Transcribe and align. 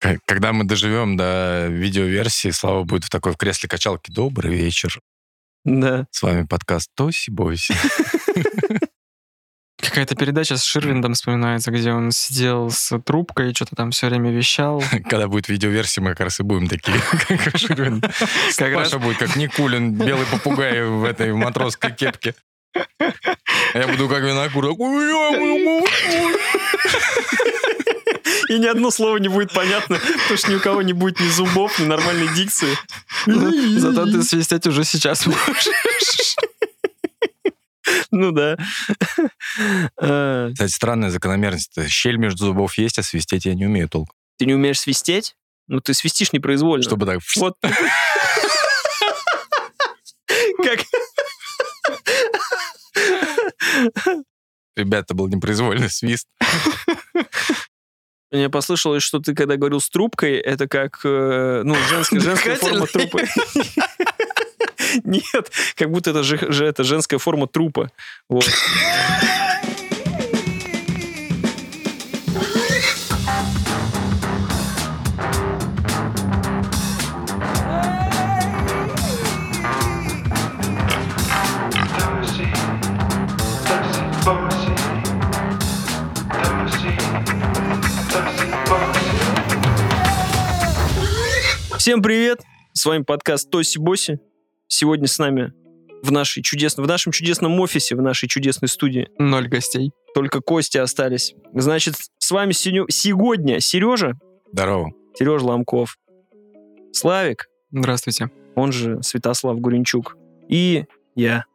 Когда 0.00 0.52
мы 0.52 0.64
доживем 0.64 1.16
до 1.16 1.66
видеоверсии, 1.68 2.50
Слава 2.50 2.84
будет 2.84 3.04
в 3.04 3.10
такой 3.10 3.32
в 3.32 3.36
кресле 3.36 3.68
качалки. 3.68 4.10
Добрый 4.10 4.54
вечер. 4.54 5.00
Да. 5.64 6.06
С 6.10 6.22
вами 6.22 6.46
подкаст 6.46 6.90
Тоси 6.94 7.30
Бойси. 7.30 7.74
Какая-то 9.80 10.16
передача 10.16 10.56
с 10.56 10.64
Ширвиндом 10.64 11.14
вспоминается, 11.14 11.70
где 11.70 11.92
он 11.92 12.10
сидел 12.10 12.70
с 12.70 12.98
трубкой 13.00 13.50
и 13.50 13.54
что-то 13.54 13.76
там 13.76 13.90
все 13.90 14.08
время 14.08 14.30
вещал. 14.30 14.82
Когда 15.08 15.28
будет 15.28 15.48
видеоверсия, 15.48 16.02
мы 16.02 16.10
как 16.10 16.20
раз 16.20 16.40
и 16.40 16.42
будем 16.42 16.68
такие, 16.68 16.96
как 17.28 17.56
Ширвин. 17.56 18.00
Как 18.00 18.74
Паша 18.74 18.98
будет 18.98 19.18
как 19.18 19.36
Никулин, 19.36 19.94
белый 19.94 20.26
попугай 20.26 20.84
в 20.84 21.04
этой 21.04 21.32
матросской 21.32 21.92
кепке. 21.92 22.34
А 22.74 23.78
я 23.78 23.88
буду 23.88 24.08
как 24.08 24.22
винокур. 24.22 24.66
И 28.48 28.58
ни 28.58 28.66
одно 28.66 28.90
слово 28.90 29.18
не 29.18 29.28
будет 29.28 29.52
понятно, 29.52 29.98
потому 29.98 30.38
что 30.38 30.50
ни 30.50 30.56
у 30.56 30.60
кого 30.60 30.82
не 30.82 30.92
будет 30.92 31.20
ни 31.20 31.28
зубов, 31.28 31.78
ни 31.78 31.84
нормальной 31.84 32.34
дикции. 32.34 32.76
Зато 33.26 34.06
ты 34.06 34.22
свистеть 34.22 34.66
уже 34.66 34.84
сейчас 34.84 35.26
можешь. 35.26 35.68
Ну 38.10 38.32
да. 38.32 38.56
Э, 40.00 40.50
Кстати, 40.52 40.70
странная 40.70 41.10
закономерность. 41.10 41.72
Щель 41.88 42.16
между 42.16 42.46
зубов 42.46 42.76
есть, 42.78 42.98
а 42.98 43.02
свистеть 43.02 43.46
я 43.46 43.54
не 43.54 43.66
умею 43.66 43.88
толком. 43.88 44.14
Ты 44.38 44.46
не 44.46 44.54
умеешь 44.54 44.80
свистеть? 44.80 45.34
Ну, 45.68 45.80
ты 45.80 45.94
свистишь 45.94 46.32
непроизвольно. 46.32 46.82
Чтобы 46.82 47.06
так... 47.06 47.20
Вот. 47.36 47.54
Как... 50.62 50.80
Ребята, 54.76 55.14
был 55.14 55.28
непроизвольный 55.28 55.90
свист. 55.90 56.28
Мне 58.30 58.50
послышалось, 58.50 59.02
что 59.02 59.20
ты, 59.20 59.34
когда 59.34 59.56
говорил 59.56 59.80
с 59.80 59.88
трубкой, 59.88 60.36
это 60.36 60.68
как, 60.68 61.00
э, 61.04 61.62
ну, 61.64 61.74
женская, 61.88 62.20
женская 62.20 62.56
форма 62.56 62.86
трупа. 62.86 63.20
Нет, 65.04 65.50
как 65.76 65.90
будто 65.90 66.10
это 66.10 66.22
же 66.22 66.36
это 66.64 66.84
женская 66.84 67.18
форма 67.18 67.46
трупа. 67.46 67.90
Вот. 68.28 68.48
Всем 91.88 92.02
привет! 92.02 92.42
С 92.74 92.84
вами 92.84 93.02
подкаст 93.02 93.48
Тоси 93.48 93.78
Боси. 93.78 94.20
Сегодня 94.66 95.06
с 95.06 95.18
нами 95.18 95.54
в, 96.02 96.12
нашей 96.12 96.42
чудесном, 96.42 96.84
в 96.84 96.86
нашем 96.86 97.12
чудесном 97.12 97.58
офисе, 97.60 97.96
в 97.96 98.02
нашей 98.02 98.28
чудесной 98.28 98.68
студии 98.68 99.08
Ноль 99.18 99.48
гостей. 99.48 99.92
только 100.12 100.42
Кости 100.42 100.76
остались. 100.76 101.34
Значит, 101.54 101.94
с 102.18 102.30
вами 102.30 102.52
сенё- 102.52 102.84
сегодня 102.90 103.60
Сережа, 103.60 104.18
Здорово. 104.52 104.92
Сережа 105.14 105.46
Ломков, 105.46 105.98
Славик, 106.92 107.48
Здравствуйте. 107.70 108.30
он 108.54 108.70
же 108.70 109.02
Святослав 109.02 109.58
Гуренчук, 109.58 110.18
и 110.46 110.84
я, 111.14 111.46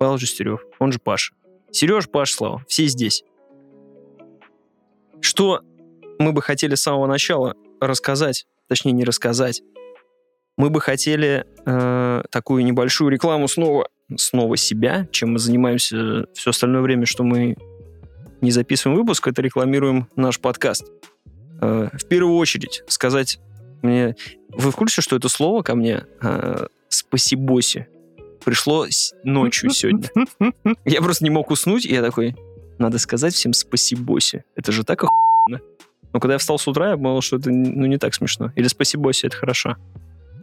Павел 0.00 0.18
Жестерев, 0.18 0.64
он 0.80 0.90
же 0.90 0.98
Паша. 0.98 1.32
Сереж, 1.70 2.08
Паш, 2.08 2.32
Слава, 2.32 2.64
все 2.66 2.88
здесь. 2.88 3.22
Что 5.20 5.60
мы 6.18 6.32
бы 6.32 6.42
хотели 6.42 6.74
с 6.74 6.82
самого 6.82 7.06
начала 7.06 7.54
рассказать, 7.80 8.48
точнее 8.66 8.90
не 8.90 9.04
рассказать, 9.04 9.62
мы 10.56 10.70
бы 10.70 10.80
хотели 10.80 11.44
э, 11.66 12.22
такую 12.30 12.64
небольшую 12.64 13.10
рекламу 13.10 13.48
снова, 13.48 13.88
снова 14.16 14.56
себя, 14.56 15.06
чем 15.10 15.32
мы 15.32 15.38
занимаемся 15.38 16.26
все 16.34 16.50
остальное 16.50 16.82
время, 16.82 17.06
что 17.06 17.24
мы 17.24 17.56
не 18.40 18.50
записываем 18.50 18.98
выпуск, 18.98 19.26
это 19.28 19.42
рекламируем 19.42 20.08
наш 20.16 20.40
подкаст. 20.40 20.86
Э, 21.60 21.88
в 21.92 22.06
первую 22.08 22.36
очередь 22.36 22.82
сказать 22.88 23.38
мне... 23.82 24.16
Вы 24.50 24.70
в 24.70 24.76
курсе, 24.76 25.02
что 25.02 25.16
это 25.16 25.28
слово 25.28 25.62
ко 25.62 25.74
мне 25.74 26.04
э, 26.22 26.66
«спасибоси» 26.88 27.88
пришло 28.44 28.86
ночью 29.24 29.70
сегодня? 29.70 30.08
Я 30.84 31.02
просто 31.02 31.24
не 31.24 31.30
мог 31.30 31.50
уснуть, 31.50 31.84
и 31.84 31.92
я 31.92 32.00
такой, 32.00 32.36
надо 32.78 32.98
сказать 32.98 33.34
всем 33.34 33.52
спасибоси. 33.52 34.44
Это 34.54 34.70
же 34.70 34.84
так 34.84 35.02
охуенно. 35.02 35.60
Но 36.12 36.20
когда 36.20 36.34
я 36.34 36.38
встал 36.38 36.58
с 36.58 36.68
утра, 36.68 36.90
я 36.90 36.96
понял, 36.96 37.20
что 37.20 37.36
это 37.36 37.50
ну, 37.50 37.86
не 37.86 37.98
так 37.98 38.14
смешно. 38.14 38.52
Или 38.54 38.68
спасибоси, 38.68 39.26
это 39.26 39.36
хорошо. 39.36 39.76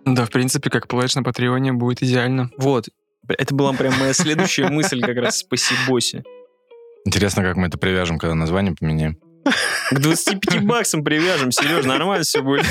Да, 0.05 0.25
в 0.25 0.29
принципе, 0.29 0.69
как 0.69 0.87
плэш 0.87 1.15
на 1.15 1.23
Патреоне 1.23 1.73
будет 1.73 2.03
идеально. 2.03 2.49
Вот. 2.57 2.89
Это 3.27 3.55
была 3.55 3.73
прям 3.73 3.97
моя 3.99 4.13
следующая 4.13 4.69
мысль 4.69 5.01
как 5.01 5.17
раз 5.17 5.37
спасибоси. 5.39 6.23
Интересно, 7.05 7.41
как 7.43 7.55
мы 7.55 7.67
это 7.67 7.77
привяжем, 7.77 8.17
когда 8.17 8.35
название 8.35 8.75
поменяем. 8.77 9.17
К 9.91 9.99
25 9.99 10.65
баксам 10.65 11.03
привяжем, 11.03 11.51
Сереж, 11.51 11.85
нормально 11.85 12.23
все 12.23 12.41
будет. 12.41 12.65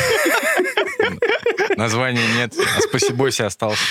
Названия 1.76 2.22
нет, 2.36 2.54
а 2.76 2.80
спасибо 2.80 3.30
себе 3.30 3.46
остался. 3.46 3.82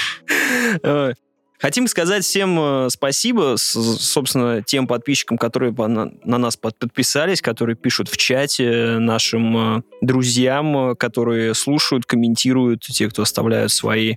Э, 1.61 1.67
Хотим 1.67 1.87
сказать 1.87 2.23
всем 2.23 2.57
э, 2.59 2.89
спасибо, 2.89 3.55
собственно, 3.57 4.61
тем 4.63 4.87
подписчикам, 4.87 5.37
которые 5.37 5.71
на, 5.71 6.11
на 6.23 6.37
нас 6.37 6.57
под- 6.57 6.77
подписались, 6.77 7.41
которые 7.41 7.75
пишут 7.75 8.09
в 8.09 8.17
чате, 8.17 8.97
нашим 8.99 9.77
э, 9.77 9.81
друзьям, 10.01 10.91
э, 10.91 10.95
которые 10.95 11.53
слушают, 11.53 12.05
комментируют, 12.05 12.81
те, 12.81 13.07
кто 13.09 13.21
оставляют 13.21 13.71
свои 13.71 14.15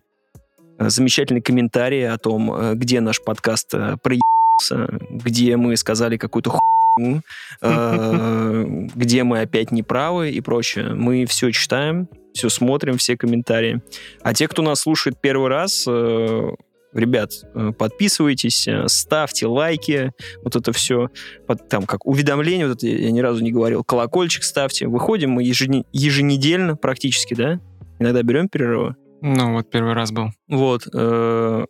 э, 0.78 0.88
замечательные 0.88 1.42
комментарии 1.42 2.02
о 2.02 2.16
том, 2.18 2.52
э, 2.52 2.74
где 2.74 3.00
наш 3.00 3.22
подкаст 3.22 3.74
э, 3.74 3.96
проебался, 4.02 4.98
где 5.10 5.56
мы 5.56 5.76
сказали 5.76 6.16
какую-то 6.16 6.50
хуйню, 6.50 7.20
э, 7.60 8.64
где 8.94 9.22
мы 9.22 9.40
опять 9.40 9.70
неправы 9.70 10.30
и 10.30 10.40
прочее. 10.40 10.94
Мы 10.94 11.26
все 11.26 11.50
читаем, 11.50 12.08
все 12.32 12.48
смотрим, 12.48 12.96
все 12.96 13.16
комментарии. 13.16 13.82
А 14.22 14.32
те, 14.32 14.48
кто 14.48 14.62
нас 14.62 14.80
слушает 14.80 15.20
первый 15.20 15.48
раз, 15.48 15.84
э, 15.86 16.50
ребят, 16.94 17.32
э, 17.54 17.72
подписывайтесь, 17.76 18.66
э, 18.68 18.88
ставьте 18.88 19.46
лайки, 19.46 20.12
вот 20.42 20.56
это 20.56 20.72
все, 20.72 21.08
под- 21.46 21.68
там 21.68 21.84
как 21.86 22.06
уведомления, 22.06 22.66
вот 22.68 22.78
это 22.78 22.86
я 22.86 23.10
ни 23.10 23.20
разу 23.20 23.42
не 23.42 23.52
говорил, 23.52 23.84
колокольчик 23.84 24.42
ставьте. 24.44 24.86
Выходим 24.86 25.30
мы 25.32 25.42
ежене- 25.42 25.84
еженедельно 25.92 26.76
практически, 26.76 27.34
да? 27.34 27.60
Иногда 27.98 28.22
берем 28.22 28.48
перерывы. 28.48 28.96
Ну, 29.22 29.52
вот 29.54 29.70
первый 29.70 29.94
раз 29.94 30.10
был. 30.12 30.30
Вот. 30.48 30.86
э, 30.92 31.64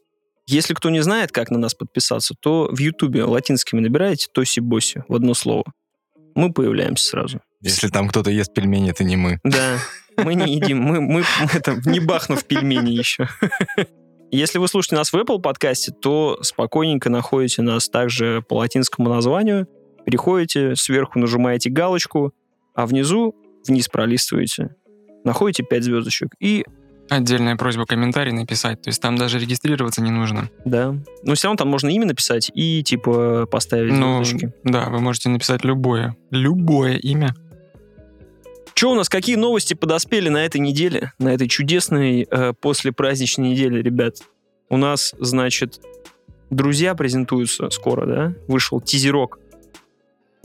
Если 0.47 0.75
кто 0.75 0.91
не 0.91 1.01
знает, 1.03 1.33
как 1.33 1.51
на 1.51 1.59
нас 1.59 1.75
подписаться, 1.75 2.34
то 2.39 2.69
в 2.71 2.79
Ютубе 2.79 3.25
латинскими 3.25 3.81
набираете 3.81 4.27
Тоси 4.33 4.61
Боси 4.61 5.03
в 5.09 5.15
одно 5.15 5.33
слово. 5.34 5.65
Мы 6.34 6.53
появляемся 6.53 7.07
сразу. 7.09 7.41
Если 7.63 7.89
там 7.89 8.09
кто-то 8.09 8.31
ест 8.31 8.53
пельмени, 8.53 8.91
это 8.91 9.05
не 9.05 9.17
мы. 9.17 9.39
Да, 9.45 9.79
мы 10.19 10.34
не 10.34 10.55
едим, 10.55 10.81
мы, 10.83 11.01
мы 11.01 11.25
это, 11.55 11.81
не 11.87 11.99
бахнув 12.01 12.45
пельмени 12.45 12.91
еще. 12.91 13.27
Если 14.31 14.59
вы 14.59 14.67
слушаете 14.69 14.97
нас 14.97 15.12
в 15.12 15.17
Apple 15.17 15.41
подкасте, 15.41 15.93
то 15.93 16.39
спокойненько 16.43 17.09
находите 17.09 17.62
нас 17.62 17.89
также 17.89 18.43
по 18.49 18.55
латинскому 18.55 19.09
названию, 19.09 19.69
переходите, 20.05 20.75
сверху 20.77 21.19
нажимаете 21.19 21.71
галочку, 21.71 22.33
а 22.75 22.87
внизу, 22.87 23.34
вниз 23.67 23.89
пролистываете, 23.89 24.75
находите 25.25 25.63
5 25.63 25.84
звездочек. 25.84 26.34
И, 26.41 26.65
Отдельная 27.11 27.55
просьба 27.57 27.84
комментарий 27.84 28.33
написать. 28.33 28.81
То 28.81 28.89
есть 28.89 29.01
там 29.03 29.17
даже 29.17 29.39
регистрироваться 29.39 30.01
не 30.01 30.11
нужно. 30.11 30.49
да, 30.65 30.95
но 31.23 31.34
все 31.34 31.49
равно 31.49 31.59
там 31.59 31.69
можно 31.69 31.91
имя 31.91 32.07
написать 32.07 32.51
и, 32.55 32.83
типа, 32.83 33.45
поставить 33.45 33.93
Ну, 33.93 34.25
звездочки. 34.25 34.55
да, 34.65 34.89
вы 34.89 35.01
можете 35.01 35.29
написать 35.29 35.65
любое. 35.65 36.17
Любое 36.31 36.95
имя. 36.97 37.34
Что 38.77 38.91
у 38.91 38.95
нас, 38.95 39.09
какие 39.09 39.37
новости 39.37 39.75
подоспели 39.75 40.29
на 40.29 40.45
этой 40.45 40.61
неделе, 40.61 41.13
на 41.19 41.33
этой 41.33 41.48
чудесной 41.48 42.27
э, 42.28 42.53
послепраздничной 42.54 43.51
неделе, 43.51 43.83
ребят? 43.83 44.16
У 44.69 44.77
нас, 44.77 45.15
значит, 45.21 45.81
друзья 46.51 46.95
презентуются 46.95 47.71
скоро, 47.71 48.07
да? 48.07 48.34
Вышел 48.48 48.81
тизерок. 48.81 49.39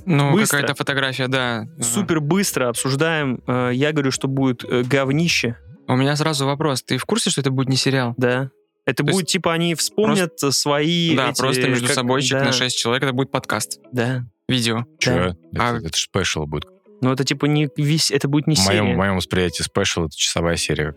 Ну, 0.05 0.31
Быстро. 0.31 0.57
какая-то 0.57 0.75
фотография, 0.75 1.27
да. 1.27 1.67
Супер 1.81 2.19
быстро 2.21 2.69
обсуждаем. 2.69 3.41
Э, 3.47 3.71
я 3.73 3.91
говорю, 3.91 4.11
что 4.11 4.27
будет 4.27 4.63
э, 4.63 4.83
говнище, 4.83 5.57
У 5.87 5.95
меня 5.95 6.15
сразу 6.15 6.45
вопрос. 6.45 6.83
Ты 6.83 6.97
в 6.97 7.05
курсе, 7.05 7.31
что 7.31 7.41
это 7.41 7.49
будет 7.51 7.67
не 7.69 7.75
сериал? 7.77 8.13
да? 8.17 8.51
Это 8.85 9.03
То 9.03 9.11
будет, 9.11 9.27
типа, 9.27 9.53
они 9.53 9.75
вспомнят 9.75 10.33
э, 10.43 10.51
свои... 10.51 11.15
да, 11.15 11.29
эти, 11.31 11.39
просто 11.41 11.67
между 11.67 11.87
как- 11.87 11.95
собойчик 11.95 12.37
да, 12.39 12.45
на 12.45 12.51
6 12.51 12.77
человек. 12.77 13.03
Это 13.03 13.13
будет 13.13 13.29
подкаст. 13.31 13.79
Да. 13.91 14.23
Видео. 14.47 14.85
Че? 14.99 15.35
А- 15.57 15.75
Это, 15.77 15.87
это 15.87 15.97
special 15.97 16.45
будет. 16.45 16.67
Но 17.01 17.13
это, 17.13 17.23
типа, 17.23 17.45
не 17.45 17.69
весь... 17.77 18.11
Это 18.11 18.27
будет 18.27 18.47
не 18.47 18.55
В 18.55 18.65
моем, 18.65 18.83
в 18.83 18.87
серия. 18.87 18.97
моем 18.97 19.15
восприятии 19.15 19.63
special 19.63 20.05
это 20.05 20.15
часовая 20.17 20.57
серия. 20.57 20.95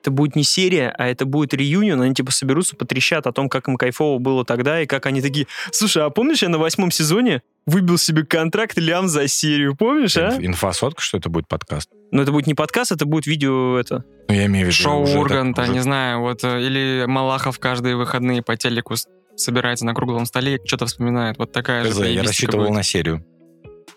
это 0.00 0.10
будет 0.10 0.34
не 0.36 0.42
серия, 0.44 0.92
а 0.98 1.06
это 1.06 1.24
будет 1.26 1.54
реюнион, 1.54 2.00
они 2.02 2.12
типа 2.14 2.32
соберутся, 2.32 2.74
потрещат 2.76 3.26
о 3.28 3.32
том, 3.32 3.48
как 3.48 3.68
им 3.68 3.76
кайфово 3.76 4.18
было 4.18 4.44
тогда, 4.44 4.80
и 4.82 4.86
как 4.86 5.06
они 5.06 5.20
такие, 5.22 5.46
слушай, 5.70 6.02
а 6.04 6.10
помнишь, 6.10 6.42
я 6.42 6.48
на 6.48 6.58
восьмом 6.58 6.90
сезоне 6.90 7.42
выбил 7.66 7.98
себе 7.98 8.24
контракт 8.24 8.76
лям 8.78 9.06
за 9.06 9.28
серию, 9.28 9.76
помнишь, 9.76 10.16
а? 10.16 10.30
Инф- 10.30 10.44
Инфа 10.46 10.72
сотка, 10.72 11.00
что 11.00 11.18
это 11.18 11.28
будет 11.28 11.46
подкаст. 11.46 11.88
Но 12.10 12.22
это 12.22 12.32
будет 12.32 12.48
не 12.48 12.54
подкаст, 12.54 12.90
это 12.90 13.06
будет 13.06 13.26
видео 13.26 13.78
это. 13.78 14.04
Ну, 14.28 14.34
я 14.34 14.46
имею 14.46 14.66
в 14.66 14.68
виду 14.70 14.76
Шоу 14.82 15.02
уже 15.02 15.12
так- 15.12 15.20
Урганта, 15.22 15.62
уже- 15.62 15.72
не 15.72 15.80
знаю, 15.80 16.20
вот, 16.20 16.42
э, 16.42 16.60
или 16.60 17.04
Малахов 17.06 17.60
каждые 17.60 17.94
выходные 17.96 18.42
по 18.42 18.56
телеку 18.56 18.96
собирается 19.36 19.86
на 19.86 19.94
круглом 19.94 20.26
столе, 20.26 20.58
что-то 20.64 20.86
вспоминает. 20.86 21.38
Вот 21.38 21.52
такая 21.52 21.84
же 21.84 22.06
Я 22.08 22.22
рассчитывал 22.24 22.64
будет. 22.64 22.74
на 22.74 22.82
серию. 22.82 23.24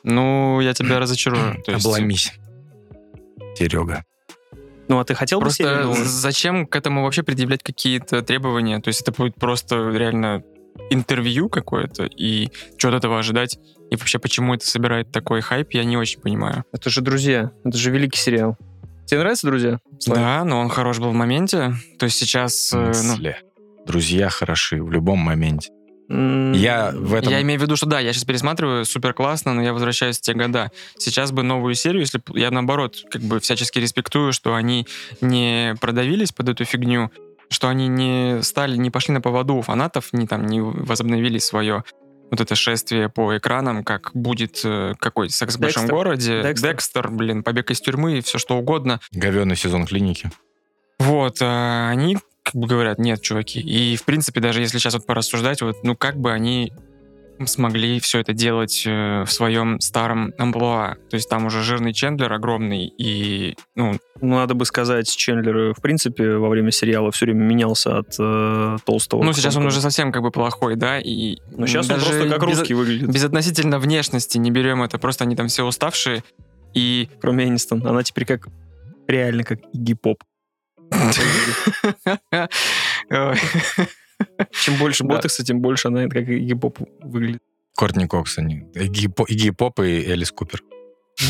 Ну, 0.06 0.62
я 0.62 0.74
тебя 0.74 1.00
разочарую. 1.00 1.62
То 1.64 1.72
есть, 1.72 1.86
Обломись. 1.86 2.34
Серега. 3.58 4.06
Ну, 4.88 5.00
а 5.00 5.04
ты 5.04 5.16
хотел 5.16 5.42
бы 5.42 5.50
серию 5.50 5.86
Просто 5.86 6.06
зачем 6.06 6.68
к 6.68 6.76
этому 6.76 7.04
вообще 7.04 7.24
предъявлять 7.24 7.64
какие-то 7.64 8.22
требования? 8.22 8.80
То 8.80 8.90
есть 8.90 9.02
это 9.02 9.12
будет 9.12 9.36
просто 9.36 9.90
реально 9.90 10.44
интервью 10.90 11.50
какое-то, 11.50 12.04
и 12.06 12.50
что 12.78 12.90
от 12.90 12.96
этого 12.96 13.18
ожидать? 13.18 13.58
И 13.90 13.96
вообще, 13.96 14.20
почему 14.20 14.54
это 14.54 14.68
собирает 14.68 15.12
такой 15.12 15.42
хайп, 15.42 15.72
я 15.72 15.84
не 15.84 15.98
очень 15.98 16.20
понимаю. 16.20 16.66
Это 16.72 16.90
же 16.90 17.02
«Друзья», 17.02 17.52
это 17.64 17.78
же 17.78 17.92
великий 17.92 18.20
сериал. 18.20 18.58
Тебе 19.06 19.22
нравятся 19.22 19.48
«Друзья»? 19.48 19.80
Слав? 20.00 20.18
Да, 20.18 20.44
но 20.44 20.60
он 20.60 20.70
хорош 20.70 21.00
был 21.00 21.12
в 21.12 21.14
моменте. 21.14 21.74
То 21.98 22.06
есть 22.06 22.18
сейчас... 22.18 22.72
В 22.72 22.76
э, 22.76 22.88
ну, 22.88 22.94
смысле? 22.94 23.42
Друзья 23.88 24.30
хороши 24.30 24.84
в 24.84 24.92
любом 24.92 25.20
моменте. 25.20 25.72
Я 26.08 26.92
в 26.94 27.14
этом... 27.14 27.32
Я 27.32 27.42
имею 27.42 27.60
в 27.60 27.64
виду, 27.64 27.76
что 27.76 27.88
да, 27.88 28.00
я 28.00 28.14
сейчас 28.14 28.26
пересматриваю, 28.26 28.86
супер 28.86 29.14
классно, 29.14 29.54
но 29.54 29.64
я 29.64 29.74
возвращаюсь 29.74 30.20
в 30.20 30.22
те 30.22 30.34
года. 30.34 30.72
Сейчас 30.98 31.32
бы 31.32 31.44
новую 31.44 31.74
серию, 31.76 32.02
если 32.02 32.22
я 32.34 32.52
наоборот, 32.52 33.04
как 33.10 33.22
бы 33.22 33.40
всячески 33.40 33.80
респектую, 33.80 34.32
что 34.32 34.56
они 34.56 34.88
не 35.22 35.76
продавились 35.82 36.32
под 36.32 36.50
эту 36.50 36.66
фигню, 36.66 37.12
что 37.50 37.70
они 37.70 37.88
не 37.88 38.44
стали, 38.44 38.78
не 38.78 38.92
пошли 38.92 39.14
на 39.14 39.22
поводу 39.22 39.56
у 39.56 39.62
фанатов, 39.62 40.14
не 40.14 40.28
там 40.28 40.46
не 40.46 40.62
возобновили 40.62 41.40
свое 41.40 41.84
вот 42.32 42.42
это 42.42 42.56
шествие 42.56 43.10
по 43.10 43.38
экранам, 43.38 43.84
как 43.84 44.12
будет 44.14 44.62
э, 44.64 44.94
какой 45.00 45.30
секс 45.30 45.56
в 45.56 45.60
большом 45.60 45.84
Декстер. 45.84 45.96
городе, 45.96 46.42
Декстер. 46.42 46.72
Декстер, 46.72 47.12
блин, 47.12 47.44
побег 47.44 47.70
из 47.72 47.82
тюрьмы, 47.82 48.22
все 48.22 48.40
что 48.40 48.58
угодно. 48.58 49.00
Говёный 49.12 49.56
сезон 49.56 49.86
клиники. 49.86 50.32
Вот, 51.00 51.38
а 51.42 51.90
они 51.90 52.18
как 52.46 52.56
бы 52.56 52.68
говорят, 52.68 53.00
нет, 53.00 53.22
чуваки. 53.22 53.60
И, 53.60 53.98
в 53.98 54.04
принципе, 54.06 54.40
даже 54.40 54.62
если 54.62 54.78
сейчас 54.78 54.94
вот 54.94 55.06
порассуждать, 55.06 55.62
вот, 55.62 55.84
ну, 55.84 55.96
как 55.96 56.16
бы 56.18 56.32
они 56.32 56.72
смогли 57.46 58.00
все 58.00 58.20
это 58.20 58.32
делать 58.32 58.84
э, 58.86 59.24
в 59.26 59.32
своем 59.32 59.82
старом 59.82 60.34
амплуа. 60.38 60.96
То 61.10 61.16
есть 61.16 61.28
там 61.30 61.46
уже 61.48 61.64
жирный 61.64 61.92
Чендлер 61.92 62.32
огромный, 62.32 62.86
и, 62.86 63.56
ну, 63.76 63.98
Ну, 64.22 64.36
надо 64.36 64.54
бы 64.54 64.64
сказать, 64.64 65.14
Чендлер, 65.14 65.74
в 65.74 65.82
принципе, 65.82 66.38
во 66.38 66.48
время 66.48 66.72
сериала 66.72 67.12
все 67.12 67.26
время 67.26 67.44
менялся 67.44 67.98
от 67.98 68.16
э, 68.18 68.78
толстого. 68.86 69.22
ну 69.24 69.34
сейчас 69.34 69.58
он 69.58 69.66
уже 69.66 69.82
совсем 69.82 70.14
как 70.14 70.22
бы 70.22 70.32
плохой, 70.32 70.78
да, 70.78 71.00
и... 71.00 71.40
Ну, 71.52 71.68
сейчас 71.68 71.90
он 71.90 72.00
просто 72.00 72.30
как 72.30 72.42
без- 72.48 72.60
русский 72.60 72.74
выглядит. 72.74 73.10
Безотносительно 73.10 73.80
внешности 73.80 74.38
не 74.38 74.52
берем 74.52 74.82
это, 74.82 74.98
просто 74.98 75.26
они 75.26 75.36
там 75.36 75.48
все 75.48 75.66
уставшие, 75.66 76.24
и... 76.74 77.10
Кроме 77.20 77.48
Энистон. 77.48 77.86
Она 77.86 78.04
теперь 78.04 78.26
как... 78.26 78.48
Реально 79.08 79.44
как 79.44 79.60
Игги 79.74 79.94
Поп. 79.94 80.24
Чем 84.52 84.78
больше 84.78 85.04
Да. 85.04 85.16
ботокса, 85.16 85.44
тем 85.44 85.60
больше 85.62 85.88
она 85.90 86.08
как 86.08 86.28
Игги 86.30 86.54
Поп 86.54 86.80
выглядит. 87.02 87.42
Кортни 87.78 88.08
Кокс 88.08 88.38
они. 88.38 88.64
Игги, 88.74 89.08
По- 89.08 89.26
Игги 89.28 89.50
Поп 89.50 89.80
и 89.82 89.84
Элис 90.06 90.32
Купер. 90.32 90.62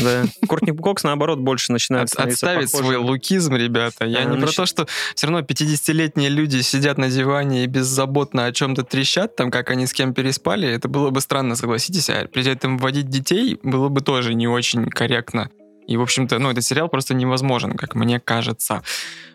Да. 0.02 0.24
Кортни 0.48 0.72
Кокс, 0.72 1.04
наоборот, 1.04 1.38
больше 1.40 1.72
начинает 1.72 2.12
От- 2.12 2.26
отставить 2.28 2.70
свой 2.70 2.96
лукизм, 2.96 3.54
ребята. 3.54 4.04
Я 4.04 4.24
не 4.24 4.36
про 4.40 4.50
то, 4.52 4.66
что 4.66 4.86
все 5.14 5.26
равно 5.26 5.42
50-летние 5.42 6.28
люди 6.28 6.60
сидят 6.62 6.98
на 6.98 7.08
диване 7.08 7.64
и 7.64 7.66
беззаботно 7.66 8.46
о 8.46 8.52
чем-то 8.52 8.82
трещат, 8.84 9.36
там, 9.36 9.50
как 9.50 9.70
они 9.70 9.86
с 9.86 9.92
кем 9.92 10.12
переспали. 10.14 10.68
Это 10.68 10.88
было 10.88 11.10
бы 11.10 11.20
странно, 11.20 11.54
согласитесь. 11.56 12.10
А 12.10 12.26
при 12.26 12.44
этом 12.48 12.78
вводить 12.78 13.08
детей 13.08 13.58
было 13.62 13.88
бы 13.88 14.00
тоже 14.00 14.34
не 14.34 14.48
очень 14.48 14.86
корректно. 14.90 15.50
И, 15.86 15.96
в 15.96 16.02
общем-то, 16.02 16.38
ну, 16.38 16.50
этот 16.50 16.64
сериал 16.64 16.88
просто 16.88 17.14
невозможен, 17.14 17.72
как 17.72 17.94
мне 17.94 18.18
кажется. 18.20 18.82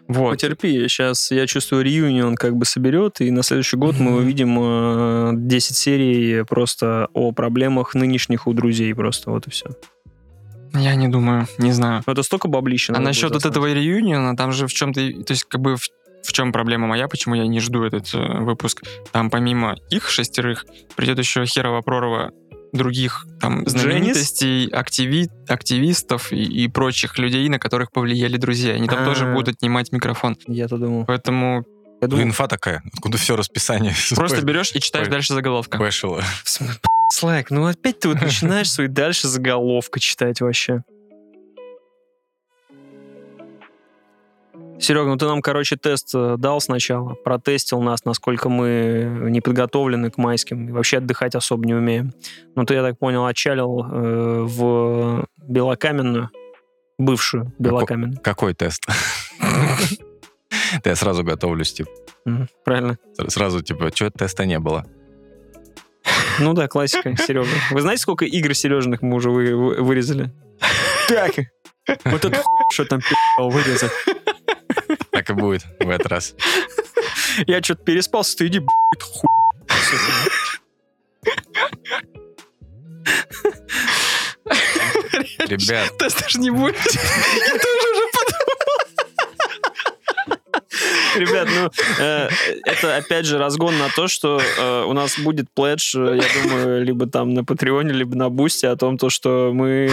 Вот. 0.07 0.31
Потерпи, 0.31 0.87
сейчас, 0.89 1.31
я 1.31 1.47
чувствую, 1.47 1.83
реюнион 1.83 2.35
как 2.35 2.55
бы 2.55 2.65
соберет, 2.65 3.21
и 3.21 3.31
на 3.31 3.43
следующий 3.43 3.77
год 3.77 3.99
мы 3.99 4.11
Мгм. 4.11 4.17
увидим 4.17 4.57
э, 4.59 5.31
10 5.35 5.75
серий 5.75 6.43
просто 6.43 7.07
о 7.13 7.31
проблемах 7.31 7.95
нынешних 7.95 8.47
у 8.47 8.53
друзей 8.53 8.93
просто, 8.93 9.31
вот 9.31 9.47
и 9.47 9.49
все. 9.49 9.67
Я 10.73 10.95
не 10.95 11.07
думаю, 11.07 11.47
не 11.57 11.71
знаю. 11.71 12.03
Это 12.05 12.23
столько 12.23 12.47
баблища. 12.47 12.93
А 12.95 12.99
насчет 12.99 13.31
вот 13.31 13.45
этого 13.45 13.71
реюниона, 13.71 14.35
там 14.35 14.51
же 14.51 14.67
в 14.67 14.73
чем-то... 14.73 14.99
То 15.23 15.33
есть, 15.33 15.43
как 15.45 15.61
бы, 15.61 15.75
в, 15.75 15.81
в 16.23 16.33
чем 16.33 16.51
проблема 16.51 16.87
моя, 16.87 17.07
почему 17.07 17.35
я 17.35 17.47
не 17.47 17.59
жду 17.59 17.83
этот 17.83 18.13
э, 18.13 18.39
выпуск? 18.39 18.81
Там 19.11 19.29
помимо 19.29 19.75
их 19.89 20.09
шестерых 20.09 20.65
придет 20.95 21.19
еще 21.19 21.45
херова 21.45 21.81
пророва 21.81 22.31
других 22.73 23.25
там 23.39 23.67
знаменитостей, 23.67 24.67
активи- 24.69 25.29
активистов 25.47 26.31
и, 26.31 26.43
и 26.43 26.67
прочих 26.67 27.17
людей, 27.17 27.47
на 27.49 27.59
которых 27.59 27.91
повлияли 27.91 28.37
друзья. 28.37 28.73
Они 28.73 28.87
там 28.87 29.05
тоже 29.05 29.25
А. 29.25 29.33
будут 29.33 29.55
отнимать 29.55 29.91
микрофон. 29.91 30.37
Я-то 30.47 30.77
думал. 30.77 31.05
Поэтому 31.05 31.65
Я 32.01 32.07
думал, 32.07 32.23
инфа 32.23 32.47
такая. 32.47 32.81
Откуда 32.93 33.17
все 33.17 33.35
расписание? 33.35 33.93
просто 34.15 34.41
берешь 34.41 34.71
и 34.73 34.79
читаешь 34.79 35.07
Ой. 35.07 35.11
дальше 35.11 35.33
заголовка. 35.33 35.77
Смысле, 36.43 36.75
Слайк, 37.13 37.51
ну 37.51 37.65
опять 37.65 37.99
ты 37.99 38.07
вот 38.07 38.21
начинаешь 38.21 38.71
свои 38.71 38.87
дальше 38.87 39.27
заголовка 39.27 39.99
читать 39.99 40.41
вообще. 40.41 40.83
Серега, 44.81 45.09
ну 45.09 45.17
ты 45.17 45.25
нам, 45.27 45.41
короче, 45.43 45.75
тест 45.77 46.09
э, 46.15 46.35
дал 46.39 46.59
сначала, 46.59 47.13
протестил 47.13 47.81
нас, 47.81 48.03
насколько 48.03 48.49
мы 48.49 49.27
не 49.29 49.39
подготовлены 49.39 50.09
к 50.09 50.17
майским 50.17 50.69
и 50.69 50.71
вообще 50.71 50.97
отдыхать 50.97 51.35
особо 51.35 51.65
не 51.67 51.75
умеем. 51.75 52.13
Ну 52.55 52.65
ты, 52.65 52.73
я 52.73 52.81
так 52.81 52.97
понял, 52.97 53.25
отчалил 53.27 53.85
э, 53.85 54.41
в 54.43 55.27
Белокаменную, 55.37 56.31
бывшую 56.97 57.53
Белокаменную. 57.59 58.19
Какой 58.21 58.55
тест? 58.55 58.83
Да 60.83 60.89
я 60.89 60.95
сразу 60.95 61.23
готовлюсь, 61.23 61.73
типа. 61.73 61.91
Правильно. 62.65 62.97
Сразу, 63.27 63.61
типа, 63.61 63.91
что 63.93 64.09
теста 64.09 64.45
не 64.45 64.57
было? 64.57 64.85
Ну 66.39 66.53
да, 66.53 66.67
классика, 66.67 67.15
Серега. 67.17 67.47
Вы 67.69 67.81
знаете, 67.81 68.01
сколько 68.01 68.25
игр 68.25 68.53
Сережных 68.55 69.01
мы 69.03 69.15
уже 69.15 69.29
вы- 69.29 69.55
вы- 69.55 69.81
вырезали? 69.81 70.31
Так, 71.07 71.33
вот 72.05 72.25
это 72.25 72.41
что 72.71 72.85
там 72.85 73.01
вырезать. 73.37 73.91
Так 75.11 75.29
и 75.29 75.33
будет 75.33 75.63
в 75.79 75.89
этот 75.89 76.07
раз. 76.07 76.35
Я 77.47 77.61
что-то 77.61 77.83
переспался, 77.83 78.37
ты 78.37 78.47
иди, 78.47 78.59
б***ь, 78.59 79.01
хуй. 79.01 79.29
Ребят, 85.47 85.97
Теста 85.97 86.29
же 86.29 86.39
не 86.39 86.49
будет. 86.49 86.77
Я 86.77 87.59
тоже 87.59 87.91
уже 87.93 88.11
Ребят, 91.15 91.47
ну, 91.53 91.69
э, 91.99 92.29
это 92.65 92.95
опять 92.95 93.25
же 93.25 93.37
разгон 93.37 93.77
на 93.77 93.89
то, 93.89 94.07
что 94.07 94.41
э, 94.41 94.83
у 94.85 94.93
нас 94.93 95.19
будет 95.19 95.47
пледж, 95.53 95.95
э, 95.97 96.19
я 96.21 96.41
думаю, 96.41 96.83
либо 96.83 97.05
там 97.05 97.33
на 97.33 97.43
Патреоне, 97.43 97.91
либо 97.93 98.15
на 98.15 98.29
Бусте 98.29 98.69
о 98.69 98.77
том, 98.77 98.97
то, 98.97 99.09
что 99.09 99.51
мы... 99.53 99.91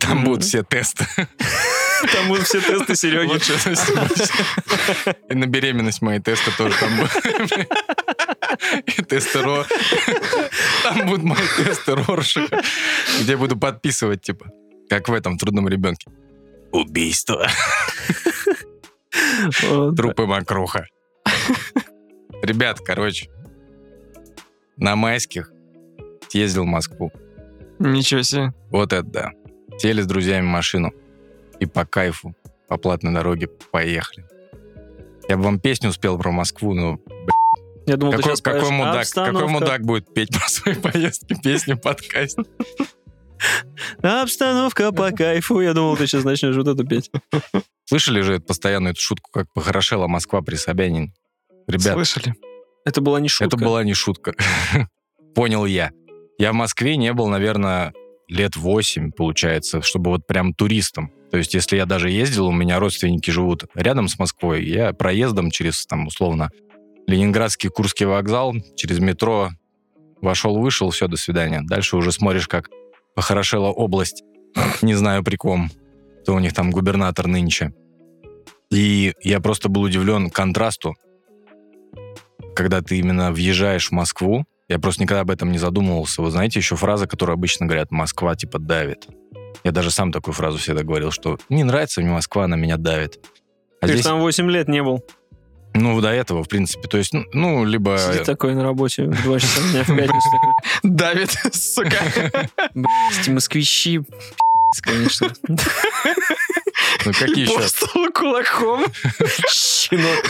там 0.00 0.24
будут 0.24 0.44
все 0.44 0.62
тесты. 0.64 1.06
Там 2.12 2.28
будут 2.28 2.46
все 2.46 2.60
тесты 2.60 2.96
Сереги. 2.96 3.32
Лучше 3.32 3.54
И 5.28 5.34
на 5.34 5.46
беременность 5.46 6.02
мои 6.02 6.18
тесты 6.20 6.50
тоже 6.56 6.74
там 6.78 6.96
будут. 6.96 7.12
И 8.86 9.02
тесты 9.02 9.42
Ро. 9.42 9.64
Там 10.82 11.06
будут 11.06 11.22
мои 11.22 11.46
тесты 11.56 11.94
Роршаха, 11.94 12.62
где 13.20 13.32
я 13.32 13.38
буду 13.38 13.56
подписывать, 13.56 14.22
типа, 14.22 14.50
как 14.88 15.08
в 15.08 15.12
этом 15.12 15.38
трудном 15.38 15.68
ребенке. 15.68 16.10
Убийство. 16.72 17.48
Трупы 19.96 20.26
мокруха. 20.26 20.86
Ребят, 22.42 22.80
короче, 22.80 23.30
на 24.76 24.96
майских 24.96 25.50
съездил 26.28 26.64
в 26.64 26.66
Москву. 26.66 27.12
Ничего 27.78 28.22
себе. 28.22 28.52
Вот 28.70 28.92
это 28.92 29.02
да. 29.02 29.30
Сели 29.78 30.02
с 30.02 30.06
друзьями 30.06 30.46
в 30.46 30.50
машину 30.50 30.92
и 31.64 31.66
по 31.66 31.84
кайфу 31.84 32.34
по 32.68 32.76
платной 32.76 33.12
дороге 33.12 33.48
поехали. 33.72 34.26
Я 35.28 35.36
бы 35.36 35.44
вам 35.44 35.58
песню 35.58 35.92
спел 35.92 36.18
про 36.18 36.30
Москву, 36.30 36.74
но 36.74 36.98
Я 37.86 37.96
думал, 37.96 38.12
ты 38.12 38.18
какой, 38.18 38.30
сейчас 38.30 38.40
какой 38.40 38.60
поешь, 38.60 38.72
мудак, 38.72 39.02
«Обстановка». 39.02 39.32
какой 39.34 39.52
мудак 39.52 39.82
будет 39.82 40.14
петь 40.14 40.30
про 40.30 40.48
свои 40.48 40.74
поездки 40.74 41.36
песню 41.42 41.78
подкаст? 41.78 42.38
Обстановка 44.02 44.92
по 44.92 45.10
кайфу. 45.10 45.60
Я 45.60 45.74
думал, 45.74 45.96
ты 45.96 46.06
сейчас 46.06 46.24
начнешь 46.24 46.56
вот 46.56 46.68
это 46.68 46.84
петь. 46.84 47.10
Слышали 47.86 48.20
же 48.22 48.34
это 48.34 48.44
постоянно 48.44 48.88
эту 48.88 49.00
шутку, 49.00 49.30
как 49.30 49.52
похорошела 49.52 50.06
Москва 50.06 50.40
при 50.40 50.56
Собянине? 50.56 51.12
Ребят, 51.66 51.94
Слышали? 51.94 52.34
Это 52.84 53.00
была 53.00 53.20
не 53.20 53.28
шутка. 53.28 53.56
это 53.56 53.64
была 53.64 53.84
не 53.84 53.94
шутка. 53.94 54.34
Понял 55.34 55.64
я. 55.66 55.90
Я 56.38 56.52
в 56.52 56.54
Москве 56.54 56.96
не 56.96 57.12
был, 57.12 57.28
наверное, 57.28 57.92
лет 58.28 58.56
8, 58.56 59.12
получается, 59.12 59.82
чтобы 59.82 60.10
вот 60.10 60.26
прям 60.26 60.54
туристом. 60.54 61.10
То 61.30 61.38
есть, 61.38 61.54
если 61.54 61.76
я 61.76 61.86
даже 61.86 62.10
ездил, 62.10 62.46
у 62.46 62.52
меня 62.52 62.78
родственники 62.78 63.30
живут 63.30 63.64
рядом 63.74 64.08
с 64.08 64.18
Москвой, 64.18 64.64
я 64.64 64.92
проездом 64.92 65.50
через, 65.50 65.86
там, 65.86 66.06
условно, 66.06 66.50
Ленинградский 67.06 67.70
Курский 67.70 68.06
вокзал, 68.06 68.54
через 68.76 68.98
метро 68.98 69.50
вошел, 70.20 70.58
вышел, 70.58 70.90
все, 70.90 71.06
до 71.06 71.16
свидания. 71.16 71.60
Дальше 71.62 71.96
уже 71.96 72.12
смотришь, 72.12 72.48
как 72.48 72.68
похорошела 73.14 73.68
область. 73.68 74.22
Не 74.82 74.94
знаю 74.94 75.22
при 75.22 75.36
ком. 75.36 75.70
Кто 76.22 76.34
у 76.34 76.38
них 76.38 76.54
там 76.54 76.70
губернатор 76.70 77.26
нынче. 77.26 77.74
И 78.70 79.12
я 79.22 79.40
просто 79.40 79.68
был 79.68 79.82
удивлен 79.82 80.30
контрасту, 80.30 80.94
когда 82.56 82.80
ты 82.80 82.98
именно 82.98 83.30
въезжаешь 83.30 83.88
в 83.88 83.92
Москву. 83.92 84.44
Я 84.68 84.78
просто 84.78 85.02
никогда 85.02 85.20
об 85.20 85.30
этом 85.30 85.52
не 85.52 85.58
задумывался. 85.58 86.22
Вы 86.22 86.30
знаете, 86.30 86.58
еще 86.58 86.76
фраза, 86.76 87.06
которую 87.06 87.34
обычно 87.34 87.66
говорят, 87.66 87.90
Москва 87.90 88.34
типа 88.34 88.58
давит. 88.58 89.06
Я 89.62 89.72
даже 89.72 89.90
сам 89.90 90.10
такую 90.10 90.34
фразу 90.34 90.58
всегда 90.58 90.82
говорил, 90.82 91.10
что 91.10 91.38
не 91.48 91.64
нравится 91.64 92.00
мне 92.00 92.10
Москва, 92.10 92.44
она 92.44 92.56
меня 92.56 92.76
давит. 92.76 93.18
А 93.80 93.86
Ты 93.86 93.92
здесь, 93.94 94.04
там 94.04 94.20
8 94.20 94.50
лет 94.50 94.68
не 94.68 94.82
был. 94.82 95.04
ну, 95.74 96.00
до 96.00 96.08
этого, 96.08 96.42
в 96.42 96.48
принципе, 96.48 96.88
то 96.88 96.96
есть, 96.96 97.12
ну, 97.32 97.64
либо... 97.64 97.98
Сидит 97.98 98.24
такой 98.24 98.54
на 98.54 98.62
работе 98.62 99.04
в 99.04 99.22
2 99.22 99.38
часа 99.38 99.60
дня 99.70 99.82
в 99.84 99.86
пятницу 99.88 100.28
такой. 100.32 100.54
Давид, 100.82 101.30
сука. 101.52 101.98
Эти 103.20 103.30
москвичи, 103.30 104.00
конечно. 104.80 105.30
Ну, 107.04 107.12
какие 107.12 107.44
еще? 107.44 107.56
По 107.56 107.68
столу 107.68 108.12
кулаком. 108.12 108.84
Щенок. 109.50 110.24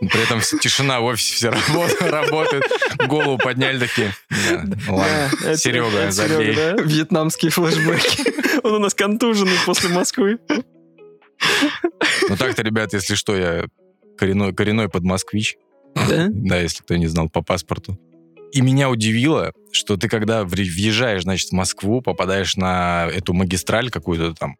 При 0.00 0.22
этом 0.22 0.40
тишина 0.40 1.00
в 1.00 1.04
офисе 1.04 1.34
все 1.34 1.50
работает. 2.00 2.64
Голову 3.06 3.38
подняли 3.38 3.78
такие. 3.78 4.14
Да, 4.30 4.64
Ладно, 4.88 5.56
Серега, 5.56 6.10
забей. 6.10 6.54
Вьетнамские 6.82 7.50
флешбеки. 7.50 8.60
Он 8.62 8.74
у 8.74 8.78
нас 8.78 8.94
контуженный 8.94 9.56
после 9.66 9.88
Москвы. 9.90 10.38
Ну 12.28 12.36
так-то, 12.36 12.62
ребят, 12.62 12.92
если 12.92 13.14
что, 13.14 13.36
я 13.36 13.64
коренной, 14.16 14.52
коренной 14.52 14.88
подмосквич. 14.88 15.56
Да? 15.94 16.28
Да, 16.30 16.60
если 16.60 16.82
кто 16.82 16.96
не 16.96 17.06
знал, 17.06 17.28
по 17.28 17.42
паспорту. 17.42 17.98
И 18.52 18.60
меня 18.60 18.88
удивило, 18.88 19.52
что 19.72 19.96
ты 19.96 20.08
когда 20.08 20.44
въезжаешь, 20.44 21.22
значит, 21.22 21.50
в 21.50 21.52
Москву, 21.52 22.00
попадаешь 22.00 22.56
на 22.56 23.08
эту 23.12 23.34
магистраль 23.34 23.90
какую-то 23.90 24.34
там. 24.34 24.56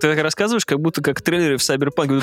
Ты 0.00 0.08
так 0.08 0.18
рассказываешь, 0.22 0.64
как 0.64 0.80
будто 0.80 1.02
как 1.02 1.20
трейлеры 1.22 1.56
в 1.56 1.60
Cyberpunk. 1.60 2.22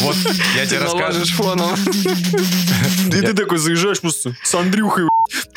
Вот, 0.00 0.16
я 0.54 0.66
тебе 0.66 0.80
расскажу. 0.80 1.24
Фоном. 1.36 1.74
И 3.08 3.20
ты 3.20 3.32
такой 3.32 3.58
заезжаешь 3.58 4.00
просто 4.00 4.36
с 4.42 4.54
Андрюхой 4.54 5.04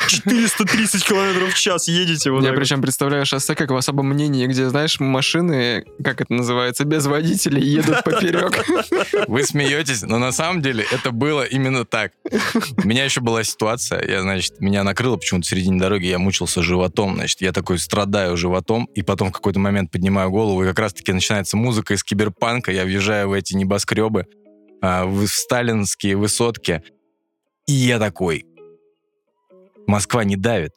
430 0.08 1.04
километров 1.04 1.54
в 1.54 1.58
час 1.58 1.88
едете. 1.88 2.30
вот 2.30 2.42
Я 2.42 2.48
так 2.48 2.56
вот. 2.56 2.60
причем 2.60 2.82
представляю 2.82 3.24
шоссе 3.26 3.54
как 3.54 3.70
в 3.70 3.76
особом 3.76 4.08
мнении, 4.08 4.46
где, 4.46 4.68
знаешь, 4.68 5.00
машины, 5.00 5.84
как 6.02 6.20
это 6.20 6.32
называется, 6.32 6.84
без 6.84 7.06
водителей 7.06 7.62
едут 7.62 8.04
поперек. 8.04 8.64
Вы 9.28 9.44
смеетесь, 9.44 10.02
но 10.02 10.18
на 10.18 10.32
самом 10.32 10.62
деле 10.62 10.84
это 10.90 11.10
было 11.10 11.44
именно 11.44 11.84
так. 11.84 12.12
У 12.84 12.86
меня 12.86 13.04
еще 13.04 13.20
была 13.20 13.44
ситуация, 13.44 14.06
я, 14.06 14.22
значит, 14.22 14.60
меня 14.60 14.84
накрыло 14.84 15.16
почему-то 15.16 15.46
в 15.46 15.48
середине 15.50 15.80
дороги, 15.80 16.06
я 16.06 16.18
мучился 16.18 16.62
животом, 16.62 17.14
значит, 17.14 17.40
я 17.40 17.52
такой 17.52 17.78
страдаю 17.78 18.36
животом, 18.36 18.84
и 18.94 19.02
потом 19.02 19.30
в 19.30 19.32
какой-то 19.32 19.58
момент 19.58 19.90
поднимаю 19.90 20.30
голову, 20.30 20.62
и 20.62 20.66
как 20.66 20.78
раз-таки 20.78 21.12
начинается 21.12 21.56
музыка 21.56 21.94
из 21.94 22.04
киберпанка, 22.04 22.72
я 22.72 22.84
въезжаю 22.84 23.30
в 23.30 23.32
эти 23.32 23.54
небоскребы, 23.54 24.26
а, 24.82 25.04
в 25.06 25.26
сталинские 25.26 26.16
высотки, 26.16 26.82
и 27.66 27.72
я 27.72 27.98
такой, 27.98 28.44
Москва 29.86 30.24
не 30.24 30.36
давит. 30.36 30.72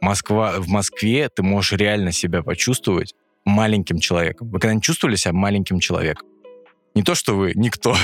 Москва, 0.00 0.60
в 0.60 0.68
Москве 0.68 1.28
ты 1.34 1.42
можешь 1.42 1.72
реально 1.72 2.12
себя 2.12 2.42
почувствовать 2.42 3.14
маленьким 3.44 3.98
человеком. 3.98 4.50
Вы 4.50 4.58
когда-нибудь 4.60 4.84
чувствовали 4.84 5.16
себя 5.16 5.32
маленьким 5.32 5.80
человеком? 5.80 6.28
Не 6.94 7.02
то, 7.02 7.16
что 7.16 7.34
вы 7.34 7.52
никто, 7.56 7.96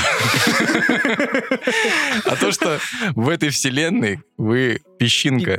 а 2.25 2.35
то, 2.35 2.50
что 2.50 2.80
в 3.14 3.28
этой 3.28 3.50
вселенной 3.50 4.18
вы 4.37 4.80
песчинка. 4.99 5.56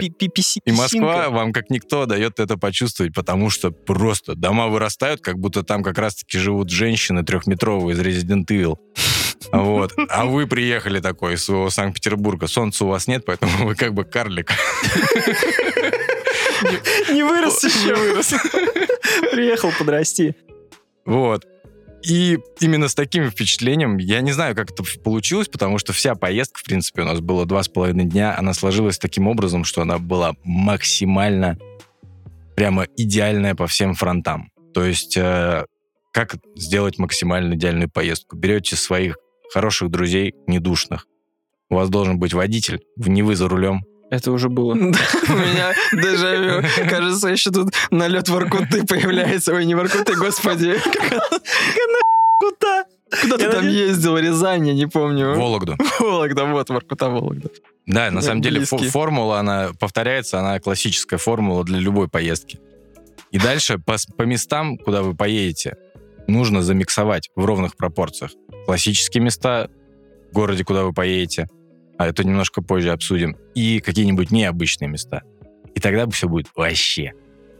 И 0.66 0.72
Москва 0.74 1.30
вам 1.30 1.54
как 1.54 1.70
никто 1.70 2.06
дает 2.06 2.42
это 2.42 2.58
почувствовать, 2.58 3.14
потому 3.14 3.50
что 3.50 3.72
просто 3.72 4.36
дома 4.36 4.68
вырастают, 4.68 5.22
как 5.22 5.40
будто 5.40 5.64
там 5.64 5.82
как 5.82 5.98
раз-таки 5.98 6.40
живут 6.40 6.72
женщины 6.72 7.24
трехметровые 7.24 7.96
из 7.96 8.02
Resident 8.02 8.48
Evil. 8.48 8.76
Вот. 9.52 9.94
А 10.10 10.26
вы 10.26 10.48
приехали 10.48 11.00
такой 11.00 11.34
из 11.34 11.44
своего 11.44 11.70
Санкт-Петербурга. 11.70 12.48
Солнца 12.48 12.86
у 12.86 12.88
вас 12.88 13.08
нет, 13.08 13.26
поэтому 13.26 13.68
вы 13.68 13.76
как 13.76 13.94
бы 13.94 14.04
карлик. 14.04 14.52
Не 17.10 17.24
вырос 17.24 17.64
еще. 17.64 17.96
вырос. 17.96 18.34
Приехал 19.32 19.72
подрасти. 19.78 20.36
Вот. 21.06 21.46
И 22.04 22.40
именно 22.60 22.88
с 22.88 22.96
таким 22.96 23.30
впечатлением, 23.30 23.98
я 23.98 24.22
не 24.22 24.32
знаю, 24.32 24.56
как 24.56 24.72
это 24.72 24.84
получилось, 25.04 25.48
потому 25.48 25.78
что 25.78 25.94
вся 25.94 26.16
поездка, 26.16 26.60
в 26.60 26.64
принципе, 26.64 27.04
у 27.04 27.06
нас 27.06 27.20
было 27.20 27.46
два 27.46 27.62
с 27.62 27.68
половиной 27.68 28.06
дня, 28.06 28.36
она 28.38 28.54
сложилась 28.54 28.98
таким 28.98 29.28
образом, 29.28 29.64
что 29.64 29.82
она 29.82 30.00
была 30.00 30.34
максимально 30.44 31.58
прямо 32.56 32.88
идеальная 32.98 33.54
по 33.54 33.68
всем 33.68 33.94
фронтам. 33.94 34.52
То 34.74 34.84
есть, 34.84 35.16
э, 35.16 35.66
как 36.12 36.36
сделать 36.56 36.98
максимально 36.98 37.54
идеальную 37.54 37.90
поездку? 37.90 38.36
Берете 38.36 38.76
своих 38.76 39.18
хороших 39.52 39.90
друзей, 39.90 40.34
недушных. 40.48 41.08
У 41.70 41.76
вас 41.76 41.90
должен 41.90 42.20
быть 42.20 42.34
водитель, 42.34 42.82
не 42.98 43.24
вы 43.24 43.36
за 43.36 43.48
рулем. 43.48 43.84
Это 44.10 44.32
уже 44.32 44.50
было. 44.50 44.76
Да, 44.76 45.00
У 45.30 45.38
меня 45.38 45.74
дежавю. 45.94 46.64
Кажется, 46.90 47.30
еще 47.30 47.50
тут 47.50 47.74
налет 47.92 48.28
Воркуты 48.28 48.86
появляется. 48.86 49.54
Ой, 49.54 49.66
не 49.66 49.74
Воркуты, 49.74 50.16
господи. 50.16 50.76
Куда? 52.40 52.86
Куда 53.22 53.38
ты 53.38 53.50
там 53.50 53.68
ездил? 53.68 54.18
Рязань, 54.18 54.68
я 54.68 54.74
не 54.74 54.88
помню. 54.88 55.36
Вологду. 55.36 55.78
Вологда, 56.00 56.46
вот, 56.46 56.70
Воркута, 56.70 57.10
Вологда. 57.10 57.50
Да, 57.86 58.12
на 58.12 58.22
самом 58.22 58.42
деле 58.42 58.66
формула, 58.66 59.40
она 59.40 59.72
повторяется, 59.80 60.40
она 60.40 60.60
классическая 60.60 61.18
формула 61.18 61.64
для 61.64 61.80
любой 61.80 62.10
поездки. 62.10 62.60
И 63.32 63.40
дальше 63.40 63.80
по 63.80 64.24
местам, 64.24 64.78
куда 64.78 65.04
вы 65.04 65.16
поедете, 65.16 65.78
нужно 66.28 66.62
замиксовать 66.62 67.30
в 67.36 67.46
ровных 67.46 67.76
пропорциях. 67.76 68.32
Классические 68.66 69.24
места 69.24 69.70
в 70.32 70.34
городе, 70.34 70.64
куда 70.64 70.84
вы 70.84 70.94
поедете, 70.94 71.48
а 71.98 72.08
это 72.08 72.24
немножко 72.24 72.62
позже 72.62 72.92
обсудим, 72.92 73.36
и 73.54 73.80
какие-нибудь 73.80 74.32
необычные 74.32 74.88
места. 74.88 75.24
И 75.76 75.80
тогда 75.80 76.10
все 76.10 76.28
будет 76.28 76.48
вообще. 76.56 77.14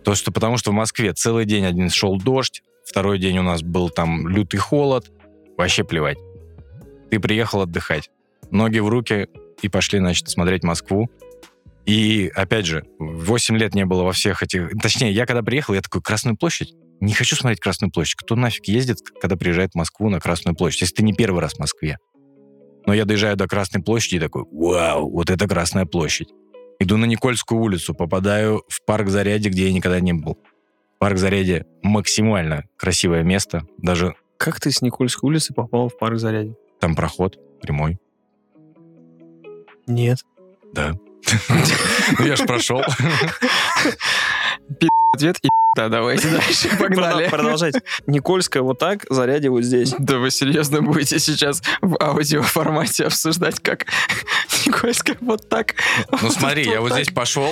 То, 0.04 0.16
что 0.16 0.32
потому 0.32 0.58
что 0.58 0.72
в 0.72 0.74
Москве 0.74 1.14
целый 1.14 1.46
день 1.46 1.66
один 1.66 1.90
шел 1.90 2.18
дождь, 2.18 2.64
второй 2.86 3.20
день 3.20 3.38
у 3.38 3.44
нас 3.44 3.62
был 3.62 3.90
там 3.90 4.28
лютый 4.28 4.58
холод, 4.58 5.12
вообще 5.58 5.84
плевать. 5.84 6.18
Ты 7.10 7.20
приехал 7.20 7.62
отдыхать. 7.62 8.10
Ноги 8.50 8.80
в 8.80 8.90
руки, 8.90 9.28
и 9.62 9.70
пошли, 9.70 10.00
значит, 10.00 10.30
смотреть 10.30 10.64
Москву. 10.64 11.10
И, 11.86 12.32
опять 12.36 12.66
же, 12.66 12.86
8 13.00 13.58
лет 13.58 13.76
не 13.76 13.86
было 13.86 14.04
во 14.04 14.12
всех 14.12 14.44
этих... 14.44 14.72
Точнее, 14.82 15.12
я 15.12 15.26
когда 15.26 15.42
приехал, 15.42 15.74
я 15.74 15.82
такой, 15.82 16.02
Красную 16.02 16.38
площадь? 16.38 16.74
Не 17.02 17.14
хочу 17.14 17.36
смотреть 17.36 17.60
Красную 17.60 17.92
площадь. 17.92 18.16
Кто 18.16 18.36
нафиг 18.36 18.66
ездит, 18.66 19.00
когда 19.20 19.36
приезжает 19.36 19.72
в 19.72 19.76
Москву 19.76 20.10
на 20.10 20.20
Красную 20.20 20.56
площадь, 20.56 20.82
если 20.82 20.96
ты 20.96 21.04
не 21.04 21.14
первый 21.14 21.42
раз 21.42 21.56
в 21.56 21.60
Москве? 21.60 21.98
Но 22.86 22.94
я 22.94 23.06
доезжаю 23.06 23.36
до 23.36 23.48
Красной 23.48 23.82
площади 23.82 24.16
и 24.16 24.20
такой, 24.20 24.46
вау, 24.52 25.10
вот 25.10 25.30
это 25.30 25.48
Красная 25.48 25.86
площадь. 25.86 26.30
Иду 26.80 26.98
на 26.98 27.06
Никольскую 27.06 27.60
улицу, 27.60 27.94
попадаю 27.94 28.64
в 28.68 28.84
парк 28.86 29.10
Заряди, 29.10 29.50
где 29.50 29.68
я 29.68 29.74
никогда 29.74 30.00
не 30.00 30.14
был. 30.14 30.38
Парк 31.00 31.18
Заряди 31.18 31.66
максимально 31.84 32.66
красивое 32.78 33.24
место. 33.24 33.64
Даже 33.78 34.16
Как 34.38 34.60
ты 34.60 34.72
с 34.72 34.82
Никольской 34.82 35.28
улицы 35.28 35.54
попал 35.54 35.90
в 35.90 35.98
парк 35.98 36.18
Зарядье? 36.18 36.56
там 36.80 36.96
проход 36.96 37.38
прямой. 37.62 38.00
Нет. 39.88 40.20
Да. 40.74 40.94
Ну, 42.20 42.26
я 42.26 42.36
ж 42.36 42.46
прошел. 42.46 42.82
Ответ 45.14 45.38
и 45.44 45.50
да, 45.76 45.90
давайте 45.90 46.30
дальше, 46.30 46.70
погнали. 46.80 47.30
Продолжайте. 47.30 47.82
Никольская 48.08 48.62
вот 48.64 48.78
так, 48.80 49.06
Зарядье 49.10 49.50
вот 49.50 49.64
здесь. 49.64 49.94
Да 49.98 50.18
вы 50.18 50.32
серьезно 50.32 50.82
будете 50.82 51.20
сейчас 51.20 51.62
в 51.82 51.98
аудиоформате 52.02 53.06
обсуждать, 53.06 53.60
как 53.60 53.86
Никольская 54.66 55.18
вот 55.22 55.48
так? 55.50 55.76
Ну 56.22 56.30
смотри, 56.32 56.66
я 56.66 56.82
вот 56.82 56.92
здесь 56.94 57.10
пошел, 57.10 57.48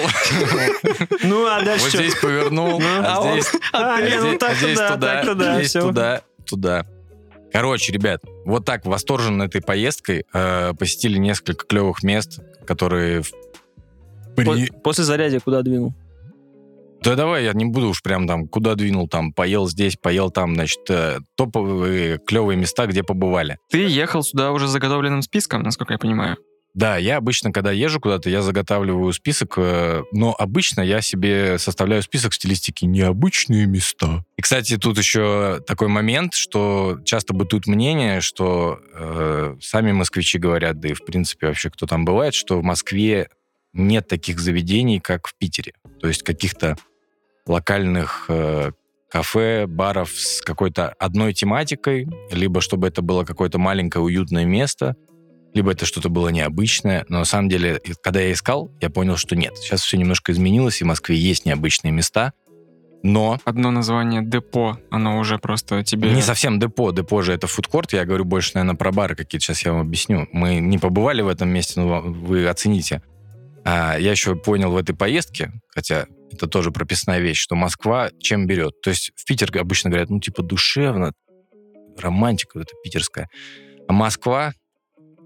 Ну, 1.24 1.46
а 1.48 1.62
дальше 1.62 1.84
вот 1.86 1.90
что? 1.94 1.98
здесь 2.04 2.16
повернул, 2.16 2.80
Ну, 2.80 2.86
а 2.88 3.16
а 3.16 3.22
он- 3.22 3.34
здесь 3.42 3.52
А, 3.74 3.96
а 3.96 3.98
ну 4.00 4.32
а 4.36 4.38
туда, 5.24 5.56
здесь 5.60 5.72
туда, 5.74 6.22
туда. 6.46 6.86
Короче, 7.52 7.92
ребят, 7.92 8.22
вот 8.46 8.64
так 8.66 8.86
восторжен 8.86 9.42
этой 9.42 9.60
поездкой, 9.62 10.26
э, 10.34 10.74
посетили 10.78 11.18
несколько 11.18 11.66
клевых 11.66 12.04
мест, 12.04 12.42
которые... 12.68 13.24
в- 13.24 13.32
при- 14.36 14.68
По- 14.68 14.74
После 14.82 15.04
Зарядья 15.04 15.40
куда 15.40 15.64
двинул? 15.64 15.94
Да 17.04 17.16
давай, 17.16 17.46
я 17.46 17.54
не 17.54 17.66
буду 17.66 17.90
уж 17.90 18.02
прям 18.02 18.28
там, 18.28 18.48
куда 18.48 18.76
двинул, 18.76 19.08
там, 19.08 19.32
поел 19.32 19.68
здесь, 19.68 19.96
поел 19.96 20.32
там, 20.32 20.56
значит, 20.56 20.82
э, 20.90 21.20
топовые 21.36 22.20
клевые 22.20 22.58
места, 22.58 22.88
где 22.88 23.04
побывали. 23.04 23.58
Ты 23.70 23.88
ехал 23.88 24.22
сюда 24.24 24.52
уже 24.52 24.68
с 24.68 24.72
заготовленным 24.72 25.22
списком, 25.22 25.64
насколько 25.64 25.94
я 25.94 26.00
понимаю. 26.00 26.38
Да, 26.76 26.98
я 26.98 27.18
обычно, 27.18 27.52
когда 27.52 27.72
езжу 27.72 28.00
куда-то, 28.00 28.30
я 28.30 28.42
заготавливаю 28.42 29.12
список, 29.14 29.56
э, 29.58 30.04
но 30.12 30.36
обычно 30.38 30.82
я 30.82 31.02
себе 31.02 31.58
составляю 31.58 32.04
список 32.04 32.32
в 32.32 32.36
стилистике 32.36 32.86
«необычные 32.86 33.66
места». 33.66 34.24
И, 34.38 34.42
кстати, 34.42 34.78
тут 34.78 34.98
еще 34.98 35.62
такой 35.66 35.88
момент, 35.88 36.36
что 36.36 37.00
часто 37.06 37.34
бытует 37.34 37.66
мнение, 37.66 38.22
что 38.22 38.80
э, 38.94 39.56
сами 39.62 39.94
москвичи 39.94 40.38
говорят, 40.38 40.80
да 40.80 40.90
и, 40.90 40.94
в 40.94 41.04
принципе, 41.06 41.48
вообще 41.48 41.70
кто 41.70 41.88
там 41.88 42.06
бывает, 42.06 42.34
что 42.34 42.60
в 42.60 42.64
Москве 42.64 43.30
нет 43.74 44.08
таких 44.08 44.40
заведений, 44.40 45.00
как 45.00 45.28
в 45.28 45.36
Питере. 45.36 45.74
То 46.02 46.08
есть 46.08 46.24
каких-то 46.24 46.78
локальных 47.50 48.26
э, 48.30 48.72
кафе, 49.10 49.66
баров 49.68 50.12
с 50.12 50.42
какой-то 50.42 50.90
одной 51.00 51.34
тематикой, 51.34 52.08
либо 52.32 52.62
чтобы 52.62 52.88
это 52.88 53.02
было 53.02 53.26
какое-то 53.26 53.58
маленькое 53.60 54.04
уютное 54.04 54.46
место, 54.46 54.96
либо 55.54 55.72
это 55.72 55.86
что-то 55.86 56.10
было 56.10 56.30
необычное. 56.30 57.06
Но 57.10 57.20
на 57.20 57.26
самом 57.26 57.50
деле, 57.50 57.82
когда 58.04 58.22
я 58.22 58.32
искал, 58.32 58.72
я 58.80 58.90
понял, 58.90 59.18
что 59.18 59.36
нет. 59.36 59.58
Сейчас 59.58 59.82
все 59.82 59.98
немножко 59.98 60.32
изменилось, 60.32 60.80
и 60.80 60.84
в 60.84 60.88
Москве 60.88 61.18
есть 61.18 61.46
необычные 61.46 61.92
места, 61.92 62.34
но 63.02 63.40
Одно 63.46 63.72
название 63.72 64.22
депо, 64.22 64.78
оно 64.92 65.20
уже 65.20 65.38
просто 65.38 65.84
тебе... 65.84 66.12
не 66.12 66.22
совсем 66.22 66.60
депо. 66.60 66.92
Депо 66.92 67.22
же 67.22 67.34
это 67.34 67.48
фудкорт. 67.48 67.94
Я 67.94 68.06
говорю 68.06 68.26
больше, 68.26 68.52
наверное, 68.56 68.78
про 68.78 68.92
бары 68.92 69.16
какие-то. 69.16 69.46
Сейчас 69.46 69.64
я 69.64 69.72
вам 69.72 69.82
объясню. 69.82 70.28
Мы 70.34 70.60
не 70.60 70.78
побывали 70.78 71.22
в 71.22 71.28
этом 71.28 71.50
месте, 71.50 71.80
но 71.80 72.02
вы 72.02 72.48
оцените. 72.48 73.02
А, 73.66 73.98
я 73.98 74.12
еще 74.12 74.36
понял 74.36 74.72
в 74.72 74.78
этой 74.78 74.96
поездке, 74.96 75.52
хотя 75.70 76.06
это 76.32 76.48
тоже 76.48 76.72
прописная 76.72 77.20
вещь, 77.20 77.40
что 77.40 77.56
Москва 77.56 78.10
чем 78.20 78.48
берет. 78.48 78.82
То 78.82 78.90
есть 78.90 79.12
в 79.16 79.26
Питер 79.26 79.56
обычно 79.58 79.90
говорят, 79.90 80.10
ну, 80.10 80.20
типа, 80.20 80.44
душевно, 80.44 81.14
романтика 81.98 82.58
вот 82.58 82.68
эта 82.68 82.76
питерская. 82.84 83.28
А 83.88 83.94
Москва 83.94 84.54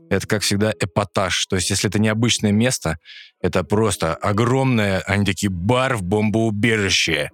это, 0.09 0.27
как 0.27 0.41
всегда, 0.43 0.73
эпатаж. 0.79 1.45
То 1.47 1.55
есть, 1.55 1.69
если 1.69 1.89
это 1.89 1.99
необычное 1.99 2.51
место, 2.51 2.97
это 3.41 3.63
просто 3.63 4.15
огромное, 4.15 5.01
они 5.01 5.25
такие, 5.25 5.49
бар 5.49 5.95
в 5.95 6.03
бомбоубежище. 6.03 7.29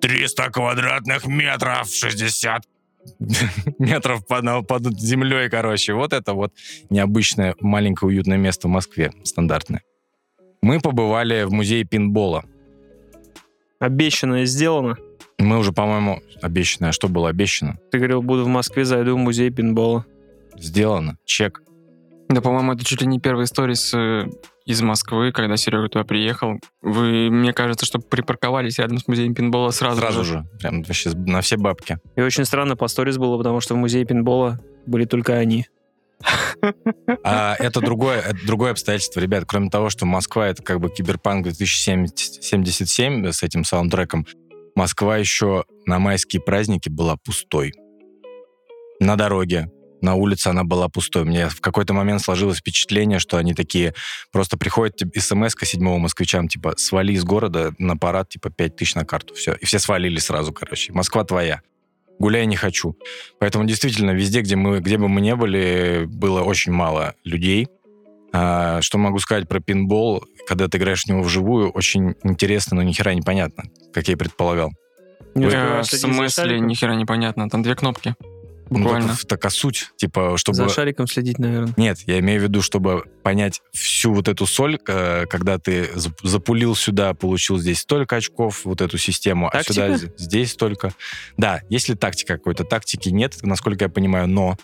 300 0.00 0.50
квадратных 0.50 1.26
метров, 1.26 1.88
60 1.88 2.62
метров 3.78 4.26
под, 4.26 4.66
под 4.66 4.98
землей, 5.00 5.48
короче. 5.48 5.94
Вот 5.94 6.12
это 6.12 6.34
вот 6.34 6.52
необычное 6.90 7.54
маленькое 7.60 8.08
уютное 8.08 8.36
место 8.36 8.68
в 8.68 8.70
Москве, 8.70 9.12
стандартное. 9.22 9.82
Мы 10.64 10.80
побывали 10.80 11.42
в 11.42 11.52
музее 11.52 11.84
пинбола. 11.84 12.42
Обещанное 13.80 14.46
сделано. 14.46 14.96
Мы 15.36 15.58
уже, 15.58 15.72
по-моему, 15.72 16.22
обещанное. 16.40 16.92
Что 16.92 17.08
было 17.08 17.28
обещано? 17.28 17.76
Ты 17.92 17.98
говорил, 17.98 18.22
буду 18.22 18.44
в 18.44 18.48
Москве, 18.48 18.86
зайду 18.86 19.14
в 19.14 19.18
музей 19.18 19.50
пинбола. 19.50 20.06
Сделано. 20.56 21.18
Чек. 21.26 21.60
Да, 22.30 22.40
по-моему, 22.40 22.72
это 22.72 22.82
чуть 22.82 23.02
ли 23.02 23.06
не 23.06 23.20
первый 23.20 23.46
сторис 23.46 23.92
э, 23.92 24.26
из 24.64 24.80
Москвы, 24.80 25.32
когда 25.32 25.58
Серега 25.58 25.90
туда 25.90 26.04
приехал. 26.06 26.58
Вы, 26.80 27.28
мне 27.28 27.52
кажется, 27.52 27.84
что 27.84 27.98
припарковались 27.98 28.78
рядом 28.78 28.96
с 28.96 29.06
музеем 29.06 29.34
пинбола 29.34 29.70
сразу, 29.70 30.00
Сразу 30.00 30.24
же. 30.24 30.46
Прям 30.60 30.82
вообще 30.82 31.10
на 31.10 31.42
все 31.42 31.58
бабки. 31.58 31.98
И 32.16 32.22
очень 32.22 32.46
странно 32.46 32.74
по 32.74 32.88
сторис 32.88 33.18
было, 33.18 33.36
потому 33.36 33.60
что 33.60 33.74
в 33.74 33.76
музее 33.76 34.06
пинбола 34.06 34.58
были 34.86 35.04
только 35.04 35.34
они. 35.34 35.66
А 37.22 37.56
это 37.58 37.80
другое, 37.80 38.20
это 38.20 38.46
другое 38.46 38.72
обстоятельство, 38.72 39.20
ребят. 39.20 39.44
Кроме 39.46 39.70
того, 39.70 39.90
что 39.90 40.06
Москва 40.06 40.48
это 40.48 40.62
как 40.62 40.80
бы 40.80 40.90
киберпанк 40.90 41.44
2077 41.44 43.32
с 43.32 43.42
этим 43.42 43.64
саундтреком, 43.64 44.26
Москва 44.74 45.16
еще 45.16 45.64
на 45.86 45.98
майские 45.98 46.42
праздники 46.42 46.88
была 46.88 47.16
пустой. 47.16 47.72
На 49.00 49.16
дороге, 49.16 49.70
на 50.04 50.14
улице 50.14 50.48
она 50.48 50.64
была 50.64 50.88
пустой. 50.88 51.24
Мне 51.24 51.48
в 51.48 51.60
какой-то 51.60 51.94
момент 51.94 52.20
сложилось 52.20 52.58
впечатление, 52.58 53.18
что 53.18 53.38
они 53.38 53.54
такие 53.54 53.94
просто 54.32 54.56
приходят 54.56 54.96
типа, 54.96 55.18
смс 55.18 55.54
к 55.54 55.64
седьмого 55.64 55.98
москвичам, 55.98 56.48
типа, 56.48 56.74
свали 56.76 57.12
из 57.12 57.24
города 57.24 57.74
на 57.78 57.96
парад, 57.96 58.28
типа, 58.28 58.50
5 58.50 58.76
тысяч 58.76 58.94
на 58.94 59.04
карту, 59.04 59.34
все. 59.34 59.54
И 59.54 59.64
все 59.64 59.78
свалили 59.78 60.18
сразу, 60.18 60.52
короче. 60.52 60.92
Москва 60.92 61.24
твоя. 61.24 61.62
Гуляй 62.18 62.46
не 62.46 62.56
хочу. 62.56 62.96
Поэтому 63.38 63.64
действительно 63.64 64.12
везде, 64.12 64.40
где, 64.40 64.56
мы, 64.56 64.80
где 64.80 64.98
бы 64.98 65.08
мы 65.08 65.20
не 65.20 65.34
были, 65.34 66.04
было 66.06 66.42
очень 66.42 66.72
мало 66.72 67.14
людей. 67.24 67.68
А, 68.32 68.80
что 68.82 68.98
могу 68.98 69.18
сказать 69.18 69.48
про 69.48 69.60
пинбол? 69.60 70.24
Когда 70.48 70.68
ты 70.68 70.78
играешь 70.78 71.04
в 71.04 71.08
него 71.08 71.22
вживую, 71.22 71.70
очень 71.70 72.14
интересно, 72.22 72.76
но 72.76 72.82
ни 72.82 72.92
хера 72.92 73.14
непонятно, 73.14 73.64
как 73.92 74.08
я 74.08 74.14
и 74.14 74.16
предполагал. 74.16 74.72
Не 75.34 75.46
Э, 75.46 75.82
в 75.82 75.84
смысле, 75.84 76.28
шариком? 76.28 76.66
ни 76.66 76.74
хера 76.74 76.94
непонятно. 76.94 77.48
Там 77.50 77.62
две 77.62 77.74
кнопки. 77.74 78.14
Ну, 78.78 78.82
Буквально. 78.84 79.08
так, 79.08 79.24
так 79.26 79.44
а 79.44 79.50
суть, 79.50 79.90
типа, 79.96 80.36
чтобы... 80.36 80.56
За 80.56 80.68
шариком 80.68 81.06
следить, 81.06 81.38
наверное. 81.38 81.72
Нет, 81.76 81.98
я 82.06 82.18
имею 82.18 82.40
в 82.40 82.42
виду, 82.44 82.60
чтобы 82.62 83.04
понять 83.22 83.60
всю 83.72 84.12
вот 84.12 84.28
эту 84.28 84.46
соль, 84.46 84.78
э, 84.86 85.26
когда 85.26 85.58
ты 85.58 85.84
зап- 85.94 86.18
запулил 86.22 86.74
сюда, 86.74 87.14
получил 87.14 87.58
здесь 87.58 87.80
столько 87.80 88.16
очков, 88.16 88.64
вот 88.64 88.80
эту 88.80 88.98
систему, 88.98 89.48
а 89.48 89.52
Тактика? 89.52 89.72
сюда 89.74 89.96
з- 89.98 90.12
здесь 90.16 90.52
столько. 90.52 90.92
Да, 91.36 91.60
если 91.70 91.94
тактика 91.94 92.36
какой-то, 92.36 92.64
тактики 92.64 93.08
нет, 93.08 93.36
насколько 93.42 93.84
я 93.84 93.88
понимаю, 93.88 94.28
но 94.28 94.56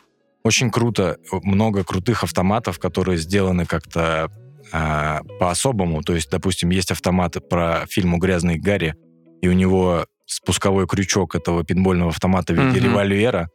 очень 0.42 0.70
круто, 0.70 1.16
много 1.42 1.84
крутых 1.84 2.22
автоматов, 2.24 2.78
которые 2.78 3.18
сделаны 3.18 3.66
как-то 3.66 4.30
а, 4.72 5.22
по-особому. 5.40 6.02
То 6.02 6.14
есть, 6.14 6.30
допустим, 6.30 6.70
есть 6.70 6.90
автомат 6.92 7.36
про 7.48 7.86
фильму 7.88 8.18
«Грязный 8.18 8.56
Гарри», 8.58 8.94
и 9.42 9.48
у 9.48 9.52
него 9.52 10.06
спусковой 10.26 10.86
крючок 10.86 11.34
этого 11.34 11.64
пинбольного 11.64 12.10
автомата 12.10 12.52
в 12.52 12.56
виде 12.56 12.78
Мгм. 12.80 12.90
револьвера, 12.90 13.48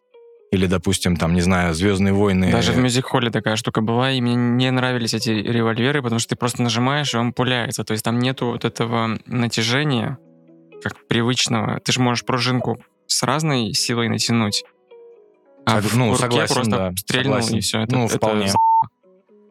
или, 0.51 0.67
допустим, 0.67 1.17
там, 1.17 1.33
не 1.33 1.41
знаю, 1.41 1.73
«Звездные 1.73 2.13
войны». 2.13 2.51
Даже 2.51 2.71
в 2.71 2.77
мюзик-холле 2.77 3.29
такая 3.31 3.55
штука 3.55 3.81
была, 3.81 4.11
и 4.11 4.21
мне 4.21 4.35
не 4.35 4.71
нравились 4.71 5.13
эти 5.13 5.29
револьверы, 5.29 6.01
потому 6.01 6.19
что 6.19 6.29
ты 6.29 6.35
просто 6.35 6.61
нажимаешь, 6.61 7.13
и 7.13 7.17
он 7.17 7.33
пуляется. 7.33 7.83
То 7.83 7.91
есть 7.93 8.03
там 8.05 8.19
нету 8.19 8.47
вот 8.47 8.63
этого 8.65 9.17
натяжения, 9.25 10.17
как 10.83 11.07
привычного. 11.07 11.79
Ты 11.81 11.91
же 11.91 11.99
можешь 11.99 12.23
пружинку 12.25 12.79
с 13.07 13.23
разной 13.23 13.73
силой 13.73 14.07
натянуть. 14.07 14.63
А 15.65 15.79
Сог- 15.81 15.87
в 15.89 15.97
ну, 15.97 16.09
руке 16.11 16.21
согласен, 16.21 16.53
просто 16.53 16.71
да, 16.71 16.91
стрельнул, 16.95 17.33
согласен. 17.35 17.57
и 17.57 17.59
все. 17.61 17.79
Это, 17.81 17.95
Ну, 17.95 18.05
это 18.05 18.17
вполне. 18.17 18.47
за- 18.47 18.57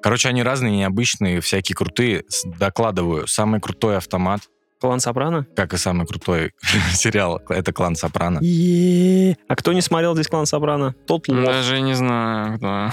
Короче, 0.01 0.29
они 0.29 0.43
разные, 0.43 0.77
необычные, 0.77 1.41
всякие 1.41 1.75
крутые. 1.75 2.25
Докладываю, 2.45 3.27
самый 3.27 3.61
крутой 3.61 3.97
автомат, 3.97 4.43
Клан 4.81 5.01
Сопрано? 5.01 5.47
как 5.57 5.73
и 5.73 5.77
самый 5.77 6.07
крутой 6.07 6.53
сериал, 6.95 7.41
это 7.49 7.73
«Клан 7.73 7.97
Сопрано». 7.97 8.39
Е-е-е. 8.41 9.37
А 9.49 9.57
кто 9.57 9.73
не 9.73 9.81
смотрел 9.81 10.15
здесь 10.15 10.29
Клан 10.29 10.47
Сопрано? 10.47 10.95
Тот 11.07 11.29
лох. 11.29 11.45
Даже 11.45 11.81
не 11.81 11.95
знаю, 11.95 12.57
кто. 12.59 12.91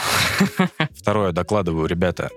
Второе, 0.95 1.31
докладываю, 1.31 1.87
ребята, 1.87 2.29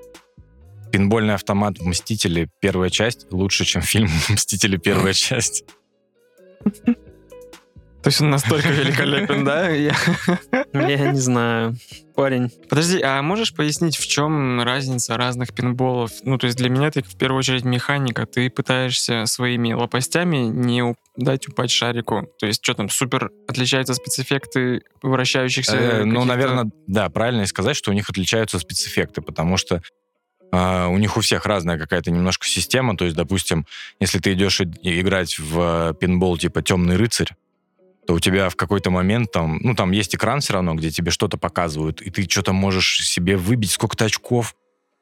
пинбольный 0.93 1.35
автомат 1.35 1.79
«Мстители. 1.81 2.49
Первая 2.61 2.91
часть» 2.91 3.27
лучше, 3.31 3.65
чем 3.65 3.83
фильм 3.83 4.11
«Мстители. 4.29 4.77
Первая 4.77 5.13
часть». 5.13 5.65
То 8.05 8.09
есть 8.09 8.21
он 8.21 8.29
настолько 8.31 8.69
великолепен, 8.69 9.45
да? 9.45 9.69
Я- 9.71 9.97
Я 10.75 11.11
не 11.13 11.19
знаю. 11.19 11.75
Парень, 12.15 12.51
Подожди, 12.69 13.01
а 13.03 13.21
можешь 13.23 13.53
пояснить, 13.55 13.97
в 13.97 14.07
чем 14.07 14.61
разница 14.63 15.17
разных 15.17 15.53
пинболов? 15.53 16.13
Ну, 16.23 16.39
то 16.39 16.47
есть 16.47 16.57
для 16.59 16.69
меня 16.69 16.91
ты 16.93 17.03
в 17.03 17.17
первую 17.17 17.39
очередь 17.41 17.65
механика. 17.65 18.25
Ты 18.27 18.51
пытаешься 18.51 19.25
своими 19.27 19.73
лопастями 19.73 20.37
не 20.37 20.95
дать 21.17 21.49
упасть 21.49 21.73
шарику. 21.75 22.29
То 22.39 22.47
есть 22.47 22.63
что 22.63 22.75
там, 22.75 22.89
супер 22.89 23.31
отличаются 23.49 23.95
спецэффекты 23.95 24.83
вращающихся 25.03 25.77
Э, 25.77 26.05
Ну, 26.05 26.25
наверное, 26.25 26.71
да, 26.87 27.09
правильно 27.09 27.47
сказать, 27.47 27.75
что 27.77 27.91
у 27.91 27.95
них 27.95 28.09
отличаются 28.11 28.59
спецэффекты, 28.61 29.21
потому 29.23 29.57
что 29.57 29.81
а, 30.53 30.87
у 30.89 30.99
них 30.99 31.17
у 31.17 31.21
всех 31.21 31.47
разная 31.47 31.79
какая-то 31.79 32.13
немножко 32.13 32.47
система. 32.47 32.97
То 32.97 33.07
есть, 33.07 33.17
допустим, 33.17 33.67
если 33.99 34.19
ты 34.21 34.35
идешь 34.35 34.61
и- 34.61 35.01
играть 35.01 35.37
в 35.39 35.91
э, 35.91 35.95
пинбол 35.99 36.37
типа 36.39 36.63
«Темный 36.63 36.97
рыцарь», 36.97 37.31
то 38.07 38.15
у 38.15 38.21
тебя 38.21 38.49
в 38.49 38.57
какой-то 38.57 38.91
момент 38.91 39.33
там, 39.33 39.59
ну, 39.63 39.75
там 39.75 39.91
есть 39.93 40.15
экран 40.15 40.41
все 40.41 40.55
равно, 40.55 40.75
где 40.75 40.91
тебе 40.91 41.11
что-то 41.11 41.39
показывают, 41.39 42.03
и 42.03 42.11
ты 42.11 42.29
что-то 42.29 42.53
можешь 42.53 43.07
себе 43.07 43.37
выбить 43.37 43.71
сколько-то 43.71 44.05
очков, 44.05 44.55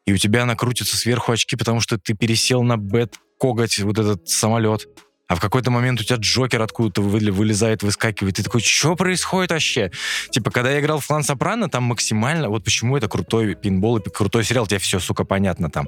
и 0.07 0.12
у 0.12 0.17
тебя 0.17 0.45
накрутятся 0.47 0.97
сверху 0.97 1.33
очки, 1.33 1.57
потому 1.57 1.81
что 1.81 1.99
ты 1.99 2.15
пересел 2.15 2.62
на 2.62 2.77
бет 2.77 3.19
коготь, 3.38 3.79
вот 3.81 3.99
этот 3.99 4.29
самолет. 4.29 4.88
А 5.29 5.35
в 5.35 5.41
какой-то 5.41 5.71
момент 5.71 6.01
у 6.01 6.05
тебя 6.05 6.19
Джокер 6.19 6.61
откуда-то 6.61 7.01
вылезает, 7.01 7.83
выскакивает. 7.83 8.37
Ты 8.37 8.43
такой, 8.43 8.61
что 8.61 8.97
происходит 8.97 9.51
вообще? 9.51 9.91
Типа, 10.31 10.51
когда 10.51 10.71
я 10.71 10.81
играл 10.81 10.99
в 10.99 11.07
Клан 11.07 11.23
Сопрано, 11.23 11.71
там 11.71 11.85
максимально... 11.85 12.51
Вот 12.51 12.65
почему 12.65 12.99
это 12.99 13.09
крутой 13.09 13.55
пинбол 13.55 13.97
и 13.97 14.11
крутой 14.11 14.45
сериал, 14.45 14.67
тебе 14.67 14.79
все, 14.79 14.99
сука, 15.01 15.25
понятно 15.25 15.71
там. 15.71 15.87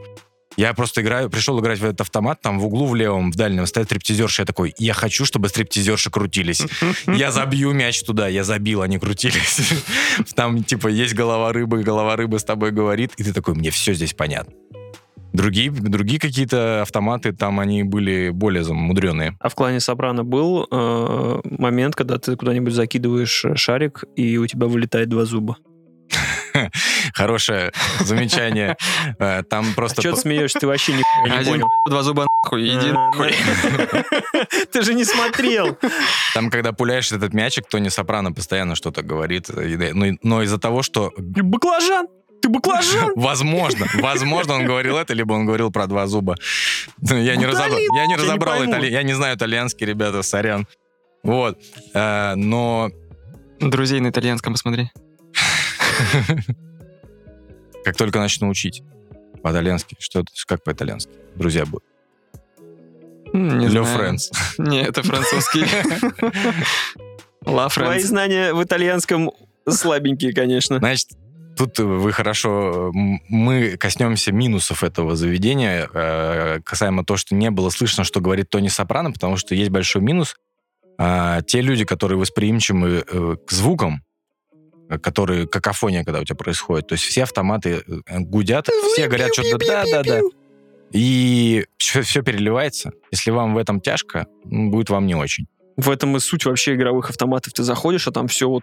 Я 0.56 0.72
просто 0.74 1.02
играю, 1.02 1.30
пришел 1.30 1.58
играть 1.60 1.80
в 1.80 1.84
этот 1.84 2.02
автомат, 2.02 2.40
там 2.40 2.60
в 2.60 2.66
углу 2.66 2.86
в 2.86 2.94
левом, 2.94 3.32
в 3.32 3.36
дальнем 3.36 3.66
стоит 3.66 3.86
стриптизерша, 3.86 4.42
я 4.42 4.46
такой, 4.46 4.74
я 4.78 4.94
хочу, 4.94 5.24
чтобы 5.24 5.48
стриптизерши 5.48 6.10
крутились. 6.10 6.62
Я 7.06 7.32
забью 7.32 7.72
мяч 7.72 8.02
туда, 8.02 8.28
я 8.28 8.44
забил, 8.44 8.82
они 8.82 8.98
крутились. 8.98 9.72
Там, 10.34 10.62
типа, 10.62 10.88
есть 10.88 11.14
голова 11.14 11.52
рыбы, 11.52 11.82
голова 11.82 12.16
рыбы 12.16 12.38
с 12.38 12.44
тобой 12.44 12.70
говорит, 12.70 13.12
и 13.16 13.24
ты 13.24 13.32
такой, 13.32 13.54
мне 13.54 13.70
все 13.70 13.94
здесь 13.94 14.14
понятно. 14.14 14.52
Другие, 15.32 15.70
другие 15.70 16.20
какие-то 16.20 16.82
автоматы, 16.82 17.32
там 17.32 17.58
они 17.58 17.82
были 17.82 18.30
более 18.30 18.62
замудренные. 18.62 19.36
а 19.40 19.48
в 19.48 19.54
клане 19.56 19.80
Сопрано 19.80 20.22
был 20.22 20.68
э, 20.70 21.40
момент, 21.44 21.96
когда 21.96 22.18
ты 22.18 22.36
куда-нибудь 22.36 22.72
закидываешь 22.72 23.44
э, 23.44 23.56
шарик, 23.56 24.04
и 24.14 24.38
у 24.38 24.46
тебя 24.46 24.68
вылетает 24.68 25.08
два 25.08 25.24
зуба. 25.24 25.56
Хорошее 27.14 27.72
замечание. 28.00 28.76
Э, 29.18 29.42
Там 29.42 29.74
просто... 29.74 30.00
Что 30.00 30.12
ты 30.14 30.20
смеешься? 30.20 30.58
Ты 30.60 30.66
вообще 30.66 30.92
не, 30.92 31.02
не 31.26 31.30
Один 31.36 31.52
понял. 31.52 31.68
два 31.88 32.02
зуба 32.02 32.26
нахуй, 32.44 32.66
иди 32.68 32.90
А, 32.90 32.92
нахуй. 32.92 33.34
Ты 34.72 34.82
же 34.82 34.94
не 34.94 35.04
смотрел. 35.04 35.76
Там, 36.34 36.50
когда 36.50 36.72
пуляешь 36.72 37.10
этот 37.12 37.32
мячик, 37.34 37.68
Тони 37.68 37.88
Сопрано 37.88 38.32
постоянно 38.32 38.74
что-то 38.74 39.02
говорит. 39.02 39.50
И 39.50 39.76
да, 39.76 39.86
Но, 40.22 40.42
из-за 40.42 40.58
того, 40.58 40.82
что... 40.82 41.12
Баклажан! 41.18 42.06
Ты 42.42 42.48
баклажан! 42.50 43.12
Возможно, 43.16 43.86
возможно, 43.94 44.54
он 44.54 44.66
говорил 44.66 44.98
это, 44.98 45.14
либо 45.14 45.32
он 45.32 45.46
говорил 45.46 45.70
про 45.70 45.86
два 45.86 46.06
зуба. 46.06 46.36
Ну, 47.00 47.16
Я 47.16 47.36
не, 47.36 47.46
разобрал, 47.46 47.78
я 47.78 47.78
не 47.78 47.96
я 47.96 48.06
не 48.06 48.16
разобрал 48.16 48.58
пойму. 48.58 48.72
итали- 48.72 48.90
я 48.90 49.02
не 49.02 49.14
знаю 49.14 49.36
итальянский, 49.36 49.86
ребята, 49.86 50.22
сорян. 50.22 50.66
Вот. 51.22 51.58
Э, 51.94 52.34
Но 52.36 52.90
Друзей 53.60 54.00
на 54.00 54.08
итальянском 54.08 54.52
посмотри. 54.52 54.90
как 57.85 57.96
только 57.96 58.18
начну 58.18 58.48
учить 58.48 58.83
по-итальянски, 59.42 59.96
что 59.98 60.20
это, 60.20 60.33
как 60.46 60.64
по-итальянски? 60.64 61.12
Друзья 61.37 61.66
будут. 61.66 61.85
Не 63.35 63.68
знаю. 63.68 63.85
Фрэнс. 63.85 64.30
Не, 64.59 64.83
это 64.83 65.02
французский. 65.02 65.64
Ла 67.44 67.68
Твои 67.68 68.00
знания 68.00 68.54
в 68.54 68.62
итальянском 68.62 69.33
слабенькие, 69.68 70.33
конечно. 70.33 70.78
Значит, 70.78 71.09
тут 71.57 71.78
вы 71.78 72.12
хорошо... 72.12 72.90
Мы 72.92 73.76
коснемся 73.76 74.33
минусов 74.33 74.85
этого 74.85 75.16
заведения, 75.16 75.88
э, 75.92 76.61
касаемо 76.64 77.04
того, 77.04 77.16
что 77.16 77.35
не 77.35 77.50
было 77.50 77.70
слышно, 77.70 78.04
что 78.04 78.20
говорит 78.20 78.50
Тони 78.50 78.68
Сопрано, 78.68 79.11
потому 79.11 79.37
что 79.37 79.54
есть 79.54 79.70
большой 79.70 80.00
минус. 80.00 80.37
А, 80.96 81.42
Те 81.42 81.61
люди, 81.61 81.85
которые 81.85 82.18
восприимчивы 82.18 83.04
э, 83.07 83.37
к 83.44 83.50
звукам, 83.50 84.02
которые 85.03 85.47
какофония, 85.47 86.05
когда 86.05 86.20
у 86.20 86.25
тебя 86.25 86.37
происходит. 86.37 86.88
То 86.88 86.94
есть 86.94 87.05
все 87.05 87.23
автоматы 87.23 87.83
э, 87.87 88.18
гудят, 88.20 88.68
все 88.92 89.07
говорят 89.07 89.33
что-то 89.33 89.59
да-да-да. 89.59 90.20
И 90.92 91.66
все, 91.79 92.23
переливается. 92.23 92.92
Если 93.11 93.31
вам 93.31 93.55
в 93.55 93.59
этом 93.59 93.81
тяжко, 93.81 94.27
м, 94.44 94.70
будет 94.70 94.90
вам 94.90 95.07
не 95.07 95.14
очень. 95.14 95.47
В 95.77 95.90
этом 95.90 96.16
и 96.16 96.20
суть 96.20 96.44
вообще 96.44 96.75
игровых 96.75 97.11
автоматов. 97.11 97.53
Ты 97.53 97.64
заходишь, 97.64 98.07
а 98.07 98.12
там 98.12 98.29
все 98.29 98.49
вот... 98.49 98.62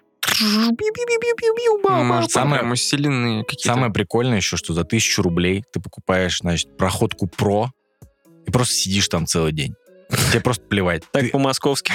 Может, 2.03 2.31
Самое- 2.31 2.63
усиленные 2.63 3.43
какие-то. 3.43 3.67
Самое 3.73 3.91
прикольное 3.91 4.37
еще, 4.37 4.55
что 4.55 4.73
за 4.73 4.85
тысячу 4.85 5.21
рублей 5.21 5.63
ты 5.73 5.81
покупаешь, 5.81 6.37
значит, 6.39 6.77
проходку 6.77 7.27
Про 7.27 7.71
и 8.47 8.51
просто 8.51 8.75
сидишь 8.75 9.09
там 9.09 9.25
целый 9.25 9.51
день. 9.51 9.75
Тебе 10.31 10.39
просто 10.41 10.63
плевать. 10.65 11.03
Так 11.11 11.31
по-московски. 11.31 11.91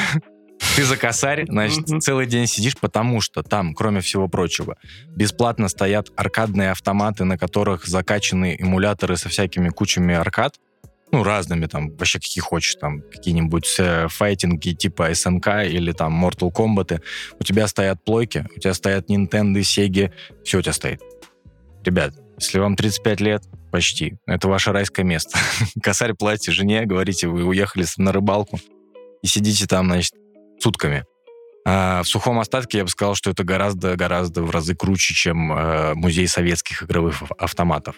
Ты 0.75 0.85
за 0.85 0.97
косарь, 0.97 1.47
значит, 1.49 1.87
целый 2.03 2.27
день 2.27 2.47
сидишь, 2.47 2.77
потому 2.77 3.21
что 3.21 3.43
там, 3.43 3.75
кроме 3.75 4.01
всего 4.01 4.29
прочего, 4.29 4.77
бесплатно 5.09 5.69
стоят 5.69 6.11
аркадные 6.17 6.71
автоматы, 6.71 7.25
на 7.25 7.39
которых 7.39 7.87
закачаны 7.87 8.57
эмуляторы 8.59 9.17
со 9.17 9.29
всякими 9.29 9.69
кучами 9.69 10.15
аркад, 10.15 10.55
ну, 11.13 11.23
разными 11.23 11.67
там, 11.67 11.91
вообще 11.91 12.19
какие 12.19 12.43
хочешь, 12.43 12.75
там, 12.75 13.01
какие-нибудь 13.01 13.77
э, 13.79 14.09
файтинги 14.09 14.73
типа 14.73 15.15
СНК 15.15 15.49
или 15.65 15.93
там 15.93 16.25
Mortal 16.25 16.53
Kombat. 16.53 17.01
У 17.39 17.45
тебя 17.45 17.69
стоят 17.69 18.05
плойки, 18.05 18.47
у 18.57 18.59
тебя 18.59 18.75
стоят 18.75 19.09
Nintendo, 19.09 19.61
Sega, 19.61 20.13
все 20.45 20.59
у 20.59 20.63
тебя 20.63 20.73
стоит. 20.73 21.01
Ребят, 21.85 22.15
если 22.39 22.59
вам 22.59 22.77
35 22.77 23.21
лет, 23.21 23.45
почти, 23.71 24.17
это 24.27 24.49
ваше 24.49 24.73
райское 24.73 25.05
место. 25.05 25.39
Косарь 25.83 26.15
платите 26.15 26.53
жене, 26.53 26.85
говорите, 26.85 27.29
вы 27.29 27.45
уехали 27.45 27.87
на 27.99 28.13
рыбалку 28.13 28.59
и 29.23 29.27
сидите 29.27 29.67
там, 29.67 29.87
значит, 29.87 30.13
сутками. 30.61 31.05
А 31.69 32.03
в 32.03 32.09
сухом 32.09 32.39
остатке 32.39 32.79
я 32.79 32.85
бы 32.85 32.91
сказал, 32.91 33.15
что 33.17 33.31
это 33.31 33.43
гораздо-гораздо 33.43 34.43
в 34.43 34.51
разы 34.51 34.77
круче, 34.77 35.15
чем 35.15 35.53
э, 35.53 35.95
музей 35.95 36.29
советских 36.29 36.85
игровых 36.85 37.23
ав- 37.23 37.33
автоматов 37.39 37.97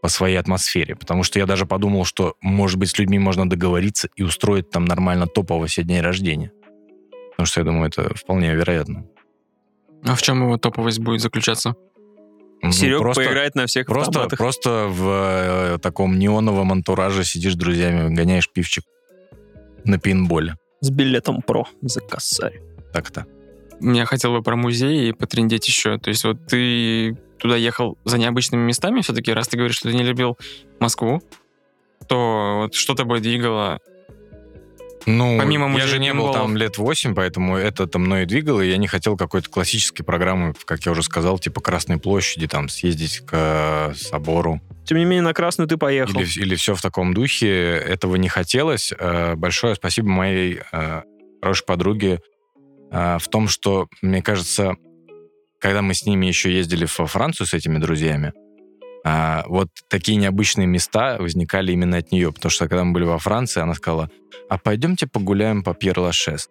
по 0.00 0.08
своей 0.08 0.36
атмосфере. 0.36 0.96
Потому 0.96 1.22
что 1.22 1.38
я 1.38 1.44
даже 1.44 1.66
подумал, 1.66 2.06
что, 2.06 2.34
может 2.40 2.78
быть, 2.78 2.88
с 2.90 2.98
людьми 2.98 3.18
можно 3.18 3.48
договориться 3.48 4.08
и 4.16 4.22
устроить 4.22 4.70
там 4.70 4.86
нормально 4.86 5.26
топово 5.26 5.68
себе 5.68 5.86
день 5.88 6.00
рождения. 6.00 6.50
Потому 7.32 7.46
что 7.46 7.60
я 7.60 7.64
думаю, 7.66 7.88
это 7.88 8.14
вполне 8.14 8.54
вероятно. 8.54 9.04
А 10.06 10.14
в 10.14 10.22
чем 10.22 10.42
его 10.42 10.56
топовость 10.56 10.98
будет 11.00 11.20
заключаться? 11.20 11.74
Ну, 12.62 12.72
Серега 12.72 13.00
просто- 13.00 13.22
поиграет 13.22 13.54
на 13.54 13.66
всех 13.66 13.86
Просто, 13.86 14.10
автоматах. 14.10 14.38
просто 14.38 14.86
в 14.88 15.74
э, 15.74 15.78
таком 15.82 16.18
неоновом 16.18 16.72
антураже 16.72 17.24
сидишь 17.24 17.52
с 17.52 17.56
друзьями, 17.56 18.14
гоняешь 18.14 18.50
пивчик 18.50 18.84
на 19.84 19.98
пинболе. 19.98 20.56
С 20.80 20.90
билетом 20.90 21.42
про 21.42 21.66
за 21.82 22.00
косарь. 22.00 22.60
Так-то. 22.92 23.26
Я 23.80 24.04
хотел 24.04 24.32
бы 24.32 24.42
про 24.42 24.56
музей 24.56 25.08
и 25.08 25.12
потрендеть 25.12 25.66
еще. 25.68 25.98
То 25.98 26.08
есть 26.08 26.24
вот 26.24 26.46
ты 26.46 27.16
туда 27.38 27.56
ехал 27.56 27.98
за 28.04 28.18
необычными 28.18 28.62
местами 28.62 29.00
все-таки, 29.00 29.32
раз 29.32 29.48
ты 29.48 29.56
говоришь, 29.56 29.76
что 29.76 29.90
ты 29.90 29.96
не 29.96 30.02
любил 30.02 30.38
Москву, 30.78 31.22
то 32.08 32.62
вот 32.62 32.74
что 32.74 32.94
тобой 32.94 33.20
двигало? 33.20 33.78
Ну, 35.06 35.38
Помимо 35.38 35.76
я 35.78 35.86
же 35.86 35.98
не 35.98 36.12
был 36.12 36.32
там 36.32 36.56
лет 36.56 36.78
8, 36.78 37.14
поэтому 37.14 37.56
это-то 37.56 37.98
мной 37.98 38.22
и 38.22 38.26
двигало, 38.26 38.60
и 38.60 38.70
я 38.70 38.76
не 38.76 38.86
хотел 38.86 39.16
какой-то 39.16 39.48
классической 39.48 40.04
программы, 40.04 40.54
как 40.64 40.84
я 40.84 40.92
уже 40.92 41.02
сказал, 41.02 41.38
типа 41.38 41.60
Красной 41.60 41.98
площади, 41.98 42.46
там, 42.46 42.68
съездить 42.68 43.20
к 43.20 43.30
э, 43.32 43.94
собору. 43.94 44.60
Тем 44.84 44.98
не 44.98 45.04
менее, 45.04 45.22
на 45.22 45.34
красную 45.34 45.68
ты 45.68 45.76
поехал. 45.76 46.20
Или, 46.20 46.54
все 46.56 46.74
в 46.74 46.82
таком 46.82 47.14
духе. 47.14 47.48
Этого 47.48 48.16
не 48.16 48.28
хотелось. 48.28 48.92
Э, 48.98 49.34
Большое 49.36 49.74
спасибо 49.74 50.08
моей 50.08 50.60
э, 50.72 51.02
хорошей 51.40 51.64
подруге 51.64 52.20
в 52.90 53.22
том, 53.30 53.46
что, 53.46 53.86
мне 54.02 54.20
кажется, 54.20 54.74
когда 55.60 55.80
мы 55.80 55.94
с 55.94 56.04
ними 56.04 56.26
еще 56.26 56.52
ездили 56.52 56.88
во 56.98 57.06
Францию 57.06 57.46
с 57.46 57.54
этими 57.54 57.78
друзьями, 57.78 58.32
а, 59.04 59.44
вот 59.46 59.68
такие 59.88 60.16
необычные 60.18 60.66
места 60.66 61.16
возникали 61.18 61.72
именно 61.72 61.96
от 61.98 62.12
нее. 62.12 62.32
Потому 62.32 62.50
что 62.50 62.68
когда 62.68 62.84
мы 62.84 62.92
были 62.92 63.04
во 63.04 63.18
Франции, 63.18 63.60
она 63.60 63.74
сказала, 63.74 64.10
а 64.48 64.58
пойдемте 64.58 65.06
погуляем 65.06 65.62
по 65.62 65.74
Пьер-Лашес. 65.74 66.48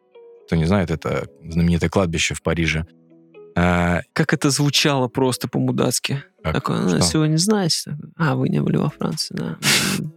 Кто 0.47 0.55
не 0.55 0.65
знает, 0.65 0.89
это 0.89 1.27
знаменитое 1.47 1.89
кладбище 1.89 2.33
в 2.33 2.41
Париже. 2.41 2.85
А, 3.55 4.01
Как 4.13 4.33
это 4.33 4.49
звучало 4.51 5.07
просто 5.09 5.47
по-мудацки. 5.47 6.23
как- 6.43 6.53
Такое, 6.55 6.81
ну, 6.81 6.87
что? 6.89 6.97
если 6.97 7.17
вы 7.17 7.27
не 7.27 7.37
знаете, 7.37 7.97
а, 8.15 8.35
вы 8.35 8.47
не 8.49 8.61
были 8.61 8.77
во 8.77 8.89
Франции, 8.89 9.35
да. 9.35 9.57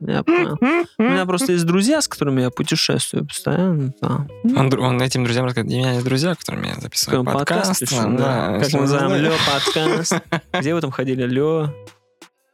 Я 0.01 0.23
понял. 0.23 0.57
У 0.99 1.03
меня 1.03 1.27
просто 1.27 1.53
есть 1.53 1.65
друзья, 1.67 2.01
с 2.01 2.09
которыми 2.09 2.43
я 2.43 2.51
путешествую 2.51 3.27
постоянно. 3.27 3.93
да. 4.01 4.27
Он, 4.45 4.73
он 4.79 5.03
этим 5.03 5.25
друзьям 5.25 5.47
рассказывает, 5.47 5.75
у 5.75 5.79
меня 5.79 5.93
есть 5.95 6.05
друзья, 6.05 6.35
которыми 6.35 6.69
я 6.69 6.75
записываю 6.77 7.25
Такой 7.25 7.39
подкаст. 7.41 7.81
пишем, 7.81 8.17
да. 8.17 8.59
Как 8.61 8.73
мы 8.75 8.81
называем. 8.83 9.23
Лё 9.23 9.33
подкаст. 9.53 10.15
Где 10.61 10.75
вы 10.75 10.81
там 10.81 10.91
ходили? 10.93 11.25
Лё 11.25 11.75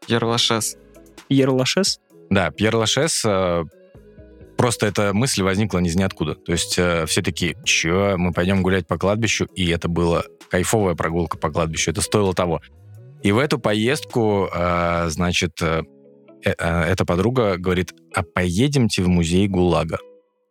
Ерлашес. 0.09 0.77
Ерлашес? 1.29 2.01
Да, 2.31 2.51
Пьер 2.51 2.77
Лашес, 2.77 3.23
э, 3.25 3.65
просто 4.57 4.87
эта 4.87 5.13
мысль 5.15 5.43
возникла 5.43 5.79
из 5.79 5.97
ниоткуда. 5.97 6.35
То 6.35 6.53
есть 6.53 6.79
э, 6.79 7.07
все 7.07 7.23
такие, 7.23 7.57
чё, 7.65 8.17
мы 8.19 8.33
пойдем 8.33 8.63
гулять 8.63 8.87
по 8.87 8.99
кладбищу, 8.99 9.47
и 9.55 9.69
это 9.71 9.89
была 9.89 10.25
кайфовая 10.51 10.95
прогулка 10.95 11.39
по 11.39 11.51
кладбищу, 11.51 11.91
это 11.91 12.01
стоило 12.03 12.35
того. 12.35 12.61
И 13.23 13.33
в 13.33 13.39
эту 13.39 13.59
поездку, 13.59 14.49
э, 14.55 15.07
значит, 15.09 15.61
э, 15.63 15.83
э, 16.45 16.51
э, 16.59 16.83
эта 16.85 17.05
подруга 17.05 17.57
говорит, 17.57 17.93
а 18.15 18.23
поедемте 18.23 19.03
в 19.03 19.09
музей 19.09 19.49
ГУЛАГа. 19.49 19.99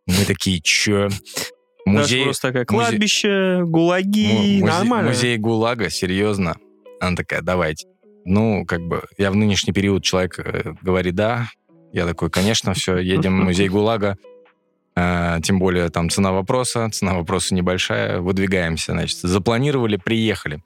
Мы 0.08 0.26
такие, 0.26 0.60
чё? 0.62 1.10
Музей, 1.86 2.24
просто 2.24 2.48
такая, 2.50 2.66
музей- 2.70 2.90
кладбище, 2.90 3.64
гулаги, 3.66 4.62
нормально. 4.62 5.10
Музей 5.12 5.38
ГУЛАГа, 5.38 5.90
серьезно. 5.90 6.56
Она 7.00 7.16
такая, 7.16 7.42
давайте. 7.42 7.88
Ну, 8.30 8.66
как 8.66 8.82
бы, 8.82 9.04
я 9.18 9.32
в 9.32 9.38
нынешний 9.38 9.72
период 9.72 10.04
человек 10.04 10.38
э, 10.40 10.74
говорит 10.82 11.16
да. 11.16 11.50
Я 11.94 12.06
такой, 12.06 12.30
конечно, 12.30 12.74
все, 12.74 12.98
едем 12.98 13.40
в 13.40 13.44
музей 13.46 13.70
ГУЛАГа. 13.70 14.18
Э, 14.98 15.38
тем 15.42 15.60
более 15.60 15.90
там 15.90 16.10
цена 16.10 16.34
вопроса, 16.34 16.90
цена 16.92 17.14
вопроса 17.14 17.56
небольшая. 17.56 18.20
Выдвигаемся, 18.20 18.92
значит. 18.92 19.20
Запланировали, 19.20 19.96
приехали. 19.96 20.62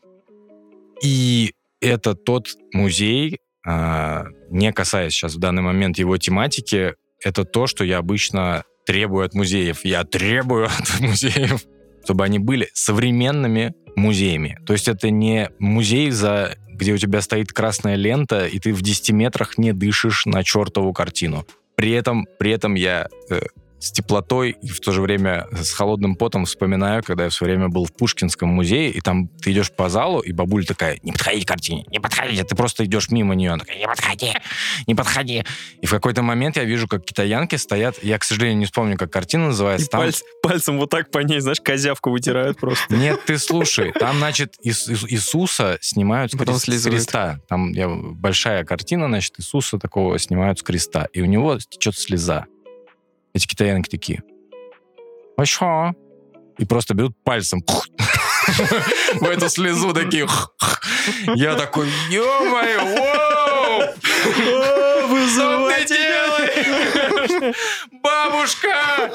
И 1.04 1.54
это 1.82 2.16
тот 2.16 2.48
музей, 2.74 3.40
э, 3.68 4.24
не 4.50 4.74
касаясь 4.74 5.14
сейчас 5.14 5.36
в 5.36 5.40
данный 5.40 5.62
момент 5.62 6.00
его 6.00 6.18
тематики, 6.18 6.96
это 7.24 7.46
то, 7.46 7.68
что 7.68 7.84
я 7.84 8.00
обычно 8.00 8.64
требую 8.88 9.24
от 9.24 9.36
музеев. 9.36 9.86
Я 9.86 10.04
требую 10.04 10.66
от 10.80 11.00
музеев, 11.00 11.64
чтобы 12.06 12.24
они 12.24 12.40
были 12.40 12.70
современными 12.74 13.76
музеями. 13.96 14.58
То 14.66 14.74
есть 14.74 14.88
это 14.88 15.12
не 15.12 15.52
музей, 15.60 16.10
за, 16.10 16.56
где 16.82 16.94
у 16.94 16.98
тебя 16.98 17.22
стоит 17.22 17.54
красная 17.54 17.96
лента, 17.96 18.48
и 18.48 18.58
ты 18.58 18.74
в 18.74 18.82
10 18.82 19.12
метрах 19.12 19.60
не 19.60 19.72
дышишь 19.72 20.26
на 20.26 20.44
чертову 20.44 20.94
картину. 20.94 21.46
При 21.76 21.92
этом, 21.92 22.28
при 22.40 22.52
этом 22.52 22.74
я 22.74 23.08
э, 23.30 23.40
с 23.82 23.92
теплотой 23.92 24.52
и 24.62 24.68
в 24.68 24.80
то 24.80 24.92
же 24.92 25.02
время 25.02 25.48
с 25.52 25.74
холодным 25.74 26.16
потом 26.16 26.46
вспоминаю, 26.46 27.04
когда 27.04 27.24
я 27.26 27.30
в 27.30 27.34
свое 27.34 27.54
время 27.56 27.70
был 27.70 27.86
в 27.86 27.94
Пушкинском 27.94 28.48
музее, 28.50 28.92
и 28.92 29.02
там 29.02 29.28
ты 29.28 29.52
идешь 29.52 29.72
по 29.72 29.90
залу, 29.90 30.20
и 30.20 30.32
бабуля 30.32 30.66
такая, 30.66 31.00
не 31.02 31.12
подходи 31.12 31.44
к 31.44 31.48
картине, 31.48 31.86
не 31.90 32.00
подходи, 32.00 32.42
ты 32.44 32.56
просто 32.56 32.86
идешь 32.86 33.10
мимо 33.10 33.34
нее, 33.34 33.52
она 33.52 33.60
такая, 33.60 33.78
не 33.80 33.88
подходи, 33.88 34.34
не 34.88 34.96
подходи. 34.96 35.44
И 35.82 35.86
в 35.88 35.92
какой-то 35.92 36.22
момент 36.22 36.58
я 36.58 36.64
вижу, 36.64 36.88
как 36.88 37.04
китаянки 37.04 37.56
стоят, 37.56 38.04
я, 38.04 38.20
к 38.20 38.24
сожалению, 38.24 38.60
не 38.60 38.66
вспомню, 38.66 38.98
как 38.98 39.12
картина 39.12 39.46
И 39.46 39.48
называется. 39.48 39.88
Там- 39.88 40.02
пальц- 40.02 40.22
пальцем 40.44 40.78
вот 40.78 40.90
так 40.92 41.10
по 41.10 41.20
ней, 41.20 41.40
знаешь, 41.40 41.60
козявку 41.60 42.12
вытирают 42.12 42.60
просто. 42.60 42.94
Нет, 42.96 43.26
ты 43.26 43.40
слушай, 43.40 43.92
там, 43.94 44.18
значит, 44.18 44.56
Ис- 44.64 44.90
Ис- 44.90 45.08
Иисуса 45.10 45.80
снимают 45.82 46.32
с, 46.34 46.36
Потом 46.38 46.56
креста. 46.60 47.40
Там 47.50 47.72
я, 47.72 47.90
большая 47.90 48.64
картина, 48.64 49.08
значит, 49.08 49.40
Иисуса 49.40 49.80
такого 49.80 50.20
снимают 50.20 50.60
с 50.60 50.62
креста. 50.64 51.08
И 51.14 51.22
у 51.22 51.26
него 51.26 51.58
течет 51.58 51.96
слеза. 51.98 52.46
Эти 53.34 53.48
китаянки 53.48 53.90
такие. 53.90 54.24
А 55.38 55.46
что? 55.46 55.94
И 56.58 56.66
просто 56.66 56.94
берут 56.94 57.14
пальцем 57.24 57.64
в 59.16 59.24
эту 59.24 59.50
слезу 59.50 59.94
такие. 59.94 60.28
Я 61.36 61.56
такой, 61.56 61.88
ё-моё, 62.10 62.86
воу! 62.86 63.82
Что 65.28 65.70
ты 65.70 65.88
делаешь? 65.88 67.56
Бабушка! 68.04 69.12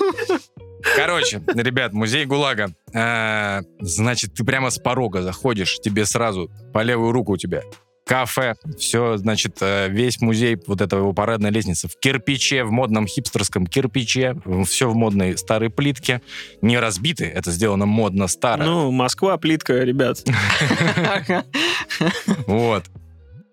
Короче, 0.95 1.43
ребят, 1.55 1.93
музей 1.93 2.25
ГУЛАГа. 2.27 2.71
Э, 2.95 3.61
Значит, 3.81 4.35
ты 4.35 4.45
прямо 4.45 4.71
с 4.71 4.79
порога 4.79 5.23
заходишь, 5.23 5.79
тебе 5.81 6.07
сразу 6.07 6.51
по 6.73 6.83
левую 6.83 7.13
руку 7.13 7.33
у 7.33 7.37
тебя 7.37 7.63
кафе, 8.07 8.55
все, 8.79 9.17
значит, 9.17 9.59
э, 9.61 9.89
весь 9.89 10.21
музей, 10.21 10.57
вот 10.67 10.81
этого 10.81 11.01
его 11.01 11.13
парадная 11.13 11.51
лестница 11.51 11.89
в 11.89 11.99
кирпиче, 11.99 12.63
в 12.63 12.71
модном 12.71 13.07
хипстерском 13.09 13.67
кирпиче, 13.67 14.37
все 14.65 14.89
в 14.89 14.95
модной 14.95 15.37
старой 15.37 15.71
плитке, 15.71 16.23
не 16.63 16.79
разбиты, 16.79 17.25
это 17.25 17.51
сделано 17.51 17.85
модно 17.85 18.29
старо. 18.29 18.63
Ну, 18.63 18.93
Москва, 18.93 19.37
плитка, 19.39 19.75
ребят. 19.75 20.25
Вот. 22.47 22.85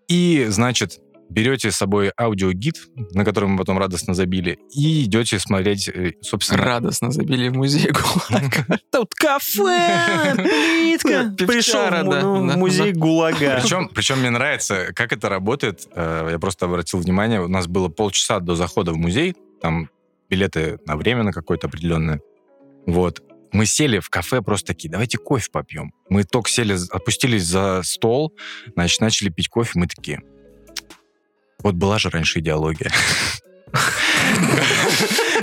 И, 0.08 0.46
значит, 0.50 1.00
берете 1.30 1.72
с 1.72 1.76
собой 1.76 2.12
аудиогид, 2.20 2.76
на 3.12 3.26
который 3.26 3.50
мы 3.50 3.58
потом 3.58 3.78
радостно 3.78 4.14
забили, 4.14 4.60
и 4.74 5.04
идете 5.04 5.40
смотреть, 5.40 5.88
э, 5.90 6.14
собственно, 6.22 6.64
Радостно 6.64 7.12
забили 7.12 7.50
в 7.50 7.56
музей 7.56 7.92
ГУЛАГ. 7.92 8.82
Тут 8.92 9.14
кафе, 9.16 10.34
плитка. 10.36 11.34
Пришел 11.46 11.90
в 11.90 12.58
музей 12.58 12.94
ГУЛАГа. 12.94 13.60
Причем, 13.62 13.90
причем 13.94 14.20
мне 14.20 14.30
нравится, 14.30 14.88
как 14.94 15.12
это 15.12 15.30
работает. 15.30 15.88
Э, 15.96 16.30
Я 16.32 16.40
просто 16.40 16.66
обратил 16.66 17.00
внимание, 17.00 17.42
у 17.42 17.48
нас 17.48 17.68
было 17.68 17.90
полчаса 17.90 18.40
до 18.40 18.56
захода 18.56 18.92
в 18.92 18.98
музей, 18.98 19.36
там 19.62 19.90
билеты 20.30 20.80
на 20.86 20.96
время 20.98 21.24
на 21.24 21.32
какое-то 21.32 21.68
определенное. 21.68 22.22
Вот. 22.86 23.22
Мы 23.52 23.68
сели 23.68 24.00
в 24.00 24.10
кафе 24.10 24.42
просто 24.42 24.74
такие, 24.74 24.90
давайте 24.90 25.20
кофе 25.20 25.48
попьем. 25.52 25.94
Мы 26.10 26.24
только 26.24 26.50
сели, 26.50 26.76
опустились 26.90 27.44
за 27.44 27.82
стол, 27.84 28.34
значит, 28.76 29.00
начали 29.00 29.30
пить 29.30 29.48
кофе, 29.48 29.72
мы 29.76 29.88
такие, 29.88 30.22
вот 31.60 31.76
была 31.76 32.00
же 32.00 32.10
раньше 32.10 32.39
идеология. 32.39 32.92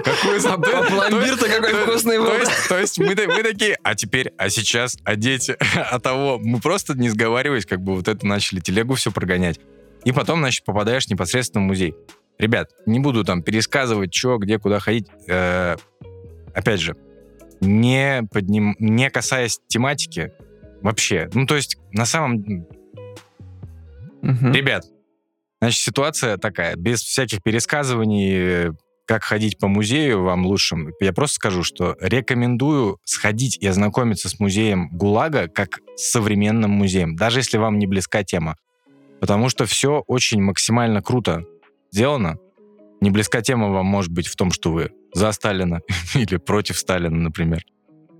Какой 0.05 0.40
пломбир-то 0.40 1.49
какой 1.49 1.73
то- 1.73 1.83
вкусный 1.87 2.18
был. 2.18 2.33
То 2.68 2.79
есть, 2.79 2.99
мы, 2.99 3.14
та- 3.14 3.27
мы 3.27 3.42
такие, 3.42 3.77
а 3.83 3.94
теперь, 3.94 4.33
а 4.38 4.49
сейчас, 4.49 4.96
а 5.05 5.16
дети, 5.16 5.57
а 5.77 5.99
того. 5.99 6.38
Мы 6.38 6.61
просто 6.61 6.94
не 6.94 7.09
сговариваясь, 7.09 7.66
как 7.66 7.81
бы 7.81 7.94
вот 7.94 8.09
это 8.09 8.27
начали 8.27 8.61
телегу 8.61 8.94
все 8.94 9.11
прогонять. 9.11 9.59
И 10.05 10.12
потом, 10.12 10.40
значит, 10.40 10.64
попадаешь 10.64 11.09
непосредственно 11.09 11.64
в 11.64 11.66
музей. 11.68 11.94
Ребят, 12.38 12.70
не 12.87 13.01
буду 13.01 13.25
там 13.25 13.42
пересказывать, 13.42 14.14
что, 14.14 14.38
где, 14.38 14.59
куда 14.59 14.79
ходить. 14.81 15.07
Э, 15.29 15.77
опять 16.55 16.81
же, 16.81 16.96
не, 17.61 18.23
подним, 18.33 18.77
не 18.79 19.11
касаясь 19.11 19.61
тематики 19.68 20.33
вообще. 20.81 21.29
Ну, 21.35 21.46
то 21.46 21.57
есть, 21.57 21.77
на 21.92 22.07
самом... 22.07 22.66
Ребят, 24.23 24.85
значит, 25.61 25.81
ситуация 25.81 26.37
такая, 26.37 26.77
без 26.77 27.03
всяких 27.03 27.42
пересказываний, 27.42 28.73
как 29.07 29.25
ходить 29.25 29.59
по 29.59 29.66
музею 29.66 30.23
вам 30.23 30.46
лучше. 30.46 30.77
Я 31.01 31.12
просто 31.12 31.37
скажу, 31.37 31.64
что 31.64 31.96
рекомендую 32.01 32.99
сходить 33.05 33.59
и 33.61 33.66
ознакомиться 33.66 34.29
с 34.29 34.38
музеем 34.38 34.88
ГУЛАГа 34.92 35.49
как 35.49 35.81
с 35.96 36.11
современным 36.11 36.70
музеем, 36.70 37.16
даже 37.16 37.40
если 37.40 37.59
вам 37.59 37.79
не 37.79 37.87
близка 37.88 38.23
тема. 38.23 38.57
Потому 39.20 39.49
что 39.49 39.66
все 39.66 40.03
очень 40.07 40.40
максимально 40.40 41.03
круто 41.03 41.44
сделано. 41.90 42.38
Не 43.01 43.11
близка 43.11 43.42
тема 43.42 43.70
вам 43.70 43.87
может 43.87 44.12
быть 44.12 44.29
в 44.29 44.37
том, 44.37 44.53
что 44.53 44.70
вы 44.73 44.92
за 45.12 45.33
Сталина 45.33 45.81
или 46.14 46.37
против 46.37 46.79
Сталина, 46.79 47.16
например. 47.16 47.64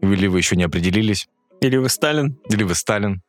Или 0.03 0.26
вы 0.26 0.38
еще 0.38 0.57
не 0.57 0.64
определились, 0.64 1.29
Или 1.61 1.76
вы 1.76 1.88
Сталин? 1.88 2.38
или 2.48 2.64
вы 2.64 2.74
Сталин. 2.74 3.22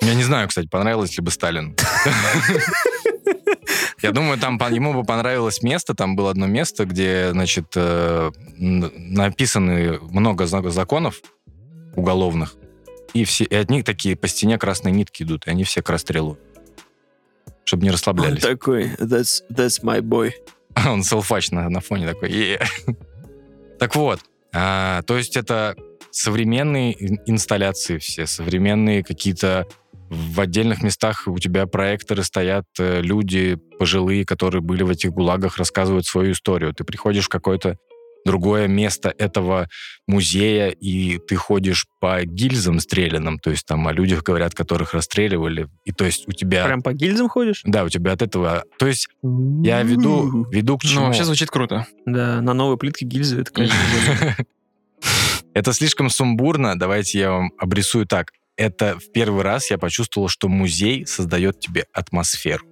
Я 0.00 0.14
не 0.14 0.22
знаю, 0.22 0.48
кстати, 0.48 0.68
понравилось 0.68 1.16
ли 1.16 1.22
бы 1.22 1.30
Сталин. 1.30 1.76
Я 4.02 4.12
думаю, 4.12 4.38
там 4.38 4.58
ему 4.72 4.92
бы 4.94 5.04
понравилось 5.04 5.62
место. 5.62 5.94
Там 5.94 6.16
было 6.16 6.30
одно 6.30 6.46
место, 6.46 6.84
где, 6.84 7.30
значит, 7.32 7.72
э, 7.74 8.30
написаны 8.56 9.98
много 10.00 10.46
законов 10.46 11.20
уголовных. 11.94 12.54
И, 13.14 13.24
все, 13.24 13.44
и 13.44 13.54
от 13.54 13.70
них 13.70 13.84
такие 13.84 14.16
по 14.16 14.28
стене 14.28 14.58
красные 14.58 14.92
нитки 14.92 15.22
идут, 15.22 15.46
и 15.46 15.50
они 15.50 15.64
все 15.64 15.82
к 15.82 15.88
расстрелу. 15.88 16.38
Чтобы 17.64 17.84
не 17.84 17.88
Он 17.88 17.94
расслаблялись. 17.94 18.42
такой, 18.42 18.92
that's, 18.94 19.42
that's 19.50 19.82
my 19.82 20.00
boy. 20.00 20.32
Он 20.86 21.02
селфач 21.02 21.50
на, 21.50 21.68
на 21.68 21.80
фоне 21.80 22.06
такой. 22.06 22.30
«Е». 22.30 22.60
Так 23.78 23.94
вот, 23.94 24.20
а, 24.54 25.02
то 25.02 25.18
есть 25.18 25.36
это 25.36 25.76
современные 26.10 26.94
ин- 26.98 27.20
инсталляции 27.26 27.98
все, 27.98 28.26
современные 28.26 29.02
какие-то 29.04 29.66
в 30.10 30.40
отдельных 30.40 30.82
местах 30.82 31.24
у 31.26 31.38
тебя 31.38 31.66
проекторы 31.66 32.22
стоят, 32.22 32.64
э, 32.78 33.00
люди 33.02 33.58
пожилые, 33.78 34.24
которые 34.24 34.62
были 34.62 34.82
в 34.82 34.90
этих 34.90 35.10
гулагах, 35.10 35.58
рассказывают 35.58 36.06
свою 36.06 36.32
историю. 36.32 36.72
Ты 36.72 36.84
приходишь 36.84 37.26
в 37.26 37.28
какое-то 37.28 37.76
другое 38.26 38.66
место 38.66 39.14
этого 39.16 39.68
музея, 40.06 40.68
и 40.68 41.18
ты 41.18 41.36
ходишь 41.36 41.86
по 42.00 42.24
гильзам 42.24 42.80
стрелянным, 42.80 43.38
то 43.38 43.50
есть 43.50 43.64
там 43.66 43.86
о 43.86 43.92
людях 43.92 44.24
говорят, 44.24 44.52
которых 44.52 44.94
расстреливали, 44.94 45.68
и 45.84 45.92
то 45.92 46.04
есть 46.04 46.26
у 46.28 46.32
тебя... 46.32 46.66
Прям 46.66 46.82
по 46.82 46.92
гильзам 46.92 47.28
ходишь? 47.28 47.62
Да, 47.64 47.84
у 47.84 47.88
тебя 47.88 48.12
от 48.12 48.22
этого... 48.22 48.64
То 48.78 48.86
есть 48.86 49.08
я 49.22 49.82
веду, 49.82 50.44
веду 50.50 50.76
к 50.76 50.82
чему? 50.82 51.02
Ну, 51.02 51.06
вообще 51.06 51.24
звучит 51.24 51.50
круто. 51.50 51.86
Да, 52.04 52.40
на 52.40 52.52
новой 52.52 52.76
плитке 52.76 53.06
гильзы. 53.06 53.40
Это, 53.40 53.52
конечно, 53.52 53.76
Это 55.54 55.72
слишком 55.72 56.10
сумбурно. 56.10 56.78
Давайте 56.78 57.18
я 57.18 57.30
вам 57.30 57.50
обрисую 57.58 58.06
так. 58.06 58.32
Это 58.56 58.98
в 58.98 59.12
первый 59.12 59.42
раз 59.42 59.70
я 59.70 59.78
почувствовал, 59.78 60.28
что 60.28 60.48
музей 60.48 61.06
создает 61.06 61.60
тебе 61.60 61.86
атмосферу. 61.92 62.64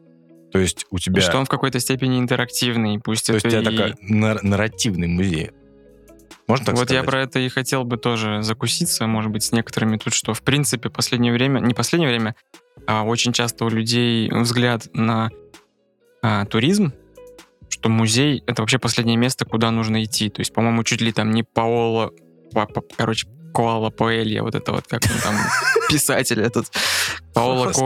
То 0.52 0.58
есть 0.58 0.86
у 0.90 0.96
И 0.96 1.00
тебя... 1.00 1.20
что 1.20 1.36
он 1.38 1.44
в 1.46 1.48
какой-то 1.48 1.80
степени 1.80 2.18
интерактивный, 2.18 2.98
пусть 3.00 3.26
То 3.26 3.34
есть 3.34 3.44
у 3.44 3.48
это 3.48 3.60
тебя 3.60 3.70
и- 3.70 3.76
такой 3.92 3.94
нар- 4.08 4.42
нарративный 4.42 5.08
музей. 5.08 5.50
Можно 6.46 6.66
так 6.66 6.74
вот 6.76 6.84
сказать? 6.88 7.02
я 7.04 7.10
про 7.10 7.22
это 7.22 7.38
и 7.38 7.48
хотел 7.48 7.84
бы 7.84 7.96
тоже 7.96 8.42
закуситься, 8.42 9.06
может 9.06 9.30
быть, 9.32 9.42
с 9.44 9.52
некоторыми 9.52 9.96
тут, 9.96 10.12
что 10.12 10.34
в 10.34 10.42
принципе 10.42 10.90
последнее 10.90 11.32
время, 11.32 11.60
не 11.60 11.72
последнее 11.74 12.10
время, 12.10 12.34
а 12.86 13.02
очень 13.04 13.32
часто 13.32 13.64
у 13.64 13.68
людей 13.70 14.30
взгляд 14.30 14.88
на 14.92 15.30
а, 16.22 16.44
туризм, 16.44 16.92
что 17.70 17.88
музей— 17.88 18.42
это 18.46 18.60
вообще 18.62 18.78
последнее 18.78 19.16
место, 19.16 19.44
куда 19.46 19.70
нужно 19.70 20.04
идти. 20.04 20.28
То 20.28 20.40
есть, 20.40 20.52
по-моему, 20.52 20.84
чуть 20.84 21.00
ли 21.00 21.12
там 21.12 21.30
не 21.30 21.42
Паоло, 21.44 22.12
па- 22.52 22.66
па- 22.66 22.82
короче, 22.96 23.26
Коала 23.54 23.90
Поэлья, 23.90 24.42
вот 24.42 24.54
это 24.56 24.72
вот, 24.72 24.86
как 24.88 25.02
он 25.04 25.20
там, 25.22 25.36
писатель 25.88 26.40
этот, 26.40 26.66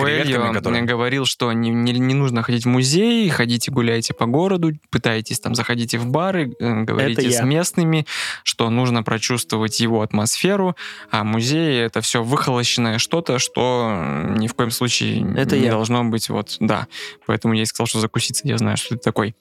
креветками, 0.01 0.53
Коэльо 0.61 0.87
говорил, 0.87 1.27
что 1.27 1.53
не, 1.53 1.71
не, 1.71 1.93
не 1.93 2.15
нужно 2.15 2.43
ходить 2.43 2.65
в 2.65 2.69
музей, 2.69 3.29
ходите 3.29 3.71
гуляйте 3.71 4.15
по 4.15 4.25
городу, 4.25 4.73
пытайтесь 4.91 5.41
там, 5.41 5.55
заходите 5.55 5.99
в 5.99 6.07
бары, 6.07 6.55
э, 6.59 6.83
говорите 6.83 7.31
с 7.31 7.35
я. 7.35 7.43
местными, 7.43 8.07
что 8.45 8.71
нужно 8.71 9.03
прочувствовать 9.03 9.79
его 9.81 10.01
атмосферу, 10.01 10.75
а 11.11 11.23
музей— 11.23 11.81
это 11.83 12.01
все 12.01 12.23
выхолощенное 12.23 12.99
что-то, 12.99 13.39
что 13.39 13.93
ни 14.37 14.49
в 14.49 14.55
коем 14.55 14.71
случае 14.71 15.27
Это 15.37 15.57
не 15.57 15.67
я. 15.67 15.73
должно 15.73 16.03
быть, 16.05 16.31
вот, 16.31 16.57
да. 16.61 16.87
Поэтому 17.27 17.53
я 17.53 17.63
и 17.63 17.67
сказал, 17.67 17.87
что 17.87 18.01
закуситься, 18.01 18.49
я 18.49 18.57
знаю, 18.57 18.79
что 18.79 18.97
ты 18.97 19.01
такой. 19.03 19.35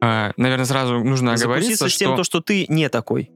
А, 0.00 0.32
Наверное, 0.36 0.66
сразу 0.66 0.98
нужно 1.02 1.34
оговориться, 1.34 1.76
Закуситься 1.76 1.88
с 1.88 1.98
тем, 1.98 2.08
что 2.10 2.16
то, 2.16 2.24
что 2.24 2.40
ты 2.40 2.66
не 2.68 2.88
такой. 2.88 3.30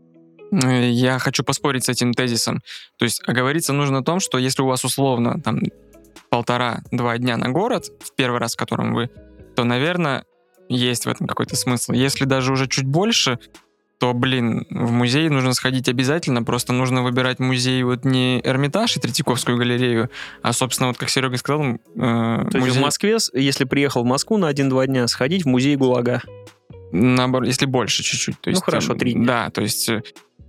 Э, 0.51 0.91
я 0.91 1.19
хочу 1.19 1.45
поспорить 1.45 1.85
с 1.85 1.89
этим 1.89 2.13
тезисом. 2.15 2.63
То 2.99 3.05
есть 3.05 3.23
оговориться 3.27 3.73
нужно 3.73 3.99
о 3.99 4.03
том, 4.03 4.21
что 4.21 4.39
если 4.39 4.63
у 4.63 4.67
вас 4.67 4.85
условно 4.85 5.41
там 5.41 5.61
полтора-два 6.31 7.19
дня 7.19 7.37
на 7.37 7.49
город, 7.49 7.87
в 8.01 8.15
первый 8.15 8.39
раз, 8.39 8.55
в 8.55 8.59
котором 8.59 8.95
вы, 8.95 9.11
то, 9.57 9.65
наверное, 9.65 10.25
есть 10.69 11.07
в 11.07 11.09
этом 11.09 11.27
какой-то 11.27 11.57
смысл. 11.57 11.93
Если 11.93 12.25
даже 12.25 12.53
уже 12.53 12.69
чуть 12.69 12.87
больше, 12.87 13.39
то, 13.99 14.15
блин, 14.15 14.67
в 14.71 14.93
музей 14.93 15.29
нужно 15.29 15.53
сходить 15.53 15.89
обязательно, 15.89 16.43
просто 16.43 16.73
нужно 16.73 17.03
выбирать 17.03 17.39
музей 17.39 17.83
вот 17.83 18.05
не 18.07 18.41
Эрмитаж 18.43 18.97
и 18.97 19.01
Третьяковскую 19.01 19.59
галерею, 19.59 20.11
а, 20.41 20.55
собственно, 20.55 20.89
вот 20.89 20.97
как 20.97 21.11
Серега 21.11 21.37
сказал, 21.37 21.63
э, 21.65 21.79
То 21.95 22.49
есть 22.55 22.59
музей... 22.61 22.79
в 22.79 22.81
Москве, 22.81 23.19
если 23.35 23.65
приехал 23.65 24.03
в 24.03 24.07
Москву 24.07 24.39
на 24.39 24.49
один-два 24.49 24.87
дня, 24.87 25.07
сходить 25.07 25.45
в 25.45 25.49
музей 25.49 25.77
ГУЛАГа. 25.77 26.23
Наоборот, 26.93 27.47
если 27.47 27.67
больше 27.67 28.03
чуть-чуть. 28.03 28.41
То 28.41 28.51
Ну, 28.51 28.53
есть, 28.53 28.65
хорошо, 28.65 28.95
э, 28.95 28.97
три 28.97 29.13
дня. 29.13 29.27
Да, 29.27 29.51
то 29.51 29.61
есть 29.61 29.89
э, 29.91 30.03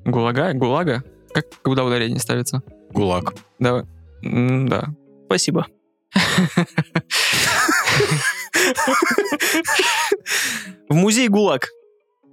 гулага, 0.06 0.54
гулага. 0.54 1.04
Как 1.34 1.46
куда 1.62 1.84
ударение 1.84 2.20
ставится? 2.20 2.62
Гулаг. 2.92 3.34
Да, 3.60 3.86
м, 4.24 4.68
да. 4.68 4.90
Спасибо. 5.26 5.68
В 10.90 10.94
музей 10.94 11.28
ГУЛАГ. 11.30 11.70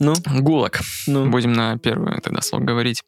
Ну, 0.00 0.14
Гулаг. 0.40 0.80
ну. 1.06 1.28
Будем 1.28 1.52
на 1.52 1.78
первое 1.78 2.20
тогда 2.20 2.40
слово 2.40 2.64
говорить. 2.64 3.02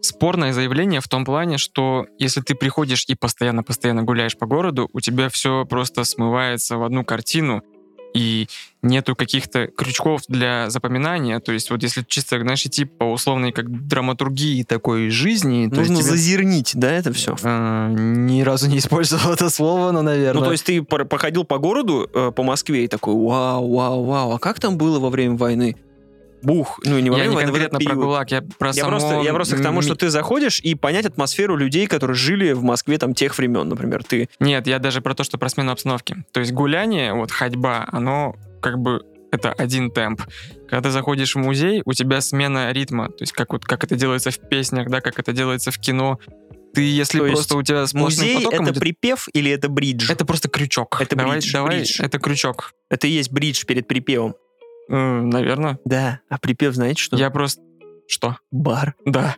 Спорное 0.00 0.52
заявление 0.52 1.00
в 1.00 1.08
том 1.08 1.24
плане, 1.24 1.58
что 1.58 2.06
если 2.18 2.40
ты 2.40 2.54
приходишь 2.54 3.04
и 3.08 3.14
постоянно-постоянно 3.14 4.02
гуляешь 4.04 4.36
по 4.36 4.46
городу, 4.46 4.88
у 4.92 5.00
тебя 5.00 5.28
все 5.28 5.64
просто 5.64 6.04
смывается 6.04 6.76
в 6.76 6.84
одну 6.84 7.04
картину, 7.04 7.62
и 8.14 8.48
нету 8.82 9.14
каких-то 9.16 9.66
крючков 9.66 10.22
для 10.28 10.70
запоминания. 10.70 11.40
То 11.40 11.52
есть 11.52 11.70
вот 11.70 11.82
если 11.82 12.04
чисто, 12.06 12.40
знаешь, 12.40 12.64
идти 12.64 12.84
по 12.84 13.04
условной 13.04 13.52
как 13.52 13.86
драматургии 13.88 14.62
такой 14.62 15.10
жизни, 15.10 15.68
то 15.68 15.76
Нужно 15.76 15.94
есть 15.94 16.06
тебе- 16.06 16.16
зазернить, 16.16 16.72
да, 16.74 16.90
это 16.92 17.12
все? 17.12 17.36
Э, 17.42 17.88
ни 17.92 18.42
разу 18.42 18.68
не 18.68 18.78
использовал 18.78 19.32
это 19.32 19.50
слово, 19.50 19.90
но, 19.92 20.02
наверное. 20.02 20.40
Ну, 20.40 20.46
то 20.46 20.52
есть 20.52 20.64
ты 20.64 20.82
проходил 20.82 21.44
по 21.44 21.58
городу, 21.58 22.08
э, 22.12 22.32
по 22.34 22.42
Москве, 22.42 22.84
и 22.84 22.88
такой, 22.88 23.14
вау, 23.14 23.72
вау, 23.74 24.04
вау, 24.04 24.32
а 24.32 24.38
как 24.38 24.60
там 24.60 24.78
было 24.78 24.98
во 24.98 25.10
время 25.10 25.36
войны? 25.36 25.76
Бух. 26.42 26.80
Ну, 26.84 26.98
не 26.98 27.10
во 27.10 27.16
я 27.18 27.24
время 27.24 27.30
не 27.30 27.36
в 27.36 27.54
этот 27.54 27.70
конкретно 27.70 27.78
про. 27.80 27.94
ГУЛАГ, 27.94 28.30
я 28.30 28.42
про 28.42 28.68
Я 28.68 28.72
само 28.74 28.88
просто, 28.90 29.20
я 29.20 29.32
просто 29.32 29.56
к 29.56 29.62
тому, 29.62 29.82
что 29.82 29.94
ты 29.94 30.08
заходишь 30.08 30.60
и 30.60 30.74
понять 30.74 31.06
атмосферу 31.06 31.56
людей, 31.56 31.86
которые 31.86 32.14
жили 32.16 32.52
в 32.52 32.62
Москве 32.62 32.98
там 32.98 33.14
тех 33.14 33.36
времен, 33.36 33.68
например. 33.68 34.04
Ты 34.04 34.28
Нет, 34.40 34.66
я 34.66 34.78
даже 34.78 35.00
про 35.00 35.14
то, 35.14 35.24
что 35.24 35.38
про 35.38 35.48
смену 35.48 35.72
обстановки. 35.72 36.16
То 36.32 36.40
есть 36.40 36.52
гуляние, 36.52 37.12
вот 37.14 37.30
ходьба, 37.30 37.86
оно 37.90 38.36
как 38.60 38.78
бы 38.78 39.02
это 39.30 39.52
один 39.52 39.90
темп. 39.90 40.22
Когда 40.68 40.88
ты 40.88 40.90
заходишь 40.90 41.34
в 41.34 41.38
музей, 41.38 41.82
у 41.84 41.92
тебя 41.92 42.20
смена 42.20 42.72
ритма. 42.72 43.08
То 43.08 43.22
есть 43.22 43.32
как 43.32 43.52
вот 43.52 43.64
как 43.64 43.84
это 43.84 43.96
делается 43.96 44.30
в 44.30 44.38
песнях, 44.38 44.88
да, 44.88 45.00
как 45.00 45.18
это 45.18 45.32
делается 45.32 45.70
в 45.70 45.78
кино. 45.78 46.18
Ты, 46.74 46.82
если 46.82 47.18
То 47.18 47.26
просто 47.28 47.56
у 47.56 47.62
тебя 47.62 47.86
сплошным 47.86 48.04
музей 48.26 48.36
потоком 48.36 48.62
это 48.64 48.72
идет- 48.72 48.80
припев 48.80 49.28
или 49.32 49.50
это 49.50 49.68
бридж? 49.68 50.10
это 50.10 50.24
просто 50.24 50.48
крючок. 50.48 50.98
Это 51.00 51.16
давай, 51.16 51.38
бридж, 51.38 51.52
давай, 51.52 51.78
бридж. 51.78 52.00
это 52.00 52.18
крючок. 52.18 52.72
Это 52.90 53.06
и 53.06 53.10
есть 53.10 53.32
бридж 53.32 53.64
перед 53.64 53.88
припевом. 53.88 54.34
Наверное. 54.88 55.78
Да. 55.84 56.20
А 56.28 56.38
припев, 56.38 56.74
знаете 56.74 57.02
что? 57.02 57.16
Я 57.16 57.30
просто... 57.30 57.62
Что? 58.06 58.38
Бар. 58.50 58.94
Да. 59.04 59.36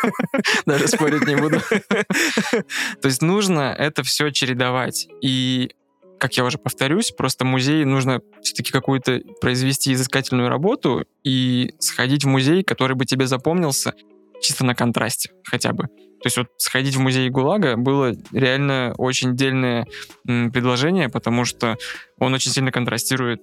Даже 0.66 0.86
спорить 0.86 1.26
не 1.26 1.34
буду. 1.34 1.60
То 3.02 3.08
есть 3.08 3.22
нужно 3.22 3.74
это 3.76 4.04
все 4.04 4.30
чередовать. 4.30 5.08
И, 5.20 5.72
как 6.20 6.34
я 6.36 6.44
уже 6.44 6.58
повторюсь, 6.58 7.10
просто 7.10 7.44
музей 7.44 7.84
нужно 7.84 8.20
все-таки 8.40 8.70
какую-то 8.70 9.20
произвести 9.40 9.92
изыскательную 9.92 10.48
работу 10.48 11.06
и 11.24 11.74
сходить 11.80 12.22
в 12.22 12.28
музей, 12.28 12.62
который 12.62 12.94
бы 12.94 13.04
тебе 13.04 13.26
запомнился 13.26 13.94
чисто 14.40 14.64
на 14.64 14.76
контрасте 14.76 15.30
хотя 15.42 15.72
бы. 15.72 15.88
То 16.20 16.26
есть 16.26 16.36
вот 16.36 16.48
сходить 16.56 16.96
в 16.96 17.00
музей 17.00 17.30
ГУЛАГа 17.30 17.76
было 17.76 18.12
реально 18.32 18.92
очень 18.98 19.36
дельное 19.36 19.86
предложение, 20.24 21.08
потому 21.08 21.44
что 21.44 21.76
он 22.18 22.34
очень 22.34 22.50
сильно 22.50 22.72
контрастирует 22.72 23.40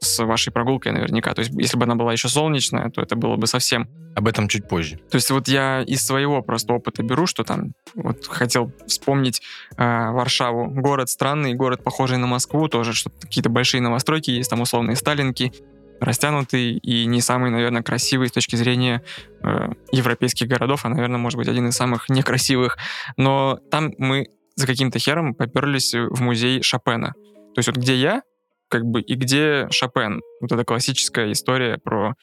с 0.00 0.24
вашей 0.24 0.52
прогулкой 0.52 0.92
наверняка. 0.92 1.34
То 1.34 1.40
есть 1.40 1.52
если 1.54 1.76
бы 1.76 1.84
она 1.84 1.94
была 1.94 2.12
еще 2.12 2.28
солнечная, 2.28 2.90
то 2.90 3.02
это 3.02 3.16
было 3.16 3.36
бы 3.36 3.46
совсем 3.46 3.88
Об 4.14 4.26
этом 4.26 4.48
чуть 4.48 4.68
позже. 4.68 4.96
то 5.10 5.16
есть 5.16 5.30
вот 5.30 5.48
я 5.48 5.82
из 5.82 6.04
своего 6.04 6.42
просто 6.42 6.72
опыта 6.72 7.02
беру, 7.02 7.26
что 7.26 7.44
там 7.44 7.72
вот 7.94 8.26
хотел 8.26 8.72
вспомнить 8.86 9.42
э, 9.76 10.10
Варшаву. 10.10 10.70
Город 10.70 11.08
странный, 11.08 11.54
город 11.54 11.82
похожий 11.84 12.18
на 12.18 12.26
Москву, 12.26 12.68
тоже 12.68 12.92
что 12.94 13.10
какие-то 13.10 13.48
большие 13.50 13.80
новостройки 13.80 14.30
есть, 14.30 14.50
там 14.50 14.60
условные 14.60 14.96
сталинки, 14.96 15.52
растянутый 16.00 16.78
и 16.78 17.06
не 17.06 17.20
самый, 17.20 17.50
наверное, 17.50 17.82
красивый 17.82 18.28
с 18.28 18.32
точки 18.32 18.56
зрения 18.56 19.02
э, 19.42 19.70
европейских 19.92 20.48
городов, 20.48 20.84
а, 20.84 20.88
наверное, 20.88 21.18
может 21.18 21.38
быть, 21.38 21.48
один 21.48 21.68
из 21.68 21.76
самых 21.76 22.08
некрасивых. 22.08 22.78
Но 23.16 23.58
там 23.70 23.92
мы 23.98 24.28
за 24.56 24.66
каким-то 24.66 24.98
хером 24.98 25.34
поперлись 25.34 25.94
в 25.94 26.20
музей 26.20 26.62
Шопена. 26.62 27.14
То 27.54 27.58
есть 27.58 27.68
вот 27.68 27.76
где 27.76 27.94
я, 27.94 28.22
как 28.68 28.84
бы, 28.84 29.00
и 29.00 29.14
где 29.14 29.68
Шопен. 29.70 30.22
Вот 30.40 30.52
эта 30.52 30.64
классическая 30.64 31.32
история 31.32 31.78
про 31.78 32.14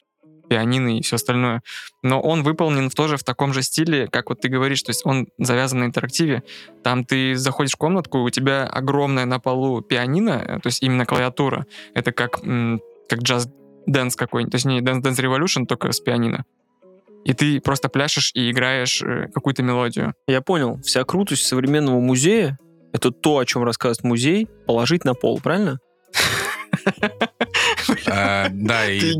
пианино 0.48 0.98
и 0.98 1.02
все 1.02 1.16
остальное. 1.16 1.60
Но 2.02 2.20
он 2.20 2.42
выполнен 2.42 2.88
в- 2.88 2.94
тоже 2.94 3.16
в 3.16 3.24
таком 3.24 3.52
же 3.52 3.62
стиле, 3.62 4.06
как 4.06 4.30
вот 4.30 4.40
ты 4.40 4.48
говоришь, 4.48 4.82
то 4.82 4.90
есть 4.90 5.04
он 5.04 5.26
завязан 5.38 5.80
на 5.80 5.84
интерактиве. 5.84 6.42
Там 6.84 7.04
ты 7.04 7.34
заходишь 7.34 7.72
в 7.72 7.76
комнатку, 7.76 8.22
у 8.22 8.30
тебя 8.30 8.64
огромная 8.64 9.24
на 9.24 9.40
полу 9.40 9.80
пианино, 9.80 10.60
то 10.62 10.68
есть 10.68 10.82
именно 10.82 11.04
клавиатура. 11.04 11.66
Это 11.94 12.12
как, 12.12 12.40
как 12.40 13.20
Just 13.20 13.48
Dance 13.86 14.16
какой-нибудь, 14.16 14.52
точнее, 14.52 14.80
Dance 14.80 15.02
Dance 15.02 15.16
Revolution, 15.16 15.66
только 15.66 15.90
с 15.92 16.00
пианино. 16.00 16.44
И 17.24 17.32
ты 17.32 17.60
просто 17.60 17.88
пляшешь 17.88 18.30
и 18.34 18.50
играешь 18.50 19.02
э, 19.02 19.26
какую-то 19.34 19.64
мелодию. 19.64 20.14
Я 20.28 20.42
понял. 20.42 20.80
Вся 20.84 21.02
крутость 21.02 21.44
современного 21.44 21.98
музея— 21.98 22.56
это 22.92 23.10
то, 23.10 23.38
о 23.38 23.44
чем 23.44 23.64
рассказывает 23.64 24.04
музей, 24.04 24.46
положить 24.66 25.04
на 25.04 25.14
пол, 25.14 25.40
правильно? 25.40 25.78
А, 28.08 28.48
Да, 28.50 28.88
и, 28.90 29.14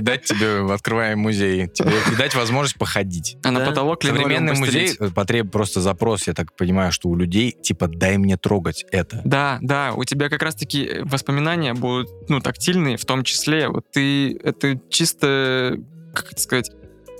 дать 0.00 0.24
тебе, 0.24 0.72
открываем 0.72 1.20
музей, 1.20 1.64
и 1.64 2.16
дать 2.16 2.34
возможность 2.34 2.78
походить. 2.78 3.36
А 3.44 3.50
на 3.50 3.60
потолок 3.60 4.02
Современный 4.02 4.54
музей 4.54 4.90
потребует 5.14 5.52
просто 5.52 5.80
запрос, 5.80 6.26
я 6.26 6.34
так 6.34 6.54
понимаю, 6.56 6.92
что 6.92 7.08
у 7.08 7.16
людей, 7.16 7.52
типа, 7.52 7.88
дай 7.88 8.16
мне 8.18 8.36
трогать 8.36 8.84
это. 8.90 9.20
Да, 9.24 9.58
да, 9.60 9.92
у 9.94 10.04
тебя 10.04 10.28
как 10.28 10.42
раз-таки 10.42 11.00
воспоминания 11.02 11.74
будут, 11.74 12.08
ну, 12.28 12.40
тактильные, 12.40 12.96
в 12.96 13.04
том 13.04 13.24
числе. 13.24 13.68
Вот 13.68 13.90
ты, 13.92 14.36
это 14.42 14.80
чисто, 14.88 15.78
как 16.14 16.32
это 16.32 16.40
сказать, 16.40 16.70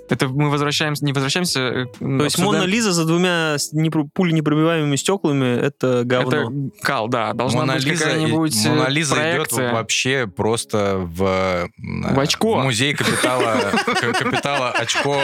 это 0.09 0.29
мы 0.29 0.51
возвращаемся, 0.51 1.05
не 1.05 1.13
возвращаемся... 1.13 1.61
э, 1.61 1.87
То 2.01 2.25
есть 2.25 2.39
Мона 2.39 2.65
Лиза 2.65 2.93
за 2.93 3.05
двумя 3.05 3.57
непро- 3.73 4.09
пуленепробиваемыми 4.13 4.97
стеклами— 4.97 5.59
это 5.61 6.03
говно. 6.05 6.51
Это 6.71 6.83
кал, 6.83 7.09
да, 7.09 7.33
должна 7.33 7.61
Мона 7.61 7.75
быть 7.75 7.85
Лиза, 7.85 8.05
какая-нибудь 8.05 8.67
э, 8.67 8.69
Мона 8.69 8.89
Лиза 8.89 9.15
идет 9.33 9.53
вообще 9.53 10.27
просто 10.27 10.97
в, 10.99 11.69
В 11.79 12.21
очко. 12.21 12.59
музей 12.63 12.95
капитала, 12.95 13.57
капитала 13.87 14.71
очко 14.71 15.17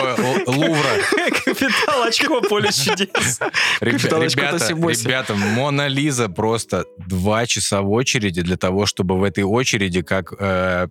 Лувра. 0.47 0.90
Капитал 1.45 2.03
очко 2.05 2.40
поле 2.43 2.71
чудес. 2.73 3.40
Ребята, 3.81 4.69
ребята, 5.05 5.35
Мона 5.35 5.87
Лиза 5.88 6.29
просто 6.29 6.85
два 7.07 7.47
часа 7.47 7.83
в 7.83 7.90
очереди 7.90 8.43
для 8.43 8.57
того, 8.57 8.87
чтобы 8.87 9.19
в 9.19 9.25
этой 9.25 9.45
очереди, 9.45 10.03
как 10.03 10.33
э, 10.38 10.87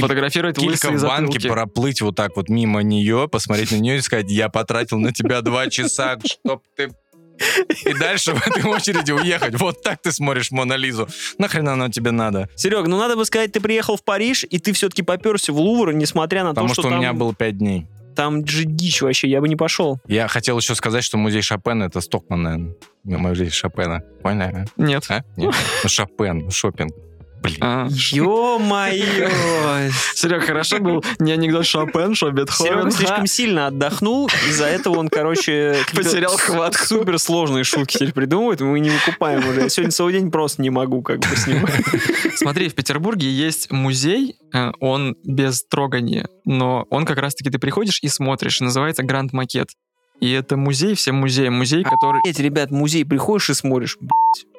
Сфотографировать 0.00 0.56
килька 0.56 0.86
лысые 0.86 0.98
в 0.98 1.02
банке, 1.02 1.32
затылки. 1.32 1.48
проплыть 1.48 2.00
вот 2.00 2.16
так 2.16 2.36
вот 2.36 2.48
мимо 2.48 2.82
нее, 2.82 3.28
посмотреть 3.30 3.72
на 3.72 3.76
нее 3.76 3.98
и 3.98 4.00
сказать, 4.00 4.30
я 4.30 4.48
потратил 4.48 4.98
на 4.98 5.12
тебя 5.12 5.40
два 5.40 5.68
часа, 5.68 6.18
чтоб 6.24 6.62
ты... 6.76 6.90
И 7.86 7.94
дальше 7.94 8.34
в 8.34 8.46
этой 8.46 8.64
очереди 8.64 9.10
уехать. 9.10 9.58
Вот 9.58 9.82
так 9.82 10.00
ты 10.00 10.12
смотришь 10.12 10.50
Мона 10.52 10.74
Лизу. 10.74 11.08
Нахрена 11.38 11.72
оно 11.72 11.88
тебе 11.88 12.10
надо? 12.12 12.48
Серег, 12.54 12.86
ну 12.86 12.98
надо 12.98 13.16
бы 13.16 13.24
сказать, 13.24 13.50
ты 13.50 13.60
приехал 13.60 13.96
в 13.96 14.04
Париж, 14.04 14.44
и 14.48 14.58
ты 14.58 14.72
все-таки 14.72 15.02
поперся 15.02 15.52
в 15.52 15.58
Лувр, 15.58 15.92
несмотря 15.92 16.44
на 16.44 16.50
Потому 16.50 16.68
то, 16.68 16.74
что, 16.74 16.82
что, 16.82 16.88
у 16.88 16.90
там, 16.92 17.00
меня 17.00 17.12
было 17.14 17.34
пять 17.34 17.58
дней. 17.58 17.86
там 18.14 18.46
же 18.46 18.64
дичь 18.64 19.02
вообще, 19.02 19.28
я 19.28 19.40
бы 19.40 19.48
не 19.48 19.56
пошел. 19.56 19.98
Я 20.06 20.28
хотел 20.28 20.58
еще 20.58 20.74
сказать, 20.76 21.02
что 21.02 21.16
музей 21.16 21.42
Шопена 21.42 21.84
это 21.84 22.00
Стокман, 22.00 22.42
наверное. 22.42 22.74
Музей 23.04 23.50
Шопена. 23.50 24.02
Понял? 24.22 24.68
Нет. 24.76 25.04
А? 25.08 25.24
Нет? 25.36 25.52
Ну, 25.82 25.88
Шопен, 25.88 26.50
шопинг. 26.50 26.92
Блин. 27.42 27.58
А, 27.60 27.88
Ё-моё! 27.90 29.28
Серег, 30.14 30.44
хорошо 30.44 30.78
был 30.78 31.04
не 31.18 31.32
анекдот 31.32 31.66
Шопен, 31.66 32.14
что 32.14 32.30
Бетховен. 32.30 32.72
Серега 32.72 32.90
слишком 32.92 33.26
сильно 33.26 33.66
отдохнул, 33.66 34.30
из-за 34.48 34.66
этого 34.66 34.98
он, 34.98 35.08
короче, 35.08 35.76
Потерял 35.92 36.36
хватку. 36.36 36.84
Супер 36.84 37.18
сложные 37.18 37.64
шутки 37.64 37.94
теперь 37.94 38.12
придумывает, 38.12 38.60
мы 38.60 38.78
не 38.78 38.90
выкупаем 38.90 39.48
уже. 39.48 39.62
Я 39.62 39.68
сегодня 39.68 39.90
целый 39.90 40.12
день 40.12 40.30
просто 40.30 40.62
не 40.62 40.70
могу 40.70 41.02
как 41.02 41.18
бы 41.18 41.36
с 41.36 41.46
ним. 41.48 41.66
Смотри, 42.36 42.68
в 42.68 42.74
Петербурге 42.74 43.28
есть 43.28 43.72
музей, 43.72 44.36
э, 44.54 44.70
он 44.78 45.16
без 45.24 45.64
трогания, 45.64 46.28
но 46.44 46.86
он 46.90 47.04
как 47.04 47.18
раз-таки 47.18 47.50
ты 47.50 47.58
приходишь 47.58 47.98
и 48.02 48.08
смотришь, 48.08 48.60
называется 48.60 49.02
Гранд 49.02 49.32
Макет. 49.32 49.70
И 50.20 50.30
это 50.30 50.56
музей, 50.56 50.94
всем 50.94 51.16
музеям, 51.16 51.54
музей, 51.54 51.82
который... 51.82 52.20
Эти 52.24 52.40
ребят, 52.40 52.70
музей 52.70 53.04
приходишь 53.04 53.50
и 53.50 53.54
смотришь, 53.54 53.98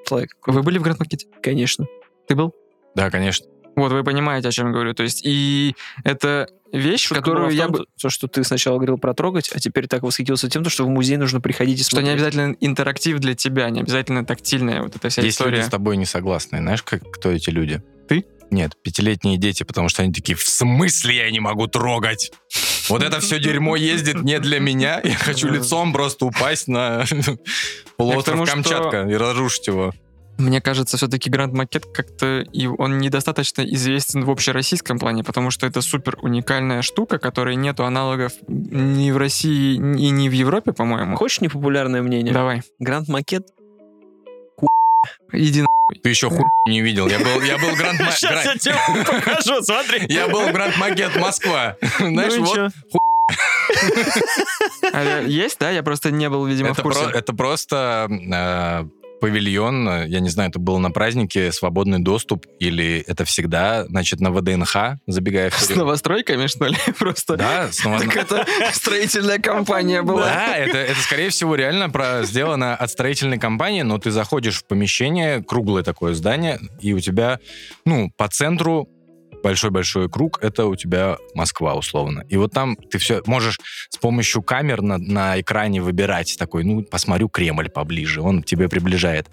Вы 0.10 0.62
были 0.62 0.78
в 0.78 0.82
Гранд 0.82 1.00
Макете? 1.00 1.28
конечно. 1.41 1.86
Ты 2.28 2.36
был? 2.36 2.54
Да, 2.95 3.10
конечно. 3.10 3.47
Вот, 3.75 3.91
вы 3.91 4.03
понимаете, 4.03 4.49
о 4.49 4.51
чем 4.51 4.67
я 4.67 4.73
говорю. 4.73 4.93
То 4.93 5.03
есть, 5.03 5.25
и 5.25 5.75
это 6.03 6.47
вещь, 6.71 7.08
Шутка 7.08 7.21
которую 7.23 7.47
в 7.49 7.51
я 7.53 7.63
том, 7.63 7.71
бы... 7.71 7.86
То, 7.99 8.10
что 8.10 8.27
ты 8.27 8.43
сначала 8.43 8.75
говорил 8.75 8.97
про 8.97 9.13
трогать, 9.13 9.49
а 9.53 9.60
теперь 9.60 9.88
так 9.88 10.03
восхитился 10.03 10.49
тем, 10.49 10.63
что 10.69 10.86
в 10.86 10.89
музей 10.89 11.17
нужно 11.17 11.41
приходить 11.41 11.79
и 11.79 11.84
Что 11.84 11.97
не 12.01 12.10
смотреть. 12.10 12.13
обязательно 12.27 12.56
интерактив 12.60 13.19
для 13.19 13.34
тебя, 13.36 13.69
не 13.69 13.82
обязательно 13.82 14.25
тактильная 14.25 14.84
вот 14.84 14.95
эта 14.95 15.10
вся 15.10 15.21
Есть 15.23 15.39
люди 15.39 15.49
история. 15.49 15.63
с 15.63 15.69
тобой 15.69 15.97
не 15.97 16.06
согласные. 16.06 16.62
Знаешь, 16.62 16.84
как, 16.84 17.01
кто 17.12 17.32
эти 17.32 17.49
люди? 17.49 17.82
Ты? 18.08 18.25
Нет, 18.51 18.73
пятилетние 18.84 19.38
дети, 19.38 19.63
потому 19.63 19.89
что 19.89 20.03
они 20.03 20.13
такие, 20.13 20.36
в 20.36 20.43
смысле 20.43 21.17
я 21.17 21.32
не 21.32 21.39
могу 21.39 21.65
трогать? 21.65 22.32
Вот 22.89 23.01
это 23.01 23.19
все 23.21 23.39
дерьмо 23.39 23.75
ездит 23.75 24.21
не 24.21 24.39
для 24.39 24.60
меня. 24.60 25.01
Я 25.03 25.15
хочу 25.15 25.49
лицом 25.49 25.93
просто 25.93 26.25
упасть 26.25 26.67
на 26.67 27.06
полуостров 27.97 28.47
Камчатка 28.47 29.08
и 29.10 29.15
разрушить 29.15 29.65
его. 29.67 29.93
Мне 30.38 30.62
кажется, 30.62 30.98
все-таки 30.98 31.30
Гранд 31.30 31.54
Макет 31.54 31.86
как-то 31.86 32.39
и 32.41 32.65
он 32.67 32.98
недостаточно 32.98 33.62
известен 33.62 34.26
в 34.26 34.32
общероссийском 34.32 34.98
плане, 35.00 35.24
потому 35.24 35.52
что 35.52 35.67
это 35.67 35.82
супер 35.82 36.17
уникальная 36.21 36.81
штука, 36.81 37.19
которой 37.19 37.56
нету 37.56 37.86
аналогов 37.86 38.34
ни 38.48 39.12
в 39.12 39.17
России, 39.17 39.75
и 39.75 40.10
ни 40.10 40.29
в 40.29 40.31
Европе, 40.31 40.73
по-моему. 40.73 41.15
Хочешь 41.17 41.42
непопулярное 41.42 42.02
мнение? 42.02 42.34
Давай, 42.34 42.63
Гранд 42.79 43.08
Макет 43.10 43.48
иди 45.31 45.62
на... 45.62 45.67
Ты 46.02 46.10
еще 46.10 46.29
хуй 46.29 46.46
не 46.67 46.81
видел. 46.81 47.08
Я 47.08 47.19
был, 47.19 47.42
я 47.42 47.58
был 47.58 47.75
Гранд 47.75 48.00
Ма- 48.00 48.12
Сейчас 48.12 48.46
я 48.46 48.56
тебе 48.56 48.75
покажу, 49.06 49.62
смотри. 49.63 50.02
Я 50.10 50.27
был 50.27 50.50
Гранд 50.52 50.77
Макет 50.77 51.15
Москва. 51.17 51.75
Знаешь, 52.00 52.34
Ну 52.38 52.46
и 52.46 52.48
вот? 52.48 52.71
А, 54.94 55.21
есть, 55.21 55.60
да? 55.60 55.71
Я 55.71 55.84
просто 55.84 56.12
не 56.12 56.29
был, 56.29 56.46
видимо, 56.46 56.69
это, 56.69 56.79
в 56.81 56.84
курсе. 56.84 57.04
про- 57.06 57.17
это 57.17 57.34
просто 57.34 58.08
э, 58.10 59.02
павильон, 59.24 60.06
я 60.06 60.19
не 60.19 60.28
знаю, 60.28 60.50
это 60.50 60.60
было 60.60 60.80
на 60.80 60.92
празднике, 60.92 61.54
свободный 61.54 62.00
доступ, 62.00 62.46
или 62.60 63.04
это 63.08 63.24
всегда, 63.24 63.86
значит, 63.86 64.19
на 64.19 64.32
ВДНХ, 64.32 64.98
забегая 65.08 65.50
С 65.52 65.63
вперед. 65.63 65.78
новостройками, 65.78 66.48
что 66.48 66.65
ли? 66.65 66.76
Просто. 67.00 67.38
Да, 67.38 67.71
с 67.71 67.82
ново- 67.86 68.00
Так 68.02 68.17
это 68.17 68.46
строительная 68.74 69.40
компания 69.40 70.02
была. 70.02 70.26
Да, 70.26 70.58
это, 70.58 70.78
это, 70.78 71.00
скорее 71.00 71.30
всего, 71.30 71.56
реально 71.56 71.90
про, 71.90 72.24
сделано 72.24 72.76
от 72.76 72.92
строительной 72.92 73.38
компании, 73.40 73.84
но 73.84 73.98
ты 73.98 74.12
заходишь 74.12 74.58
в 74.60 74.65
помещение, 74.65 75.42
круглое 75.42 75.84
такое 75.84 76.13
здание, 76.15 76.60
и 76.82 76.92
у 76.94 77.00
тебя, 77.00 77.40
ну, 77.86 78.12
по 78.17 78.28
центру 78.28 78.90
большой-большой 79.44 80.10
круг, 80.10 80.39
это 80.41 80.65
у 80.65 80.75
тебя 80.75 81.17
Москва, 81.35 81.75
условно. 81.75 82.23
И 82.29 82.37
вот 82.37 82.52
там 82.54 82.75
ты 82.75 82.98
все 82.98 83.21
можешь 83.25 83.60
с 83.89 83.98
помощью 83.98 84.41
камер 84.41 84.81
на, 84.81 84.98
на 84.98 85.39
экране 85.39 85.81
выбирать 85.81 86.35
такой, 86.39 86.63
ну, 86.63 86.81
посмотрю 86.83 87.29
Кремль 87.29 87.69
поближе, 87.69 88.21
он 88.21 88.41
к 88.41 88.46
тебе 88.46 88.69
приближает. 88.69 89.29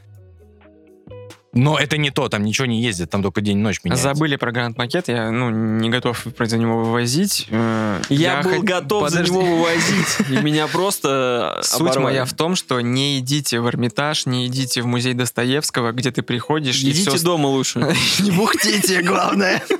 Но 1.53 1.77
это 1.77 1.97
не 1.97 2.11
то, 2.11 2.29
там 2.29 2.45
ничего 2.45 2.67
не 2.67 2.81
ездит, 2.81 3.11
там 3.11 3.25
только 3.25 3.41
день-ночь 3.41 3.81
меняется. 3.83 4.15
Забыли 4.15 4.37
про 4.37 4.53
Гранд 4.53 4.79
Макет, 4.79 5.09
я 5.09 5.33
ну, 5.33 5.51
не 5.51 5.91
готов 5.91 6.25
за 6.39 6.57
него 6.59 6.79
вывозить. 6.85 7.49
Э, 7.51 8.01
Я, 8.09 8.41
был 8.43 8.53
хот- 8.53 8.63
готов 8.63 9.11
за 9.11 9.19
Подожди. 9.19 9.33
него 9.33 9.45
вывозить. 9.57 10.31
И 10.31 10.45
меня 10.45 10.69
просто 10.69 11.59
Суть 11.65 11.81
оборвали. 11.81 12.05
моя 12.05 12.25
в 12.25 12.35
том, 12.35 12.55
что 12.55 12.81
не 12.81 13.19
идите 13.19 13.59
в 13.61 13.67
Эрмитаж, 13.67 14.27
не 14.27 14.47
идите 14.47 14.81
в 14.83 14.87
музей 14.87 15.15
Достоевского, 15.15 15.91
где 15.91 16.13
ты 16.13 16.23
приходишь 16.23 16.83
и 16.85 16.91
Идите 16.93 17.11
все... 17.11 17.25
дома 17.25 17.49
лучше. 17.49 17.81
Не 18.21 18.31
бухтите, 18.31 19.03
главное. 19.03 19.61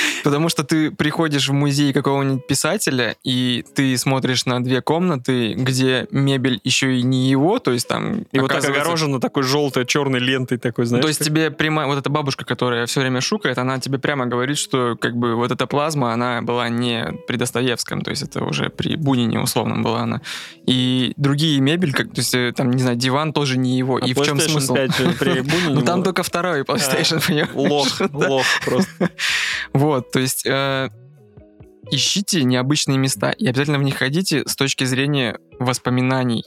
Потому 0.23 0.49
что 0.49 0.63
ты 0.63 0.91
приходишь 0.91 1.49
в 1.49 1.53
музей 1.53 1.93
какого-нибудь 1.93 2.47
писателя, 2.47 3.15
и 3.23 3.63
ты 3.75 3.97
смотришь 3.97 4.45
на 4.45 4.63
две 4.63 4.81
комнаты, 4.81 5.53
где 5.53 6.07
мебель 6.11 6.59
еще 6.63 6.97
и 6.97 7.03
не 7.03 7.29
его, 7.29 7.59
то 7.59 7.71
есть 7.71 7.87
там... 7.87 8.25
И 8.31 8.39
вот 8.39 8.51
так 8.51 8.63
огорожено 8.63 9.19
такой 9.19 9.43
желтой, 9.43 9.85
черной 9.85 10.19
лентой 10.19 10.57
такой, 10.57 10.85
знаешь. 10.85 11.03
То 11.03 11.07
есть 11.07 11.23
тебе 11.23 11.51
прямо, 11.51 11.87
вот 11.87 11.97
эта 11.97 12.09
бабушка, 12.09 12.45
которая 12.45 12.85
все 12.85 13.01
время 13.01 13.21
шукает, 13.21 13.57
она 13.57 13.79
тебе 13.79 13.99
прямо 13.99 14.25
говорит, 14.25 14.57
что 14.57 14.95
как 14.99 15.15
бы 15.15 15.35
вот 15.35 15.51
эта 15.51 15.67
плазма, 15.67 16.13
она 16.13 16.41
была 16.41 16.69
не 16.69 17.13
при 17.27 17.37
Достоевском, 17.37 18.01
то 18.01 18.11
есть 18.11 18.23
это 18.23 18.43
уже 18.43 18.69
при 18.69 18.95
Бунине 18.95 19.39
условном 19.39 19.83
была 19.83 20.01
она. 20.01 20.21
И 20.65 21.13
другие 21.17 21.59
мебель, 21.59 21.93
как, 21.93 22.07
то 22.07 22.19
есть 22.19 22.33
э, 22.33 22.53
там, 22.55 22.71
не 22.71 22.81
знаю, 22.81 22.97
диван 22.97 23.33
тоже 23.33 23.57
не 23.57 23.77
его. 23.77 23.99
А 24.01 24.05
и 24.05 24.13
в 24.13 24.21
чем 24.23 24.39
смысл? 24.39 24.75
5 24.75 24.95
же 24.95 25.09
при 25.19 25.41
Бунине 25.41 25.69
Ну 25.73 25.81
там 25.81 26.03
только 26.03 26.23
второй 26.23 26.61
PlayStation, 26.61 27.25
понимаешь? 27.27 27.49
Лох, 27.53 28.01
лох 28.13 28.45
просто. 28.65 29.09
Вот, 29.73 30.10
то 30.11 30.19
есть 30.19 30.45
э, 30.45 30.89
ищите 31.89 32.43
необычные 32.43 32.97
места 32.97 33.31
и 33.31 33.47
обязательно 33.47 33.79
в 33.79 33.83
них 33.83 33.97
ходите 33.97 34.43
с 34.47 34.55
точки 34.55 34.83
зрения 34.83 35.37
воспоминаний. 35.59 36.43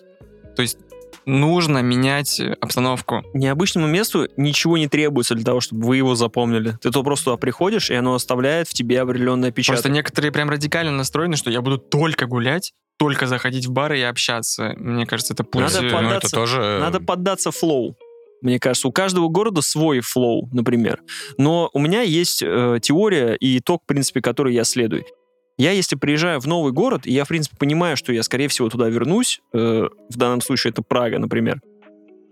То 0.56 0.62
есть 0.62 0.78
нужно 1.26 1.78
менять 1.78 2.40
обстановку. 2.60 3.22
Необычному 3.34 3.86
месту 3.86 4.28
ничего 4.36 4.76
не 4.78 4.88
требуется 4.88 5.34
для 5.34 5.44
того, 5.44 5.60
чтобы 5.60 5.86
вы 5.86 5.96
его 5.96 6.14
запомнили. 6.14 6.76
Ты 6.80 6.90
то 6.90 7.02
просто 7.02 7.26
туда 7.26 7.36
приходишь, 7.36 7.90
и 7.90 7.94
оно 7.94 8.14
оставляет 8.14 8.68
в 8.68 8.74
тебе 8.74 9.00
определенный 9.00 9.48
отпечаток. 9.48 9.76
Просто 9.76 9.90
некоторые 9.90 10.32
прям 10.32 10.50
радикально 10.50 10.92
настроены, 10.92 11.36
что 11.36 11.50
я 11.50 11.62
буду 11.62 11.78
только 11.78 12.26
гулять, 12.26 12.72
только 12.98 13.26
заходить 13.26 13.66
в 13.66 13.72
бары 13.72 13.98
и 13.98 14.02
общаться. 14.02 14.74
Мне 14.76 15.06
кажется, 15.06 15.32
это 15.32 15.44
путь. 15.44 15.62
Надо 15.62 15.78
э, 15.78 15.90
Ну, 15.90 15.96
податься- 15.96 16.16
это 16.18 16.30
тоже... 16.30 16.78
Надо 16.80 17.00
поддаться 17.00 17.50
flow. 17.50 17.96
Мне 18.44 18.60
кажется, 18.60 18.88
у 18.88 18.92
каждого 18.92 19.28
города 19.28 19.62
свой 19.62 20.00
flow, 20.00 20.50
например. 20.52 21.00
Но 21.38 21.70
у 21.72 21.78
меня 21.78 22.02
есть 22.02 22.42
э, 22.42 22.78
теория 22.82 23.36
и 23.40 23.58
итог, 23.58 23.82
в 23.82 23.86
принципе, 23.86 24.20
который 24.20 24.52
я 24.54 24.64
следую. 24.64 25.04
Я, 25.56 25.72
если 25.72 25.96
приезжаю 25.96 26.40
в 26.40 26.46
новый 26.46 26.72
город, 26.72 27.06
и 27.06 27.12
я, 27.12 27.24
в 27.24 27.28
принципе, 27.28 27.56
понимаю, 27.56 27.96
что 27.96 28.12
я, 28.12 28.22
скорее 28.22 28.48
всего, 28.48 28.68
туда 28.68 28.90
вернусь, 28.90 29.40
э, 29.54 29.88
в 30.10 30.16
данном 30.16 30.42
случае 30.42 30.72
это 30.72 30.82
Прага, 30.82 31.18
например, 31.18 31.62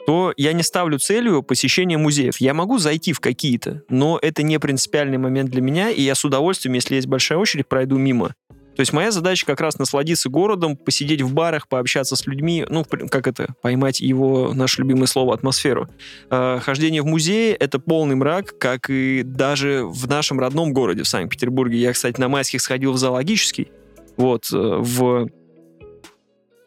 то 0.07 0.35
я 0.37 0.53
не 0.53 0.63
ставлю 0.63 0.99
целью 0.99 1.43
посещения 1.43 1.97
музеев. 1.97 2.39
Я 2.41 2.53
могу 2.53 2.77
зайти 2.77 3.15
в 3.15 3.21
какие-то, 3.21 3.83
но 3.89 4.19
это 4.21 4.43
не 4.43 4.59
принципиальный 4.59 5.17
момент 5.17 5.49
для 5.49 5.63
меня, 5.63 5.89
и 5.89 6.03
я 6.03 6.15
с 6.15 6.25
удовольствием, 6.27 6.75
если 6.75 6.97
есть 6.97 7.07
большая 7.07 7.39
очередь, 7.39 7.69
пройду 7.69 7.97
мимо. 7.97 8.35
То 8.75 8.81
есть 8.81 8.93
моя 8.93 9.11
задача 9.11 9.45
как 9.47 9.61
раз 9.61 9.79
насладиться 9.79 10.29
городом, 10.29 10.77
посидеть 10.77 11.23
в 11.23 11.33
барах, 11.33 11.69
пообщаться 11.69 12.17
с 12.17 12.27
людьми, 12.27 12.65
ну, 12.69 12.85
как 12.85 13.27
это, 13.27 13.55
поймать 13.61 14.01
его, 14.01 14.53
наше 14.55 14.83
любимое 14.83 15.07
слово, 15.07 15.35
атмосферу. 15.35 15.89
Э, 16.31 16.59
хождение 16.63 17.03
в 17.03 17.07
музее— 17.07 17.55
это 17.61 17.79
полный 17.79 18.15
мрак, 18.15 18.59
как 18.59 18.89
и 18.89 19.23
даже 19.25 19.83
в 19.85 20.09
нашем 20.09 20.41
родном 20.41 20.73
городе, 20.73 21.03
в 21.03 21.09
Санкт-Петербурге. 21.09 21.79
Я, 21.79 21.93
кстати, 21.93 22.19
на 22.21 22.29
майских 22.29 22.61
сходил 22.61 22.93
в 22.93 22.97
зоологический, 22.97 23.69
вот, 24.17 24.51
э, 24.53 24.57
в 24.57 25.29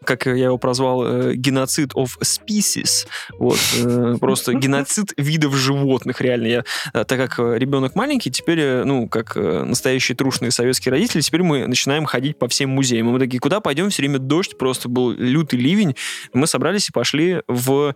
как 0.05 0.25
я 0.25 0.45
его 0.45 0.57
прозвал, 0.57 1.05
э, 1.05 1.33
геноцид 1.35 1.93
of 1.93 2.17
species. 2.21 3.07
Вот, 3.37 3.59
э, 3.83 4.15
просто 4.19 4.53
геноцид 4.55 5.13
видов 5.17 5.55
животных, 5.55 6.21
реально. 6.21 6.47
Я, 6.47 6.63
э, 6.93 7.03
так 7.05 7.29
как 7.29 7.39
ребенок 7.57 7.95
маленький, 7.95 8.31
теперь, 8.31 8.83
ну, 8.83 9.07
как 9.09 9.35
настоящие 9.35 10.15
трушные 10.15 10.51
советские 10.51 10.91
родители, 10.91 11.21
теперь 11.21 11.43
мы 11.43 11.67
начинаем 11.67 12.05
ходить 12.05 12.39
по 12.39 12.47
всем 12.47 12.69
музеям. 12.69 13.09
И 13.09 13.11
мы 13.11 13.19
такие, 13.19 13.39
куда 13.39 13.59
пойдем? 13.59 13.89
Все 13.89 14.01
время 14.01 14.19
дождь, 14.19 14.57
просто 14.57 14.89
был 14.89 15.11
лютый 15.11 15.59
ливень. 15.59 15.95
Мы 16.33 16.47
собрались 16.47 16.89
и 16.89 16.91
пошли 16.91 17.41
в 17.47 17.93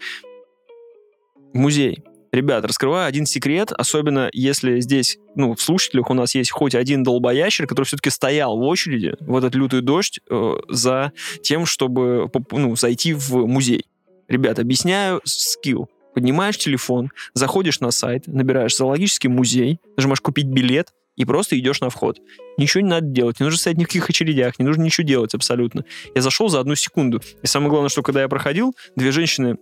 музей. 1.53 2.03
Ребят, 2.31 2.63
раскрываю 2.63 3.07
один 3.07 3.25
секрет, 3.25 3.71
особенно 3.71 4.29
если 4.33 4.79
здесь, 4.81 5.17
ну, 5.35 5.55
в 5.55 5.61
слушателях 5.61 6.11
у 6.11 6.13
нас 6.13 6.35
есть 6.35 6.51
хоть 6.51 6.75
один 6.75 7.03
долбоящер, 7.03 7.65
который 7.65 7.85
все-таки 7.85 8.11
стоял 8.11 8.57
в 8.57 8.61
очереди 8.61 9.15
в 9.19 9.35
этот 9.35 9.55
лютый 9.55 9.81
дождь 9.81 10.19
э, 10.29 10.53
за 10.67 11.11
тем, 11.41 11.65
чтобы 11.65 12.29
ну, 12.51 12.75
зайти 12.75 13.13
в 13.13 13.47
музей. 13.47 13.85
Ребят, 14.27 14.59
объясняю 14.59 15.21
скилл. 15.23 15.89
Поднимаешь 16.13 16.57
телефон, 16.57 17.11
заходишь 17.33 17.79
на 17.79 17.91
сайт, 17.91 18.27
набираешь 18.27 18.75
зоологический 18.75 19.29
музей, 19.29 19.79
нажимаешь 19.97 20.21
купить 20.21 20.47
билет 20.47 20.89
и 21.15 21.25
просто 21.25 21.57
идешь 21.57 21.81
на 21.81 21.89
вход. 21.89 22.19
Ничего 22.57 22.81
не 22.81 22.89
надо 22.89 23.07
делать, 23.07 23.39
не 23.39 23.43
нужно 23.43 23.59
стоять 23.59 23.77
ни 23.77 23.83
в 23.83 23.87
каких 23.87 24.09
очередях, 24.09 24.59
не 24.59 24.65
нужно 24.65 24.83
ничего 24.83 25.05
делать 25.05 25.33
абсолютно. 25.33 25.83
Я 26.13 26.21
зашел 26.21 26.49
за 26.49 26.59
одну 26.59 26.75
секунду. 26.75 27.21
И 27.41 27.47
самое 27.47 27.69
главное, 27.69 27.89
что 27.89 28.03
когда 28.03 28.21
я 28.21 28.27
проходил, 28.27 28.75
две 28.95 29.11
женщины 29.11 29.57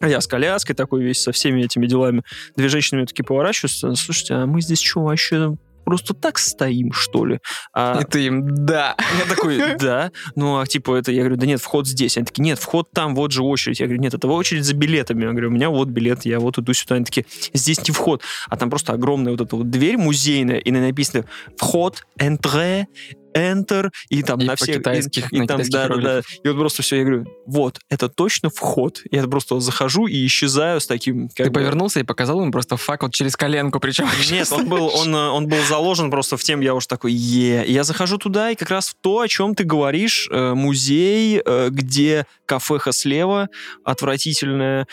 а 0.00 0.08
я 0.08 0.20
с 0.20 0.26
коляской 0.26 0.74
такой 0.74 1.02
весь, 1.02 1.20
со 1.20 1.32
всеми 1.32 1.62
этими 1.62 1.86
делами. 1.86 2.22
Две 2.56 2.68
женщины 2.68 2.98
мне 2.98 3.06
такие 3.06 3.24
поворачиваются. 3.24 3.94
Слушайте, 3.94 4.34
а 4.34 4.46
мы 4.46 4.62
здесь 4.62 4.80
что, 4.80 5.02
вообще 5.02 5.56
просто 5.84 6.14
так 6.14 6.38
стоим, 6.38 6.92
что 6.92 7.24
ли? 7.26 7.40
А 7.74 8.00
И 8.00 8.04
ты 8.04 8.26
им, 8.26 8.64
да. 8.64 8.96
я 9.18 9.24
такой, 9.28 9.76
да. 9.78 10.12
Ну, 10.36 10.58
а 10.58 10.66
типа 10.66 10.94
это, 10.94 11.12
я 11.12 11.22
говорю, 11.22 11.36
да 11.36 11.46
нет, 11.46 11.60
вход 11.60 11.86
здесь. 11.86 12.16
Они 12.16 12.24
такие, 12.26 12.42
нет, 12.42 12.58
вход 12.58 12.90
там, 12.92 13.14
вот 13.14 13.32
же 13.32 13.42
очередь. 13.42 13.80
Я 13.80 13.86
говорю, 13.86 14.00
нет, 14.00 14.14
это 14.14 14.28
очередь 14.28 14.64
за 14.64 14.74
билетами. 14.74 15.24
Я 15.24 15.30
говорю, 15.30 15.48
у 15.48 15.52
меня 15.52 15.68
вот 15.68 15.88
билет, 15.88 16.24
я 16.24 16.40
вот 16.40 16.58
иду 16.58 16.72
сюда. 16.72 16.94
Они 16.94 17.04
такие, 17.04 17.26
здесь 17.52 17.86
не 17.86 17.92
вход. 17.92 18.22
А 18.48 18.56
там 18.56 18.70
просто 18.70 18.92
огромная 18.92 19.32
вот 19.32 19.40
эта 19.40 19.56
вот 19.56 19.68
дверь 19.68 19.96
музейная, 19.96 20.58
и 20.58 20.70
на 20.70 20.76
ней 20.76 20.88
написано 20.88 21.24
вход, 21.56 22.06
entrer, 22.18 22.86
enter, 23.34 23.90
и 24.08 24.22
там 24.22 24.40
И 24.40 24.44
на 24.44 24.56
всех... 24.56 24.76
китайских- 24.76 25.32
и, 25.32 25.38
на 25.38 25.44
и 25.44 25.46
там, 25.46 25.60
да, 25.70 25.88
да, 25.88 25.96
да. 25.96 26.22
И 26.42 26.48
вот 26.48 26.58
просто 26.58 26.82
все, 26.82 26.96
я 26.96 27.04
говорю, 27.04 27.26
вот, 27.46 27.78
это 27.88 28.08
точно 28.08 28.50
вход. 28.50 29.02
Я 29.10 29.22
просто 29.24 29.60
захожу 29.60 30.06
и 30.06 30.26
исчезаю 30.26 30.80
с 30.80 30.86
таким... 30.86 31.28
Ты 31.28 31.44
бы- 31.46 31.52
повернулся 31.52 32.00
и 32.00 32.02
показал 32.02 32.42
им 32.42 32.52
просто 32.52 32.76
факт 32.76 33.02
вот 33.02 33.14
через 33.14 33.36
коленку, 33.36 33.80
причем. 33.80 34.06
нет, 34.30 34.50
он 34.52 34.68
был, 34.68 34.90
он, 34.94 35.14
э, 35.14 35.28
он 35.28 35.46
был 35.46 35.62
заложен 35.68 36.10
просто 36.10 36.36
в 36.36 36.42
тем, 36.42 36.60
я 36.60 36.74
уж 36.74 36.86
такой, 36.86 37.12
е. 37.12 37.64
И 37.64 37.72
Я 37.72 37.84
захожу 37.84 38.18
туда, 38.18 38.50
и 38.50 38.54
как 38.54 38.70
раз 38.70 38.88
в 38.88 38.94
то, 39.00 39.20
о 39.20 39.28
чем 39.28 39.54
ты 39.54 39.64
говоришь, 39.64 40.28
э, 40.30 40.54
музей, 40.54 41.40
э, 41.44 41.68
где 41.70 42.26
кафеха 42.46 42.92
слева 42.92 43.48
отвратительная, 43.84 44.86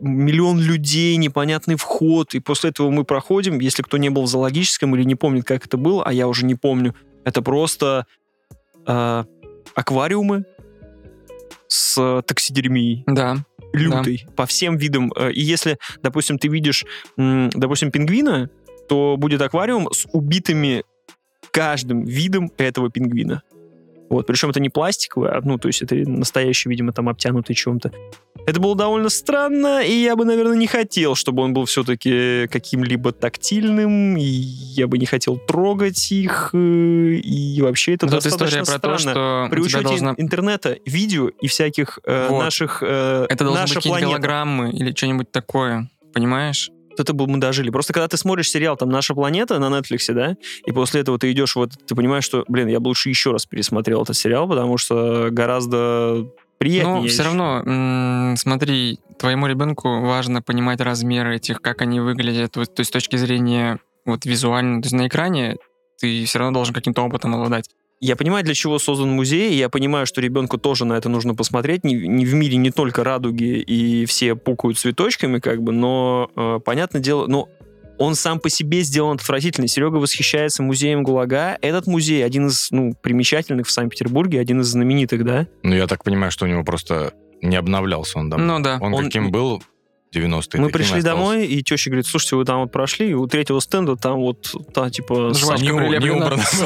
миллион 0.00 0.60
людей, 0.60 1.16
непонятный 1.16 1.76
вход, 1.76 2.34
и 2.34 2.40
после 2.40 2.70
этого 2.70 2.90
мы 2.90 3.04
проходим, 3.04 3.60
если 3.60 3.82
кто 3.82 3.96
не 3.96 4.10
был 4.10 4.22
в 4.24 4.26
зоологическом 4.28 4.94
или 4.96 5.04
не 5.04 5.14
помнит, 5.14 5.44
как 5.44 5.66
это 5.66 5.76
было, 5.76 6.04
а 6.04 6.12
я 6.12 6.28
уже 6.28 6.44
не 6.44 6.54
помню, 6.54 6.94
это 7.24 7.42
просто 7.42 8.06
э, 8.86 9.24
аквариумы 9.74 10.44
с 11.68 12.22
таксидермией 12.26 13.04
Да. 13.06 13.36
лютый 13.72 14.26
по 14.36 14.46
всем 14.46 14.76
видам. 14.76 15.12
Э, 15.16 15.30
И 15.32 15.40
если, 15.40 15.78
допустим, 16.02 16.38
ты 16.38 16.48
видишь, 16.48 16.84
допустим, 17.16 17.90
пингвина, 17.90 18.50
то 18.88 19.16
будет 19.18 19.40
аквариум 19.42 19.88
с 19.92 20.06
убитыми 20.12 20.82
каждым 21.52 22.04
видом 22.04 22.50
этого 22.58 22.90
пингвина. 22.90 23.42
Вот, 24.10 24.26
причем 24.26 24.50
это 24.50 24.58
не 24.60 24.68
пластиковый, 24.70 25.30
а, 25.30 25.40
ну, 25.42 25.56
то 25.56 25.68
есть 25.68 25.82
это 25.82 25.94
настоящий, 25.94 26.68
видимо, 26.68 26.92
там 26.92 27.08
обтянутый 27.08 27.54
чем-то. 27.54 27.92
Это 28.46 28.58
было 28.60 28.74
довольно 28.74 29.08
странно, 29.08 29.82
и 29.84 29.92
я 29.92 30.16
бы, 30.16 30.24
наверное, 30.24 30.56
не 30.56 30.66
хотел, 30.66 31.14
чтобы 31.14 31.42
он 31.44 31.52
был 31.54 31.64
все-таки 31.66 32.48
каким-либо 32.48 33.12
тактильным, 33.12 34.16
и 34.16 34.22
я 34.24 34.88
бы 34.88 34.98
не 34.98 35.06
хотел 35.06 35.36
трогать 35.38 36.10
их, 36.10 36.50
э, 36.52 36.56
и 36.56 37.62
вообще 37.62 37.94
это 37.94 38.06
Тут 38.06 38.16
достаточно 38.22 38.62
история 38.62 38.64
про 38.64 38.88
то, 38.88 38.98
странно. 38.98 39.12
что 39.12 39.48
При 39.54 39.60
учете 39.60 39.84
должна... 39.84 40.14
интернета, 40.16 40.76
видео 40.84 41.28
и 41.28 41.46
всяких 41.46 42.00
э, 42.04 42.28
Вот. 42.30 42.42
наших... 42.42 42.82
э, 42.84 43.26
Это 43.28 43.44
должны 43.44 43.74
быть 43.74 43.84
планета. 43.84 44.08
голограммы 44.10 44.70
или 44.72 44.92
что-нибудь 44.92 45.30
такое. 45.30 45.88
Понимаешь? 46.12 46.70
Вот 46.90 47.00
это 47.00 47.12
бы 47.12 47.26
мы 47.26 47.38
дожили. 47.38 47.70
Просто 47.70 47.92
когда 47.92 48.08
ты 48.08 48.16
смотришь 48.16 48.50
сериал 48.50 48.76
там 48.76 48.90
«Наша 48.90 49.14
планета» 49.14 49.58
на 49.58 49.66
Netflix, 49.66 50.12
да, 50.12 50.36
и 50.66 50.72
после 50.72 51.00
этого 51.00 51.18
ты 51.18 51.30
идешь 51.32 51.56
вот, 51.56 51.70
ты 51.86 51.94
понимаешь, 51.94 52.24
что, 52.24 52.44
блин, 52.48 52.68
я 52.68 52.80
бы 52.80 52.88
лучше 52.88 53.08
еще 53.08 53.32
раз 53.32 53.46
пересмотрел 53.46 54.02
этот 54.02 54.16
сериал, 54.16 54.48
потому 54.48 54.76
что 54.76 55.28
гораздо 55.30 56.26
приятнее. 56.58 57.02
Но 57.02 57.08
все 57.08 57.22
равно, 57.22 58.34
смотри, 58.36 58.98
твоему 59.18 59.46
ребенку 59.46 60.02
важно 60.02 60.42
понимать 60.42 60.80
размеры 60.80 61.36
этих, 61.36 61.62
как 61.62 61.80
они 61.82 62.00
выглядят, 62.00 62.56
вот, 62.56 62.74
то 62.74 62.80
есть 62.80 62.90
с 62.90 62.92
точки 62.92 63.16
зрения 63.16 63.78
вот 64.04 64.24
визуально, 64.26 64.82
то 64.82 64.86
есть 64.86 64.94
на 64.94 65.06
экране 65.06 65.56
ты 65.98 66.24
все 66.24 66.38
равно 66.38 66.54
должен 66.54 66.74
каким-то 66.74 67.02
опытом 67.02 67.34
обладать. 67.34 67.70
Я 68.02 68.16
понимаю, 68.16 68.42
для 68.44 68.54
чего 68.54 68.78
создан 68.78 69.10
музей, 69.10 69.54
я 69.54 69.68
понимаю, 69.68 70.06
что 70.06 70.22
ребенку 70.22 70.56
тоже 70.56 70.86
на 70.86 70.94
это 70.94 71.10
нужно 71.10 71.34
посмотреть. 71.34 71.84
Не, 71.84 71.94
не 71.94 72.24
в 72.24 72.32
мире 72.32 72.56
не 72.56 72.70
только 72.70 73.04
радуги 73.04 73.60
и 73.60 74.06
все 74.06 74.34
пукают 74.34 74.78
цветочками, 74.78 75.38
как 75.38 75.62
бы, 75.62 75.72
но, 75.72 76.30
э, 76.34 76.60
понятное 76.64 77.02
дело, 77.02 77.26
ну, 77.26 77.50
он 77.98 78.14
сам 78.14 78.40
по 78.40 78.48
себе 78.48 78.80
сделан 78.80 79.16
отвратительный. 79.16 79.68
Серега 79.68 79.96
восхищается 79.96 80.62
музеем 80.62 81.02
ГУЛАГа. 81.02 81.58
Этот 81.60 81.86
музей 81.86 82.24
один 82.24 82.46
из, 82.46 82.68
ну, 82.70 82.94
примечательных 83.02 83.66
в 83.66 83.70
Санкт-Петербурге, 83.70 84.40
один 84.40 84.62
из 84.62 84.68
знаменитых, 84.68 85.22
да? 85.22 85.46
Ну, 85.62 85.74
я 85.74 85.86
так 85.86 86.02
понимаю, 86.02 86.32
что 86.32 86.46
у 86.46 86.48
него 86.48 86.64
просто 86.64 87.12
не 87.42 87.56
обновлялся 87.56 88.18
он 88.18 88.30
давно. 88.30 88.56
Ну 88.58 88.64
да. 88.64 88.78
Он, 88.80 88.94
Он- 88.94 89.04
каким 89.04 89.30
был 89.30 89.62
90-е, 90.14 90.60
Мы 90.60 90.70
пришли 90.70 91.02
домой, 91.02 91.46
и 91.46 91.62
теща 91.62 91.90
говорит, 91.90 92.06
слушайте, 92.06 92.36
вы 92.36 92.44
там 92.44 92.60
вот 92.60 92.72
прошли, 92.72 93.10
и 93.10 93.14
у 93.14 93.26
третьего 93.26 93.60
стенда 93.60 93.96
там 93.96 94.18
вот 94.18 94.52
та, 94.74 94.90
типа, 94.90 95.32
Жвачка 95.34 95.64
Не, 95.64 95.70
не 95.70 96.10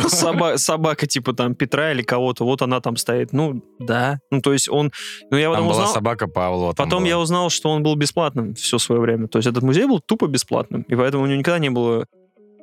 соба- 0.08 0.56
собака 0.56 1.06
типа 1.06 1.34
там 1.34 1.54
Петра 1.54 1.92
или 1.92 2.02
кого-то, 2.02 2.44
вот 2.44 2.62
она 2.62 2.80
там 2.80 2.96
стоит. 2.96 3.32
Ну, 3.32 3.62
да. 3.78 4.20
Ну, 4.30 4.40
то 4.40 4.52
есть 4.52 4.68
он... 4.68 4.92
Ну, 5.30 5.36
я 5.36 5.44
Там 5.46 5.54
потом 5.54 5.68
была 5.68 5.76
узнал... 5.78 5.94
собака 5.94 6.26
Павлова. 6.26 6.74
там 6.74 6.86
Потом 6.86 7.02
была. 7.02 7.08
я 7.08 7.18
узнал, 7.18 7.50
что 7.50 7.70
он 7.70 7.82
был 7.82 7.94
бесплатным 7.96 8.54
все 8.54 8.78
свое 8.78 9.00
время. 9.00 9.28
То 9.28 9.38
есть 9.38 9.46
этот 9.48 9.62
музей 9.62 9.86
был 9.86 10.00
тупо 10.00 10.26
бесплатным. 10.26 10.82
И 10.82 10.94
поэтому 10.94 11.24
у 11.24 11.26
него 11.26 11.38
никогда 11.38 11.58
не 11.58 11.70
было... 11.70 12.06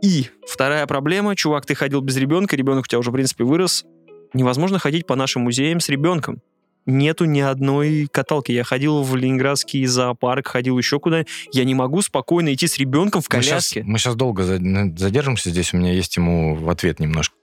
И 0.02 0.30
вторая 0.48 0.88
проблема, 0.88 1.36
чувак, 1.36 1.68
ты 1.68 1.76
ходил 1.76 2.02
без 2.02 2.18
ребенка, 2.18 2.56
ребенок 2.56 2.86
у 2.86 2.88
тебя 2.88 2.98
уже, 2.98 3.12
в 3.12 3.14
принципе, 3.14 3.44
вырос. 3.44 3.86
Невозможно 4.34 4.80
ходить 4.80 5.06
по 5.06 5.16
нашим 5.16 5.44
музеям 5.44 5.80
с 5.80 5.90
ребенком. 5.90 6.42
Нету 6.88 7.26
ни 7.26 7.40
одной 7.40 8.08
каталки. 8.12 8.52
Я 8.52 8.64
ходил 8.64 9.04
в 9.04 9.16
Ленинградский 9.16 9.86
зоопарк, 9.86 10.48
ходил 10.48 10.78
еще 10.78 11.00
куда. 11.00 11.24
Я 11.54 11.64
не 11.64 11.76
могу 11.76 12.02
спокойно 12.02 12.54
идти 12.54 12.68
с 12.68 12.78
ребенком 12.78 13.22
в 13.22 13.28
Мы 13.32 13.42
щас, 13.42 13.50
коляске. 13.50 13.84
мы 13.84 14.00
сейчас 14.00 14.16
долго 14.16 14.44
на- 14.60 14.96
задержимся 14.98 15.52
здесь, 15.52 15.74
у 15.74 15.78
меня 15.78 15.94
есть 15.94 16.18
ему 16.18 16.56
в 16.56 16.70
ответ 16.70 17.00
немножко. 17.00 17.36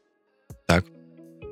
Так. 0.67 0.85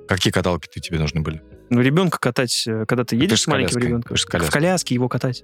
Какие 0.09 0.33
каталки 0.33 0.69
ты 0.73 0.81
тебе 0.81 0.99
нужны 0.99 1.21
были? 1.21 1.43
Ну, 1.71 1.81
ребенка 1.81 2.19
катать, 2.19 2.65
э, 2.67 2.85
когда 2.87 3.05
ты 3.05 3.17
едешь 3.17 3.39
ж 3.39 3.43
с 3.43 3.47
маленьким 3.47 3.81
ребенком. 3.81 4.17
ты. 4.17 4.39
В 4.39 4.51
коляске 4.51 4.95
его 4.95 5.09
катать. 5.09 5.43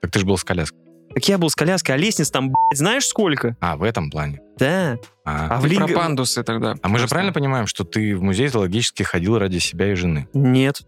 Так 0.00 0.10
ты 0.10 0.18
же 0.20 0.26
был 0.26 0.36
с 0.38 0.44
коляской. 0.44 0.78
Так 1.14 1.26
я 1.26 1.38
был 1.38 1.48
с 1.48 1.54
коляской, 1.54 1.94
а 1.94 1.98
лестниц 1.98 2.30
там, 2.30 2.48
блядь, 2.48 2.78
знаешь 2.78 3.06
сколько? 3.06 3.56
А, 3.60 3.76
в 3.76 3.82
этом 3.82 4.10
плане. 4.10 4.40
Да. 4.58 4.98
А, 5.24 5.56
А 5.56 5.58
в 5.58 5.62
Ты 5.62 5.68
Линг- 5.70 5.86
про 5.86 5.94
пандусы 5.94 6.42
тогда. 6.42 6.74
А 6.82 6.88
мы 6.88 6.98
же 6.98 7.08
правильно 7.08 7.32
понимаем, 7.32 7.66
что 7.66 7.84
ты 7.84 8.14
в 8.14 8.22
музей 8.22 8.48
зоологический 8.48 9.04
ходил 9.06 9.38
ради 9.38 9.58
себя 9.58 9.90
и 9.90 9.94
жены? 9.94 10.28
Нет. 10.34 10.82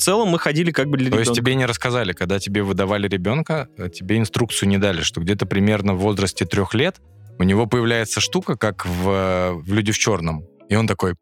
В 0.00 0.02
целом 0.02 0.28
мы 0.28 0.38
ходили 0.38 0.70
как 0.70 0.88
бы 0.88 0.96
для 0.96 1.10
То 1.10 1.18
есть 1.18 1.28
ребенка. 1.28 1.42
тебе 1.42 1.54
не 1.56 1.66
рассказали, 1.66 2.14
когда 2.14 2.38
тебе 2.38 2.62
выдавали 2.62 3.06
ребенка, 3.06 3.68
э, 3.76 3.90
тебе 3.90 4.16
инструкцию 4.16 4.70
не 4.70 4.78
дали, 4.78 5.02
что 5.02 5.20
где-то 5.20 5.44
примерно 5.44 5.92
в 5.92 5.98
возрасте 5.98 6.46
трех 6.46 6.72
лет 6.72 7.02
у 7.38 7.42
него 7.42 7.66
появляется 7.66 8.18
штука, 8.18 8.56
как 8.56 8.86
в, 8.86 9.10
э, 9.10 9.52
в 9.52 9.70
«Люди 9.74 9.92
в 9.92 9.98
черном». 9.98 10.46
И 10.70 10.74
он 10.74 10.86
такой, 10.86 11.16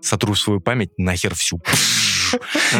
сотру 0.00 0.34
свою 0.36 0.60
память 0.60 0.88
нахер 0.96 1.34
всю. 1.34 1.60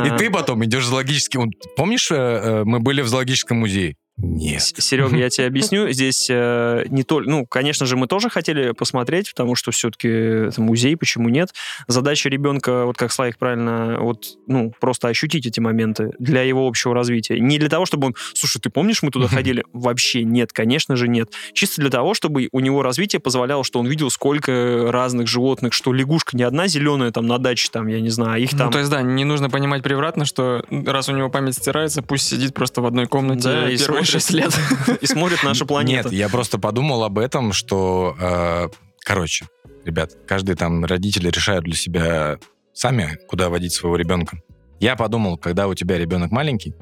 И 0.07 0.17
ты 0.17 0.31
потом 0.31 0.65
идешь 0.65 0.85
в 0.85 0.89
зоологический... 0.89 1.39
Помнишь, 1.77 2.11
э, 2.11 2.63
мы 2.65 2.81
были 2.81 3.03
в 3.03 3.09
зоологическом 3.09 3.59
музее? 3.59 3.97
Нет. 4.17 4.63
Серега, 4.63 5.17
я 5.17 5.29
тебе 5.29 5.47
объясню. 5.49 5.91
Здесь 5.91 6.29
э, 6.31 6.85
не 6.89 7.03
только... 7.03 7.29
Ну, 7.29 7.47
конечно 7.47 7.85
же, 7.87 7.97
мы 7.97 8.07
тоже 8.07 8.31
хотели 8.31 8.73
посмотреть, 8.73 9.31
потому 9.31 9.57
что 9.57 9.73
все-таки 9.73 10.09
это 10.09 10.61
музей, 10.61 10.97
почему 10.97 11.29
нет? 11.29 11.53
Задача 11.89 12.29
ребенка, 12.29 12.85
вот 12.85 12.97
как 12.97 13.13
Славик 13.13 13.39
правильно, 13.39 13.99
вот, 14.01 14.25
ну, 14.47 14.73
просто 14.81 15.09
ощутить 15.09 15.47
эти 15.47 15.59
моменты 15.59 16.13
для 16.19 16.43
его 16.43 16.67
общего 16.67 16.95
развития. 16.95 17.41
Не 17.41 17.59
для 17.59 17.69
того, 17.69 17.87
чтобы 17.87 18.09
он... 18.09 18.15
Слушай, 18.35 18.61
ты 18.61 18.71
помнишь, 18.71 19.03
мы 19.03 19.11
туда 19.11 19.27
ходили? 19.35 19.65
Вообще 19.73 20.23
нет, 20.23 20.53
конечно 20.53 20.97
же 20.97 21.09
нет. 21.09 21.33
Чисто 21.53 21.81
для 21.81 21.91
того, 21.91 22.15
чтобы 22.15 22.49
у 22.53 22.61
него 22.61 22.83
развитие 22.83 23.21
позволяло, 23.21 23.65
что 23.65 23.81
он 23.81 23.87
видел 23.87 24.11
сколько 24.11 24.93
разных 24.93 25.27
животных, 25.27 25.73
что 25.73 25.93
лягушка 25.93 26.37
не 26.37 26.45
одна 26.45 26.69
зеленая 26.69 27.11
там 27.11 27.27
на 27.27 27.39
даче, 27.39 27.69
там, 27.73 27.89
я 27.89 28.01
не 28.01 28.11
знаю, 28.11 28.35
а 28.35 28.39
их 28.39 28.53
Ну, 28.53 28.59
там... 28.59 28.73
то 28.73 28.79
есть, 28.79 28.91
да, 28.91 29.03
не 29.03 29.25
нужно 29.25 29.51
понимать 29.51 29.83
превратно, 29.83 30.25
что 30.25 30.65
раз 30.71 31.09
у 31.09 31.13
него 31.13 31.31
память 31.31 31.55
стирается, 31.55 32.03
пусть 32.03 32.29
сидит 32.29 32.55
просто 32.55 32.81
в 32.81 32.87
одной 32.87 33.07
комнате 33.07 33.43
Да, 33.43 33.71
и 33.71 33.77
первые 33.77 34.04
смотрит. 34.05 34.23
шесть 34.23 34.31
лет. 34.31 34.99
и 35.01 35.07
смотрит 35.07 35.43
наша 35.43 35.67
планета. 35.67 36.09
Нет, 36.09 36.19
я 36.19 36.29
просто 36.29 36.59
подумал 36.59 37.05
об 37.05 37.19
этом, 37.19 37.53
что, 37.53 38.17
э, 38.19 38.69
короче, 39.01 39.47
ребят, 39.85 40.13
каждый 40.27 40.55
там 40.57 40.85
родители 40.85 41.29
решают 41.31 41.65
для 41.65 41.75
себя 41.75 42.39
сами, 42.73 43.19
куда 43.29 43.49
водить 43.49 43.73
своего 43.73 43.97
ребенка. 43.97 44.39
Я 44.81 44.97
подумал, 44.97 45.39
когда 45.39 45.69
у 45.69 45.75
тебя 45.75 45.99
ребенок 45.99 46.31
маленький, 46.31 46.75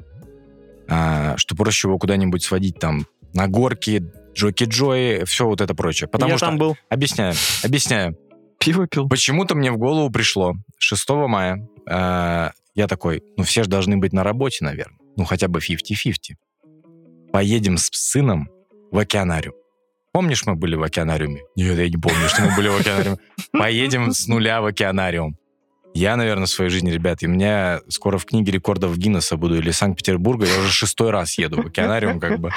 а, 0.89 1.37
что 1.37 1.55
проще 1.55 1.87
его 1.87 1.97
куда-нибудь 1.97 2.43
сводить 2.43 2.79
там 2.79 3.05
на 3.33 3.47
горки, 3.47 4.03
Джоки 4.33 4.63
Джои, 4.65 5.23
все 5.25 5.45
вот 5.45 5.61
это 5.61 5.75
прочее. 5.75 6.07
Потому 6.07 6.31
я 6.31 6.37
что, 6.37 6.47
там 6.47 6.57
был. 6.57 6.75
объясняю, 6.89 7.33
объясняю. 7.63 8.17
Пиво 8.59 8.87
пил. 8.87 9.07
Почему-то 9.07 9.55
мне 9.55 9.71
в 9.71 9.77
голову 9.77 10.09
пришло 10.09 10.53
6 10.77 11.09
мая. 11.27 11.67
э, 11.89 12.49
я 12.75 12.87
такой, 12.87 13.21
ну 13.37 13.43
все 13.43 13.63
же 13.63 13.69
должны 13.69 13.97
быть 13.97 14.13
на 14.13 14.23
работе, 14.23 14.63
наверное. 14.65 14.97
Ну 15.15 15.25
хотя 15.25 15.47
бы 15.47 15.59
50-50. 15.59 16.35
Поедем 17.33 17.77
с 17.77 17.89
сыном 17.91 18.47
в 18.91 18.97
океанариум. 18.99 19.55
Помнишь, 20.11 20.45
мы 20.45 20.53
были 20.53 20.75
в 20.75 20.83
океанариуме? 20.83 21.41
Нет, 21.55 21.75
я 21.79 21.89
не 21.89 21.97
помню, 21.97 22.29
что 22.29 22.43
мы 22.43 22.55
были 22.55 22.67
в 22.67 22.75
океанариуме. 22.79 23.17
Поедем 23.51 24.11
с 24.11 24.27
нуля 24.27 24.61
в 24.61 24.67
океанариум. 24.67 25.35
Я, 25.95 26.15
наверное, 26.15 26.45
в 26.45 26.49
своей 26.49 26.69
жизни, 26.69 26.91
ребят, 26.91 27.23
и 27.23 27.27
меня 27.27 27.81
скоро 27.87 28.19
в 28.19 28.25
книге 28.25 28.51
рекордов 28.51 28.95
Гиннесса 28.99 29.35
буду 29.35 29.55
или 29.57 29.71
Санкт-Петербурга, 29.71 30.45
я 30.45 30.59
уже 30.59 30.71
шестой 30.71 31.09
раз 31.09 31.39
еду 31.39 31.63
в 31.63 31.65
океанариум, 31.67 32.19
как 32.19 32.37
бы. 32.39 32.51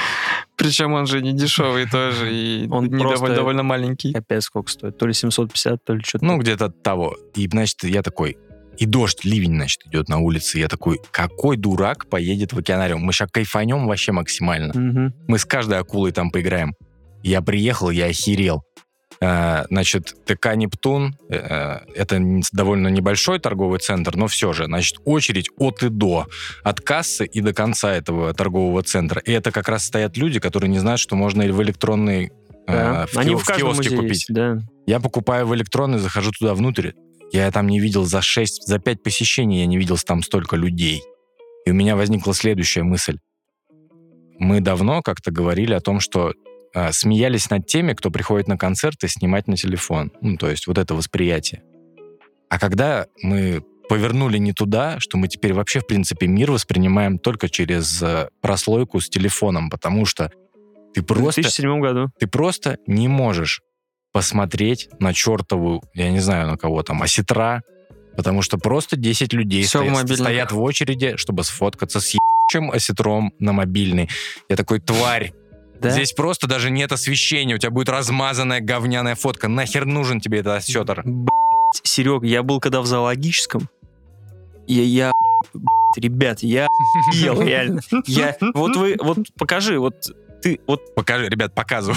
Причем 0.56 0.92
он 0.92 1.06
же 1.06 1.22
не 1.22 1.32
дешевый 1.32 1.86
тоже, 1.86 2.30
и 2.34 2.68
Он 2.70 2.84
не 2.84 2.98
просто- 2.98 3.16
довольно, 3.16 3.34
довольно 3.36 3.62
маленький. 3.62 4.12
Опять 4.14 4.42
сколько 4.42 4.70
стоит? 4.70 4.98
То 4.98 5.06
ли 5.06 5.14
750, 5.14 5.82
то 5.84 5.94
ли 5.94 6.02
что-то. 6.02 6.24
Ну, 6.26 6.36
где-то 6.36 6.68
того. 6.68 7.16
И, 7.34 7.48
значит, 7.48 7.82
я 7.84 8.02
такой, 8.02 8.36
и 8.78 8.86
дождь, 8.86 9.24
ливень, 9.24 9.54
значит, 9.56 9.80
идет 9.86 10.08
на 10.08 10.18
улице. 10.18 10.58
Я 10.58 10.68
такой, 10.68 11.00
какой 11.10 11.56
дурак 11.56 12.08
поедет 12.08 12.52
в 12.52 12.58
океанариум? 12.58 13.02
Мы 13.02 13.12
сейчас 13.12 13.30
кайфанем 13.30 13.86
вообще 13.86 14.12
максимально. 14.12 14.72
Мгм. 14.78 15.14
Мы 15.28 15.38
с 15.38 15.44
каждой 15.44 15.78
акулой 15.78 16.12
там 16.12 16.30
поиграем. 16.30 16.74
Я 17.22 17.40
приехал, 17.42 17.90
я 17.90 18.06
охерел. 18.06 18.62
Э, 19.20 19.64
Значит, 19.70 20.14
ТК 20.26 20.54
«Нептун» 20.56 21.16
э,— 21.30 21.78
это 21.96 22.16
н- 22.16 22.42
довольно 22.52 22.88
небольшой 22.88 23.38
торговый 23.38 23.78
центр, 23.78 24.14
но 24.14 24.26
все 24.26 24.52
же, 24.52 24.66
значит, 24.66 24.98
очередь 25.06 25.48
от 25.58 25.82
и 25.82 25.88
до, 25.88 26.26
от 26.62 26.80
кассы 26.82 27.24
и 27.24 27.40
до 27.40 27.54
конца 27.54 27.94
этого 27.94 28.34
торгового 28.34 28.82
центра. 28.82 29.20
И 29.22 29.32
это 29.32 29.52
как 29.52 29.68
раз 29.70 29.86
стоят 29.86 30.18
люди, 30.18 30.38
которые 30.38 30.68
не 30.70 30.78
знают, 30.80 31.00
что 31.00 31.16
можно 31.16 31.44
в 31.44 31.62
электронный 31.62 32.26
э, 32.26 32.30
Да. 32.68 33.06
в, 33.06 33.16
Они 33.16 33.34
в 33.34 33.42
каждом 33.44 33.72
киоске 33.74 33.96
купить. 33.96 34.10
есть, 34.10 34.26
да. 34.34 34.58
Я 34.86 35.00
покупаю 35.00 35.46
в 35.46 35.54
электронный, 35.54 35.98
захожу 35.98 36.30
туда 36.38 36.54
внутрь. 36.54 36.90
Я 37.32 37.50
там 37.50 37.66
не 37.66 37.80
видел 37.80 38.04
за 38.04 38.22
6, 38.22 38.66
за 38.66 38.78
5 38.78 39.02
посещений, 39.02 39.60
я 39.60 39.66
не 39.66 39.78
видел 39.78 39.96
там 39.98 40.22
столько 40.22 40.56
людей. 40.56 41.02
И 41.64 41.70
у 41.70 41.74
меня 41.74 41.96
возникла 41.96 42.34
следующая 42.34 42.82
мысль. 42.82 43.18
Мы 44.38 44.60
давно 44.60 45.02
как-то 45.02 45.30
говорили 45.30 45.72
о 45.74 45.80
том, 45.80 45.98
что 46.00 46.32
э, 46.74 46.92
смеялись 46.92 47.50
над 47.50 47.66
теми, 47.66 47.94
кто 47.94 48.10
приходит 48.10 48.48
на 48.48 48.56
концерты 48.56 49.08
снимать 49.08 49.48
на 49.48 49.56
телефон. 49.56 50.12
Ну, 50.20 50.36
то 50.36 50.48
есть 50.48 50.66
вот 50.66 50.78
это 50.78 50.94
восприятие. 50.94 51.62
А 52.48 52.58
когда 52.58 53.06
мы 53.22 53.62
повернули 53.88 54.38
не 54.38 54.52
туда, 54.52 55.00
что 55.00 55.16
мы 55.16 55.28
теперь 55.28 55.52
вообще, 55.52 55.80
в 55.80 55.86
принципе, 55.86 56.26
мир 56.26 56.52
воспринимаем 56.52 57.18
только 57.18 57.48
через 57.48 58.02
э, 58.02 58.28
прослойку 58.40 59.00
с 59.00 59.08
телефоном, 59.08 59.70
потому 59.70 60.04
что 60.04 60.30
ты 60.94 61.02
В 61.02 61.06
просто 61.06 61.42
2007 61.42 61.80
году. 61.80 62.08
ты 62.18 62.26
просто 62.26 62.78
не 62.86 63.08
можешь 63.08 63.60
посмотреть 64.20 64.88
на 64.98 65.12
чертову, 65.12 65.82
я 65.92 66.10
не 66.10 66.20
знаю 66.20 66.48
на 66.48 66.56
кого 66.56 66.82
там, 66.82 67.02
осетра, 67.02 67.62
потому 68.16 68.40
что 68.40 68.56
просто 68.56 68.96
10 68.96 69.34
людей 69.34 69.64
Всё 69.64 69.80
в 69.80 69.82
стоят, 69.82 69.94
мобильниках. 69.94 70.24
стоят 70.24 70.52
в 70.52 70.62
очереди, 70.62 71.16
чтобы 71.16 71.44
сфоткаться 71.44 72.00
с 72.00 72.14
ебучим 72.14 72.70
осетром 72.70 73.34
на 73.40 73.52
мобильный. 73.52 74.08
Я 74.48 74.56
такой, 74.56 74.80
тварь, 74.80 75.34
Да? 75.82 75.90
здесь 75.90 76.12
просто 76.14 76.46
даже 76.46 76.70
нет 76.70 76.92
освещения, 76.92 77.54
у 77.56 77.58
тебя 77.58 77.68
будет 77.70 77.90
размазанная 77.90 78.60
говняная 78.62 79.16
фотка. 79.16 79.48
Нахер 79.48 79.84
нужен 79.84 80.18
тебе 80.18 80.38
этот 80.38 80.54
осетр? 80.64 81.04
Серег, 81.82 82.22
я 82.24 82.42
был 82.42 82.58
когда 82.58 82.80
в 82.80 82.86
зоологическом, 82.86 83.68
и 84.66 84.72
я, 84.76 85.12
б***ь, 85.52 86.00
ребят, 86.00 86.42
я 86.42 86.68
ел 87.12 87.38
реально. 87.42 87.82
Я, 88.06 88.34
вот 88.54 88.76
вы, 88.76 88.96
вот 88.98 89.18
покажи, 89.38 89.78
вот 89.78 89.94
ты, 90.42 90.60
вот, 90.66 90.94
Покажи, 90.94 91.28
ребят, 91.28 91.54
показывай. 91.54 91.96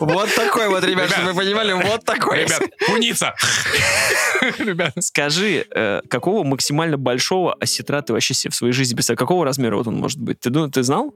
вот 0.00 0.34
такой 0.34 0.68
вот, 0.68 0.84
ребят, 0.84 1.10
чтобы 1.10 1.32
вы 1.32 1.40
понимали, 1.42 1.72
вот 1.72 2.04
такой. 2.04 2.44
Ребят, 2.44 2.62
куница. 2.86 3.34
Ребят. 4.58 4.92
Скажи, 5.00 5.66
э, 5.74 6.00
какого 6.08 6.44
максимально 6.44 6.96
большого 6.98 7.54
осетра 7.54 8.02
ты 8.02 8.12
вообще 8.12 8.34
себе 8.34 8.50
в 8.50 8.54
своей 8.54 8.72
жизни 8.72 8.94
представляешь? 8.94 9.18
Какого 9.18 9.44
размера 9.44 9.76
вот 9.76 9.86
он 9.86 9.96
может 9.96 10.18
быть? 10.20 10.40
Ты, 10.40 10.50
думал- 10.50 10.70
ты 10.70 10.82
знал? 10.82 11.14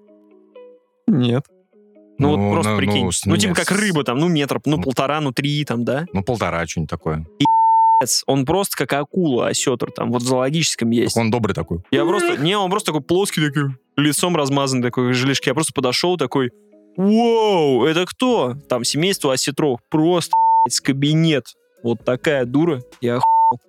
Нет. 1.06 1.44
Ну, 2.18 2.36
Ну, 2.36 2.46
вот 2.48 2.52
просто 2.54 2.72
ну, 2.72 2.78
прикинь. 2.78 3.04
ну, 3.04 3.10
Ну, 3.26 3.36
типа 3.36 3.54
как 3.54 3.70
рыба 3.70 4.02
там, 4.04 4.18
ну, 4.18 4.28
метр, 4.28 4.60
ну, 4.64 4.76
Ну. 4.76 4.82
полтора, 4.82 5.20
ну, 5.20 5.32
три 5.32 5.64
там, 5.64 5.84
да? 5.84 6.06
Ну, 6.12 6.22
полтора, 6.22 6.66
что-нибудь 6.66 6.90
такое. 6.90 7.24
Он 8.26 8.44
просто 8.46 8.76
как 8.76 8.92
акула, 8.92 9.48
осетр 9.48 9.90
там, 9.90 10.12
вот 10.12 10.22
в 10.22 10.26
зоологическом 10.26 10.90
есть. 10.90 11.16
Он 11.16 11.30
добрый 11.32 11.52
такой. 11.54 11.80
Я 11.90 12.04
просто, 12.04 12.36
не, 12.36 12.56
он 12.56 12.70
просто 12.70 12.92
такой 12.92 13.02
плоский, 13.02 13.44
такой, 13.48 13.70
лицом 13.98 14.36
размазан, 14.36 14.82
такой, 14.82 15.12
желешки. 15.12 15.48
Я 15.48 15.54
просто 15.54 15.72
подошел 15.74 16.16
такой, 16.16 16.50
вау, 16.96 17.84
это 17.84 18.04
кто? 18.06 18.54
Там 18.68 18.84
семейство 18.84 19.32
осетров. 19.32 19.80
Просто, 19.90 20.32
блядь, 20.64 20.80
кабинет. 20.80 21.44
Вот 21.82 22.04
такая 22.04 22.44
дура. 22.44 22.82
Я 23.00 23.16
охуел. 23.16 23.60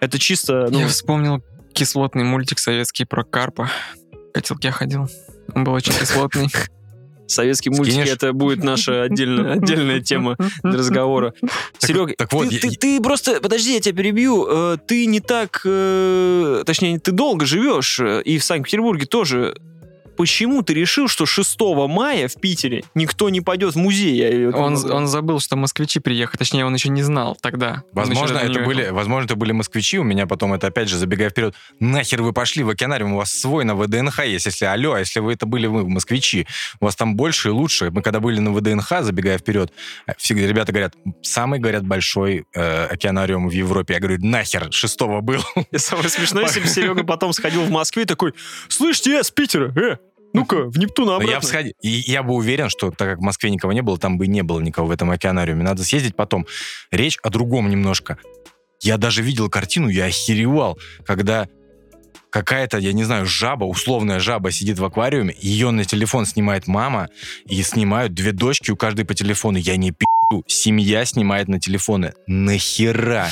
Это 0.00 0.18
чисто, 0.18 0.68
ну, 0.70 0.80
Я 0.80 0.88
вспомнил 0.88 1.42
кислотный 1.72 2.24
мультик 2.24 2.58
советский 2.58 3.04
про 3.04 3.24
карпа. 3.24 3.68
В 4.12 4.32
котелке 4.32 4.70
ходил. 4.70 5.08
Он 5.54 5.64
был 5.64 5.72
очень 5.72 5.92
кислотный. 5.92 6.48
советские 7.26 7.72
мультики, 7.74 7.94
Скинешь? 7.94 8.08
это 8.08 8.32
будет 8.32 8.64
наша 8.64 9.02
отдельная, 9.02 9.52
отдельная 9.52 10.00
тема 10.00 10.36
для 10.62 10.78
разговора. 10.78 11.34
Серега, 11.78 12.14
так 12.16 12.32
вот, 12.32 12.48
ты, 12.48 12.54
я- 12.54 12.60
ты- 12.60 12.70
ты 12.70 13.00
просто, 13.02 13.40
подожди, 13.42 13.74
я 13.74 13.80
тебя 13.80 13.96
перебью, 14.02 14.46
э, 14.48 14.76
ты 14.86 15.04
не 15.04 15.20
так, 15.20 15.60
э, 15.64 16.62
точнее, 16.64 16.98
ты 16.98 17.12
долго 17.12 17.44
живешь, 17.44 18.00
э, 18.00 18.22
и 18.22 18.38
в 18.38 18.44
Санкт-Петербурге 18.44 19.04
тоже. 19.04 19.54
Почему 20.18 20.62
ты 20.62 20.74
решил, 20.74 21.06
что 21.06 21.26
6 21.26 21.56
мая 21.88 22.26
в 22.26 22.34
Питере 22.34 22.82
никто 22.96 23.28
не 23.30 23.40
пойдет 23.40 23.74
в 23.74 23.78
музей? 23.78 24.16
Я- 24.16 24.50
Он, 24.50 24.74
он 24.90 25.06
забыл, 25.06 25.38
что 25.38 25.54
москвичи 25.54 26.00
приехали. 26.00 26.36
Точнее, 26.36 26.66
он 26.66 26.74
еще 26.74 26.88
не 26.88 27.02
знал 27.02 27.38
тогда. 27.40 27.84
Возможно, 27.92 28.36
это 28.38 28.60
были, 28.64 28.88
возможно, 28.88 29.26
это 29.26 29.36
были 29.36 29.52
москвичи. 29.52 29.96
У 29.98 30.02
меня 30.02 30.26
потом 30.26 30.52
это, 30.54 30.66
опять 30.66 30.88
же, 30.88 30.96
забегая 30.96 31.30
вперед, 31.30 31.54
нахер 31.78 32.20
вы 32.22 32.32
пошли 32.32 32.64
в 32.64 32.68
океанариум, 32.68 33.12
у 33.12 33.16
вас 33.18 33.30
свой 33.30 33.64
на 33.64 33.76
ВДНХ 33.76 34.24
есть. 34.24 34.46
Если, 34.46 34.64
алло, 34.64 34.94
а 34.94 34.98
если 34.98 35.20
вы 35.20 35.34
это 35.34 35.46
были 35.46 35.68
вы, 35.68 35.88
москвичи, 35.88 36.48
у 36.80 36.86
вас 36.86 36.96
там 36.96 37.14
больше 37.14 37.48
и 37.50 37.52
лучше. 37.52 37.90
Мы 37.92 38.02
когда 38.02 38.18
были 38.18 38.40
на 38.40 38.52
ВДНХ, 38.52 39.02
забегая 39.02 39.38
вперед, 39.38 39.72
э, 40.08 40.14
всегда 40.18 40.48
ребята 40.48 40.72
говорят, 40.72 40.94
самый, 41.22 41.60
говорят, 41.60 41.86
большой 41.86 42.44
э, 42.54 42.86
океанариум 42.86 43.48
в 43.48 43.52
Европе. 43.52 43.94
Я 43.94 44.00
говорю, 44.00 44.18
нахер, 44.20 44.66
шестого 44.72 45.20
был. 45.20 45.42
И 45.70 45.78
самое 45.78 46.08
смешное, 46.08 46.42
если 46.42 46.58
бы 46.58 46.66
Серега 46.78 47.04
потом 47.04 47.32
сходил 47.32 47.62
в 47.62 47.70
Москве 47.70 48.02
и 48.02 48.06
такой, 48.06 48.34
слышите, 48.68 49.12
я 49.12 49.22
с 49.22 49.30
Питера, 49.30 49.72
э, 49.78 49.96
ну-ка, 50.32 50.64
в 50.68 50.78
Нептуна 50.78 51.12
Но 51.12 51.16
обратно. 51.16 51.32
я, 51.32 51.40
бы 51.40 51.46
сходи- 51.46 51.72
и 51.82 51.88
я 51.88 52.22
бы 52.22 52.34
уверен, 52.34 52.68
что 52.68 52.90
так 52.90 53.08
как 53.08 53.18
в 53.18 53.22
Москве 53.22 53.50
никого 53.50 53.72
не 53.72 53.82
было, 53.82 53.98
там 53.98 54.18
бы 54.18 54.26
и 54.26 54.28
не 54.28 54.42
было 54.42 54.60
никого 54.60 54.88
в 54.88 54.90
этом 54.90 55.10
океанариуме. 55.10 55.62
Надо 55.64 55.84
съездить 55.84 56.16
потом. 56.16 56.46
Речь 56.90 57.18
о 57.22 57.30
другом 57.30 57.68
немножко. 57.70 58.18
Я 58.80 58.96
даже 58.96 59.22
видел 59.22 59.48
картину, 59.50 59.88
я 59.88 60.04
охеревал, 60.04 60.78
когда 61.04 61.48
какая-то, 62.30 62.78
я 62.78 62.92
не 62.92 63.04
знаю, 63.04 63.26
жаба, 63.26 63.64
условная 63.64 64.20
жаба 64.20 64.50
сидит 64.52 64.78
в 64.78 64.84
аквариуме, 64.84 65.34
ее 65.40 65.70
на 65.70 65.84
телефон 65.84 66.26
снимает 66.26 66.66
мама, 66.66 67.08
и 67.46 67.60
снимают 67.62 68.12
две 68.14 68.32
дочки 68.32 68.70
у 68.70 68.76
каждой 68.76 69.04
по 69.06 69.14
телефону. 69.14 69.56
Я 69.58 69.76
не 69.76 69.92
пи***ю, 69.92 70.44
семья 70.46 71.04
снимает 71.06 71.48
на 71.48 71.58
телефоны. 71.58 72.12
Нахера 72.26 73.28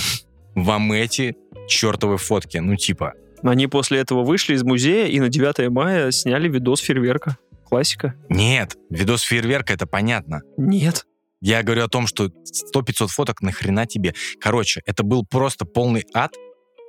вам 0.55 0.93
эти 0.93 1.37
чертовы 1.69 2.17
фотки? 2.17 2.57
Ну, 2.59 2.77
типа, 2.77 3.13
Они 3.43 3.67
после 3.67 3.99
этого 3.99 4.25
вышли 4.25 4.55
из 4.55 4.63
музея 4.63 5.07
и 5.07 5.21
на 5.21 5.29
9 5.29 5.71
мая 5.71 6.11
сняли 6.11 6.49
видос 6.49 6.81
фейерверка. 6.81 7.39
Классика. 7.65 8.15
нет, 8.29 8.77
видос 8.91 9.23
фейерверка, 9.23 9.73
это 9.73 9.87
понятно. 9.87 10.43
Нет. 10.57 11.05
Я 11.41 11.63
говорю 11.63 11.85
о 11.85 11.89
том, 11.89 12.07
что 12.07 12.27
100-500 12.75 13.09
фоток 13.09 13.43
нахрена 13.43 13.87
тебе. 13.87 14.15
Короче, 14.41 14.83
это 14.87 15.03
был 15.03 15.25
просто 15.27 15.65
полный 15.65 16.05
ад. 16.15 16.35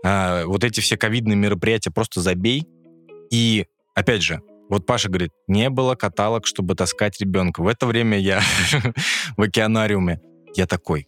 А, 0.05 0.45
вот 0.45 0.63
эти 0.63 0.79
все 0.79 0.95
ковидные 0.97 1.35
мероприятия 1.35 1.91
просто 1.91 2.21
забей. 2.21 2.67
И, 3.31 3.65
опять 3.95 4.21
же, 4.21 4.41
вот 4.69 4.85
Паша 4.85 5.09
говорит, 5.09 5.31
не 5.47 5.69
было 5.69 5.95
каталог, 5.95 6.45
чтобы 6.45 6.75
таскать 6.75 7.19
ребенка. 7.19 7.61
В 7.61 7.67
это 7.67 7.87
время 7.87 8.19
я 8.19 8.41
в 9.37 9.41
океанариуме. 9.41 10.21
Я 10.55 10.65
такой, 10.65 11.07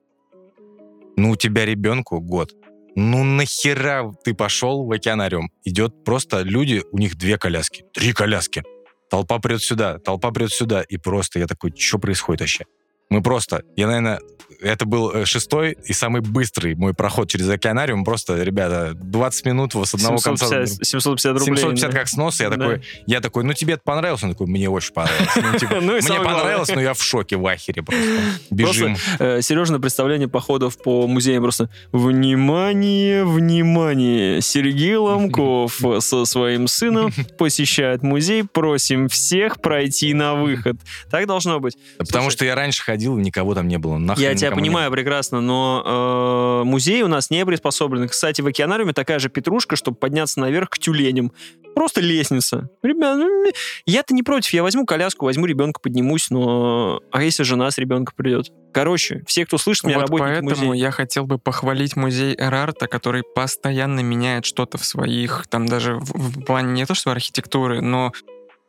ну, 1.16 1.32
у 1.32 1.36
тебя 1.36 1.66
ребенку 1.66 2.20
год. 2.22 2.54
Ну, 3.02 3.24
нахера 3.24 4.12
ты 4.26 4.34
пошел 4.34 4.86
в 4.86 4.92
океанариум? 4.92 5.50
Идет 5.64 6.04
просто 6.04 6.42
люди, 6.42 6.84
у 6.92 6.98
них 6.98 7.16
две 7.16 7.38
коляски, 7.38 7.86
три 7.94 8.12
коляски. 8.12 8.62
Толпа 9.10 9.40
прет 9.40 9.62
сюда, 9.62 10.00
толпа 10.00 10.32
прет 10.32 10.52
сюда. 10.52 10.82
И 10.82 10.98
просто 10.98 11.40
я 11.40 11.48
такой, 11.48 11.72
что 11.78 11.98
происходит 11.98 12.42
вообще? 12.42 12.66
Мы 13.10 13.24
просто, 13.24 13.64
я, 13.76 13.88
наверное, 13.88 14.20
это 14.62 14.86
был 14.86 15.12
э, 15.12 15.26
шестой 15.26 15.78
и 15.86 15.94
самый 15.94 16.22
быстрый 16.22 16.76
мой 16.76 16.94
проход 16.94 17.30
через 17.30 17.50
океанариум. 17.50 18.04
Просто, 18.04 18.42
ребята, 18.44 18.94
20 18.96 19.46
минут 19.46 19.74
с 19.74 19.94
одного 19.94 20.18
конца... 20.18 20.48
750, 20.48 20.86
750 20.86 21.40
рублей. 21.40 21.58
750 21.58 21.92
да. 21.92 21.98
как 21.98 22.08
снос, 22.08 22.40
я 22.40 22.50
Да. 22.50 22.58
такой, 22.58 22.82
я 23.06 23.22
такой, 23.22 23.44
ну 23.44 23.54
тебе 23.54 23.76
это 23.76 23.84
понравилось? 23.84 24.24
Он 24.24 24.32
такой, 24.32 24.48
мне 24.48 24.70
очень 24.70 24.94
понравилось. 24.94 25.30
Ну, 25.36 25.58
типа, 25.58 25.76
Ну 25.82 25.94
Мне 25.94 26.20
понравилось, 26.20 26.70
но 26.70 26.82
я 26.82 26.94
в 26.94 27.02
шоке, 27.02 27.38
в 27.38 27.46
ахере 27.48 27.84
просто. 27.84 28.06
Бежим. 28.50 28.98
Э, 29.20 29.42
Сережа 29.42 29.80
представление 29.80 30.28
походов 30.28 30.78
по 30.82 31.08
музеям 31.08 31.44
просто 31.44 31.70
«Внимание, 31.92 33.24
внимание! 33.24 34.42
Сергей 34.42 34.96
Ломков 34.96 35.80
со 36.00 36.26
своим 36.26 36.68
сыном 36.68 37.12
посещает 37.38 38.04
музей. 38.04 38.44
Просим 38.44 39.08
всех 39.08 39.62
пройти 39.62 40.14
на 40.14 40.36
выход». 40.36 40.78
Так 41.10 41.28
должно 41.28 41.60
быть. 41.60 41.78
Потому 41.98 42.24
Слушай, 42.24 42.36
что 42.36 42.46
я 42.46 42.56
раньше 42.56 42.84
ходил, 42.84 42.99
и 43.04 43.08
никого 43.08 43.56
там 43.56 43.68
не 43.68 43.78
было. 43.78 43.98
Нахрен 43.98 44.24
Я 44.24 44.36
тебя 44.36 44.52
понимаю 44.52 44.92
прекрасно, 44.92 45.42
но 45.42 46.62
э, 46.64 46.64
музей 46.66 47.02
у 47.04 47.08
нас 47.08 47.30
не 47.30 47.46
приспособлен. 47.46 48.08
Кстати, 48.08 48.42
в 48.42 48.48
океанариуме 48.48 48.94
такая 48.94 49.20
же 49.20 49.30
петрушка, 49.30 49.76
чтобы 49.76 49.98
подняться 49.98 50.40
наверх 50.40 50.70
к 50.70 50.78
тюленям. 50.78 51.32
Просто 51.76 52.02
лестница. 52.02 52.70
Ребят, 52.84 53.18
ну, 53.18 53.52
я-то 53.86 54.14
не 54.14 54.24
против. 54.24 54.54
Я 54.54 54.64
возьму 54.64 54.86
коляску, 54.86 55.26
возьму 55.26 55.46
ребенка, 55.46 55.80
поднимусь, 55.80 56.30
но... 56.30 57.02
А 57.12 57.24
если 57.24 57.44
жена 57.44 57.72
с 57.72 57.78
ребенком 57.78 58.14
придет? 58.18 58.52
Короче, 58.74 59.24
все, 59.28 59.46
кто 59.46 59.58
слышит 59.58 59.86
меня, 59.86 59.98
Вот 59.98 60.10
работники 60.10 60.30
поэтому 60.30 60.50
музея. 60.50 60.86
я 60.86 60.92
хотел 60.92 61.26
бы 61.26 61.38
похвалить 61.38 61.96
музей 61.96 62.36
Эрарта, 62.38 62.88
который 62.88 63.24
постоянно 63.24 64.02
меняет 64.02 64.46
что-то 64.46 64.78
в 64.78 64.86
своих, 64.86 65.46
там 65.50 65.68
даже 65.68 65.96
в, 65.96 66.12
в 66.14 66.44
плане 66.44 66.74
не 66.74 66.86
то 66.86 66.94
что 66.94 67.12
архитектуры, 67.12 67.82
но 67.82 68.12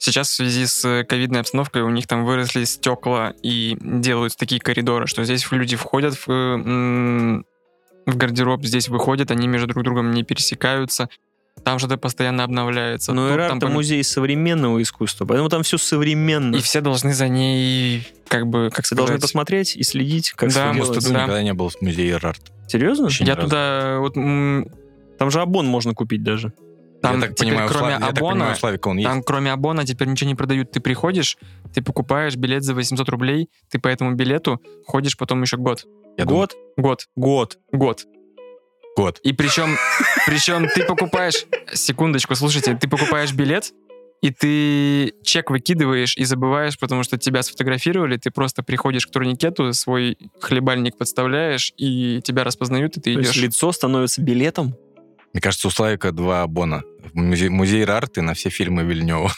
сейчас 0.01 0.29
в 0.31 0.35
связи 0.35 0.67
с 0.67 0.85
э, 0.85 1.05
ковидной 1.05 1.41
обстановкой 1.41 1.83
у 1.83 1.91
них 1.91 2.07
там 2.07 2.25
выросли 2.25 2.65
стекла 2.65 3.35
и 3.43 3.77
делают 3.81 4.37
такие 4.37 4.61
коридоры, 4.61 5.07
что 5.07 5.23
здесь 5.25 5.47
люди 5.53 5.77
входят 5.77 6.15
в, 6.15 6.29
э, 6.29 7.43
в 8.07 8.17
гардероб, 8.17 8.65
здесь 8.65 8.89
выходят, 8.89 9.31
они 9.31 9.47
между 9.47 9.69
друг 9.69 9.85
другом 9.85 10.11
не 10.11 10.25
пересекаются. 10.25 11.09
Там 11.65 11.79
что-то 11.79 11.99
постоянно 11.99 12.45
обновляется. 12.45 13.13
Но 13.13 13.29
там 13.29 13.59
это 13.59 13.67
пом- 13.67 13.73
музей 13.73 14.03
современного 14.03 14.81
искусства, 14.81 15.27
поэтому 15.27 15.51
там 15.51 15.63
все 15.63 15.77
современно. 15.77 16.57
И 16.57 16.61
все 16.61 16.81
должны 16.81 17.13
за 17.13 17.29
ней, 17.29 18.09
как 18.29 18.47
бы, 18.47 18.71
как 18.73 18.87
Все 18.87 18.95
должны 18.95 19.17
сказать... 19.17 19.23
посмотреть 19.23 19.77
и 19.77 19.83
следить, 19.83 20.31
как 20.33 20.49
Да, 20.49 20.53
всё 20.53 20.63
В 20.63 20.67
может, 20.77 20.87
делается. 20.87 21.13
Да. 21.13 21.23
никогда 21.25 21.43
не 21.43 21.53
был 21.53 21.69
в 21.69 21.81
музее 21.83 22.13
Эрарт. 22.13 22.41
Серьезно? 22.69 23.07
Ни 23.09 23.27
Я 23.27 23.37
туда 23.37 23.99
вот 23.99 24.17
м, 24.17 24.69
Там 25.19 25.31
же 25.31 25.43
абон 25.43 25.67
можно 25.67 25.93
купить 25.93 26.23
даже. 26.23 26.55
Там 27.03 27.17
я 27.17 27.21
так 27.21 27.35
теперь 27.35 27.53
понимаю, 27.53 27.69
кроме 27.69 27.87
Слав- 27.87 28.01
я 28.01 28.07
так 28.07 28.19
Абона, 28.19 28.55
понимаю, 28.57 28.81
он 28.85 28.97
есть. 28.99 29.09
Там 29.09 29.23
кроме 29.23 29.53
Абона 29.53 29.87
теперь 29.87 30.09
ничего 30.09 30.29
не 30.29 30.35
продают. 30.35 30.71
Ты 30.71 30.81
приходишь, 30.81 31.37
ты 31.75 31.83
покупаешь 31.83 32.37
билет 32.37 32.63
за 32.63 32.75
800 32.75 33.09
рублей, 33.09 33.49
ты 33.71 33.79
по 33.79 33.89
этому 33.89 34.15
билету 34.15 34.61
ходишь 34.87 35.17
потом 35.17 35.43
еще 35.43 35.57
год. 35.57 35.85
Я 36.17 36.25
думаю, 36.25 36.49
Год? 36.49 36.57
Год. 36.77 37.09
Год. 37.17 37.59
Год. 37.73 38.05
год. 38.97 39.19
И 39.23 39.33
причем, 39.33 39.77
причем 40.27 40.69
ты 40.69 40.85
покупаешь... 40.85 41.47
Секундочку, 41.73 42.35
слушайте, 42.35 42.77
ты 42.77 42.89
покупаешь 42.89 43.33
билет, 43.33 43.73
и 44.21 44.31
ты 44.31 45.15
чек 45.23 45.51
выкидываешь 45.51 46.17
и 46.17 46.25
забываешь, 46.25 46.79
потому 46.79 47.03
что 47.05 47.17
тебя 47.17 47.43
сфотографировали, 47.43 48.17
ты 48.19 48.31
просто 48.31 48.63
приходишь 48.63 49.07
к 49.07 49.11
турникету, 49.11 49.73
свой 49.73 50.19
хлебальник 50.41 50.99
подставляешь, 50.99 51.73
и 51.77 52.21
тебя 52.23 52.45
распознают, 52.45 52.97
и 52.99 53.01
ты 53.01 53.15
То 53.15 53.21
есть 53.21 53.33
идешь. 53.33 53.43
лицо 53.43 53.73
становится 53.73 54.21
билетом? 54.21 54.75
Мне 55.33 55.41
кажется, 55.41 55.69
у 55.69 55.71
Славика 55.71 56.13
два 56.13 56.43
Абона. 56.43 56.83
Музей, 57.13 57.49
музей 57.49 57.83
Эрарт 57.83 58.19
и 58.19 58.21
на 58.21 58.35
все 58.35 58.51
фильмы 58.51 58.83
Вильнева. 58.83 59.33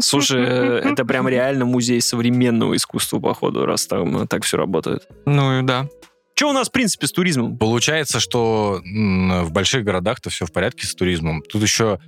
Слушай, 0.00 0.44
э, 0.44 0.80
это 0.90 1.04
прям 1.04 1.28
реально 1.28 1.64
музей 1.64 2.00
современного 2.00 2.76
искусства, 2.76 3.18
походу, 3.18 3.64
раз 3.64 3.86
там 3.86 4.26
так 4.28 4.44
все 4.44 4.56
работает. 4.56 5.08
Ну 5.24 5.60
и 5.60 5.62
да. 5.62 5.88
Что 6.34 6.50
у 6.50 6.52
нас, 6.52 6.68
в 6.68 6.72
принципе, 6.72 7.06
с 7.06 7.12
туризмом? 7.12 7.56
Получается, 7.56 8.20
что 8.20 8.82
в 8.84 9.50
больших 9.52 9.84
городах-то 9.84 10.28
все 10.28 10.44
в 10.44 10.52
порядке 10.52 10.86
с 10.86 10.94
туризмом. 10.94 11.42
Тут 11.42 11.62
еще 11.62 11.98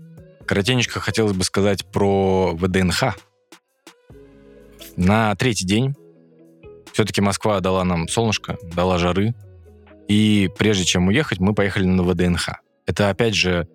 коротенечко 0.46 1.00
хотелось 1.00 1.32
бы 1.32 1.44
сказать 1.44 1.90
про 1.90 2.54
ВДНХ. 2.54 3.16
На 4.96 5.34
третий 5.36 5.64
день 5.64 5.94
все-таки 6.92 7.20
Москва 7.22 7.60
дала 7.60 7.84
нам 7.84 8.06
солнышко, 8.06 8.58
дала 8.62 8.98
жары. 8.98 9.34
И 10.08 10.50
прежде 10.58 10.84
чем 10.84 11.08
уехать, 11.08 11.38
мы 11.38 11.54
поехали 11.54 11.84
на 11.84 12.02
ВДНХ. 12.02 12.50
Это, 12.88 13.10
опять 13.10 13.34
же, 13.34 13.68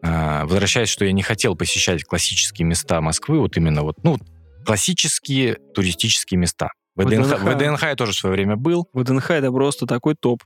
А, 0.00 0.44
возвращаясь, 0.44 0.88
что 0.88 1.04
я 1.04 1.10
не 1.10 1.22
хотел 1.22 1.56
посещать 1.56 2.04
классические 2.04 2.66
места 2.66 3.00
Москвы, 3.00 3.40
вот 3.40 3.56
именно 3.56 3.82
вот, 3.82 3.96
ну, 4.04 4.16
классические 4.64 5.56
туристические 5.74 6.38
места. 6.38 6.68
В 6.94 7.02
ВДНХ, 7.02 7.26
ВДНХ. 7.26 7.40
в 7.40 7.54
ВДНХ 7.56 7.82
я 7.82 7.94
тоже 7.96 8.12
в 8.12 8.14
свое 8.14 8.34
время 8.34 8.54
был, 8.54 8.86
ВДНХ 8.92 9.32
это 9.32 9.50
просто 9.50 9.86
такой 9.86 10.14
топ. 10.14 10.44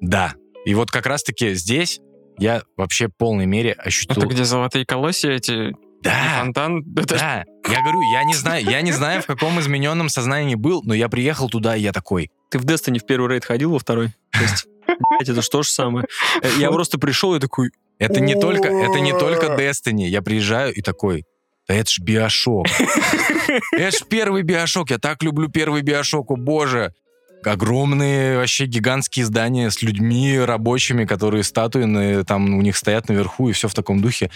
да. 0.00 0.34
И 0.64 0.74
вот 0.74 0.90
как 0.90 1.04
раз-таки 1.04 1.52
здесь 1.52 2.00
я 2.38 2.62
вообще 2.78 3.08
в 3.08 3.10
полной 3.18 3.44
мере 3.44 3.72
ощутил... 3.72 4.22
Это 4.22 4.26
где 4.32 4.44
золотые 4.44 4.86
колосья 4.86 5.32
эти, 5.32 5.70
и 5.70 5.74
Да, 6.02 6.38
фонтан. 6.38 6.82
Это 6.96 7.18
да. 7.18 7.44
Я 7.70 7.82
говорю, 7.82 8.00
я 8.14 8.24
не 8.24 8.34
знаю, 8.34 8.64
я 8.64 8.80
не 8.80 8.92
знаю, 8.92 9.20
в 9.20 9.26
каком 9.26 9.60
измененном 9.60 10.08
сознании 10.08 10.54
был, 10.54 10.82
но 10.82 10.94
я 10.94 11.10
приехал 11.10 11.50
туда, 11.50 11.76
и 11.76 11.82
я 11.82 11.92
такой, 11.92 12.30
Ты 12.50 12.58
в 12.58 12.64
Destiny 12.64 12.98
в 12.98 13.04
первый 13.04 13.28
рейд 13.30 13.44
ходил, 13.44 13.72
во 13.72 13.78
второй? 13.78 14.12
части? 14.32 14.68
Блядь, 14.98 15.28
это 15.28 15.42
же 15.42 15.48
то 15.48 15.62
же 15.62 15.68
самое. 15.70 16.06
Э, 16.42 16.48
Я 16.58 16.70
просто 16.70 16.98
пришел 16.98 17.34
и 17.34 17.40
такой, 17.40 17.70
это 17.98 18.20
не 18.20 18.34
только, 18.34 18.68
это 18.68 19.00
не 19.00 19.12
только 19.12 19.46
Destiny. 19.58 20.06
Я 20.08 20.22
приезжаю 20.22 20.72
и 20.74 20.82
такой, 20.82 21.24
да 21.68 21.74
это 21.74 21.90
ж 21.90 21.98
Биошок. 22.00 22.66
Это 23.72 23.96
ж 23.96 24.00
первый 24.08 24.42
Биошок. 24.42 24.90
Я 24.90 24.98
так 24.98 25.22
люблю 25.22 25.48
первый 25.48 25.82
Биошок, 25.82 26.30
о 26.30 26.36
боже. 26.36 26.92
Огромные 27.44 28.38
вообще 28.38 28.64
гигантские 28.66 29.24
здания 29.26 29.70
с 29.70 29.82
людьми 29.82 30.38
рабочими, 30.38 31.04
которые 31.04 31.44
статуи 31.44 31.84
на- 31.84 32.24
там 32.24 32.54
у 32.56 32.62
них 32.62 32.76
стоят 32.76 33.08
наверху 33.08 33.48
и 33.48 33.52
все 33.52 33.68
в 33.68 33.74
таком 33.74 34.00
духе. 34.00 34.30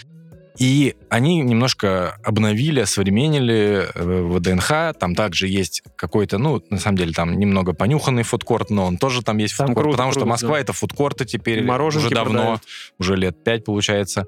И 0.59 0.95
они 1.09 1.41
немножко 1.41 2.17
обновили, 2.23 2.81
осовременили 2.81 3.87
э, 3.95 4.23
ВДНХ. 4.23 4.93
Там 4.99 5.15
также 5.15 5.47
есть 5.47 5.83
какой-то, 5.95 6.37
ну, 6.37 6.61
на 6.69 6.79
самом 6.79 6.97
деле, 6.97 7.13
там 7.13 7.39
немного 7.39 7.71
понюханный 7.73 8.23
фудкорт, 8.23 8.69
но 8.69 8.85
он 8.85 8.97
тоже 8.97 9.21
там 9.23 9.37
есть 9.37 9.55
Там 9.55 9.67
фудкорт, 9.67 9.85
круто, 9.85 9.97
потому 9.97 10.11
что 10.11 10.19
круто, 10.21 10.29
Москва 10.31 10.51
да. 10.55 10.59
это 10.59 10.73
фудкорты 10.73 11.23
теперь 11.25 11.63
Мороженки 11.63 12.07
уже 12.07 12.15
давно, 12.15 12.33
продают. 12.39 12.61
уже 12.99 13.15
лет 13.15 13.41
пять 13.41 13.63
получается. 13.63 14.27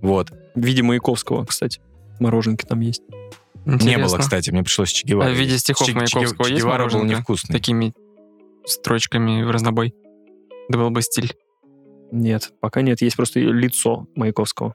Вот. 0.00 0.30
в 0.54 0.60
виде 0.60 0.82
Маяковского, 0.84 1.44
кстати. 1.44 1.80
Мороженки 2.20 2.64
там 2.64 2.78
есть. 2.80 3.02
Не 3.64 3.74
Интересно. 3.74 4.06
было, 4.06 4.18
кстати, 4.18 4.50
мне 4.50 4.62
пришлось 4.62 4.90
с 4.90 4.92
Че 4.92 5.06
Геварой 5.06 5.32
А 5.32 5.34
в 5.34 5.38
виде 5.38 5.58
стихов 5.58 5.86
Че- 5.86 5.92
Че- 5.92 5.98
Маяковского 5.98 6.44
Че 6.46 6.52
есть 6.54 6.64
Гевара 6.64 6.88
был 6.88 7.02
невкусный. 7.04 7.52
Такими 7.52 7.92
строчками 8.66 9.42
в 9.42 9.50
разнобой. 9.50 9.94
Это 10.68 10.78
был 10.78 10.90
бы 10.90 11.02
стиль. 11.02 11.34
Нет, 12.12 12.52
пока 12.60 12.82
нет. 12.82 13.00
Есть 13.02 13.16
просто 13.16 13.40
лицо 13.40 14.06
Маяковского. 14.14 14.74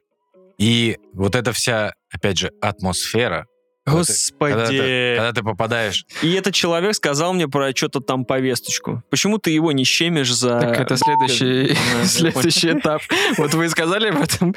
И 0.59 0.97
вот 1.13 1.35
эта 1.35 1.53
вся, 1.53 1.93
опять 2.11 2.37
же, 2.37 2.51
атмосфера, 2.61 3.45
Ты- 3.87 3.93
Когда 4.39 4.65
ты, 4.67 4.73
Господи. 4.73 5.13
когда 5.15 5.33
ты 5.33 5.43
попадаешь... 5.43 6.05
И 6.21 6.33
этот 6.33 6.53
человек 6.53 6.93
сказал 6.95 7.33
мне 7.33 7.47
про 7.47 7.75
что-то 7.75 8.01
там 8.01 8.25
повесточку. 8.25 9.01
Почему 9.09 9.37
ты 9.37 9.51
его 9.51 9.71
не 9.71 9.85
щемишь 9.85 10.33
за... 10.33 10.59
Так 10.59 10.79
это 10.79 10.97
следующий, 10.97 11.75
следующий 12.05 12.73
этап. 12.73 13.01
Вот 13.37 13.53
вы 13.53 13.69
сказали 13.69 14.11
в 14.11 14.21
этом 14.21 14.53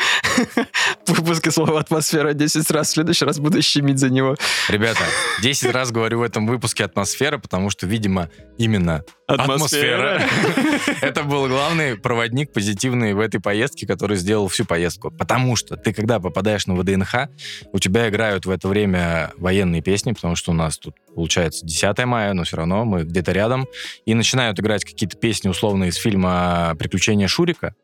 выпуске 1.06 1.50
слово 1.50 1.80
«атмосфера» 1.80 2.32
10 2.32 2.70
раз. 2.70 2.88
В 2.88 2.92
следующий 2.92 3.24
раз 3.24 3.38
буду 3.38 3.62
щемить 3.62 3.98
за 3.98 4.10
него. 4.10 4.36
Ребята, 4.68 5.02
10 5.42 5.72
раз 5.72 5.92
говорю 5.92 6.18
в 6.18 6.22
этом 6.22 6.46
выпуске 6.46 6.84
атмосфера, 6.84 7.38
потому 7.38 7.70
что, 7.70 7.86
видимо, 7.86 8.30
именно 8.58 9.04
атмосфера. 9.26 10.22
Это 11.00 11.22
был 11.22 11.46
главный 11.46 11.96
проводник 11.96 12.52
позитивный 12.52 13.14
в 13.14 13.20
этой 13.20 13.40
поездке, 13.40 13.86
который 13.86 14.16
сделал 14.16 14.48
всю 14.48 14.64
поездку. 14.64 15.10
Потому 15.10 15.56
что 15.56 15.76
ты, 15.76 15.92
когда 15.92 16.18
попадаешь 16.18 16.66
на 16.66 16.74
ВДНХ, 16.74 17.28
у 17.72 17.78
тебя 17.78 18.08
играют 18.08 18.46
в 18.46 18.50
это 18.50 18.68
время 18.68 19.19
военные 19.36 19.82
песни, 19.82 20.12
потому 20.12 20.36
что 20.36 20.52
у 20.52 20.54
нас 20.54 20.78
тут 20.78 20.94
получается 21.14 21.66
10 21.66 22.04
мая, 22.06 22.32
но 22.32 22.44
все 22.44 22.56
равно 22.56 22.84
мы 22.84 23.02
где-то 23.04 23.32
рядом, 23.32 23.66
и 24.06 24.14
начинают 24.14 24.58
играть 24.60 24.84
какие-то 24.84 25.16
песни 25.16 25.48
условно 25.48 25.84
из 25.84 25.96
фильма 25.96 26.74
«Приключения 26.78 27.28
Шурика», 27.28 27.74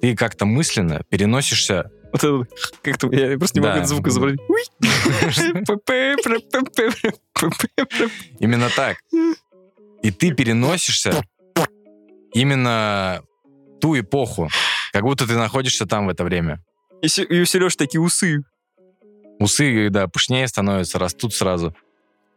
ты 0.00 0.16
как-то 0.16 0.46
мысленно 0.46 1.02
переносишься 1.10 1.90
Вот 2.12 2.24
это, 2.24 2.42
как-то, 2.82 3.12
я 3.12 3.36
просто 3.38 3.58
не 3.58 3.66
могу 3.66 3.74
Да. 3.74 3.78
этот 3.78 3.88
звук 3.88 4.06
изобразить. 4.08 4.40
Именно 8.38 8.68
так. 8.74 8.98
И 10.02 10.10
ты 10.10 10.32
переносишься 10.32 11.22
именно 12.32 13.22
ту 13.80 13.98
эпоху, 13.98 14.48
как 14.92 15.02
будто 15.02 15.26
ты 15.26 15.36
находишься 15.36 15.86
там 15.86 16.06
в 16.06 16.08
это 16.08 16.24
время. 16.24 16.62
И 17.02 17.06
и 17.06 17.40
у 17.40 17.44
Сережи 17.44 17.76
такие 17.76 18.00
усы. 18.00 18.42
Усы, 19.40 19.88
да, 19.90 20.06
пышнее 20.06 20.46
становятся, 20.46 20.98
растут 20.98 21.34
сразу. 21.34 21.74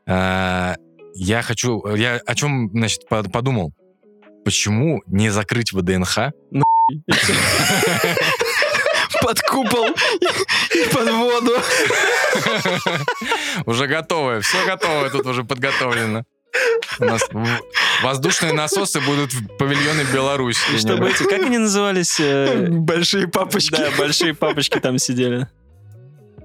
А, 0.07 0.75
Я 1.13 1.41
хочу... 1.43 1.85
Я 1.95 2.19
о 2.25 2.33
чем, 2.35 2.69
значит, 2.73 3.07
под- 3.07 3.31
подумал? 3.31 3.71
Почему 4.45 5.01
не 5.07 5.29
закрыть 5.29 5.71
ВДНХ? 5.73 6.31
Под 9.21 9.39
купол 9.41 9.85
и 10.75 10.83
под 10.93 11.09
воду. 11.11 11.53
Уже 13.65 13.87
готовое, 13.87 14.41
все 14.41 14.65
готовое 14.65 15.09
тут 15.11 15.25
уже 15.25 15.43
подготовлено. 15.45 16.23
У 16.99 17.05
нас 17.05 17.21
воздушные 18.03 18.51
насосы 18.53 18.99
будут 19.01 19.31
в 19.33 19.47
павильоне 19.57 20.03
Беларусь. 20.13 20.57
Чтобы 20.77 21.09
эти, 21.09 21.23
как 21.23 21.39
они 21.41 21.57
назывались? 21.57 22.19
э, 22.19 22.67
Большие 22.69 23.27
папочки. 23.29 23.71
Да, 23.77 23.89
большие 23.97 24.33
папочки 24.33 24.77
там 24.79 24.97
сидели. 24.97 25.47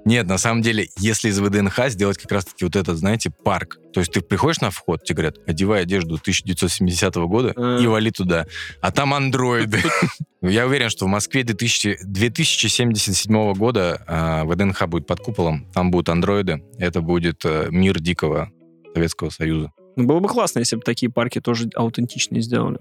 Нет, 0.09 0.27
на 0.27 0.39
самом 0.39 0.63
деле, 0.63 0.89
если 0.97 1.29
из 1.29 1.39
ВДНХ 1.39 1.91
сделать 1.91 2.17
как 2.17 2.33
раз-таки 2.33 2.65
вот 2.65 2.77
этот, 2.77 2.97
знаете, 2.97 3.31
парк, 3.31 3.77
то 3.93 4.01
есть 4.01 4.11
ты 4.11 4.23
приходишь 4.23 4.59
на 4.63 4.71
вход, 4.71 5.05
тебе 5.05 5.17
говорят, 5.17 5.37
одевай 5.47 5.83
одежду 5.83 6.15
1970 6.15 7.15
года 7.17 7.51
и 7.79 7.87
вали 7.87 8.11
туда, 8.11 8.47
а 8.81 8.91
там 8.91 9.13
андроиды. 9.13 9.81
Я 10.41 10.67
уверен, 10.67 10.89
что 10.89 11.05
в 11.05 11.09
Москве 11.09 11.45
2000 11.45 11.99
2077 12.05 13.53
года 13.53 14.03
а, 14.07 14.45
ВДНХ 14.47 14.87
будет 14.87 15.07
под 15.07 15.21
куполом, 15.21 15.71
там 15.75 15.91
будут 15.91 16.09
андроиды, 16.09 16.63
это 16.79 17.03
будет 17.03 17.45
э, 17.45 17.67
мир 17.69 18.01
дикого 18.01 18.51
Советского 18.95 19.29
Союза. 19.29 19.73
Ну, 19.97 20.07
было 20.07 20.21
бы 20.21 20.29
классно, 20.29 20.61
если 20.61 20.77
бы 20.77 20.83
такие 20.83 21.13
парки 21.13 21.39
тоже 21.43 21.69
аутентичные 21.75 22.41
сделали. 22.41 22.79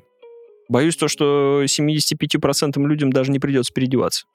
Боюсь 0.70 0.96
то, 0.96 1.10
что 1.10 1.62
75% 1.66 2.82
людям 2.88 3.12
даже 3.12 3.32
не 3.32 3.40
придется 3.40 3.74
переодеваться. 3.74 4.28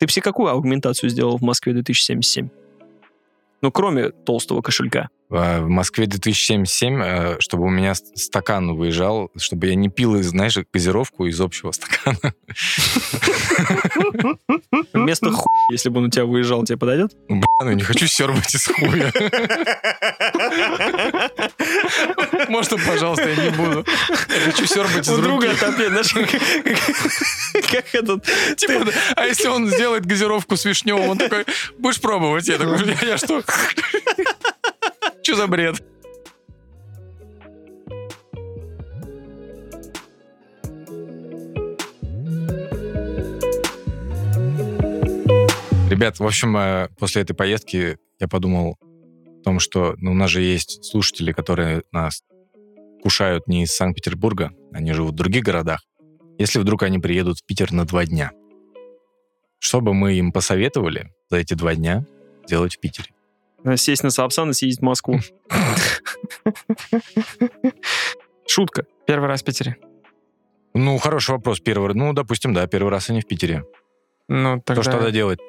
Ты 0.00 0.06
все 0.06 0.22
какую 0.22 0.50
аугментацию 0.50 1.10
сделал 1.10 1.36
в 1.36 1.42
Москве 1.42 1.74
2077? 1.74 2.48
Ну, 3.60 3.70
кроме 3.70 4.08
толстого 4.08 4.62
кошелька. 4.62 5.10
А 5.32 5.60
В 5.60 5.68
Москве 5.68 6.06
2077, 6.06 7.02
э, 7.02 7.36
чтобы 7.40 7.64
у 7.64 7.68
меня 7.68 7.94
ст- 7.94 8.16
стакан 8.18 8.74
выезжал, 8.74 9.30
чтобы 9.38 9.68
я 9.68 9.74
не 9.76 9.88
пил, 9.88 10.20
знаешь, 10.22 10.56
газировку 10.72 11.26
из 11.26 11.40
общего 11.40 11.70
стакана. 11.72 12.18
Вместо 14.92 15.30
ху, 15.30 15.48
если 15.70 15.88
бы 15.88 15.98
он 15.98 16.06
у 16.06 16.10
тебя 16.10 16.24
выезжал, 16.24 16.64
тебе 16.64 16.78
подойдет? 16.78 17.12
Бля, 17.28 17.46
ну, 17.62 17.72
не 17.72 17.82
хочу 17.82 18.06
сербать 18.08 18.52
из 18.54 18.66
хуя. 18.66 19.12
Можно, 22.48 22.76
пожалуйста, 22.78 23.28
я 23.28 23.36
не 23.36 23.50
буду. 23.50 23.84
Я 24.08 24.40
хочу 24.52 24.66
сербать 24.66 25.06
из 25.06 25.10
У 25.10 25.16
друга 25.22 25.50
отопление, 25.52 26.02
знаешь, 26.02 26.12
как- 26.12 26.30
как- 27.52 27.66
как 27.70 27.94
этот... 27.94 28.24
Типа, 28.56 28.84
а 29.16 29.26
если 29.26 29.48
он 29.48 29.68
сделает 29.68 30.06
газировку 30.06 30.56
с 30.56 30.64
вишневым, 30.64 31.08
он 31.10 31.18
такой, 31.18 31.44
будешь 31.78 32.00
пробовать? 32.00 32.48
Я 32.48 32.58
такой, 32.58 32.78
я, 33.00 33.08
я 33.10 33.18
что? 33.18 33.42
Что 35.30 35.36
за 35.36 35.46
бред? 35.46 35.76
Ребят, 45.88 46.18
в 46.18 46.26
общем, 46.26 46.56
э, 46.56 46.88
после 46.98 47.22
этой 47.22 47.34
поездки 47.34 47.98
я 48.18 48.26
подумал 48.26 48.76
о 48.80 49.42
том, 49.44 49.60
что 49.60 49.94
ну, 49.98 50.10
у 50.10 50.14
нас 50.14 50.30
же 50.30 50.42
есть 50.42 50.84
слушатели, 50.84 51.30
которые 51.30 51.84
нас 51.92 52.24
кушают 53.00 53.46
не 53.46 53.62
из 53.62 53.70
Санкт-Петербурга, 53.70 54.50
они 54.72 54.92
живут 54.92 55.12
в 55.12 55.16
других 55.16 55.44
городах. 55.44 55.84
Если 56.38 56.58
вдруг 56.58 56.82
они 56.82 56.98
приедут 56.98 57.38
в 57.38 57.46
Питер 57.46 57.70
на 57.70 57.84
два 57.84 58.04
дня, 58.04 58.32
что 59.60 59.80
бы 59.80 59.94
мы 59.94 60.14
им 60.14 60.32
посоветовали 60.32 61.12
за 61.28 61.36
эти 61.36 61.54
два 61.54 61.76
дня 61.76 62.04
делать 62.48 62.74
в 62.74 62.80
Питере? 62.80 63.12
Сесть 63.76 64.02
на 64.02 64.10
Сапсан 64.10 64.50
и 64.50 64.52
съездить 64.52 64.80
в 64.80 64.84
Москву. 64.84 65.20
Шутка. 68.48 68.86
Первый 69.06 69.28
раз 69.28 69.42
в 69.42 69.44
Питере. 69.44 69.76
Ну, 70.74 70.98
хороший 70.98 71.32
вопрос. 71.32 71.60
Первый, 71.60 71.94
ну, 71.94 72.12
допустим, 72.12 72.54
да, 72.54 72.66
первый 72.66 72.90
раз 72.90 73.10
они 73.10 73.20
в 73.20 73.26
Питере. 73.26 73.64
Ну, 74.28 74.60
тогда... 74.64 74.82
То, 74.82 74.90
что 74.90 74.98
надо 74.98 75.10
делать? 75.10 75.40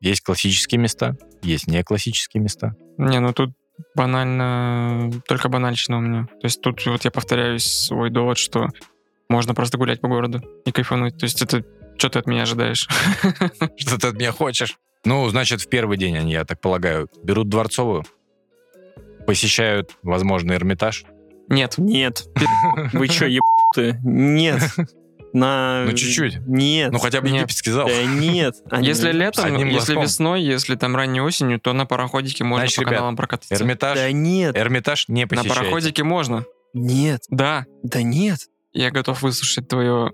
Есть 0.00 0.22
классические 0.22 0.80
места, 0.80 1.16
есть 1.42 1.66
не 1.66 1.82
классические 1.84 2.42
места. 2.42 2.74
Не, 2.96 3.20
ну 3.20 3.34
тут 3.34 3.50
банально, 3.94 5.10
только 5.26 5.48
банальщина 5.48 5.98
у 5.98 6.00
меня. 6.00 6.26
То 6.40 6.44
есть 6.44 6.62
тут 6.62 6.84
вот 6.86 7.04
я 7.04 7.10
повторяюсь 7.10 7.64
свой 7.64 8.08
довод, 8.08 8.38
что 8.38 8.68
можно 9.28 9.54
просто 9.54 9.76
гулять 9.76 10.00
по 10.00 10.08
городу 10.08 10.40
и 10.64 10.72
кайфануть. 10.72 11.18
То 11.18 11.24
есть 11.24 11.42
это 11.42 11.64
что 11.98 12.08
ты 12.08 12.18
от 12.18 12.26
меня 12.26 12.42
ожидаешь? 12.44 12.88
Что 13.76 13.98
ты 13.98 14.06
от 14.06 14.14
меня 14.14 14.32
хочешь? 14.32 14.78
Ну, 15.04 15.28
значит, 15.28 15.60
в 15.62 15.68
первый 15.68 15.96
день 15.96 16.16
они, 16.18 16.32
я 16.32 16.44
так 16.44 16.60
полагаю, 16.60 17.08
берут 17.22 17.48
Дворцовую, 17.48 18.04
посещают, 19.26 19.96
возможно, 20.02 20.52
Эрмитаж. 20.52 21.04
Нет. 21.48 21.74
Нет. 21.78 22.28
Вы 22.92 23.06
что, 23.08 23.26
ебаты? 23.26 23.98
Нет. 24.04 24.62
На... 25.32 25.84
Ну, 25.86 25.92
чуть-чуть. 25.92 26.38
Нет. 26.46 26.90
Ну, 26.92 26.98
хотя 26.98 27.20
бы 27.20 27.28
Нет. 27.28 27.42
египетский 27.42 27.70
зал. 27.70 27.86
Да 27.86 28.02
нет. 28.04 28.56
Они- 28.68 28.88
Если 28.88 29.12
летом, 29.12 29.44
одним 29.44 29.68
если 29.68 29.94
глазком. 29.94 30.02
весной, 30.02 30.42
если 30.42 30.74
там 30.74 30.96
ранней 30.96 31.20
осенью, 31.20 31.60
то 31.60 31.72
на 31.72 31.86
пароходике 31.86 32.42
можно 32.42 32.64
Значит, 32.64 32.76
по 32.78 32.80
ребят, 32.82 32.94
каналам 32.94 33.16
прокатиться. 33.16 33.54
Эрмитаж, 33.54 33.96
Да 33.96 34.10
нет. 34.10 34.56
Эрмитаж 34.56 35.06
не 35.08 35.22
На 35.22 35.28
посещайте. 35.28 35.54
пароходике 35.60 36.02
можно. 36.02 36.44
Нет. 36.74 37.22
Да, 37.30 37.64
Да 37.84 38.02
нет. 38.02 38.40
я 38.72 38.90
готов 38.90 39.22
выслушать 39.22 39.68
твое... 39.68 40.12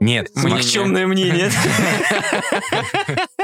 Нет, 0.00 0.28
Мнение. 0.34 0.58
Никчемное 0.62 1.06
мнение. 1.06 1.50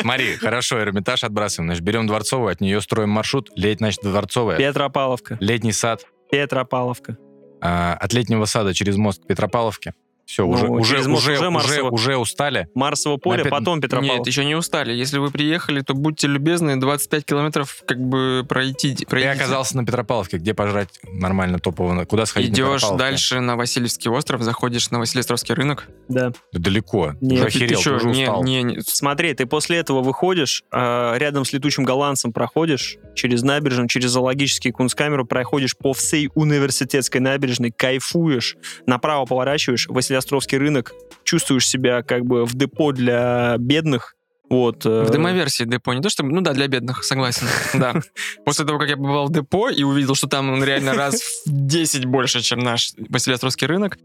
смотри, 0.00 0.36
хорошо, 0.36 0.80
Эрмитаж 0.80 1.24
отбрасываем. 1.24 1.68
Значит, 1.68 1.84
берем 1.84 2.06
Дворцовую, 2.06 2.52
от 2.52 2.60
нее 2.60 2.80
строим 2.80 3.10
маршрут. 3.10 3.50
Леть, 3.56 3.78
значит, 3.78 4.00
Дворцовая. 4.02 4.58
Петропавловка. 4.58 5.36
Летний 5.40 5.72
сад. 5.72 6.04
Петропавловка. 6.30 7.16
А, 7.60 7.94
от 7.94 8.12
Летнего 8.12 8.44
сада 8.44 8.74
через 8.74 8.96
мост 8.96 9.22
к 9.22 9.26
Петропавловке. 9.26 9.94
Все, 10.26 10.42
Ну, 10.44 10.50
уже, 10.50 10.66
уже, 10.66 10.98
уже, 10.98 11.10
уже 11.12 11.32
уже, 11.38 11.50
Марсово. 11.50 11.88
уже 11.90 12.16
устали. 12.16 12.68
Марсово 12.74 13.16
поле, 13.16 13.42
Опять- 13.42 13.50
потом 13.52 13.80
Петропавловка. 13.80 14.18
Нет, 14.18 14.26
еще 14.26 14.44
не 14.44 14.56
устали. 14.56 14.92
Если 14.92 15.18
вы 15.18 15.30
приехали, 15.30 15.82
то 15.82 15.94
будьте 15.94 16.26
любезны, 16.26 16.78
25 16.80 17.24
километров 17.24 17.82
как 17.86 17.98
бы 18.00 18.44
пройти. 18.48 18.96
Пройдите. 19.08 19.30
оказался 19.32 19.76
на 19.76 19.86
Петропавловке, 19.86 20.38
где 20.38 20.52
пожрать 20.52 20.88
нормально 21.04 21.60
топового, 21.60 22.04
куда 22.06 22.26
сходить 22.26 22.50
на 22.50 22.54
Идешь 22.54 22.66
Петропавловке? 22.66 22.98
дальше 23.04 23.40
на 23.40 23.54
Васильевский 23.56 24.10
остров, 24.10 24.42
заходишь 24.42 24.90
на 24.90 24.98
Василиостровский 24.98 25.54
рынок. 25.54 25.88
Да. 26.08 26.32
Да 26.52 26.58
далеко, 26.58 27.12
Нет, 27.20 27.44
уже 27.44 27.44
ты- 27.44 27.58
Ты 27.58 27.64
охерел, 27.64 27.78
ты, 27.78 27.84
чё? 27.84 27.96
уже 27.96 28.06
не, 28.08 28.22
устал. 28.24 28.42
не, 28.44 28.62
не. 28.64 28.80
Смотри, 28.80 29.32
ты 29.34 29.46
после 29.46 29.78
этого 29.78 30.02
выходишь, 30.02 30.64
а, 30.72 31.16
рядом 31.18 31.44
с 31.44 31.52
летучим 31.52 31.84
голландцем 31.84 32.32
проходишь, 32.32 32.96
через 33.14 33.42
набережную, 33.44 33.86
через 33.88 34.10
зоологический 34.10 34.72
кунсткамеру 34.72 35.24
проходишь 35.24 35.76
по 35.76 35.92
всей 35.94 36.30
университетской 36.34 37.20
набережной, 37.20 37.70
кайфуешь, 37.70 38.56
направо 38.86 39.24
поворачиваешь, 39.24 39.86
Василиостровский 40.16 40.58
рынок, 40.58 40.92
чувствуешь 41.24 41.68
себя 41.68 42.02
как 42.02 42.24
бы 42.24 42.44
в 42.46 42.54
депо 42.54 42.92
для 42.92 43.56
бедных, 43.58 44.14
вот. 44.48 44.86
э, 44.86 45.04
В 45.04 45.10
демоверсии 45.10 45.64
депо, 45.64 45.92
не 45.92 46.00
то 46.00 46.08
чтобы, 46.08 46.32
ну 46.32 46.40
да, 46.40 46.52
для 46.52 46.68
бедных, 46.68 47.04
согласен, 47.04 47.46
да. 47.74 47.94
После 48.44 48.64
того, 48.64 48.78
как 48.78 48.88
я 48.88 48.96
побывал 48.96 49.26
в 49.28 49.32
депо 49.32 49.68
и 49.68 49.82
увидел, 49.82 50.14
что 50.14 50.26
там 50.28 50.50
он 50.50 50.64
реально 50.64 50.94
раз 50.94 51.20
в 51.46 51.50
10 51.50 52.06
больше, 52.06 52.40
чем 52.40 52.60
наш 52.60 52.92
Василиостровский 53.08 53.66
рынок, 53.66 53.98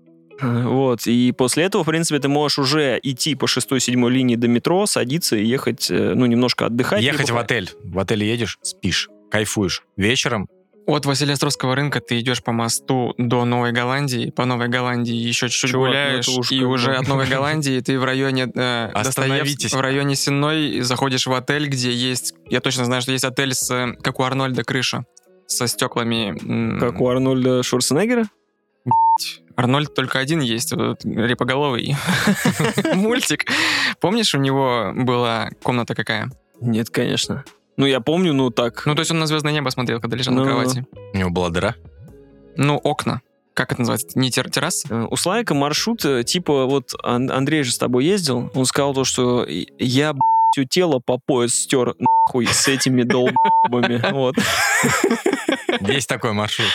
Э, 0.43 0.63
Вот, 0.65 1.05
и 1.05 1.31
после 1.33 1.65
этого, 1.65 1.83
в 1.83 1.87
принципе, 1.87 2.17
ты 2.19 2.27
можешь 2.27 2.57
уже 2.57 2.99
идти 3.03 3.35
по 3.35 3.45
шестой-седьмой 3.45 4.11
линии 4.11 4.35
до 4.35 4.47
метро, 4.47 4.87
садиться 4.87 5.35
и 5.35 5.45
ехать, 5.45 5.91
э, 5.91 6.13
ну, 6.15 6.25
немножко 6.25 6.65
отдыхать. 6.65 7.03
Ехать 7.03 7.27
либо- 7.27 7.37
в 7.37 7.41
отель. 7.41 7.69
В 7.83 7.99
отель 7.99 8.23
едешь, 8.23 8.57
спишь, 8.63 9.09
кайфуешь. 9.29 9.83
Вечером 9.97 10.47
от 10.87 11.05
Василиостровского 11.05 11.75
рынка 11.75 11.99
ты 12.01 12.19
идешь 12.19 12.41
по 12.43 12.51
мосту 12.51 13.13
до 13.17 13.45
Новой 13.45 13.71
Голландии, 13.71 14.31
по 14.31 14.45
Новой 14.45 14.67
Голландии 14.67 15.13
еще 15.13 15.47
чуть-чуть 15.47 15.71
Чувак, 15.71 15.87
ну 15.87 15.91
гуляешь, 15.91 16.27
уж 16.27 16.51
и 16.51 16.63
уже 16.63 16.95
от 16.95 17.07
Новой 17.07 17.27
Голландии 17.27 17.79
ты 17.79 17.99
в 17.99 18.03
районе 18.03 18.51
э, 18.53 18.89
Остановитесь. 18.93 19.65
Достоевс- 19.71 19.77
в 19.77 19.81
районе 19.81 20.15
Сенной 20.15 20.81
заходишь 20.81 21.27
в 21.27 21.33
отель, 21.33 21.67
где 21.67 21.91
есть, 21.91 22.33
я 22.49 22.59
точно 22.61 22.85
знаю, 22.85 23.01
что 23.01 23.11
есть 23.11 23.23
отель 23.23 23.53
с, 23.53 23.95
как 24.01 24.19
у 24.19 24.23
Арнольда, 24.23 24.63
крыша 24.63 25.05
со 25.47 25.67
стеклами. 25.67 26.79
Как 26.79 26.99
у 26.99 27.07
Арнольда 27.07 27.61
Шварценеггера? 27.63 28.25
Арнольд 29.55 29.93
только 29.93 30.17
один 30.19 30.39
есть, 30.39 30.71
вот, 30.73 31.03
репоголовый 31.05 31.95
мультик. 32.95 33.45
Помнишь, 33.99 34.33
у 34.33 34.39
него 34.39 34.91
была 34.95 35.49
комната 35.61 35.93
какая? 35.93 36.31
Нет, 36.59 36.89
конечно. 36.89 37.43
Ну, 37.77 37.85
я 37.85 37.99
помню, 38.01 38.33
ну, 38.33 38.49
так. 38.49 38.83
Ну, 38.85 38.95
то 38.95 38.99
есть 38.99 39.11
он 39.11 39.19
на 39.19 39.25
звездное 39.27 39.53
небо 39.53 39.69
смотрел, 39.69 39.99
когда 40.01 40.17
лежал 40.17 40.33
на 40.33 40.41
Ну. 40.41 40.45
кровати. 40.47 40.85
у 41.13 41.17
него 41.17 41.29
была 41.29 41.49
дыра. 41.49 41.75
Ну, 42.57 42.75
окна. 42.77 43.21
Как 43.53 43.71
это 43.71 43.81
называется? 43.81 44.07
Не 44.17 44.29
тер- 44.29 44.49
терраса? 44.49 44.87
Э, 44.89 45.07
У 45.09 45.15
Славика 45.17 45.53
маршрут, 45.53 46.05
э, 46.05 46.23
типа, 46.23 46.65
вот 46.65 46.93
Ан- 47.03 47.31
Андрей 47.31 47.63
же 47.63 47.71
с 47.71 47.77
тобой 47.77 48.05
ездил, 48.05 48.49
он 48.53 48.65
сказал 48.65 48.93
то, 48.93 49.03
что 49.03 49.45
я, 49.47 50.13
все 50.53 50.65
тело 50.65 50.99
по 50.99 51.17
пояс 51.17 51.53
стер 51.55 51.95
нахуй 51.99 52.47
с 52.47 52.67
этими 52.67 53.03
долбами. 53.03 54.01
Вот. 54.13 54.35
Есть 55.81 56.07
такой 56.09 56.33
маршрут. 56.33 56.67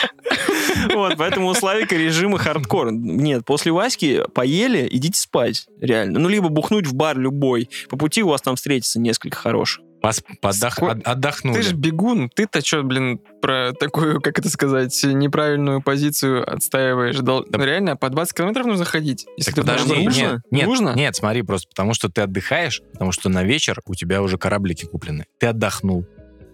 Вот, 0.94 1.14
поэтому 1.16 1.48
у 1.48 1.54
Славика 1.54 1.94
режима 1.96 2.38
хардкор. 2.38 2.92
Нет, 2.92 3.44
после 3.44 3.72
Васьки 3.72 4.22
поели, 4.34 4.86
идите 4.90 5.18
спать, 5.20 5.66
реально. 5.80 6.18
Ну, 6.20 6.28
либо 6.28 6.48
бухнуть 6.48 6.86
в 6.86 6.94
бар 6.94 7.18
любой. 7.18 7.68
По 7.88 7.96
пути 7.96 8.22
у 8.22 8.28
вас 8.28 8.42
там 8.42 8.56
встретится 8.56 9.00
несколько 9.00 9.36
хороших. 9.38 9.82
Пос- 10.02 10.22
подох- 10.42 10.74
Ско- 10.74 10.90
от- 10.92 11.02
Отдохнули. 11.06 11.56
Ты 11.56 11.62
же 11.62 11.74
бегун, 11.74 12.28
ты-то 12.28 12.64
что, 12.64 12.82
блин, 12.82 13.18
про 13.40 13.72
такую, 13.72 14.20
как 14.20 14.38
это 14.38 14.48
сказать, 14.50 14.98
неправильную 15.04 15.82
позицию 15.82 16.48
отстаиваешь? 16.50 17.16
Дол- 17.18 17.44
Да. 17.48 17.58
Ну, 17.58 17.64
реально, 17.64 17.96
по 17.96 18.08
20 18.10 18.36
километров 18.36 18.66
нужно 18.66 18.84
ходить. 18.84 19.26
Если 19.36 19.50
Так 19.52 19.54
ты 19.54 19.60
подожди, 19.62 20.04
нужно? 20.04 20.20
нет, 20.20 20.40
нет, 20.50 20.66
Нужно? 20.66 20.94
нет, 20.94 21.16
смотри, 21.16 21.42
просто 21.42 21.68
потому 21.68 21.94
что 21.94 22.08
ты 22.08 22.20
отдыхаешь, 22.22 22.82
потому 22.92 23.10
что 23.12 23.28
на 23.28 23.42
вечер 23.42 23.80
у 23.86 23.94
тебя 23.94 24.22
уже 24.22 24.38
кораблики 24.38 24.84
куплены. 24.84 25.24
Ты 25.38 25.46
отдохнул, 25.48 26.06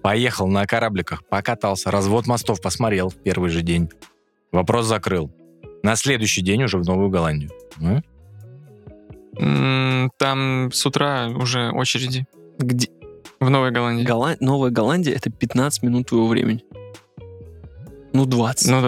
поехал 0.03 0.47
на 0.47 0.65
корабликах, 0.67 1.25
покатался, 1.29 1.91
развод 1.91 2.27
мостов 2.27 2.61
посмотрел 2.63 3.09
в 3.11 3.17
первый 3.17 3.51
же 3.51 3.63
день. 3.63 3.91
Вопрос 4.53 4.87
закрыл. 4.87 5.31
На 5.83 5.97
следующий 5.97 6.43
день 6.43 6.63
уже 6.63 6.79
в 6.79 6.85
Новую 6.87 7.11
Голландию. 7.11 7.51
М, 9.39 10.11
Там 10.19 10.71
с 10.73 10.85
утра 10.87 11.29
уже 11.29 11.71
очереди 11.71 12.27
Где? 12.59 12.89
В 13.43 13.51
Новой 13.51 13.71
Голландии. 13.71 14.05
Голланд- 14.05 14.39
Новая 14.41 14.71
Голландия— 14.71 15.13
это 15.15 15.31
15 15.31 15.83
минут 15.83 16.09
твоего 16.09 16.29
времени. 16.29 16.65
Ну, 18.13 18.27
20. 18.27 18.69
Ну, 18.71 18.81
Ну 18.81 18.83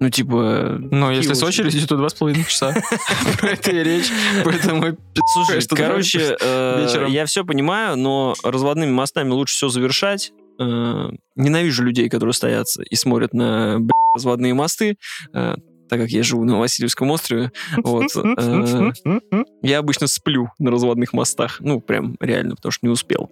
да. 0.00 0.10
типа... 0.10 0.78
Но 0.78 1.10
если 1.10 1.34
с 1.34 1.42
очереди. 1.42 1.68
очередью, 1.68 1.88
то 1.88 1.96
два 1.96 2.08
с 2.08 2.14
половиной 2.14 2.44
часа. 2.44 2.74
Про 3.38 3.50
это 3.50 3.70
и 3.70 3.82
речь. 3.82 4.10
Поэтому 4.44 4.96
Слушай, 5.34 5.60
короче, 5.68 6.36
э, 6.40 7.06
я 7.08 7.26
все 7.26 7.44
понимаю, 7.44 7.96
но 7.96 8.34
разводными 8.42 8.90
мостами 8.90 9.30
лучше 9.30 9.54
все 9.54 9.68
завершать. 9.68 10.32
Э, 10.58 11.10
Ненавижу 11.36 11.82
людей, 11.82 12.08
которые 12.08 12.32
стоят 12.32 12.66
и 12.88 12.94
смотрят 12.94 13.34
на 13.34 13.78
разводные 14.14 14.54
мосты, 14.54 14.96
э, 15.32 15.54
так 15.88 16.00
как 16.00 16.08
я 16.10 16.22
живу 16.22 16.44
на 16.44 16.58
Васильевском 16.58 17.10
острове. 17.10 17.50
Вот, 17.76 18.06
я 19.62 19.78
обычно 19.78 20.06
сплю 20.06 20.48
на 20.58 20.70
разводных 20.70 21.12
мостах. 21.12 21.56
Ну, 21.60 21.80
прям 21.80 22.16
реально, 22.20 22.56
потому 22.56 22.72
что 22.72 22.86
не 22.86 22.90
успел. 22.92 23.30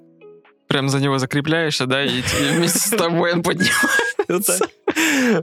Прям 0.73 0.89
за 0.89 1.01
него 1.01 1.19
закрепляешься, 1.19 1.85
да, 1.85 2.03
и 2.03 2.23
вместе 2.55 2.79
с 2.79 2.91
тобой 2.91 3.35
он 3.35 3.43
поднимается. 3.43 4.59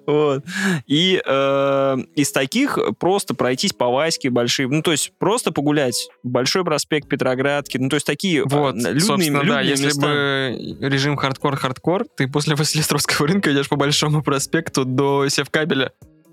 Вот. 0.08 0.44
И 0.88 1.22
э, 1.24 1.98
из 2.16 2.32
таких 2.32 2.80
просто 2.98 3.36
пройтись 3.36 3.74
по 3.74 3.90
Ваське 3.90 4.32
большие, 4.32 4.68
ну, 4.68 4.82
то 4.82 4.92
есть 4.92 5.12
просто 5.20 5.52
погулять. 5.52 6.10
Большой 6.24 6.64
проспект 6.64 7.08
Петроградки, 7.08 7.78
ну, 7.78 7.90
то 7.90 7.96
есть 7.96 8.06
такие 8.08 8.44
Вот, 8.44 8.76
э, 8.76 8.78
людные, 8.78 9.00
собственно, 9.02 9.40
да, 9.42 9.46
людные 9.46 9.70
если 9.70 9.86
места. 9.86 10.02
бы 10.02 10.88
режим 10.88 11.18
хардкор-хардкор, 11.18 12.06
ты 12.18 12.28
после 12.28 12.56
Василеостровского 12.56 13.28
рынка 13.28 13.52
идешь 13.54 13.70
по 13.70 13.76
большому 13.76 14.24
проспекту 14.24 14.86
до 14.86 15.28
Севкабеля, 15.30 15.92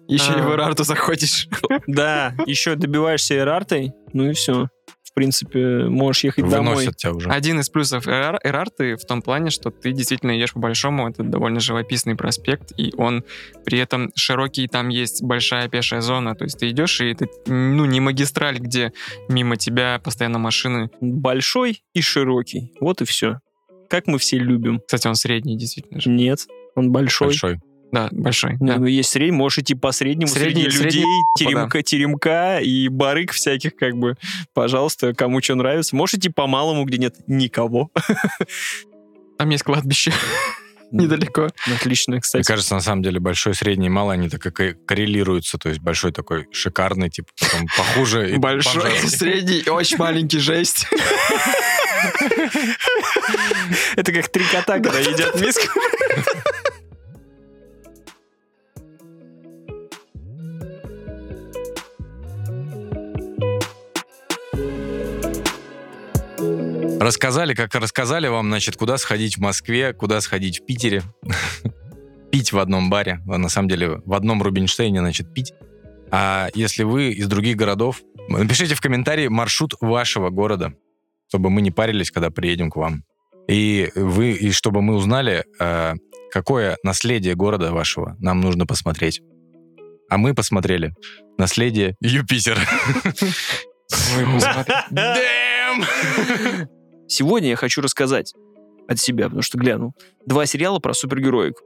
еще 0.09 0.33
и 0.33 0.41
А. 0.41 0.43
в 0.43 0.53
Ирарту 0.55 0.85
заходишь. 0.85 1.49
Да, 1.87 2.33
еще 2.47 2.75
добиваешься 2.75 3.37
Эрартой, 3.37 3.93
ну 4.13 4.31
и 4.31 4.33
все. 4.33 4.69
В 5.17 5.19
принципе, 5.19 5.87
можешь 5.89 6.25
ехать 6.25 6.47
домой. 6.47 6.75
Выносят 6.75 6.99
тебя 6.99 7.14
уже. 7.14 7.31
Один 7.31 7.59
из 7.61 7.71
плюсов 7.71 8.07
Эрар- 8.07 8.39
Эрарты 8.45 8.97
в 8.97 9.07
том 9.07 9.23
плане, 9.23 9.49
что 9.49 9.71
ты 9.71 9.93
действительно 9.93 10.37
идешь 10.37 10.53
по 10.53 10.59
большому, 10.59 11.09
это 11.09 11.23
довольно 11.23 11.59
живописный 11.59 12.17
проспект, 12.17 12.73
и 12.77 12.93
он 12.99 13.25
при 13.64 13.79
этом 13.79 14.12
широкий, 14.14 14.69
там 14.69 14.91
есть 14.91 15.23
большая 15.23 15.71
пешая 15.71 16.03
зона, 16.03 16.35
то 16.35 16.45
есть 16.45 16.59
ты 16.59 16.69
идешь, 16.69 17.01
и 17.01 17.12
это, 17.12 17.29
ну, 17.47 17.87
не 17.87 17.99
магистраль, 17.99 18.59
где 18.59 18.93
мимо 19.31 19.57
тебя 19.57 19.99
постоянно 20.05 20.39
машины. 20.39 20.91
Большой 21.01 21.83
и 21.95 22.03
широкий. 22.03 22.75
Вот 22.79 23.01
и 23.01 23.07
все. 23.07 23.39
Как 23.89 24.07
мы 24.09 24.19
все 24.19 24.37
любим. 24.37 24.81
Кстати, 24.81 25.09
он 25.09 25.14
средний, 25.14 25.57
действительно 25.57 25.99
же. 25.99 26.11
Нет, 26.11 26.41
он 26.75 26.93
большой. 26.93 27.29
Большой. 27.29 27.61
Да, 27.97 28.09
большой. 28.13 28.57
Ну, 28.61 28.67
да. 28.67 28.77
ну, 28.79 28.85
есть 28.87 29.09
средний, 29.09 29.37
можешь 29.37 29.61
идти 29.61 29.75
по 29.75 29.91
среднему, 29.93 30.29
Средний- 30.31 30.65
среди 30.65 30.77
средний, 30.77 31.01
людей, 31.01 31.05
да. 31.05 31.39
теремка, 31.39 31.83
теремка 31.83 32.59
и 32.59 32.89
барыг 32.89 33.33
всяких, 33.33 33.75
как 33.77 33.95
бы, 33.97 34.17
пожалуйста, 34.53 35.15
кому 35.15 35.41
что 35.43 35.55
нравится. 35.55 35.97
Можешь 35.97 36.15
идти 36.17 36.29
по 36.29 36.47
малому, 36.47 36.85
где 36.85 36.99
нет 36.99 37.15
никого. 37.27 37.91
Там 39.39 39.49
есть 39.49 39.65
кладбище 39.65 40.13
недалеко. 40.93 41.49
Отлично, 41.75 42.13
Мне 42.13 42.21
кстати. 42.21 42.47
кажется, 42.47 42.75
на 42.75 42.81
самом 42.81 43.03
деле 43.03 43.19
большой, 43.19 43.55
средний, 43.55 43.89
малый, 43.89 44.15
они 44.19 44.29
так 44.29 44.45
и 44.47 44.51
ко- 44.51 44.75
коррелируются. 44.87 45.57
То 45.59 45.69
есть 45.71 45.81
большой 45.81 46.13
такой 46.13 46.47
шикарный, 46.53 47.09
типа, 47.11 47.29
потом 47.41 47.67
похуже. 47.77 48.31
и 48.33 48.37
Большой, 48.37 48.91
средний 49.09 49.59
и 49.61 49.69
очень 49.71 49.97
маленький 49.97 50.39
жесть. 50.39 50.87
Это 53.97 54.13
как 54.13 54.29
три 54.29 54.45
кота, 54.45 54.75
когда 54.81 54.99
едят 54.99 55.41
миску. 55.41 55.67
Рассказали, 67.01 67.55
как 67.55 67.75
рассказали 67.75 68.27
вам, 68.29 68.47
значит, 68.47 68.77
куда 68.77 68.97
сходить 68.97 69.37
в 69.37 69.41
Москве, 69.41 69.93
куда 69.93 70.21
сходить 70.21 70.61
в 70.61 70.67
Питере. 70.67 71.03
Пить 72.33 72.53
в 72.53 72.59
одном 72.59 72.91
баре. 72.91 73.21
А 73.29 73.39
На 73.39 73.49
самом 73.49 73.69
деле, 73.69 74.01
в 74.05 74.15
одном 74.15 74.43
Рубинштейне, 74.43 75.01
значит, 75.01 75.33
пить. 75.33 75.53
А 76.11 76.49
если 76.55 76.83
вы 76.85 77.11
из 77.11 77.29
других 77.29 77.57
городов, 77.57 78.03
напишите 78.29 78.75
в 78.75 78.81
комментарии 78.81 79.29
маршрут 79.29 79.75
вашего 79.81 80.31
города, 80.31 80.73
чтобы 81.29 81.51
мы 81.51 81.61
не 81.63 81.71
парились, 81.71 82.11
когда 82.11 82.31
приедем 82.31 82.71
к 82.71 82.77
вам. 82.77 83.05
И 83.49 83.91
вы, 83.95 84.33
и 84.33 84.51
чтобы 84.51 84.83
мы 84.83 84.95
узнали, 84.95 85.45
э, 85.61 85.95
какое 86.33 86.79
наследие 86.83 87.35
города 87.35 87.73
вашего 87.73 88.17
нам 88.19 88.41
нужно 88.41 88.67
посмотреть. 88.67 89.21
А 90.09 90.19
мы 90.19 90.35
посмотрели 90.35 90.95
наследие 91.39 91.97
Юпитера. 92.01 92.61
Посмотрите. 93.89 94.85
Сегодня 97.09 97.51
я 97.51 97.57
хочу 97.57 97.81
рассказать 97.81 98.35
от 98.89 98.99
себя, 98.99 99.25
потому 99.25 99.43
что 99.43 99.59
глянул. 99.59 99.95
Два 100.27 100.47
сериала 100.47 100.79
про 100.79 100.95
супергероик. 100.95 101.57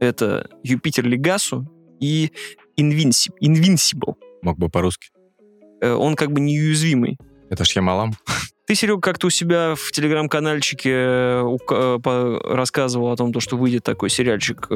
Это 0.00 0.48
«Юпитер 0.62 1.06
Легасу» 1.06 1.66
и 2.00 2.30
Invinci- 2.78 3.30
«Invincible». 3.42 4.14
Мог 4.42 4.58
бы 4.58 4.68
по-русски. 4.68 5.08
Э, 5.80 5.92
Он 5.92 6.14
как 6.16 6.32
бы 6.32 6.40
неуязвимый. 6.40 7.16
Это 7.50 7.64
ж 7.64 7.76
Ямалам. 7.76 8.14
Ты, 8.66 8.74
Серега, 8.74 9.00
как-то 9.00 9.28
у 9.28 9.30
себя 9.30 9.74
в 9.76 9.92
телеграм-канальчике 9.92 10.90
э, 10.92 11.58
по- 12.02 12.40
рассказывал 12.44 13.12
о 13.12 13.16
том, 13.16 13.32
то, 13.32 13.40
что 13.40 13.56
выйдет 13.56 13.84
такой 13.84 14.10
сериальчик. 14.10 14.66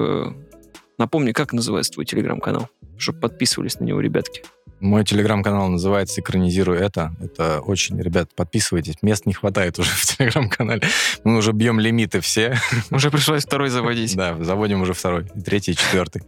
Напомни, 1.01 1.33
как 1.33 1.55
называется 1.55 1.93
твой 1.93 2.05
телеграм-канал? 2.05 2.69
Чтобы 2.99 3.21
подписывались 3.21 3.81
на 3.81 3.85
него, 3.85 4.01
ребятки. 4.01 4.43
Мой 4.81 5.03
телеграм-канал 5.03 5.71
называется 5.71 6.21
«Экранизируй 6.21 6.77
это». 6.77 7.17
Это 7.23 7.61
очень, 7.61 7.99
ребят, 7.99 8.29
подписывайтесь. 8.37 8.97
Мест 9.01 9.25
не 9.25 9.33
хватает 9.33 9.79
уже 9.79 9.89
в 9.95 10.05
телеграм-канале. 10.05 10.83
Мы 11.25 11.39
уже 11.39 11.53
бьем 11.53 11.81
лимиты 11.81 12.21
все. 12.21 12.59
Уже 12.91 13.11
пришлось 13.11 13.47
второй 13.47 13.71
заводить. 13.71 14.15
Да, 14.15 14.37
заводим 14.45 14.83
уже 14.83 14.93
второй, 14.93 15.25
третий, 15.43 15.75
четвертый. 15.75 16.23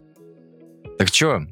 Так 0.99 1.09
что, 1.09 1.43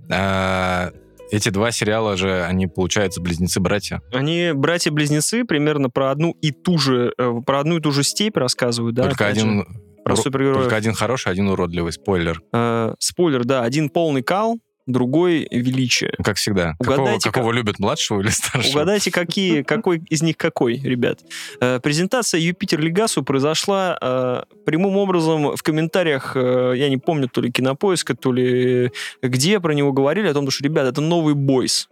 эти 1.30 1.50
два 1.50 1.72
сериала 1.72 2.16
же, 2.16 2.42
они, 2.44 2.68
получается, 2.68 3.20
близнецы-братья. 3.20 4.00
Они 4.14 4.52
братья-близнецы, 4.54 5.44
примерно 5.44 5.90
про 5.90 6.10
одну 6.10 6.34
и 6.40 6.52
ту 6.52 6.78
же, 6.78 7.12
э, 7.18 7.34
про 7.44 7.60
одну 7.60 7.76
и 7.76 7.80
ту 7.82 7.92
же 7.92 8.02
степь 8.02 8.38
рассказывают, 8.38 8.96
да? 8.96 9.08
только, 9.08 9.26
один, 9.26 9.66
про 10.14 10.20
уро- 10.20 10.22
супергероев. 10.22 10.62
только 10.62 10.76
один 10.76 10.92
хороший, 10.94 11.32
один 11.32 11.48
уродливый. 11.48 11.92
Спойлер. 11.92 12.42
Э, 12.52 12.94
спойлер, 12.98 13.44
да, 13.44 13.62
один 13.62 13.88
полный 13.88 14.22
кал, 14.22 14.58
другой 14.86 15.46
величие. 15.50 16.12
Как 16.22 16.36
всегда. 16.36 16.74
Какого, 16.78 17.02
Угадайте, 17.02 17.30
какого 17.30 17.52
любят, 17.52 17.78
младшего 17.78 18.20
или 18.20 18.28
старшего? 18.28 18.72
Угадайте, 18.72 19.10
какие, 19.10 19.62
какой 19.64 20.02
из 20.08 20.22
них 20.22 20.36
какой, 20.36 20.76
ребят. 20.76 21.20
Э, 21.60 21.80
презентация 21.80 22.40
Юпитер 22.40 22.80
Легасу 22.80 23.22
произошла 23.22 23.96
э, 24.00 24.42
прямым 24.64 24.96
образом 24.96 25.56
в 25.56 25.62
комментариях, 25.62 26.32
э, 26.34 26.74
я 26.76 26.88
не 26.88 26.96
помню, 26.96 27.28
то 27.28 27.40
ли 27.40 27.50
Кинопоиска, 27.50 28.14
то 28.14 28.32
ли 28.32 28.92
где 29.22 29.60
про 29.60 29.72
него 29.72 29.92
говорили, 29.92 30.26
о 30.28 30.34
том, 30.34 30.50
что, 30.50 30.64
ребят, 30.64 30.86
это 30.86 31.00
новый 31.00 31.34
бойс. 31.34 31.88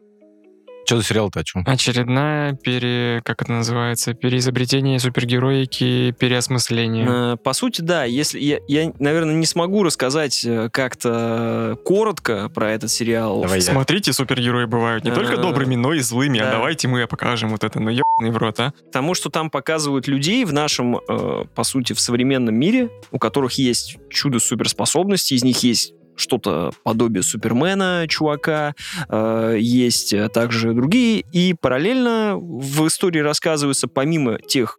Что 0.89 0.97
за 0.97 1.03
сериал-то 1.03 1.41
о 1.41 1.45
чем? 1.45 1.64
Очередная 1.66 2.55
пере... 2.55 3.20
Как 3.22 3.43
это 3.43 3.53
называется? 3.53 4.14
Переизобретение 4.14 4.99
супергероики, 4.99 6.12
переосмысление. 6.18 7.34
Э, 7.34 7.36
По 7.36 7.53
сути, 7.53 7.82
да, 7.82 8.05
если 8.05 8.41
я, 8.41 8.61
я, 8.68 8.91
наверное, 8.99 9.34
не 9.34 9.45
смогу 9.45 9.82
рассказать 9.82 10.43
э, 10.47 10.70
как-то 10.72 11.76
коротко 11.84 12.49
про 12.49 12.70
этот 12.72 12.91
сериал. 12.91 13.43
Давай 13.43 13.59
я. 13.59 13.64
Смотрите, 13.70 14.14
супергерои 14.14 14.64
бывают 14.64 15.05
не 15.05 15.11
только 15.11 15.34
Э, 15.34 15.36
добрыми, 15.36 15.74
но 15.74 15.93
и 15.93 15.99
злыми. 15.99 16.39
да. 16.39 16.49
А 16.49 16.53
давайте 16.53 16.89
мы 16.89 17.07
покажем 17.07 17.51
вот 17.51 17.64
это, 17.64 17.78
ну 17.80 17.91
ебаный 17.91 18.30
в 18.30 18.39
рот, 18.39 18.59
а. 18.59 18.72
Тому, 18.91 19.12
что 19.12 19.28
там 19.28 19.51
показывают 19.51 20.09
людей 20.09 20.47
в 20.47 20.55
нашем, 20.55 20.97
э, 21.07 21.45
по 21.55 21.64
сути, 21.64 21.93
в 21.93 22.01
современном 22.01 22.55
мире, 22.55 22.89
у 23.11 23.18
которых 23.18 23.53
есть 23.59 23.99
чудо 24.09 24.39
суперспособности, 24.39 25.34
из 25.34 25.45
них 25.45 25.62
есть 25.64 25.93
что-то 26.18 26.72
подобие 26.82 27.22
Супермена, 27.22 28.06
чувака, 28.08 28.74
э, 29.08 29.56
есть 29.58 30.12
э, 30.12 30.28
также 30.28 30.72
другие, 30.72 31.24
и 31.32 31.54
параллельно 31.54 32.36
в 32.36 32.86
истории 32.86 33.20
рассказывается, 33.20 33.88
помимо 33.88 34.38
тех 34.38 34.78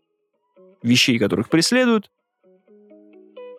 вещей, 0.84 1.20
которых 1.20 1.50
преследуют, 1.50 2.10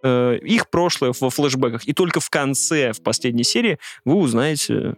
э, 0.02 0.38
их 0.42 0.70
прошлое 0.70 1.12
во 1.18 1.30
флешбеках. 1.30 1.86
И 1.86 1.92
только 1.92 2.20
в 2.20 2.30
конце, 2.30 2.92
в 2.92 3.02
последней 3.02 3.44
серии, 3.44 3.78
вы 4.04 4.14
узнаете, 4.14 4.94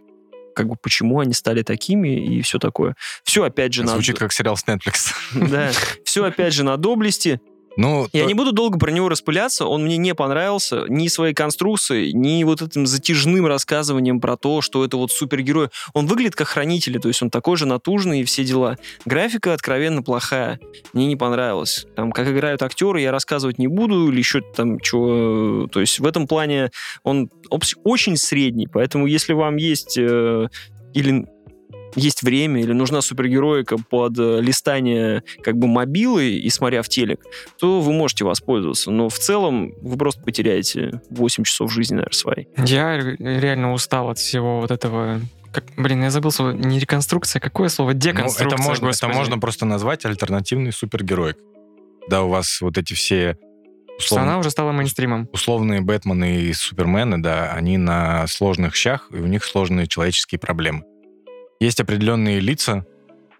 как 0.55 0.67
бы, 0.67 0.75
почему 0.75 1.19
они 1.19 1.33
стали 1.33 1.63
такими 1.63 2.37
и 2.37 2.41
все 2.41 2.59
такое. 2.59 2.95
Все, 3.23 3.43
опять 3.43 3.73
же, 3.73 3.83
на... 3.83 3.93
Звучит 3.93 4.17
как 4.17 4.31
сериал 4.31 4.57
с 4.57 4.63
Netflix. 4.65 5.13
Да, 5.33 5.71
все 6.05 6.23
опять 6.23 6.53
же 6.53 6.63
на 6.63 6.77
доблести. 6.77 7.41
Ну, 7.75 8.07
Я 8.13 8.23
то- 8.23 8.27
не 8.27 8.33
буду 8.33 8.51
долго 8.51 8.77
про 8.77 8.91
него 8.91 9.09
распыляться, 9.09 9.65
он 9.65 9.83
мне 9.85 9.97
не 9.97 10.13
понравился 10.13 10.85
ни 10.87 11.07
своей 11.07 11.33
конструкцией, 11.33 12.13
ни 12.13 12.43
вот 12.43 12.61
этим 12.61 12.85
затяжным 12.85 13.45
рассказыванием 13.47 14.19
про 14.19 14.37
то, 14.37 14.61
что 14.61 14.85
это 14.85 14.97
вот 14.97 15.11
супергерой. 15.11 15.69
Он 15.93 16.05
выглядит 16.05 16.35
как 16.35 16.47
хранители, 16.49 16.99
то 16.99 17.07
есть 17.07 17.21
он 17.21 17.29
такой 17.29 17.57
же 17.57 17.65
натужный 17.65 18.21
и 18.21 18.23
все 18.23 18.43
дела. 18.43 18.77
Графика 19.05 19.53
откровенно 19.53 20.03
плохая, 20.03 20.59
мне 20.93 21.07
не 21.07 21.15
понравилось. 21.15 21.85
Там, 21.95 22.11
как 22.11 22.27
играют 22.29 22.61
актеры, 22.61 23.01
я 23.01 23.11
рассказывать 23.11 23.57
не 23.57 23.67
буду, 23.67 24.11
или 24.11 24.19
еще 24.19 24.41
там 24.41 24.77
что. 24.83 25.67
То 25.71 25.79
есть 25.79 25.99
в 25.99 26.05
этом 26.05 26.27
плане 26.27 26.69
он 27.03 27.29
очень 27.83 28.17
средний, 28.17 28.67
поэтому 28.67 29.07
если 29.07 29.33
вам 29.33 29.55
есть 29.55 29.97
э, 29.97 30.47
или 30.93 31.25
есть 31.95 32.23
время 32.23 32.61
или 32.61 32.73
нужна 32.73 33.01
супергероика 33.01 33.77
под 33.77 34.17
э, 34.19 34.39
листание 34.41 35.23
как 35.41 35.57
бы 35.57 35.67
мобилы 35.67 36.29
и 36.31 36.49
смотря 36.49 36.81
в 36.81 36.89
телек, 36.89 37.21
то 37.59 37.81
вы 37.81 37.91
можете 37.93 38.25
воспользоваться. 38.25 38.91
Но 38.91 39.09
в 39.09 39.17
целом 39.19 39.73
вы 39.81 39.97
просто 39.97 40.21
потеряете 40.23 41.01
8 41.09 41.43
часов 41.43 41.71
жизни, 41.71 41.95
наверное, 41.95 42.13
своей. 42.15 42.47
Я 42.57 42.97
ре- 42.97 43.15
реально 43.19 43.73
устал 43.73 44.09
от 44.09 44.17
всего 44.17 44.59
вот 44.61 44.71
этого. 44.71 45.19
Как, 45.51 45.65
блин, 45.77 46.01
я 46.03 46.09
забыл 46.09 46.31
слово. 46.31 46.51
Не 46.51 46.79
реконструкция, 46.79 47.39
какое 47.39 47.69
слово? 47.69 47.91
ну, 47.91 47.99
Деконструкция, 47.99 48.47
это, 48.57 48.63
можно, 48.63 48.89
это 48.89 49.07
можно 49.09 49.37
просто 49.39 49.65
назвать 49.65 50.03
альтернативный 50.05 50.71
супергерой. 50.71 51.35
Да, 52.09 52.23
у 52.23 52.29
вас 52.29 52.59
вот 52.61 52.77
эти 52.77 52.93
все 52.93 53.37
Что 53.99 54.15
она 54.15 54.23
условно- 54.23 54.37
уже 54.39 54.49
стала 54.51 54.71
мейнстримом. 54.71 55.29
условные 55.31 55.81
Бэтмены 55.81 56.37
и 56.41 56.53
Супермены, 56.53 57.19
да, 57.21 57.51
они 57.53 57.77
на 57.77 58.25
сложных 58.27 58.75
щах, 58.75 59.07
и 59.11 59.17
у 59.17 59.27
них 59.27 59.45
сложные 59.45 59.87
человеческие 59.87 60.39
проблемы. 60.39 60.83
Есть 61.63 61.79
определенные 61.79 62.41
лица 62.41 62.85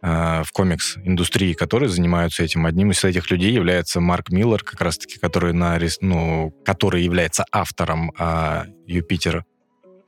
э, 0.01 0.43
в 0.45 0.51
комикс-индустрии, 0.53 1.51
которые 1.51 1.89
занимаются 1.89 2.41
этим. 2.41 2.65
Одним 2.65 2.91
из 2.91 3.03
этих 3.03 3.30
людей 3.30 3.51
является 3.51 3.99
Марк 3.99 4.30
Миллер, 4.30 4.63
как 4.63 4.80
раз-таки, 4.80 5.19
который, 5.19 5.51
нарис- 5.51 5.97
ну, 5.99 6.51
который 6.63 7.03
является 7.03 7.43
автором 7.51 8.13
э, 8.17 8.63
Юпитера 8.88 9.43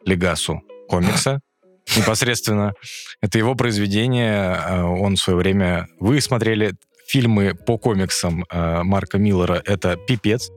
Легасу 0.05 0.61
комикса 0.87 1.41
непосредственно. 1.97 2.71
Это 3.19 3.37
его 3.37 3.53
произведение. 3.53 4.61
э, 4.65 4.81
Он 4.81 5.17
в 5.17 5.19
свое 5.19 5.37
время... 5.37 5.89
Вы 5.99 6.21
смотрели 6.21 6.71
фильмы 7.09 7.53
по 7.53 7.77
комиксам 7.77 8.45
э, 8.49 8.83
Марка 8.83 9.17
Миллера. 9.17 9.61
Это 9.65 9.97
«Пипец», 9.97 10.51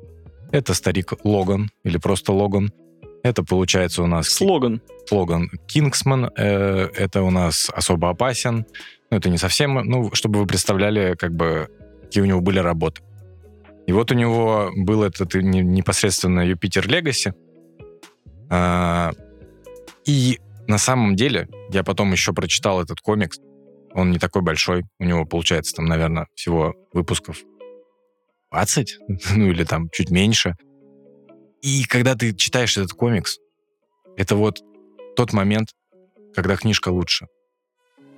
это 0.53 0.75
старик 0.75 1.13
Логан, 1.25 1.71
или 1.83 1.99
просто 1.99 2.33
Логан. 2.33 2.71
Это 3.23 3.43
получается 3.43 4.03
у 4.03 4.07
нас 4.07 4.29
Слоган. 4.29 4.81
слоган 5.07 5.51
Кингсман. 5.67 6.31
э, 6.37 6.89
это 6.95 7.23
у 7.23 7.31
нас 7.31 7.71
особо 7.73 8.11
опасен. 8.11 8.67
Ну, 9.11 9.17
это 9.17 9.29
не 9.31 9.39
совсем, 9.39 9.75
ну, 9.75 10.11
чтобы 10.15 10.41
вы 10.41 10.47
представляли, 10.47 11.15
как 11.15 11.35
бы, 11.35 11.69
какие 12.03 12.23
у 12.23 12.27
него 12.27 12.41
были 12.41 12.59
работы. 12.59 13.03
И 13.87 13.93
вот 13.93 14.13
у 14.13 14.15
него 14.15 14.71
был 14.77 15.03
этот 15.03 15.35
непосредственно 15.35 16.47
Юпитер 16.47 16.87
Легаси. 16.87 17.33
А, 18.51 19.13
И 20.05 20.39
на 20.67 20.79
самом 20.79 21.17
деле, 21.17 21.49
я 21.71 21.83
потом 21.83 22.13
еще 22.13 22.33
прочитал 22.33 22.83
этот 22.83 23.01
комикс. 23.01 23.39
Он 23.95 24.11
не 24.11 24.19
такой 24.19 24.43
большой. 24.43 24.85
У 24.99 25.05
него, 25.05 25.25
получается, 25.25 25.75
там, 25.75 25.87
наверное, 25.87 26.27
всего 26.35 26.75
выпусков 26.93 27.39
20, 28.53 28.99
ну 29.37 29.51
или 29.51 29.65
там 29.65 29.89
чуть 29.91 30.11
меньше. 30.11 30.55
И 31.63 31.85
когда 31.85 32.15
ты 32.15 32.35
читаешь 32.35 32.77
этот 32.77 32.93
комикс, 32.93 33.39
это 34.17 34.37
вот 34.37 34.63
тот 35.17 35.33
момент, 35.33 35.71
когда 36.35 36.57
книжка 36.57 36.91
лучше. 36.91 37.27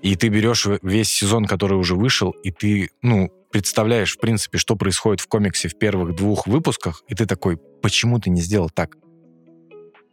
И 0.02 0.16
ты 0.16 0.28
берешь 0.28 0.66
весь 0.82 1.10
сезон, 1.10 1.44
который 1.44 1.78
уже 1.78 1.94
вышел, 1.94 2.30
и 2.30 2.50
ты, 2.50 2.90
ну, 3.02 3.30
представляешь, 3.52 4.16
в 4.16 4.20
принципе, 4.20 4.58
что 4.58 4.76
происходит 4.76 5.20
в 5.20 5.28
комиксе 5.28 5.68
в 5.68 5.78
первых 5.78 6.14
двух 6.14 6.46
выпусках, 6.46 7.02
и 7.08 7.14
ты 7.14 7.26
такой, 7.26 7.58
почему 7.82 8.18
ты 8.18 8.30
не 8.30 8.40
сделал 8.40 8.70
так? 8.70 8.96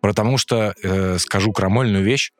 Потому 0.01 0.37
что, 0.37 0.73
э, 0.83 1.17
скажу 1.19 1.53
крамольную 1.53 2.03
вещь, 2.03 2.31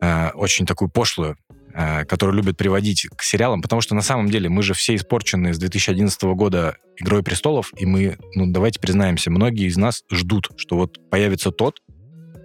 э, 0.00 0.30
очень 0.30 0.66
такую 0.66 0.88
пошлую, 0.88 1.36
э, 1.74 2.04
которую 2.04 2.36
любят 2.36 2.56
приводить 2.56 3.06
к 3.16 3.22
сериалам, 3.22 3.60
потому 3.60 3.82
что 3.82 3.94
на 3.94 4.02
самом 4.02 4.30
деле 4.30 4.48
мы 4.48 4.62
же 4.62 4.74
все 4.74 4.94
испорчены 4.94 5.52
с 5.52 5.58
2011 5.58 6.22
года 6.22 6.76
«Игрой 6.96 7.22
престолов», 7.22 7.72
и 7.76 7.84
мы, 7.84 8.16
ну, 8.34 8.46
давайте 8.46 8.80
признаемся, 8.80 9.30
многие 9.30 9.66
из 9.66 9.76
нас 9.76 10.02
ждут, 10.10 10.48
что 10.56 10.76
вот 10.76 10.98
появится 11.10 11.50
тот 11.50 11.80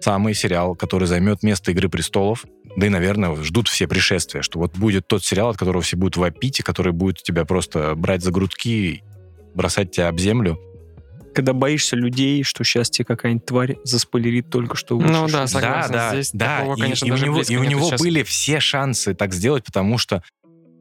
самый 0.02 0.34
сериал, 0.34 0.76
который 0.76 1.08
займет 1.08 1.44
место 1.44 1.72
«Игры 1.72 1.90
престолов», 1.90 2.46
да 2.76 2.88
и, 2.88 2.90
наверное, 2.90 3.36
ждут 3.44 3.68
все 3.68 3.88
пришествия, 3.88 4.42
что 4.42 4.60
вот 4.60 4.78
будет 4.78 5.08
тот 5.08 5.24
сериал, 5.24 5.50
от 5.50 5.58
которого 5.58 5.82
все 5.82 5.98
будут 5.98 6.18
вопить, 6.18 6.60
и 6.60 6.64
который 6.64 6.94
будет 6.94 7.22
тебя 7.24 7.46
просто 7.46 7.96
брать 7.96 8.24
за 8.24 8.32
грудки, 8.32 9.04
бросать 9.56 9.92
тебя 9.92 10.08
об 10.08 10.20
землю. 10.20 10.60
Когда 11.34 11.54
боишься 11.54 11.96
людей, 11.96 12.44
что 12.44 12.64
сейчас 12.64 12.90
тебе 12.90 13.06
какая-нибудь 13.06 13.46
тварь 13.46 13.78
заспойлерит 13.84 14.50
только 14.50 14.76
что 14.76 14.98
вышедший. 14.98 15.22
Ну 15.22 15.28
да, 15.28 15.40
Да, 15.42 15.48
согласен. 15.48 15.92
да, 15.94 16.14
Здесь 16.14 16.32
да. 16.34 16.58
такого, 16.60 16.76
и, 16.76 16.82
конечно, 16.82 17.06
и 17.06 17.10
у 17.10 17.14
даже 17.14 17.26
него, 17.26 17.42
и 17.42 17.56
у 17.58 17.64
него 17.64 17.90
сейчас. 17.90 18.02
были 18.02 18.24
все 18.24 18.60
шансы 18.60 19.14
так 19.14 19.34
сделать, 19.34 19.64
потому 19.64 19.98
что 19.98 20.24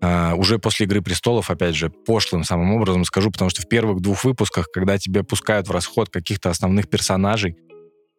а, 0.00 0.34
уже 0.36 0.58
после 0.58 0.86
«Игры 0.86 1.02
престолов», 1.02 1.50
опять 1.50 1.74
же, 1.74 1.90
пошлым 1.90 2.44
самым 2.44 2.72
образом 2.74 3.04
скажу, 3.04 3.30
потому 3.30 3.50
что 3.50 3.62
в 3.62 3.68
первых 3.68 4.00
двух 4.00 4.24
выпусках, 4.24 4.68
когда 4.72 4.96
тебя 4.98 5.24
пускают 5.24 5.66
в 5.68 5.72
расход 5.72 6.08
каких-то 6.08 6.50
основных 6.50 6.88
персонажей, 6.88 7.56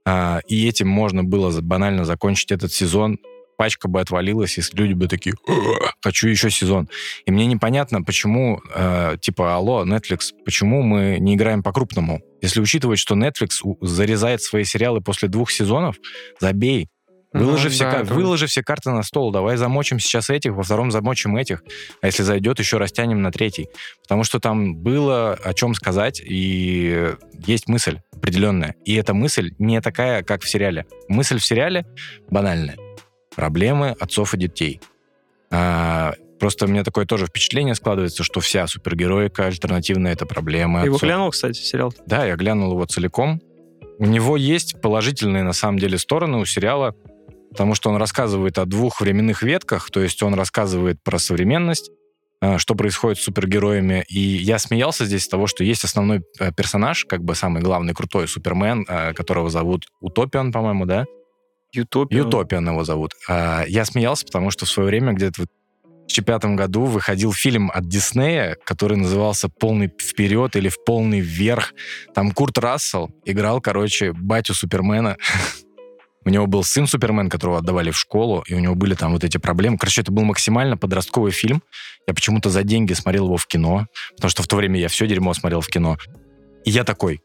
а, 0.06 0.42
и 0.48 0.68
этим 0.68 0.88
можно 0.88 1.24
было 1.24 1.58
банально 1.62 2.04
закончить 2.06 2.52
этот 2.52 2.74
сезон, 2.74 3.18
пачка 3.60 3.90
бы 3.90 4.00
отвалилась, 4.00 4.56
если 4.56 4.78
люди 4.78 4.94
бы 4.94 5.10
такие, 5.10 5.36
«О, 5.46 5.54
хочу 6.02 6.30
еще 6.30 6.50
сезон. 6.50 6.88
И 7.26 7.32
мне 7.32 7.46
непонятно, 7.46 8.02
почему, 8.02 8.62
э, 8.74 9.18
типа, 9.20 9.54
алло, 9.54 9.84
Netflix, 9.86 10.32
почему 10.46 10.82
мы 10.82 11.18
не 11.20 11.36
играем 11.36 11.62
по-крупному? 11.62 12.22
Если 12.42 12.62
учитывать, 12.62 13.00
что 13.00 13.16
Netflix 13.16 13.60
зарезает 13.82 14.42
свои 14.42 14.64
сериалы 14.64 15.02
после 15.02 15.28
двух 15.28 15.52
сезонов, 15.52 15.98
забей. 16.40 16.88
Выложи, 17.34 17.66
Ну, 17.66 17.70
все, 17.70 17.84
да, 17.84 17.92
кар- 17.92 18.02
это- 18.06 18.14
выложи 18.16 18.48
все 18.48 18.64
карты 18.64 18.90
на 18.92 19.04
стол, 19.04 19.32
давай 19.32 19.56
замочим 19.58 20.00
сейчас 20.00 20.30
этих, 20.32 20.54
во 20.54 20.64
втором 20.64 20.90
замочим 20.90 21.36
этих, 21.38 21.62
а 22.02 22.06
если 22.08 22.24
зайдет, 22.24 22.58
еще 22.60 22.78
растянем 22.78 23.22
на 23.22 23.30
третий. 23.32 23.68
Потому 24.04 24.24
что 24.24 24.40
там 24.40 24.76
было 24.76 25.34
о 25.34 25.54
чем 25.54 25.76
сказать, 25.76 26.22
и 26.26 27.10
есть 27.46 27.68
мысль 27.68 28.00
определенная. 28.14 28.74
И 28.86 28.96
эта 28.96 29.14
мысль 29.14 29.52
не 29.60 29.80
такая, 29.82 30.24
как 30.24 30.42
в 30.44 30.50
сериале. 30.50 30.86
Мысль 31.10 31.38
в 31.38 31.46
сериале 31.46 31.86
банальная. 32.32 32.78
Проблемы 33.36 33.96
отцов 34.00 34.34
и 34.34 34.38
детей. 34.38 34.82
А, 35.52 36.14
просто 36.40 36.66
у 36.66 36.68
меня 36.68 36.84
такое 36.84 37.06
тоже 37.06 37.26
впечатление 37.28 37.76
складывается, 37.76 38.24
что 38.24 38.40
вся 38.40 38.68
супергероика 38.68 39.46
альтернативная— 39.46 40.12
это 40.14 40.26
проблемы 40.26 40.82
Ты 40.82 40.86
его 40.86 40.96
отцов. 40.96 41.08
глянул, 41.08 41.30
кстати, 41.32 41.60
сериал? 41.60 41.94
Да, 42.06 42.26
я 42.26 42.36
глянул 42.36 42.72
его 42.72 42.86
целиком. 42.86 43.42
У 43.98 44.06
него 44.06 44.38
есть 44.38 44.80
положительные, 44.82 45.44
на 45.44 45.54
самом 45.54 45.78
деле, 45.80 45.98
стороны 45.98 46.38
у 46.38 46.46
сериала, 46.46 46.96
потому 47.52 47.76
что 47.76 47.90
он 47.90 47.98
рассказывает 47.98 48.58
о 48.58 48.66
двух 48.66 49.02
временных 49.02 49.44
ветках, 49.44 49.90
то 49.92 50.00
есть 50.00 50.24
он 50.24 50.34
рассказывает 50.36 51.04
про 51.04 51.20
современность, 51.20 51.92
э, 52.42 52.58
что 52.60 52.76
происходит 52.76 53.18
с 53.18 53.24
супергероями. 53.24 54.06
И 54.08 54.20
я 54.20 54.60
смеялся 54.60 55.06
здесь 55.06 55.26
с 55.26 55.28
того, 55.28 55.48
что 55.48 55.64
есть 55.64 55.84
основной 55.84 56.22
э, 56.40 56.52
персонаж, 56.54 57.06
как 57.06 57.24
бы 57.24 57.36
самый 57.36 57.62
главный 57.62 57.94
крутой 57.94 58.28
Супермен, 58.28 58.86
э, 58.88 59.14
которого 59.14 59.50
зовут 59.50 59.88
Утопиан, 60.00 60.52
по-моему, 60.52 60.86
да? 60.86 61.06
Ютопия. 61.72 62.20
Ютопиан 62.20 62.68
его 62.70 62.84
зовут. 62.84 63.14
А, 63.28 63.64
Я 63.68 63.86
смеялся, 63.86 64.26
потому 64.26 64.52
что 64.52 64.66
в 64.66 64.70
свое 64.70 64.88
время, 64.88 65.14
где-то 65.14 65.44
в 65.44 65.48
2005 66.08 66.56
году, 66.56 66.86
выходил 66.86 67.32
фильм 67.34 67.72
от 67.74 67.88
Диснея, 67.88 68.58
который 68.66 68.98
назывался 68.98 69.50
«Полный 69.50 69.88
вперед» 69.88 70.56
или 70.56 70.70
«В 70.70 70.84
полный 70.84 71.20
вверх». 71.20 71.74
Там 72.14 72.32
Курт 72.32 72.58
Рассел 72.58 73.12
играл, 73.26 73.62
короче, 73.62 74.14
батю 74.14 74.54
Супермена. 74.54 75.18
У 76.26 76.30
него 76.30 76.48
был 76.48 76.64
сын 76.64 76.86
Супермен, 76.86 77.30
которого 77.30 77.60
отдавали 77.60 77.92
в 77.92 77.98
школу, 77.98 78.44
и 78.46 78.54
у 78.54 78.60
него 78.60 78.76
были 78.76 78.94
там 78.94 79.14
вот 79.14 79.24
эти 79.24 79.38
проблемы. 79.38 79.78
Короче, 79.78 80.02
это 80.02 80.12
был 80.12 80.24
максимально 80.24 80.78
подростковый 80.78 81.32
фильм. 81.32 81.64
Я 82.08 82.14
почему-то 82.14 82.50
за 82.50 82.64
деньги 82.64 82.94
смотрел 82.94 83.26
его 83.26 83.38
в 83.38 83.48
кино, 83.48 83.88
потому 84.16 84.30
что 84.30 84.44
в 84.44 84.48
то 84.48 84.58
время 84.58 84.80
я 84.80 84.90
все 84.90 85.08
дерьмо 85.08 85.34
смотрел 85.34 85.62
в 85.62 85.68
кино. 85.68 85.98
И 86.66 86.72
я 86.72 86.84
такой, 86.84 87.22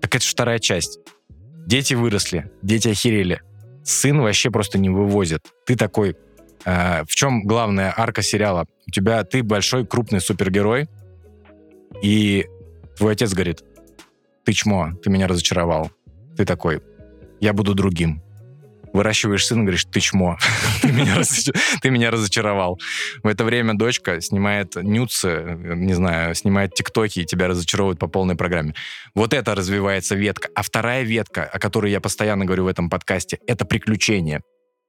так 0.00 0.14
это 0.14 0.24
же 0.24 0.30
вторая 0.30 0.58
часть. 0.58 0.98
Дети 1.66 1.94
выросли, 1.94 2.50
дети 2.60 2.88
охерели. 2.88 3.40
Сын 3.84 4.20
вообще 4.20 4.50
просто 4.50 4.78
не 4.78 4.88
вывозит. 4.88 5.46
Ты 5.66 5.76
такой, 5.76 6.16
э, 6.64 7.04
в 7.04 7.14
чем 7.14 7.44
главная 7.44 7.92
арка 7.96 8.22
сериала? 8.22 8.66
У 8.88 8.90
тебя 8.90 9.22
ты 9.24 9.42
большой, 9.42 9.86
крупный 9.86 10.20
супергерой, 10.20 10.88
и 12.02 12.46
твой 12.96 13.12
отец 13.12 13.32
говорит, 13.32 13.62
ты 14.44 14.52
чмо, 14.52 14.92
ты 15.02 15.10
меня 15.10 15.28
разочаровал. 15.28 15.90
Ты 16.36 16.44
такой, 16.44 16.82
я 17.40 17.52
буду 17.52 17.74
другим. 17.74 18.23
Выращиваешь 18.94 19.44
сына, 19.44 19.62
говоришь, 19.62 19.86
ты 19.86 19.98
чмо, 19.98 20.38
ты 20.82 20.92
меня, 21.90 22.10
разочаровал. 22.12 22.78
В 23.24 23.26
это 23.26 23.44
время 23.44 23.74
дочка 23.74 24.20
снимает 24.20 24.76
нюцы, 24.76 25.58
не 25.58 25.94
знаю, 25.94 26.36
снимает 26.36 26.74
тиктоки 26.74 27.18
и 27.18 27.24
тебя 27.24 27.48
разочаровывает 27.48 27.98
по 27.98 28.06
полной 28.06 28.36
программе. 28.36 28.72
Вот 29.12 29.34
это 29.34 29.56
развивается 29.56 30.14
ветка. 30.14 30.48
А 30.54 30.62
вторая 30.62 31.02
ветка, 31.02 31.42
о 31.42 31.58
которой 31.58 31.90
я 31.90 32.00
постоянно 32.00 32.44
говорю 32.44 32.64
в 32.64 32.68
этом 32.68 32.88
подкасте, 32.88 33.40
это 33.48 33.64
приключение. 33.64 34.42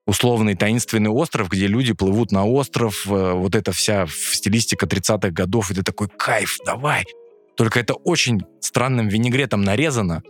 Условный 0.06 0.53
таинственный 0.53 1.10
остров, 1.10 1.49
где 1.49 1.66
люди 1.66 1.93
плывут 1.93 2.32
на 2.32 2.45
остров, 2.45 3.08
э, 3.08 3.32
вот 3.34 3.56
эта 3.56 3.72
вся 3.72 4.06
стилистика 4.08 4.86
30-х 4.86 5.32
годов, 5.32 5.72
и 5.72 5.74
ты 5.74 5.82
такой, 5.82 6.10
кайф, 6.10 6.58
давай. 6.64 7.06
Только 7.58 7.80
это 7.80 7.95
очень 7.95 8.43
странным 8.62 9.08
винегретом 9.08 9.64
нарезано, 9.64 10.22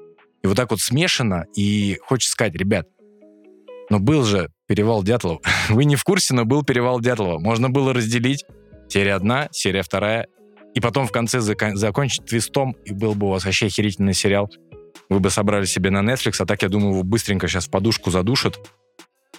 и 0.44 0.48
вот 0.48 0.56
так 0.56 0.72
вот 0.72 0.80
смешано, 0.80 1.46
и 1.58 1.98
хочется 2.06 2.32
сказать, 2.32 2.54
ребят, 2.54 2.88
но 3.90 4.00
был 4.00 4.24
же 4.24 4.50
перевал 4.68 5.04
Дятлова. 5.04 5.40
Вы 5.70 5.86
не 5.86 5.96
в 5.96 6.04
курсе, 6.04 6.34
но 6.34 6.46
был 6.46 6.64
перевал 6.64 7.00
Дятлова. 7.00 7.40
Можно 7.40 7.70
было 7.70 7.94
разделить 7.94 8.46
серия 8.90 9.14
одна, 9.14 9.48
серия 9.52 9.84
вторая, 9.84 10.28
и 10.74 10.80
потом 10.80 11.08
в 11.08 11.12
конце 11.12 11.40
зака- 11.40 11.76
закончить 11.76 12.26
твистом, 12.26 12.76
и 12.86 12.94
был 12.94 13.16
бы 13.16 13.28
у 13.28 13.30
вас 13.32 13.46
вообще 13.46 13.68
охерительный 13.68 14.14
сериал. 14.14 14.50
Вы 15.10 15.20
бы 15.20 15.30
собрали 15.30 15.66
себе 15.66 15.90
на 15.90 16.00
Netflix, 16.00 16.36
а 16.40 16.46
так, 16.46 16.62
я 16.64 16.70
думаю, 16.70 16.92
его 16.92 17.04
быстренько 17.04 17.48
сейчас 17.48 17.68
в 17.68 17.72
подушку 17.72 18.12
задушат. 18.12 18.60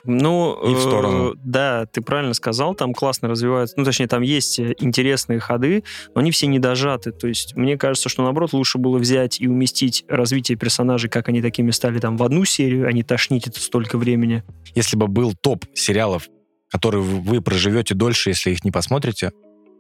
Ну, 0.07 0.59
И 0.65 0.75
в 0.75 0.79
э, 0.79 0.81
сторону. 0.81 1.35
да, 1.43 1.87
ты 1.87 2.01
правильно 2.01 2.35
сказал, 2.35 2.75
там 2.75 2.95
классно 2.95 3.29
развиваются, 3.29 3.75
ну, 3.79 3.85
точнее, 3.85 4.07
там 4.07 4.23
есть 4.23 4.59
э, 4.59 4.75
интересные 4.79 5.41
ходы, 5.41 5.85
но 6.15 6.21
они 6.21 6.31
все 6.31 6.47
не 6.47 6.59
дожаты. 6.59 7.13
То 7.13 7.29
есть, 7.29 7.57
мне 7.57 7.77
кажется, 7.77 8.09
что, 8.09 8.23
наоборот, 8.23 8.53
лучше 8.53 8.79
было 8.79 8.99
взять 8.99 9.41
и 9.41 9.49
уместить 9.49 10.05
развитие 10.09 10.57
персонажей, 10.57 11.11
как 11.11 11.29
они 11.29 11.43
такими 11.43 11.71
стали 11.71 11.99
там 11.99 12.17
в 12.17 12.23
одну 12.23 12.45
серию, 12.45 12.89
а 12.89 12.93
не 12.93 13.03
тошнить 13.03 13.47
это 13.47 13.61
столько 13.61 13.99
времени. 13.99 14.43
Если 14.75 14.97
бы 14.97 15.09
был 15.09 15.35
топ 15.35 15.65
сериалов, 15.75 16.29
которые 16.71 17.03
вы 17.03 17.41
проживете 17.41 17.95
дольше, 17.95 18.31
если 18.31 18.51
их 18.51 18.65
не 18.65 18.71
посмотрите, 18.71 19.31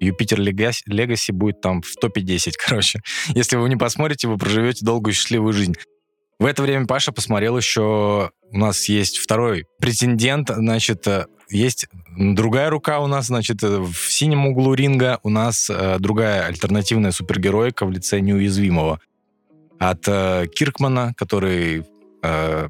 Юпитер 0.00 0.40
Легаси, 0.40 0.82
Легаси 0.86 1.32
будет 1.32 1.60
там 1.60 1.82
в 1.82 1.94
топе 1.94 2.20
10, 2.20 2.56
короче. 2.66 3.00
Если 3.28 3.56
вы 3.56 3.68
не 3.68 3.76
посмотрите, 3.76 4.28
вы 4.28 4.36
проживете 4.36 4.84
долгую 4.84 5.14
счастливую 5.14 5.52
жизнь. 5.52 5.74
В 6.38 6.44
это 6.44 6.62
время 6.62 6.86
Паша 6.86 7.12
посмотрел 7.12 7.56
еще... 7.56 8.30
У 8.52 8.58
нас 8.58 8.88
есть 8.88 9.18
второй 9.18 9.64
претендент, 9.80 10.50
значит, 10.54 11.06
э, 11.08 11.26
есть 11.50 11.88
другая 12.16 12.70
рука 12.70 13.00
у 13.00 13.08
нас, 13.08 13.26
значит, 13.26 13.62
э, 13.62 13.78
в 13.80 14.12
синем 14.12 14.46
углу 14.46 14.74
ринга 14.74 15.18
у 15.24 15.30
нас 15.30 15.68
э, 15.68 15.96
другая 15.98 16.46
альтернативная 16.46 17.10
супергероика 17.10 17.86
в 17.86 17.90
лице 17.90 18.20
неуязвимого. 18.20 19.00
От 19.78 20.06
э, 20.06 20.46
Киркмана, 20.54 21.12
который 21.16 21.84
э, 22.22 22.68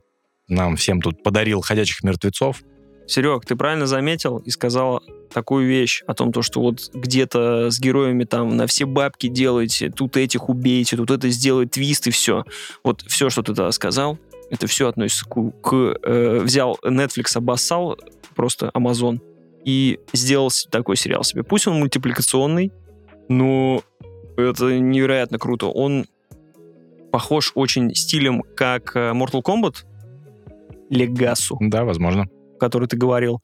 нам 0.49 0.77
всем 0.77 1.03
тут 1.03 1.23
подарил 1.23 1.61
«Ходячих 1.61 2.03
мертвецов». 2.03 2.63
Серег, 3.07 3.45
ты 3.45 3.57
правильно 3.57 3.87
заметил 3.87 4.39
и 4.39 4.51
сказал 4.51 5.03
такую 5.33 5.67
вещь 5.67 6.03
о 6.07 6.15
том, 6.15 6.33
то, 6.33 6.43
что 6.43 6.61
вот 6.61 6.91
где-то 6.93 7.71
с 7.71 7.79
героями 7.79 8.25
там 8.25 8.57
на 8.57 8.67
все 8.67 8.85
бабки 8.85 9.29
делаете, 9.29 9.91
тут 9.91 10.17
этих 10.17 10.49
убейте, 10.49 10.97
тут 10.97 11.11
это 11.11 11.29
сделай 11.31 11.67
твист 11.67 12.07
и 12.09 12.11
все. 12.11 12.45
Вот 12.83 13.03
все, 13.03 13.31
что 13.31 13.43
ты 13.43 13.55
тогда 13.55 13.71
сказал, 13.73 14.19
это 14.51 14.67
все 14.67 14.89
относится 14.89 15.25
к... 15.25 15.51
к, 15.63 15.99
э, 16.03 16.41
взял 16.43 16.79
Netflix, 16.85 17.37
обоссал 17.37 17.99
просто 18.35 18.71
Amazon 18.75 19.21
и 19.65 19.99
сделал 20.13 20.51
такой 20.71 20.97
сериал 20.97 21.25
себе. 21.25 21.43
Пусть 21.43 21.67
он 21.67 21.79
мультипликационный, 21.79 22.73
но 23.29 23.83
это 24.37 24.79
невероятно 24.79 25.39
круто. 25.39 25.67
Он 25.67 26.07
похож 27.11 27.53
очень 27.55 27.95
стилем, 27.95 28.43
как 28.55 28.95
э, 28.95 29.13
Mortal 29.13 29.43
Kombat, 29.43 29.85
Легасу, 30.91 31.59
Да, 31.61 31.85
возможно. 31.85 32.27
Который 32.59 32.89
ты 32.89 32.97
говорил. 32.97 33.41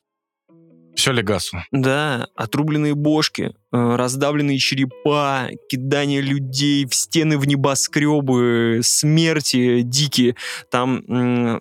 Все 0.95 1.13
Легасу. 1.13 1.59
Да, 1.71 2.29
отрубленные 2.37 2.95
бошки, 2.95 3.53
э, 3.73 3.97
раздавленные 3.97 4.59
черепа, 4.59 5.49
кидание 5.69 6.21
людей 6.21 6.87
в 6.87 6.95
стены 6.95 7.39
в 7.39 7.47
небоскребы, 7.47 8.81
смерти 8.83 9.81
дикие. 9.83 10.37
Там, 10.71 11.03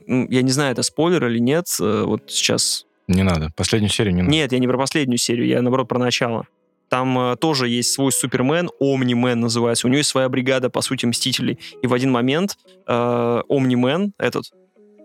я 0.08 0.41
не 0.41 0.52
знаю, 0.52 0.74
это 0.74 0.84
спойлер 0.84 1.28
или 1.28 1.39
нет, 1.39 1.66
э, 1.80 2.04
вот 2.06 2.24
сейчас... 2.28 2.86
Не 3.08 3.24
надо. 3.24 3.52
Последнюю 3.56 3.89
серию 3.89 4.14
не 4.14 4.22
надо. 4.22 4.32
Нет, 4.32 4.52
я 4.52 4.60
не 4.60 4.68
про 4.68 4.78
последнюю 4.78 5.18
серию, 5.18 5.47
я, 5.47 5.62
наоборот, 5.62 5.88
про 5.88 5.97
начало. 5.97 6.45
Там 6.89 7.18
э, 7.18 7.36
тоже 7.38 7.70
есть 7.70 7.93
свой 7.93 8.12
Супермен, 8.12 8.70
Омнимен 8.82 9.39
называется. 9.39 9.88
У 9.88 9.89
него 9.89 9.99
есть 9.99 10.10
своя 10.10 10.28
бригада, 10.28 10.70
по 10.70 10.82
сути, 10.82 11.06
Мстителей. 11.06 11.58
И 11.82 11.88
в 11.88 11.93
один 11.93 12.12
момент 12.12 12.58
э, 12.86 13.42
Омнимен 13.47 14.13
этот 14.17 14.51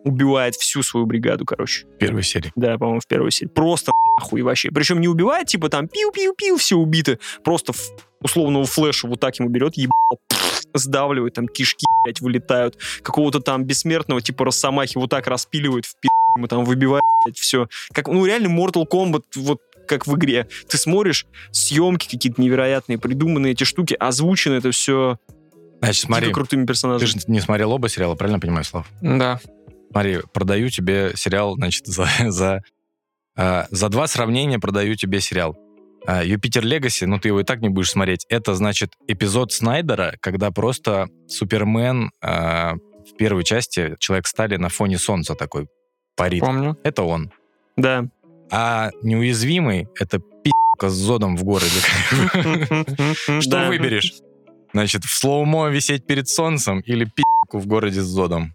убивает 0.07 0.55
всю 0.55 0.83
свою 0.83 1.05
бригаду, 1.05 1.45
короче. 1.45 1.85
В 1.85 1.99
первой 1.99 2.23
серии. 2.23 2.53
Да, 2.55 2.79
по-моему, 2.79 3.01
в 3.01 3.07
первой 3.07 3.33
серии. 3.33 3.51
Просто 3.51 3.93
нахуй 4.19 4.43
вообще. 4.43 4.71
Причем 4.71 5.01
не 5.01 5.09
убивает, 5.09 5.49
типа 5.49 5.69
там 5.69 5.87
пиу-пиу-пиу, 5.87 6.57
все 6.57 6.77
убиты. 6.77 7.19
Просто 7.45 7.73
в 7.73 7.81
условного 8.21 8.65
флеша 8.65 9.09
вот 9.09 9.21
так 9.21 9.39
ему 9.39 9.49
берет, 9.49 9.77
ебало, 9.77 10.19
пф, 10.29 10.63
сдавливает, 10.75 11.35
там 11.35 11.49
кишки, 11.49 11.85
блядь, 12.05 12.21
вылетают. 12.21 12.79
Какого-то 13.03 13.41
там 13.41 13.65
бессмертного, 13.65 14.23
типа 14.23 14.45
Росомахи, 14.45 14.97
вот 14.97 15.11
так 15.11 15.27
распиливает 15.27 15.85
в 15.85 15.99
пи***, 16.01 16.09
ему 16.37 16.47
там 16.47 16.65
выбивает, 16.65 17.03
блядь, 17.25 17.39
все. 17.39 17.69
Как, 17.93 18.07
ну, 18.09 18.25
реально 18.25 18.47
Mortal 18.47 18.85
Kombat, 18.91 19.25
вот 19.35 19.61
как 19.89 20.07
в 20.07 20.17
игре. 20.17 20.49
Ты 20.69 20.79
смотришь, 20.79 21.27
съемки 21.51 22.09
какие-то 22.09 22.41
невероятные, 22.41 22.99
придуманные 22.99 23.53
эти 23.53 23.65
штуки, 23.65 23.95
озвучено 23.95 24.55
это 24.55 24.71
все 24.71 25.19
Значит, 25.81 26.05
смотри, 26.07 26.33
крутыми 26.33 26.63
ты 26.63 26.69
персонажами. 26.69 27.09
же 27.09 27.19
не 27.29 27.41
смотрел 27.41 27.73
оба 27.73 27.89
сериала, 27.89 28.15
правильно 28.15 28.41
понимаю, 28.41 28.65
Слав? 28.65 28.87
Да. 29.01 29.41
Смотри, 29.91 30.19
продаю 30.33 30.69
тебе 30.69 31.13
сериал, 31.15 31.55
значит, 31.57 31.87
за, 31.87 32.09
за, 32.27 32.63
а, 33.37 33.67
за 33.71 33.89
два 33.89 34.07
сравнения 34.07 34.59
продаю 34.59 34.95
тебе 34.95 35.21
сериал. 35.21 35.57
А, 36.07 36.23
Юпитер 36.25 36.65
Легаси, 36.65 37.05
ну 37.05 37.19
ты 37.19 37.29
его 37.29 37.41
и 37.41 37.45
так 37.45 37.61
не 37.61 37.69
будешь 37.69 37.91
смотреть. 37.91 38.27
Это, 38.29 38.55
значит, 38.55 38.93
эпизод 39.09 39.53
Снайдера, 39.53 40.15
когда 40.21 40.51
просто 40.51 41.09
Супермен 41.29 42.11
а, 42.23 42.75
в 42.75 43.17
первой 43.17 43.45
части 43.45 43.97
Человек 43.99 44.27
Стали 44.27 44.57
на 44.57 44.69
фоне 44.69 44.99
солнца 44.99 45.35
такой 45.35 45.69
парит. 46.17 46.41
Помню. 46.41 46.77
Это 46.85 47.03
он. 47.03 47.33
Да. 47.77 48.07
А 48.51 48.91
неуязвимый— 49.03 49.89
это 50.01 50.19
пи***ка 50.19 50.89
с 50.89 50.95
зодом 50.95 51.37
в 51.37 51.45
городе. 51.45 51.81
Что 53.41 53.67
выберешь? 53.67 54.15
Значит, 54.73 55.05
в 55.05 55.11
слоумо 55.11 55.69
висеть 55.69 56.07
перед 56.07 56.29
солнцем 56.29 56.81
или 56.81 57.05
пи***ку 57.05 57.59
в 57.59 57.67
городе 57.67 58.01
с 58.01 58.07
зодом? 58.07 58.55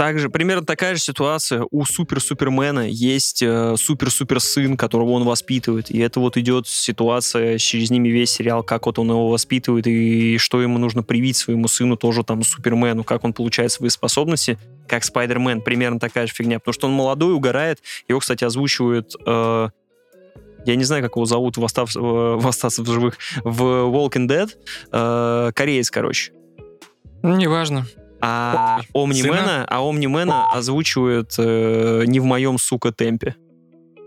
Также 0.00 0.30
примерно 0.30 0.64
такая 0.64 0.94
же 0.94 1.00
ситуация 1.02 1.66
у 1.70 1.84
супер-супермена. 1.84 2.88
Есть 2.88 3.42
э, 3.42 3.74
супер-супер-сын, 3.76 4.78
которого 4.78 5.10
он 5.10 5.24
воспитывает. 5.24 5.90
И 5.90 5.98
это 5.98 6.20
вот 6.20 6.38
идет 6.38 6.66
ситуация, 6.66 7.58
через 7.58 7.90
ними 7.90 8.08
весь 8.08 8.30
сериал, 8.30 8.62
как 8.62 8.86
вот 8.86 8.98
он 8.98 9.10
его 9.10 9.28
воспитывает 9.28 9.86
и 9.86 10.38
что 10.38 10.62
ему 10.62 10.78
нужно 10.78 11.02
привить 11.02 11.36
своему 11.36 11.68
сыну, 11.68 11.98
тоже 11.98 12.24
там 12.24 12.42
супермену, 12.44 13.04
как 13.04 13.24
он 13.24 13.34
получает 13.34 13.72
свои 13.72 13.90
способности, 13.90 14.58
как 14.88 15.04
Спайдермен. 15.04 15.60
Примерно 15.60 16.00
такая 16.00 16.26
же 16.26 16.32
фигня. 16.32 16.60
Потому 16.60 16.72
что 16.72 16.86
он 16.86 16.94
молодой, 16.94 17.34
угорает. 17.34 17.80
Его, 18.08 18.20
кстати, 18.20 18.42
озвучивают... 18.42 19.14
э, 19.26 19.68
я 20.64 20.76
не 20.76 20.84
знаю, 20.84 21.02
как 21.02 21.16
его 21.16 21.26
зовут 21.26 21.58
в, 21.58 21.62
остав- 21.62 21.94
э, 21.94 22.00
в 22.38 22.48
«Остаться 22.48 22.82
в 22.82 22.86
живых», 22.86 23.18
в 23.44 23.62
Walking 23.62 24.26
Dead. 24.26 24.48
э, 24.92 25.52
кореец, 25.52 25.90
короче. 25.90 26.32
Ну, 27.22 27.36
Неважно. 27.36 27.84
А 28.20 28.80
Омнимена, 28.92 29.64
а 29.68 29.80
Омнимена 29.80 30.50
озвучивает 30.50 31.34
э, 31.38 32.04
не 32.06 32.20
в 32.20 32.24
моем, 32.24 32.58
сука, 32.58 32.92
темпе. 32.92 33.36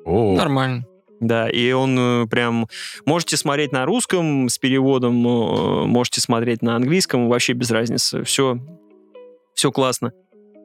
О, 0.05 0.35
Нормально. 0.35 0.85
Да, 1.19 1.49
и 1.49 1.71
он 1.71 1.97
э, 1.97 2.27
прям... 2.27 2.67
Можете 3.05 3.37
смотреть 3.37 3.71
на 3.71 3.85
русском 3.85 4.49
с 4.49 4.57
переводом, 4.57 5.25
э, 5.25 5.85
можете 5.85 6.19
смотреть 6.19 6.61
на 6.61 6.75
английском, 6.75 7.29
вообще 7.29 7.53
без 7.53 7.71
разницы. 7.71 8.23
Все, 8.23 8.59
все 9.53 9.71
классно. 9.71 10.11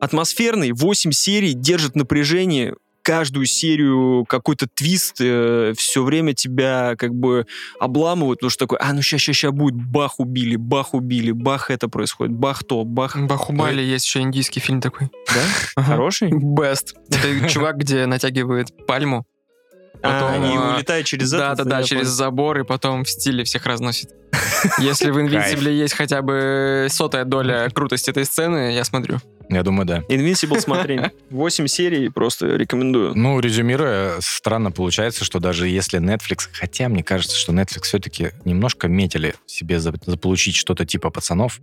Атмосферный, 0.01 0.73
8 0.73 1.13
серий, 1.13 1.55
держит 1.55 1.95
напряжение, 1.95 2.75
каждую 3.09 3.47
серию 3.47 4.27
какой-то 4.29 4.67
твист, 4.69 5.15
все 5.17 6.03
время 6.05 6.35
тебя 6.35 6.95
как 6.99 7.15
бы 7.15 7.47
обламывают, 7.81 8.41
потому 8.41 8.51
что 8.51 8.67
такой, 8.67 8.79
а, 8.83 8.93
ну 8.93 9.01
ща, 9.01 9.17
ща, 9.17 9.33
ща 9.33 9.51
будет, 9.51 9.77
бах 9.77 10.21
убили, 10.21 10.57
бах 10.57 10.93
убили, 10.93 11.31
бах 11.33 11.71
это 11.71 11.89
происходит, 11.89 12.35
бах 12.35 12.65
то, 12.65 12.85
бах... 12.85 13.17
Бахубали 13.17 13.81
есть 13.81 14.05
еще 14.05 14.21
индийский 14.21 14.61
фильм 14.61 14.83
такой. 14.83 15.09
Да? 15.75 15.83
Хороший? 15.83 16.31
Best. 16.31 16.97
Это 17.11 17.49
чувак, 17.53 17.79
где 17.79 18.05
натягивает 18.05 18.87
пальму. 18.87 19.25
А, 20.03 20.13
Потом, 20.13 20.45
и 20.45 20.55
а, 20.55 20.77
улетает 20.77 21.07
через 21.07 21.31
Да, 21.31 21.55
это? 21.55 21.65
да, 21.65 21.79
да, 21.79 21.83
через 21.83 22.03
понял. 22.03 22.15
забор 22.15 22.61
и 22.61 22.65
потом 22.65 23.05
в 23.05 23.09
стиле 23.09 23.43
всех 23.45 23.65
разносит. 23.65 24.11
Если 24.79 25.11
в 25.11 25.19
Invincible 25.19 25.73
есть 25.73 25.95
хотя 25.95 26.21
бы 26.21 26.89
сотая 26.91 27.25
доля 27.25 27.71
крутости 27.71 28.11
этой 28.11 28.27
сцены, 28.27 28.75
я 28.75 28.85
смотрю. 28.85 29.19
Я 29.49 29.63
думаю, 29.63 29.87
да. 29.87 29.99
Invincible 30.09 30.61
смотри. 30.61 31.01
8 31.31 31.67
серий 31.67 32.09
просто 32.09 32.57
рекомендую. 32.57 33.15
Ну, 33.15 33.41
резюмируя, 33.41 34.17
странно 34.21 34.71
получается, 34.71 35.25
что 35.25 35.39
даже 35.41 35.69
если 35.69 36.01
Netflix, 36.01 36.49
хотя 36.53 36.89
мне 36.89 37.03
кажется, 37.03 37.37
что 37.37 37.53
Netflix 37.53 37.83
все-таки 37.85 38.31
немножко 38.45 38.89
метили 38.89 39.35
себе 39.47 39.81
за- 39.81 39.95
заполучить 40.07 40.57
что-то 40.57 40.85
типа 40.85 41.11
пацанов, 41.11 41.61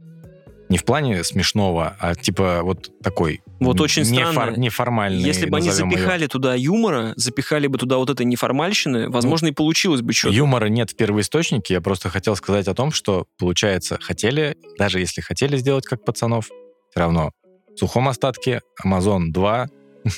не 0.67 0.79
в 0.79 0.83
плане 0.83 1.23
смешного, 1.23 1.95
а 1.99 2.15
типа 2.15 2.61
вот 2.63 2.89
такой 3.03 3.41
Вот 3.59 3.79
очень 3.81 4.01
нефор- 4.01 4.31
странно. 4.31 4.55
неформальный. 4.57 5.21
Если 5.21 5.45
бы 5.45 5.57
они 5.57 5.69
запихали 5.69 6.25
туда 6.25 6.55
юмора, 6.55 7.13
запихали 7.17 7.67
бы 7.67 7.77
туда 7.77 7.97
вот 7.97 8.09
этой 8.09 8.25
неформальщины, 8.25 9.07
возможно, 9.11 9.45
и 9.47 9.51
получилось 9.51 10.01
бы 10.01 10.11
что-то. 10.13 10.33
Юмора 10.33 10.65
нет 10.65 10.89
в 10.89 10.95
первоисточнике, 10.95 11.75
я 11.75 11.81
просто 11.81 12.09
хотел 12.09 12.35
сказать 12.35 12.67
о 12.67 12.73
том, 12.73 12.91
что, 12.91 13.27
получается, 13.37 13.99
хотели, 14.01 14.57
даже 14.79 14.99
если 14.99 15.21
хотели 15.21 15.55
сделать 15.57 15.85
как 15.85 16.03
пацанов, 16.03 16.45
все 16.89 16.99
равно 16.99 17.31
в 17.75 17.79
сухом 17.79 18.07
остатке 18.07 18.61
Amazon 18.85 19.27
2 19.31 19.67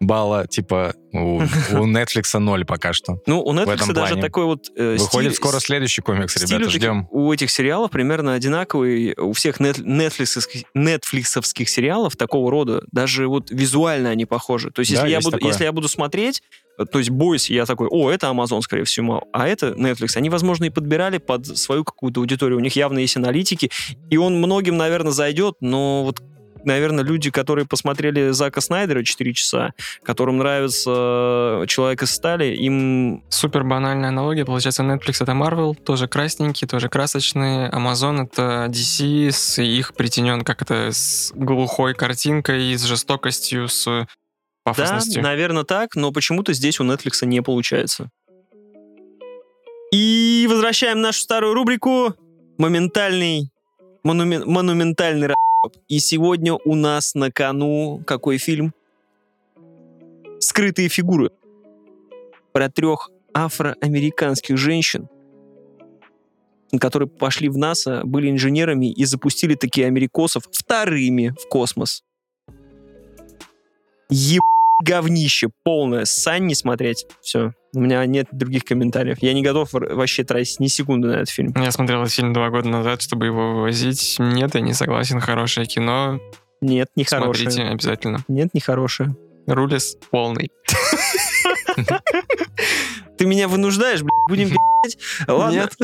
балла, 0.00 0.46
типа 0.46 0.94
у, 1.12 1.36
у 1.36 1.40
Netflix 1.86 2.38
0 2.38 2.64
пока 2.64 2.92
что. 2.94 3.18
Ну, 3.26 3.42
у 3.42 3.52
Netflix 3.52 3.92
даже 3.92 4.14
плане. 4.14 4.22
такой 4.22 4.44
вот 4.46 4.68
э, 4.74 4.96
Выходит 4.98 5.32
стиль- 5.32 5.36
скоро 5.36 5.60
следующий 5.60 6.00
комикс, 6.00 6.36
ребята, 6.36 6.70
ждем. 6.70 7.06
У 7.10 7.30
этих 7.32 7.50
сериалов 7.50 7.90
примерно 7.90 8.32
одинаковый. 8.32 9.14
У 9.18 9.32
всех 9.34 9.60
нет- 9.60 9.78
нетфликсовских 10.74 11.68
сериалов 11.68 12.16
такого 12.16 12.50
рода, 12.50 12.82
даже 12.92 13.28
вот 13.28 13.50
визуально 13.50 14.10
они 14.10 14.24
похожи. 14.24 14.70
То 14.70 14.80
есть, 14.80 14.92
Да, 14.92 15.00
если, 15.00 15.10
я 15.10 15.16
есть 15.16 15.24
буду, 15.26 15.36
такое. 15.36 15.52
если 15.52 15.64
я 15.64 15.72
буду 15.72 15.88
смотреть, 15.88 16.42
э, 16.78 16.84
то 16.86 16.98
есть 16.98 17.10
Бойс, 17.10 17.50
я 17.50 17.66
такой, 17.66 17.88
о, 17.88 18.10
это 18.10 18.28
Amazon, 18.28 18.62
скорее 18.62 18.84
всего, 18.84 19.24
а 19.34 19.46
это 19.46 19.68
Netflix. 19.72 20.16
Они, 20.16 20.30
возможно, 20.30 20.64
и 20.64 20.70
подбирали 20.70 21.18
под 21.18 21.46
свою 21.58 21.84
какую-то 21.84 22.20
аудиторию. 22.20 22.56
У 22.58 22.62
них 22.62 22.74
явно 22.74 23.00
есть 23.00 23.16
аналитики, 23.18 23.70
и 24.08 24.16
он 24.16 24.36
многим, 24.38 24.78
наверное, 24.78 25.12
зайдет, 25.12 25.56
но 25.60 26.04
вот 26.04 26.22
наверное, 26.64 27.04
люди, 27.04 27.30
которые 27.30 27.66
посмотрели 27.66 28.30
Зака 28.30 28.60
Снайдера 28.60 29.02
4 29.04 29.34
часа, 29.34 29.72
которым 30.02 30.38
нравится 30.38 31.64
Человек 31.66 32.02
из 32.02 32.10
стали, 32.10 32.54
им 32.54 33.22
Супер 33.30 33.64
банальная 33.64 34.08
аналогия. 34.08 34.44
Получается, 34.44 34.82
Netflix 34.82 35.22
это 35.22 35.32
Marvel, 35.32 35.74
тоже 35.74 36.08
красненький, 36.08 36.66
тоже 36.66 36.88
красочный. 36.88 37.68
Amazon 37.70 38.24
это 38.26 38.66
DC 38.70 39.30
с 39.30 39.60
их 39.62 39.94
притенен, 39.94 40.42
как 40.42 40.62
это, 40.62 40.90
с 40.92 41.32
глухой 41.34 41.94
картинкой, 41.94 42.74
с 42.74 42.84
жестокостью, 42.84 43.68
с 43.68 43.84
Да, 43.86 44.06
пафосностью. 44.64 45.22
наверное, 45.22 45.64
так, 45.64 45.96
но 45.96 46.12
почему-то 46.12 46.52
здесь 46.52 46.80
у 46.80 46.84
Netflix 46.84 47.24
не 47.24 47.40
получается. 47.42 48.08
И 49.92 50.46
возвращаем 50.48 51.00
нашу 51.00 51.20
старую 51.20 51.54
рубрику 51.54 52.14
«Моментальный, 52.58 53.50
монумен- 54.04 54.44
монументальный 54.46 55.26
ра***». 55.28 55.34
И 55.88 55.98
сегодня 55.98 56.54
у 56.54 56.74
нас 56.74 57.14
на 57.14 57.30
кону 57.30 58.02
какой 58.06 58.38
фильм? 58.38 58.72
«Скрытые 60.38 60.88
фигуры». 60.88 61.30
Про 62.52 62.70
трех 62.70 63.10
афроамериканских 63.34 64.56
женщин, 64.56 65.08
которые 66.80 67.08
пошли 67.08 67.48
в 67.48 67.58
НАСА, 67.58 68.02
были 68.04 68.30
инженерами 68.30 68.90
и 68.90 69.04
запустили 69.04 69.54
такие 69.54 69.86
америкосов 69.86 70.44
вторыми 70.50 71.34
в 71.38 71.48
космос. 71.48 72.02
Еб 74.08 74.42
говнище 74.82 75.48
полное. 75.64 76.04
Сань 76.04 76.46
не 76.46 76.54
смотреть. 76.54 77.06
Все. 77.22 77.52
У 77.74 77.80
меня 77.80 78.04
нет 78.06 78.26
других 78.32 78.64
комментариев. 78.64 79.18
Я 79.20 79.32
не 79.32 79.42
готов 79.42 79.68
вообще 79.72 80.24
тратить 80.24 80.58
ни 80.60 80.66
секунды 80.66 81.08
на 81.08 81.12
этот 81.14 81.30
фильм. 81.30 81.54
Я 81.56 81.70
смотрел 81.70 82.02
этот 82.02 82.12
фильм 82.12 82.32
два 82.32 82.50
года 82.50 82.68
назад, 82.68 83.02
чтобы 83.02 83.26
его 83.26 83.54
вывозить. 83.54 84.16
Нет, 84.18 84.54
я 84.54 84.60
не 84.60 84.74
согласен. 84.74 85.20
Хорошее 85.20 85.66
кино. 85.66 86.20
Нет, 86.60 86.88
не 86.96 87.04
хорошее. 87.04 87.50
Смотрите 87.50 87.62
обязательно. 87.72 88.24
Нет, 88.28 88.48
не 88.54 88.60
хорошее. 88.60 89.14
Рулис 89.46 89.96
полный. 90.10 90.50
Ты 93.18 93.26
меня 93.26 93.48
вынуждаешь, 93.48 94.02
будем 94.28 94.48
пи***ть? 94.50 94.96
Ладно. 95.28 95.54
Нет. 95.54 95.76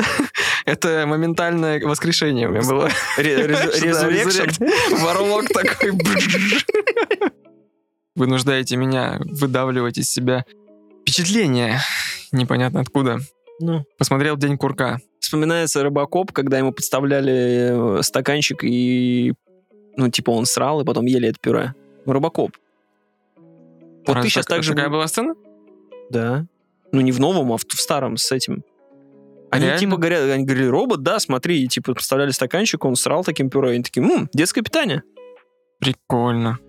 Это 0.65 1.05
моментальное 1.07 1.79
воскрешение 1.85 2.47
у 2.47 2.51
меня 2.51 2.61
было. 2.61 2.89
Ре- 3.17 3.47
рез- 3.47 3.79
Да, 3.79 4.09
Resurrection. 4.09 4.47
resurrect. 4.59 4.97
Ворлок 5.01 5.47
такой. 5.49 5.91
Вынуждаете 8.17 8.75
меня 8.77 9.19
выдавливать 9.19 9.97
из 9.99 10.09
себя 10.09 10.43
впечатление. 11.01 11.79
Непонятно 12.31 12.81
откуда. 12.81 13.19
Ну, 13.59 13.85
Посмотрел 13.97 14.35
«День 14.37 14.57
курка». 14.57 14.99
вспоминается 15.19 15.83
Робокоп, 15.83 16.31
когда 16.31 16.57
ему 16.57 16.71
подставляли 16.71 17.99
э, 17.99 18.01
стаканчик 18.01 18.63
и, 18.63 19.33
ну, 19.97 20.09
типа 20.09 20.31
он 20.31 20.45
срал, 20.45 20.81
и 20.81 20.85
потом 20.85 21.05
ели 21.05 21.29
это 21.29 21.37
пюре. 21.39 21.73
Робокоп. 22.05 22.51
Вот 24.07 24.15
Раз 24.15 24.23
ты 24.25 24.29
сейчас 24.31 24.45
так- 24.45 24.57
так 24.57 24.63
же... 24.63 24.73
Такая 24.73 24.89
была 24.89 25.07
сцена? 25.07 25.35
Да. 26.09 26.45
Ну, 26.91 27.01
не 27.01 27.11
в 27.11 27.19
новом, 27.19 27.51
а 27.51 27.57
в, 27.57 27.65
в 27.67 27.79
старом 27.81 28.15
с 28.17 28.31
этим. 28.31 28.63
Они 29.51 29.65
Реально? 29.65 29.79
типа 29.79 29.97
говорят, 29.97 30.21
они 30.29 30.43
говорили, 30.45 30.67
робот, 30.67 31.03
да, 31.03 31.19
смотри, 31.19 31.61
и 31.63 31.67
типа 31.67 31.93
поставляли 31.93 32.31
стаканчик, 32.31 32.83
он 32.85 32.95
срал 32.95 33.23
таким 33.23 33.49
пюре, 33.49 33.71
и 33.71 33.73
они 33.75 33.83
такие, 33.83 34.01
ммм, 34.03 34.29
детское 34.33 34.61
питание. 34.61 35.03
Прикольно. 35.79 36.59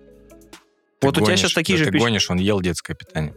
Ты 0.99 1.07
вот 1.07 1.17
у 1.17 1.19
тебя 1.21 1.25
гонишь, 1.27 1.39
сейчас 1.39 1.53
такие 1.53 1.77
да 1.77 1.79
же 1.79 1.85
Ты 1.85 1.91
впечат- 1.91 2.05
гонишь, 2.05 2.29
он 2.29 2.37
ел 2.37 2.61
детское 2.61 2.93
питание. 2.93 3.33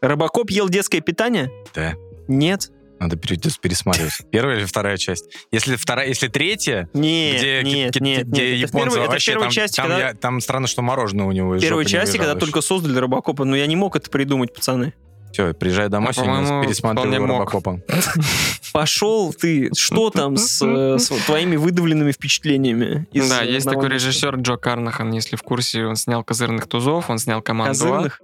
Робокоп 0.00 0.50
ел 0.50 0.68
детское 0.68 1.00
питание? 1.00 1.50
Да. 1.74 1.94
Нет. 2.26 2.70
Надо 3.00 3.16
пересматривать. 3.16 4.12
Первая 4.32 4.58
или 4.58 4.64
вторая 4.64 4.96
часть? 4.96 5.26
Если 5.52 5.76
вторая, 5.76 6.08
если 6.08 6.26
третья, 6.28 6.88
Нет, 6.94 7.36
где, 7.38 7.62
нет, 7.62 7.94
ки- 7.94 8.02
нет, 8.02 8.26
где 8.26 8.56
нет. 8.56 8.70
Это 8.70 8.76
японцы 8.76 8.98
это 8.98 9.06
в 9.06 9.12
вообще 9.12 9.30
первой 9.32 9.42
там, 9.44 9.50
части, 9.50 9.76
там, 9.76 9.86
когда... 9.88 10.08
я- 10.08 10.14
там 10.14 10.40
странно, 10.40 10.66
что 10.66 10.82
мороженое 10.82 11.26
у 11.26 11.32
него 11.32 11.54
из 11.56 11.62
первой 11.62 11.84
части, 11.84 12.16
когда 12.16 12.34
только 12.34 12.60
создали 12.60 12.98
Робокопа, 12.98 13.44
но 13.44 13.54
я 13.54 13.66
не 13.66 13.76
мог 13.76 13.94
это 13.94 14.10
придумать, 14.10 14.52
пацаны. 14.52 14.94
Все, 15.32 15.54
приезжай 15.54 15.88
домой, 15.88 16.10
А, 16.10 16.12
сегодня 16.12 16.62
пересматриваю. 16.62 17.26
Робокопа. 17.26 17.80
Пошел 18.72 19.32
ты, 19.32 19.70
что 19.76 20.10
там 20.10 20.36
с, 20.36 20.64
э, 20.64 20.98
с 20.98 21.08
твоими 21.26 21.56
выдавленными 21.56 22.12
впечатлениями? 22.12 23.06
из 23.12 23.28
Да, 23.28 23.42
есть 23.42 23.66
одного 23.66 23.82
такой 23.82 23.94
режиссер 23.94 24.36
Джо 24.36 24.56
Карнахан, 24.56 25.10
если 25.12 25.36
в 25.36 25.42
курсе, 25.42 25.84
он 25.84 25.96
снял 25.96 26.24
«Козырных 26.24 26.66
тузов», 26.66 27.10
он 27.10 27.18
снял 27.18 27.42
«Команду 27.42 27.72
А». 27.72 27.74
Козырных? 27.74 28.20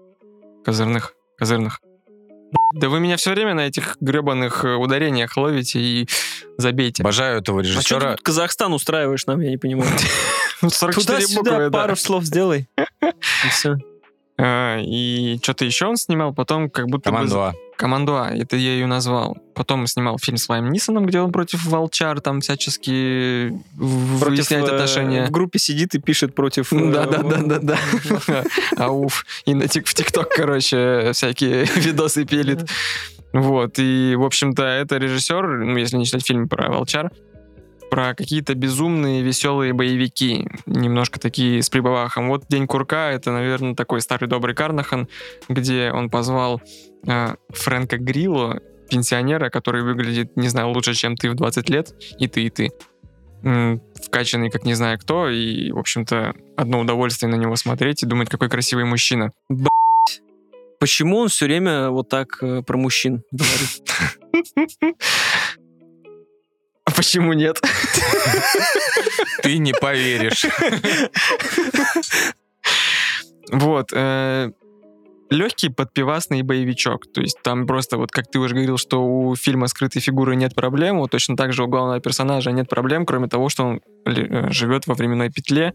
Козырных. 0.65 1.15
Козырных. 1.39 1.81
Да 2.75 2.89
вы 2.89 3.01
меня 3.01 3.17
все 3.17 3.31
время 3.33 3.55
на 3.55 3.67
этих 3.67 3.97
гребаных 4.01 4.65
э, 4.65 4.75
ударениях 4.75 5.37
ловите 5.37 5.81
и 5.81 6.09
забейте. 6.57 7.03
Обожаю 7.03 7.39
этого 7.39 7.61
А 7.61 7.65
что 7.65 7.73
ты 7.73 7.79
режиссера. 7.81 8.11
тут 8.13 8.23
Казахстан 8.23 8.73
устраиваешь 8.73 9.27
нам, 9.27 9.41
я 9.41 9.51
не 9.51 9.57
понимаю. 9.57 9.91
44 10.61 11.19
Туда-сюда 11.19 11.51
буквы, 11.51 11.71
да. 11.71 11.79
пару 11.79 11.97
слов 11.97 12.25
сделай. 12.25 12.69
И 13.03 13.49
все. 13.51 13.77
А, 14.37 14.79
И 14.81 15.39
что-то 15.43 15.65
еще 15.65 15.87
он 15.87 15.97
снимал, 15.97 16.35
потом 16.35 16.69
как 16.69 16.87
будто 16.87 17.11
бы... 17.11 17.17
Команду 17.77 18.17
А. 18.17 18.29
А, 18.29 18.35
это 18.35 18.57
я 18.57 18.75
ее 18.75 18.87
назвал. 18.87 19.37
Потом 19.55 19.87
снимал 19.87 20.19
фильм 20.19 20.37
с 20.37 20.49
Лайм 20.49 20.71
Нисоном, 20.71 21.07
где 21.07 21.21
он 21.21 21.33
против 21.33 21.65
волчар 21.67 22.21
там 22.21 22.41
всячески 22.41 23.53
Против, 24.21 24.37
выясняет 24.37 24.69
э, 24.69 24.75
отношения. 24.75 25.27
В 25.27 25.31
группе 25.31 25.59
сидит 25.59 25.95
и 25.95 25.99
пишет 25.99 26.35
против... 26.35 26.73
э, 26.73 26.93
Да, 26.93 27.07
да, 27.07 27.23
да, 27.23 27.59
да, 27.59 27.79
да. 28.27 28.45
Ауф. 28.77 29.25
И 29.45 29.55
на 29.55 29.69
тик 29.69 29.87
в 29.87 29.95
ТикТок, 29.95 30.29
короче, 30.31 31.11
всякие 31.13 31.65
видосы 31.77 32.25
пилит. 32.25 32.69
Вот. 33.33 33.79
И, 33.79 34.15
в 34.17 34.25
общем-то, 34.25 34.63
это 34.63 34.97
режиссер, 34.97 35.65
ну, 35.65 35.77
если 35.77 35.97
не 35.97 36.07
читать 36.07 36.27
фильм 36.27 36.49
про 36.49 36.71
волчар, 36.71 37.11
про 37.95 38.13
какие-то 38.13 38.57
безумные, 38.57 39.23
веселые 39.23 39.73
боевики. 39.73 40.49
Немножко 40.67 41.21
такие 41.21 41.63
с 41.63 41.71
прибавахом. 41.71 42.29
Вот 42.29 42.45
«День 42.49 42.67
курка»— 42.67 43.11
это, 43.13 43.31
наверное, 43.31 43.77
такой 43.77 44.01
старый 44.01 44.29
добрый 44.29 44.53
Карнахан, 44.53 45.07
где 45.49 45.93
он 45.93 46.11
позвал 46.11 46.61
э, 47.07 47.37
Фрэнка 47.51 47.99
Грилло, 47.99 48.59
пенсионера, 48.91 49.49
который 49.49 49.85
выглядит, 49.85 50.37
не 50.37 50.49
знаю, 50.49 50.71
лучше, 50.71 50.95
чем 50.95 51.17
ты 51.17 51.31
в 51.31 51.37
20 51.37 51.71
лет, 51.71 51.95
и 52.19 52.27
ты, 52.27 52.43
и 52.43 52.51
ты. 52.51 52.73
Вкачанный, 54.05 54.51
как 54.51 54.65
не 54.65 54.75
знаю 54.75 54.99
кто, 54.99 55.29
и, 55.29 55.71
в 55.71 55.79
общем-то, 55.79 56.35
одно 56.57 56.81
удовольствие 56.81 57.31
на 57.31 57.37
него 57.37 57.55
смотреть 57.55 58.03
и 58.03 58.07
думать, 58.07 58.29
какой 58.29 58.49
красивый 58.49 58.87
мужчина. 58.87 59.31
Почему 60.81 61.19
он 61.19 61.29
все 61.29 61.45
время 61.45 61.91
вот 61.91 62.09
так 62.09 62.43
э, 62.43 62.63
про 62.63 62.77
мужчин 62.77 63.23
говорит? 63.31 63.85
А 66.85 66.91
почему 66.91 67.33
нет? 67.33 67.61
Ты 69.43 69.59
не 69.59 69.73
поверишь. 69.73 70.47
Вот. 73.51 73.93
Легкий 75.31 75.69
подпивасный 75.71 76.43
боевичок. 76.43 77.11
То 77.13 77.21
есть 77.23 77.39
там 77.43 77.67
просто, 77.67 77.97
вот 77.97 78.11
как 78.13 78.31
ты 78.31 78.39
уже 78.39 78.55
говорил, 78.55 78.77
что 78.79 79.05
у 79.05 79.35
фильма 79.35 79.67
«Скрытые 79.67 80.03
фигуры» 80.03 80.37
нет 80.37 80.55
проблем, 80.55 80.99
вот 80.99 81.11
точно 81.11 81.37
так 81.37 81.53
же 81.53 81.65
у 81.65 81.67
главного 81.67 81.99
персонажа 82.01 82.53
нет 82.53 82.69
проблем, 82.69 83.07
кроме 83.07 83.29
того, 83.29 83.49
что 83.49 83.65
он 83.65 83.81
э, 84.07 84.51
живет 84.51 84.87
во 84.87 84.95
временной 84.95 85.31
петле. 85.31 85.73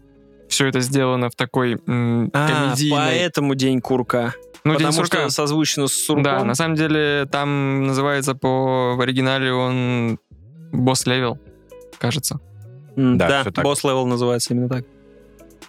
Все 0.48 0.66
это 0.66 0.80
сделано 0.80 1.30
в 1.30 1.34
такой 1.36 1.78
м, 1.86 2.30
А, 2.32 2.48
комедийной... 2.48 2.96
поэтому 2.96 3.54
День 3.54 3.80
курка. 3.80 4.34
Ну, 4.64 4.72
«День 4.72 4.86
Потому 4.86 4.92
сурка». 5.04 5.18
что 5.18 5.30
созвучно 5.30 5.88
с 5.88 5.92
сурком. 5.94 6.22
Да, 6.22 6.44
на 6.44 6.54
самом 6.54 6.76
деле 6.76 7.26
там 7.30 7.86
называется 7.86 8.34
по 8.34 8.94
в 8.96 9.00
оригинале 9.00 9.52
он 9.52 10.18
Boss 10.72 11.06
Level, 11.06 11.38
кажется. 11.98 12.40
Да, 12.96 13.28
Да, 13.28 13.40
всё 13.42 13.50
так. 13.50 13.64
босс 13.64 13.84
левел 13.84 14.06
называется 14.06 14.52
именно 14.54 14.68
так. 14.68 14.84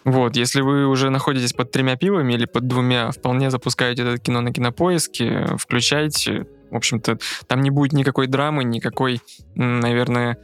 Вот, 0.03 0.35
если 0.35 0.61
вы 0.61 0.87
уже 0.87 1.09
находитесь 1.11 1.53
под 1.53 1.71
тремя 1.71 1.95
пивами 1.95 2.33
или 2.33 2.45
под 2.45 2.67
двумя, 2.67 3.11
вполне 3.11 3.51
запускаете 3.51 4.01
это 4.01 4.17
кино 4.17 4.41
на 4.41 4.51
кинопоиске, 4.51 5.55
включайте. 5.57 6.47
В 6.71 6.75
общем-то, 6.75 7.19
там 7.47 7.61
не 7.61 7.69
будет 7.69 7.93
никакой 7.93 8.27
драмы, 8.27 8.63
никакой, 8.63 9.21
наверное, 9.55 10.37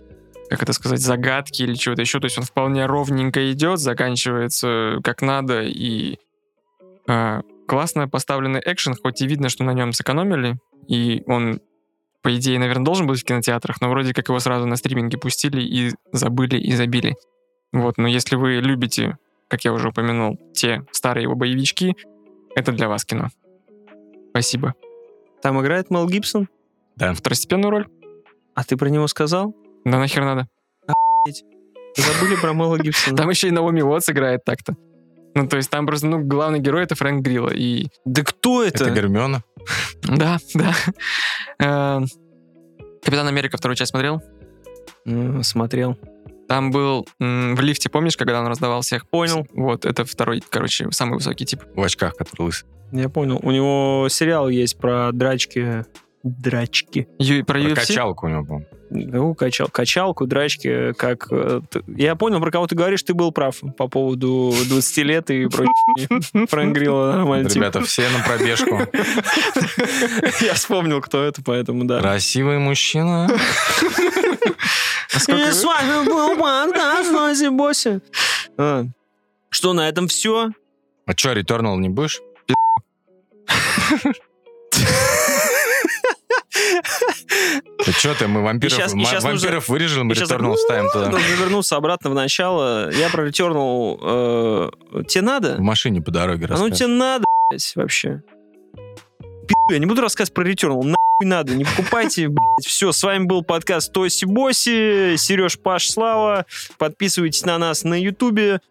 как 0.50 0.62
это 0.62 0.74
сказать, 0.74 1.00
загадки 1.00 1.64
или 1.64 1.74
чего-то 1.74 2.02
еще. 2.02 2.20
То 2.20 2.26
есть 2.26 2.38
он 2.38 2.44
вполне 2.44 2.86
ровненько 2.86 3.52
идет, 3.52 3.80
заканчивается 3.80 4.98
как 5.04 5.22
надо, 5.22 5.62
и 5.64 6.18
а, 7.08 7.42
классно 7.68 8.08
поставленный 8.08 8.62
экшен, 8.64 8.96
хоть 8.96 9.22
и 9.22 9.28
видно, 9.28 9.50
что 9.50 9.64
на 9.64 9.72
нем 9.74 9.92
сэкономили, 9.94 10.58
и 10.88 11.24
он, 11.26 11.62
по 12.28 12.36
идее, 12.36 12.60
наверное, 12.60 12.84
должен 12.84 13.08
быть 13.08 13.22
в 13.22 13.24
кинотеатрах, 13.24 13.80
но 13.80 13.90
вроде 13.90 14.14
как 14.14 14.28
его 14.28 14.38
сразу 14.40 14.66
на 14.66 14.76
стриминге 14.76 15.18
пустили 15.18 15.62
и 15.62 15.94
забыли, 16.12 16.58
и 16.58 16.76
забили. 16.76 17.16
Вот, 17.72 17.98
но 17.98 18.06
если 18.10 18.36
вы 18.36 18.56
любите 18.56 19.18
как 19.48 19.64
я 19.64 19.72
уже 19.72 19.88
упомянул, 19.88 20.38
те 20.54 20.86
старые 20.92 21.24
его 21.24 21.36
боевички, 21.36 21.96
это 22.54 22.74
для 22.74 22.90
вас 22.90 23.06
кино. 23.06 23.30
Спасибо. 24.32 24.74
Там 25.42 25.62
играет 25.62 25.90
Мел 25.90 26.06
Гибсон. 26.06 26.50
Второстепенную 26.98 27.72
роль? 27.72 27.88
А 28.56 28.66
ты 28.66 28.76
про 28.76 28.90
него 28.90 29.08
сказал? 29.08 29.56
Да 29.86 29.98
нахер 29.98 30.26
надо. 30.26 30.50
Забыли 31.96 32.36
про 32.42 32.52
Мела 32.52 32.78
Гибсона. 32.84 33.16
Там 33.16 33.30
еще 33.30 33.48
и 33.48 33.52
Наоми 33.52 33.84
Уотс 33.84 34.10
играет 34.10 34.44
так-то. 34.44 34.76
Ну, 35.38 35.48
то 35.48 35.58
есть 35.58 35.70
там 35.70 35.86
просто, 35.86 36.08
ну, 36.08 36.24
главный 36.24 36.60
герой 36.60 36.84
это 36.84 36.96
Фрэнк 36.96 37.24
Грилла. 37.24 37.52
И 37.54 37.90
Да 38.06 38.24
кто 38.24 38.64
это? 38.64 38.86
Это 38.86 38.94
Гермиона. 38.94 39.44
да, 40.02 40.40
да. 40.56 40.74
Э, 41.60 42.02
Капитан 43.04 43.28
Америка 43.28 43.58
вторую 43.58 43.76
часть 43.76 43.92
смотрел? 43.92 44.24
Смотрел. 45.44 45.96
Там 46.48 46.72
был 46.72 47.08
в 47.20 47.62
лифте, 47.62 47.88
помнишь, 47.90 48.18
когда 48.18 48.40
он 48.42 48.48
раздавал 48.48 48.82
всех? 48.82 49.08
Понял. 49.08 49.46
Вот, 49.54 49.86
это 49.86 50.06
второй, 50.06 50.42
короче, 50.50 50.90
самый 50.92 51.16
высокий 51.16 51.46
тип. 51.46 51.62
В 51.76 51.84
очках, 51.84 52.16
который 52.16 52.44
лысый. 52.44 52.68
Я 52.92 53.08
понял. 53.08 53.40
У 53.44 53.52
него 53.52 54.08
сериал 54.10 54.50
есть 54.50 54.80
про 54.80 55.12
драчки. 55.12 55.86
Драчки. 56.30 57.08
Ю- 57.20 57.46
про 57.46 57.60
Про 57.60 57.70
UFC? 57.70 57.76
качалку 57.76 58.26
у 58.26 58.30
него, 58.30 58.44
по-моему. 58.46 58.68
Ну, 58.90 59.36
качал, 59.36 59.68
качалку, 59.68 60.26
драчки, 60.28 60.94
как... 60.94 61.28
э, 61.30 61.60
Я 61.88 62.16
понял, 62.16 62.40
про 62.40 62.52
кого 62.52 62.68
ты 62.68 62.76
говоришь, 62.76 63.04
ты 63.04 63.14
был 63.14 63.34
прав 63.34 63.60
по 63.78 63.90
поводу 63.90 64.54
20 64.70 64.98
лет 65.00 65.30
и 65.30 65.46
Грилла 66.74 67.12
нормальный 67.14 67.50
тип. 67.50 67.58
Ребята, 67.58 67.82
все 67.82 68.08
на 68.10 68.24
пробежку. 68.24 68.80
Я 70.46 70.54
вспомнил, 70.54 71.02
кто 71.02 71.22
это, 71.24 71.42
поэтому 71.44 71.84
да. 71.84 72.00
Красивый 72.00 72.60
мужчина. 72.60 73.28
А 75.14 75.20
сколько- 75.20 75.50
И 75.50 75.52
с 75.52 75.64
вами 75.66 76.06
был 76.06 76.38
Нози 77.12 77.50
Боси. 77.50 78.00
А. 78.58 78.86
Что, 79.50 79.74
на 79.74 79.90
этом 79.90 80.08
все? 80.08 80.52
А 81.06 81.12
что, 81.16 81.34
Returnal 81.34 81.78
не 81.78 81.90
будешь? 81.90 82.22
Что 87.98 88.14
ты, 88.16 88.28
мы 88.28 88.44
вампиров, 88.44 88.78
и 88.94 88.96
ма- 88.96 89.06
щас 89.06 89.24
нужно- 89.24 89.30
вампиров 89.30 89.70
вырежем, 89.70 90.12
Returnal 90.12 90.56
ставим 90.58 90.90
туда. 90.92 91.10
Нужно 91.10 91.34
вернуться 91.40 91.76
обратно 91.76 92.10
в 92.10 92.14
начало. 92.14 92.92
Я 92.92 93.10
про 93.10 93.28
Returnal... 93.28 94.72
э, 95.00 95.04
Тебе 95.08 95.22
надо? 95.22 95.56
В 95.56 95.62
машине 95.62 96.02
по 96.02 96.12
дороге 96.12 96.48
А 96.50 96.58
ну 96.58 96.70
тебе 96.70 96.88
надо, 96.88 97.26
блядь, 97.50 97.72
вообще. 97.76 98.22
Пи***, 99.48 99.54
я 99.72 99.80
не 99.80 99.86
буду 99.86 100.02
рассказывать 100.02 100.34
про 100.34 100.44
Returnal. 100.50 100.84
Нахуй 100.84 100.98
надо, 101.26 101.56
не 101.56 101.64
покупайте, 101.64 102.28
блядь. 102.30 102.66
Все, 102.66 102.92
с 102.92 103.02
вами 103.04 103.26
был 103.26 103.44
подкаст 103.44 103.92
Тоси 103.94 104.26
Боси, 104.26 105.16
Сереж, 105.18 105.58
Паш, 105.60 105.90
Слава. 105.90 106.46
Подписывайтесь 106.78 107.46
на 107.46 107.58
нас 107.58 107.84
на 107.84 108.00
Ютубе, 108.00 108.62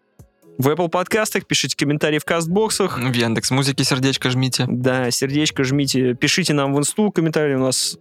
в 0.57 0.67
Apple 0.67 0.89
подкастах, 0.89 1.45
пишите 1.45 1.75
комментарии 1.77 2.19
в 2.19 2.25
кастбоксах. 2.25 2.97
В 2.99 3.13
Яндекс 3.13 3.51
Музыке 3.51 3.83
сердечко 3.83 4.29
жмите. 4.29 4.65
Да, 4.67 5.11
сердечко 5.11 5.63
жмите, 5.63 6.15
пишите 6.15 6.53
нам 6.53 6.73
в 6.73 6.79
инсту 6.79 7.11
комментарии, 7.11 7.55
у 7.55 7.59
нас, 7.59 7.97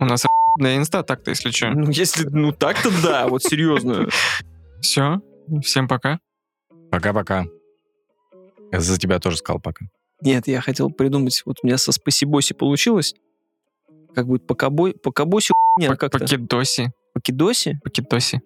У 0.00 0.04
нас 0.04 0.24
на 0.58 0.76
инста 0.76 1.02
так-то, 1.02 1.30
если 1.30 1.50
что. 1.50 1.70
ну, 1.70 1.90
если, 1.90 2.24
ну, 2.28 2.52
так-то 2.52 2.90
да, 3.02 3.28
вот 3.28 3.42
серьезно. 3.42 4.08
Все. 4.80 5.20
Всем 5.62 5.86
пока. 5.88 6.18
Пока-пока. 6.90 7.46
Я 8.72 8.80
за 8.80 8.98
тебя 8.98 9.18
тоже 9.18 9.36
сказал 9.36 9.60
пока. 9.60 9.86
Нет, 10.20 10.48
я 10.48 10.60
хотел 10.60 10.90
придумать, 10.90 11.42
вот 11.44 11.58
у 11.62 11.66
меня 11.66 11.78
со 11.78 11.92
Спасибоси 11.92 12.54
получилось, 12.54 13.14
как 14.14 14.26
будет 14.26 14.46
покабой, 14.46 14.94
покабоси 14.94 15.52
хуйня, 15.74 15.94
как-то. 15.94 16.18
Покидоси. 16.18 16.92
Покидоси? 17.14 17.78
Покидоси. 17.84 18.40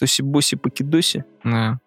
Тоси-боси, 0.00 0.56
покидоси? 0.56 1.24
Да. 1.44 1.78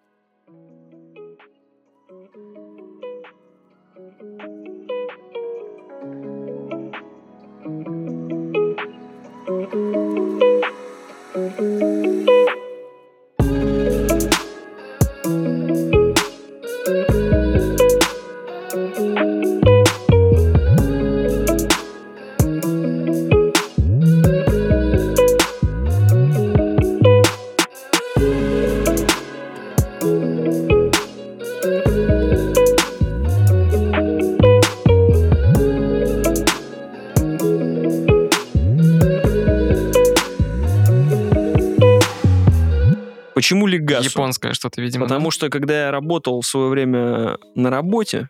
Легасу? 43.78 44.04
Японское 44.04 44.52
что-то, 44.52 44.80
видимо. 44.80 45.04
Потому 45.04 45.30
что, 45.30 45.48
когда 45.48 45.86
я 45.86 45.90
работал 45.90 46.40
в 46.40 46.46
свое 46.46 46.68
время 46.68 47.38
на 47.54 47.70
работе, 47.70 48.28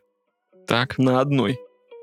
Так. 0.67 0.99
на 0.99 1.21
одной, 1.21 1.59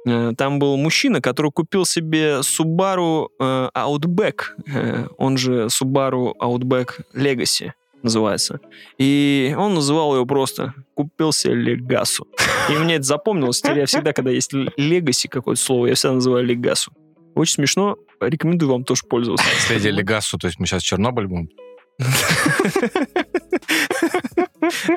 э, 0.07 0.31
там 0.37 0.59
был 0.59 0.77
мужчина, 0.77 1.21
который 1.21 1.51
купил 1.51 1.85
себе 1.85 2.41
Subaru 2.41 3.27
э, 3.39 3.69
Outback, 3.75 4.41
э, 4.73 5.07
он 5.17 5.37
же 5.37 5.67
Subaru 5.67 6.33
Outback 6.41 7.01
Legacy 7.13 7.71
называется. 8.03 8.59
И 8.99 9.55
он 9.57 9.73
называл 9.73 10.13
его 10.15 10.25
просто 10.25 10.73
«купил 10.93 11.31
себе 11.31 11.55
Легасу». 11.55 12.27
И 12.69 12.73
мне 12.73 12.95
это 12.95 13.03
запомнилось. 13.03 13.61
Теперь 13.61 13.79
я 13.79 13.85
всегда, 13.87 14.13
когда 14.13 14.31
есть 14.31 14.53
Legacy 14.53 15.27
какое-то 15.27 15.61
слово, 15.61 15.87
я 15.87 15.95
всегда 15.95 16.13
называю 16.13 16.45
Легасу. 16.45 16.91
Очень 17.33 17.55
смешно. 17.55 17.97
Рекомендую 18.21 18.71
вам 18.71 18.83
тоже 18.83 19.03
пользоваться. 19.09 19.45
Наследие 19.53 19.91
Легасу, 19.91 20.37
то 20.37 20.47
есть 20.47 20.59
мы 20.59 20.67
сейчас 20.67 20.83
Чернобыль 20.83 21.27
будем. 21.27 21.49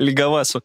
Легавасу. 0.01 0.63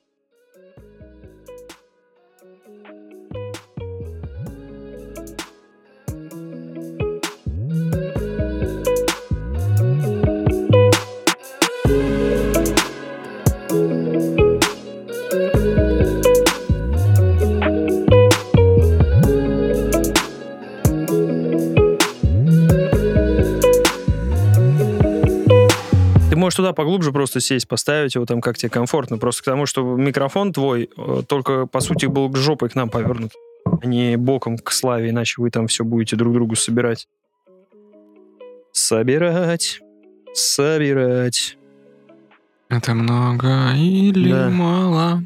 Можешь 26.53 26.57
туда 26.57 26.73
поглубже 26.73 27.11
просто 27.11 27.39
сесть, 27.39 27.67
поставить 27.67 28.13
его 28.15 28.25
там, 28.25 28.39
как 28.39 28.57
тебе 28.57 28.69
комфортно. 28.69 29.17
Просто 29.17 29.41
к 29.41 29.45
тому, 29.45 29.65
что 29.65 29.83
микрофон 29.95 30.53
твой 30.53 30.89
э, 30.95 31.21
только, 31.27 31.65
по 31.65 31.79
сути, 31.79 32.05
был 32.05 32.29
к 32.29 32.37
жопой 32.37 32.69
к 32.69 32.75
нам 32.75 32.89
повернут, 32.89 33.31
а 33.65 33.85
не 33.87 34.17
боком 34.17 34.57
к 34.59 34.71
Славе, 34.71 35.09
иначе 35.09 35.41
вы 35.41 35.49
там 35.49 35.65
все 35.67 35.83
будете 35.83 36.15
друг 36.15 36.33
другу 36.33 36.55
собирать. 36.55 37.07
Собирать, 38.71 39.79
собирать. 40.33 41.57
Это 42.69 42.93
много 42.93 43.73
или 43.75 44.31
Да. 44.31 44.49
мало? 44.49 45.23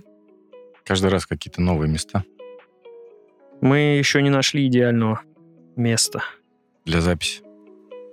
Каждый 0.86 1.10
раз 1.10 1.26
какие-то 1.26 1.62
новые 1.62 1.90
места 1.90 2.24
Мы 3.62 3.98
еще 3.98 4.22
не 4.22 4.30
нашли 4.30 4.66
идеального 4.68 5.22
места. 5.76 6.22
для 6.86 7.02
записи. 7.02 7.42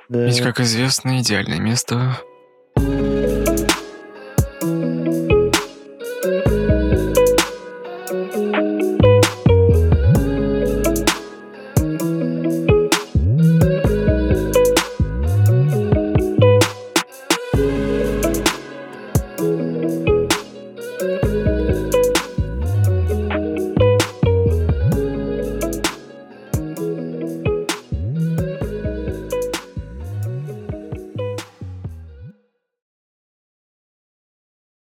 Да. 0.09 0.27
Ведь, 0.27 0.41
как 0.41 0.59
известно, 0.61 1.20
идеальное 1.20 1.61
место 1.61 2.19
Bye. 2.76 3.14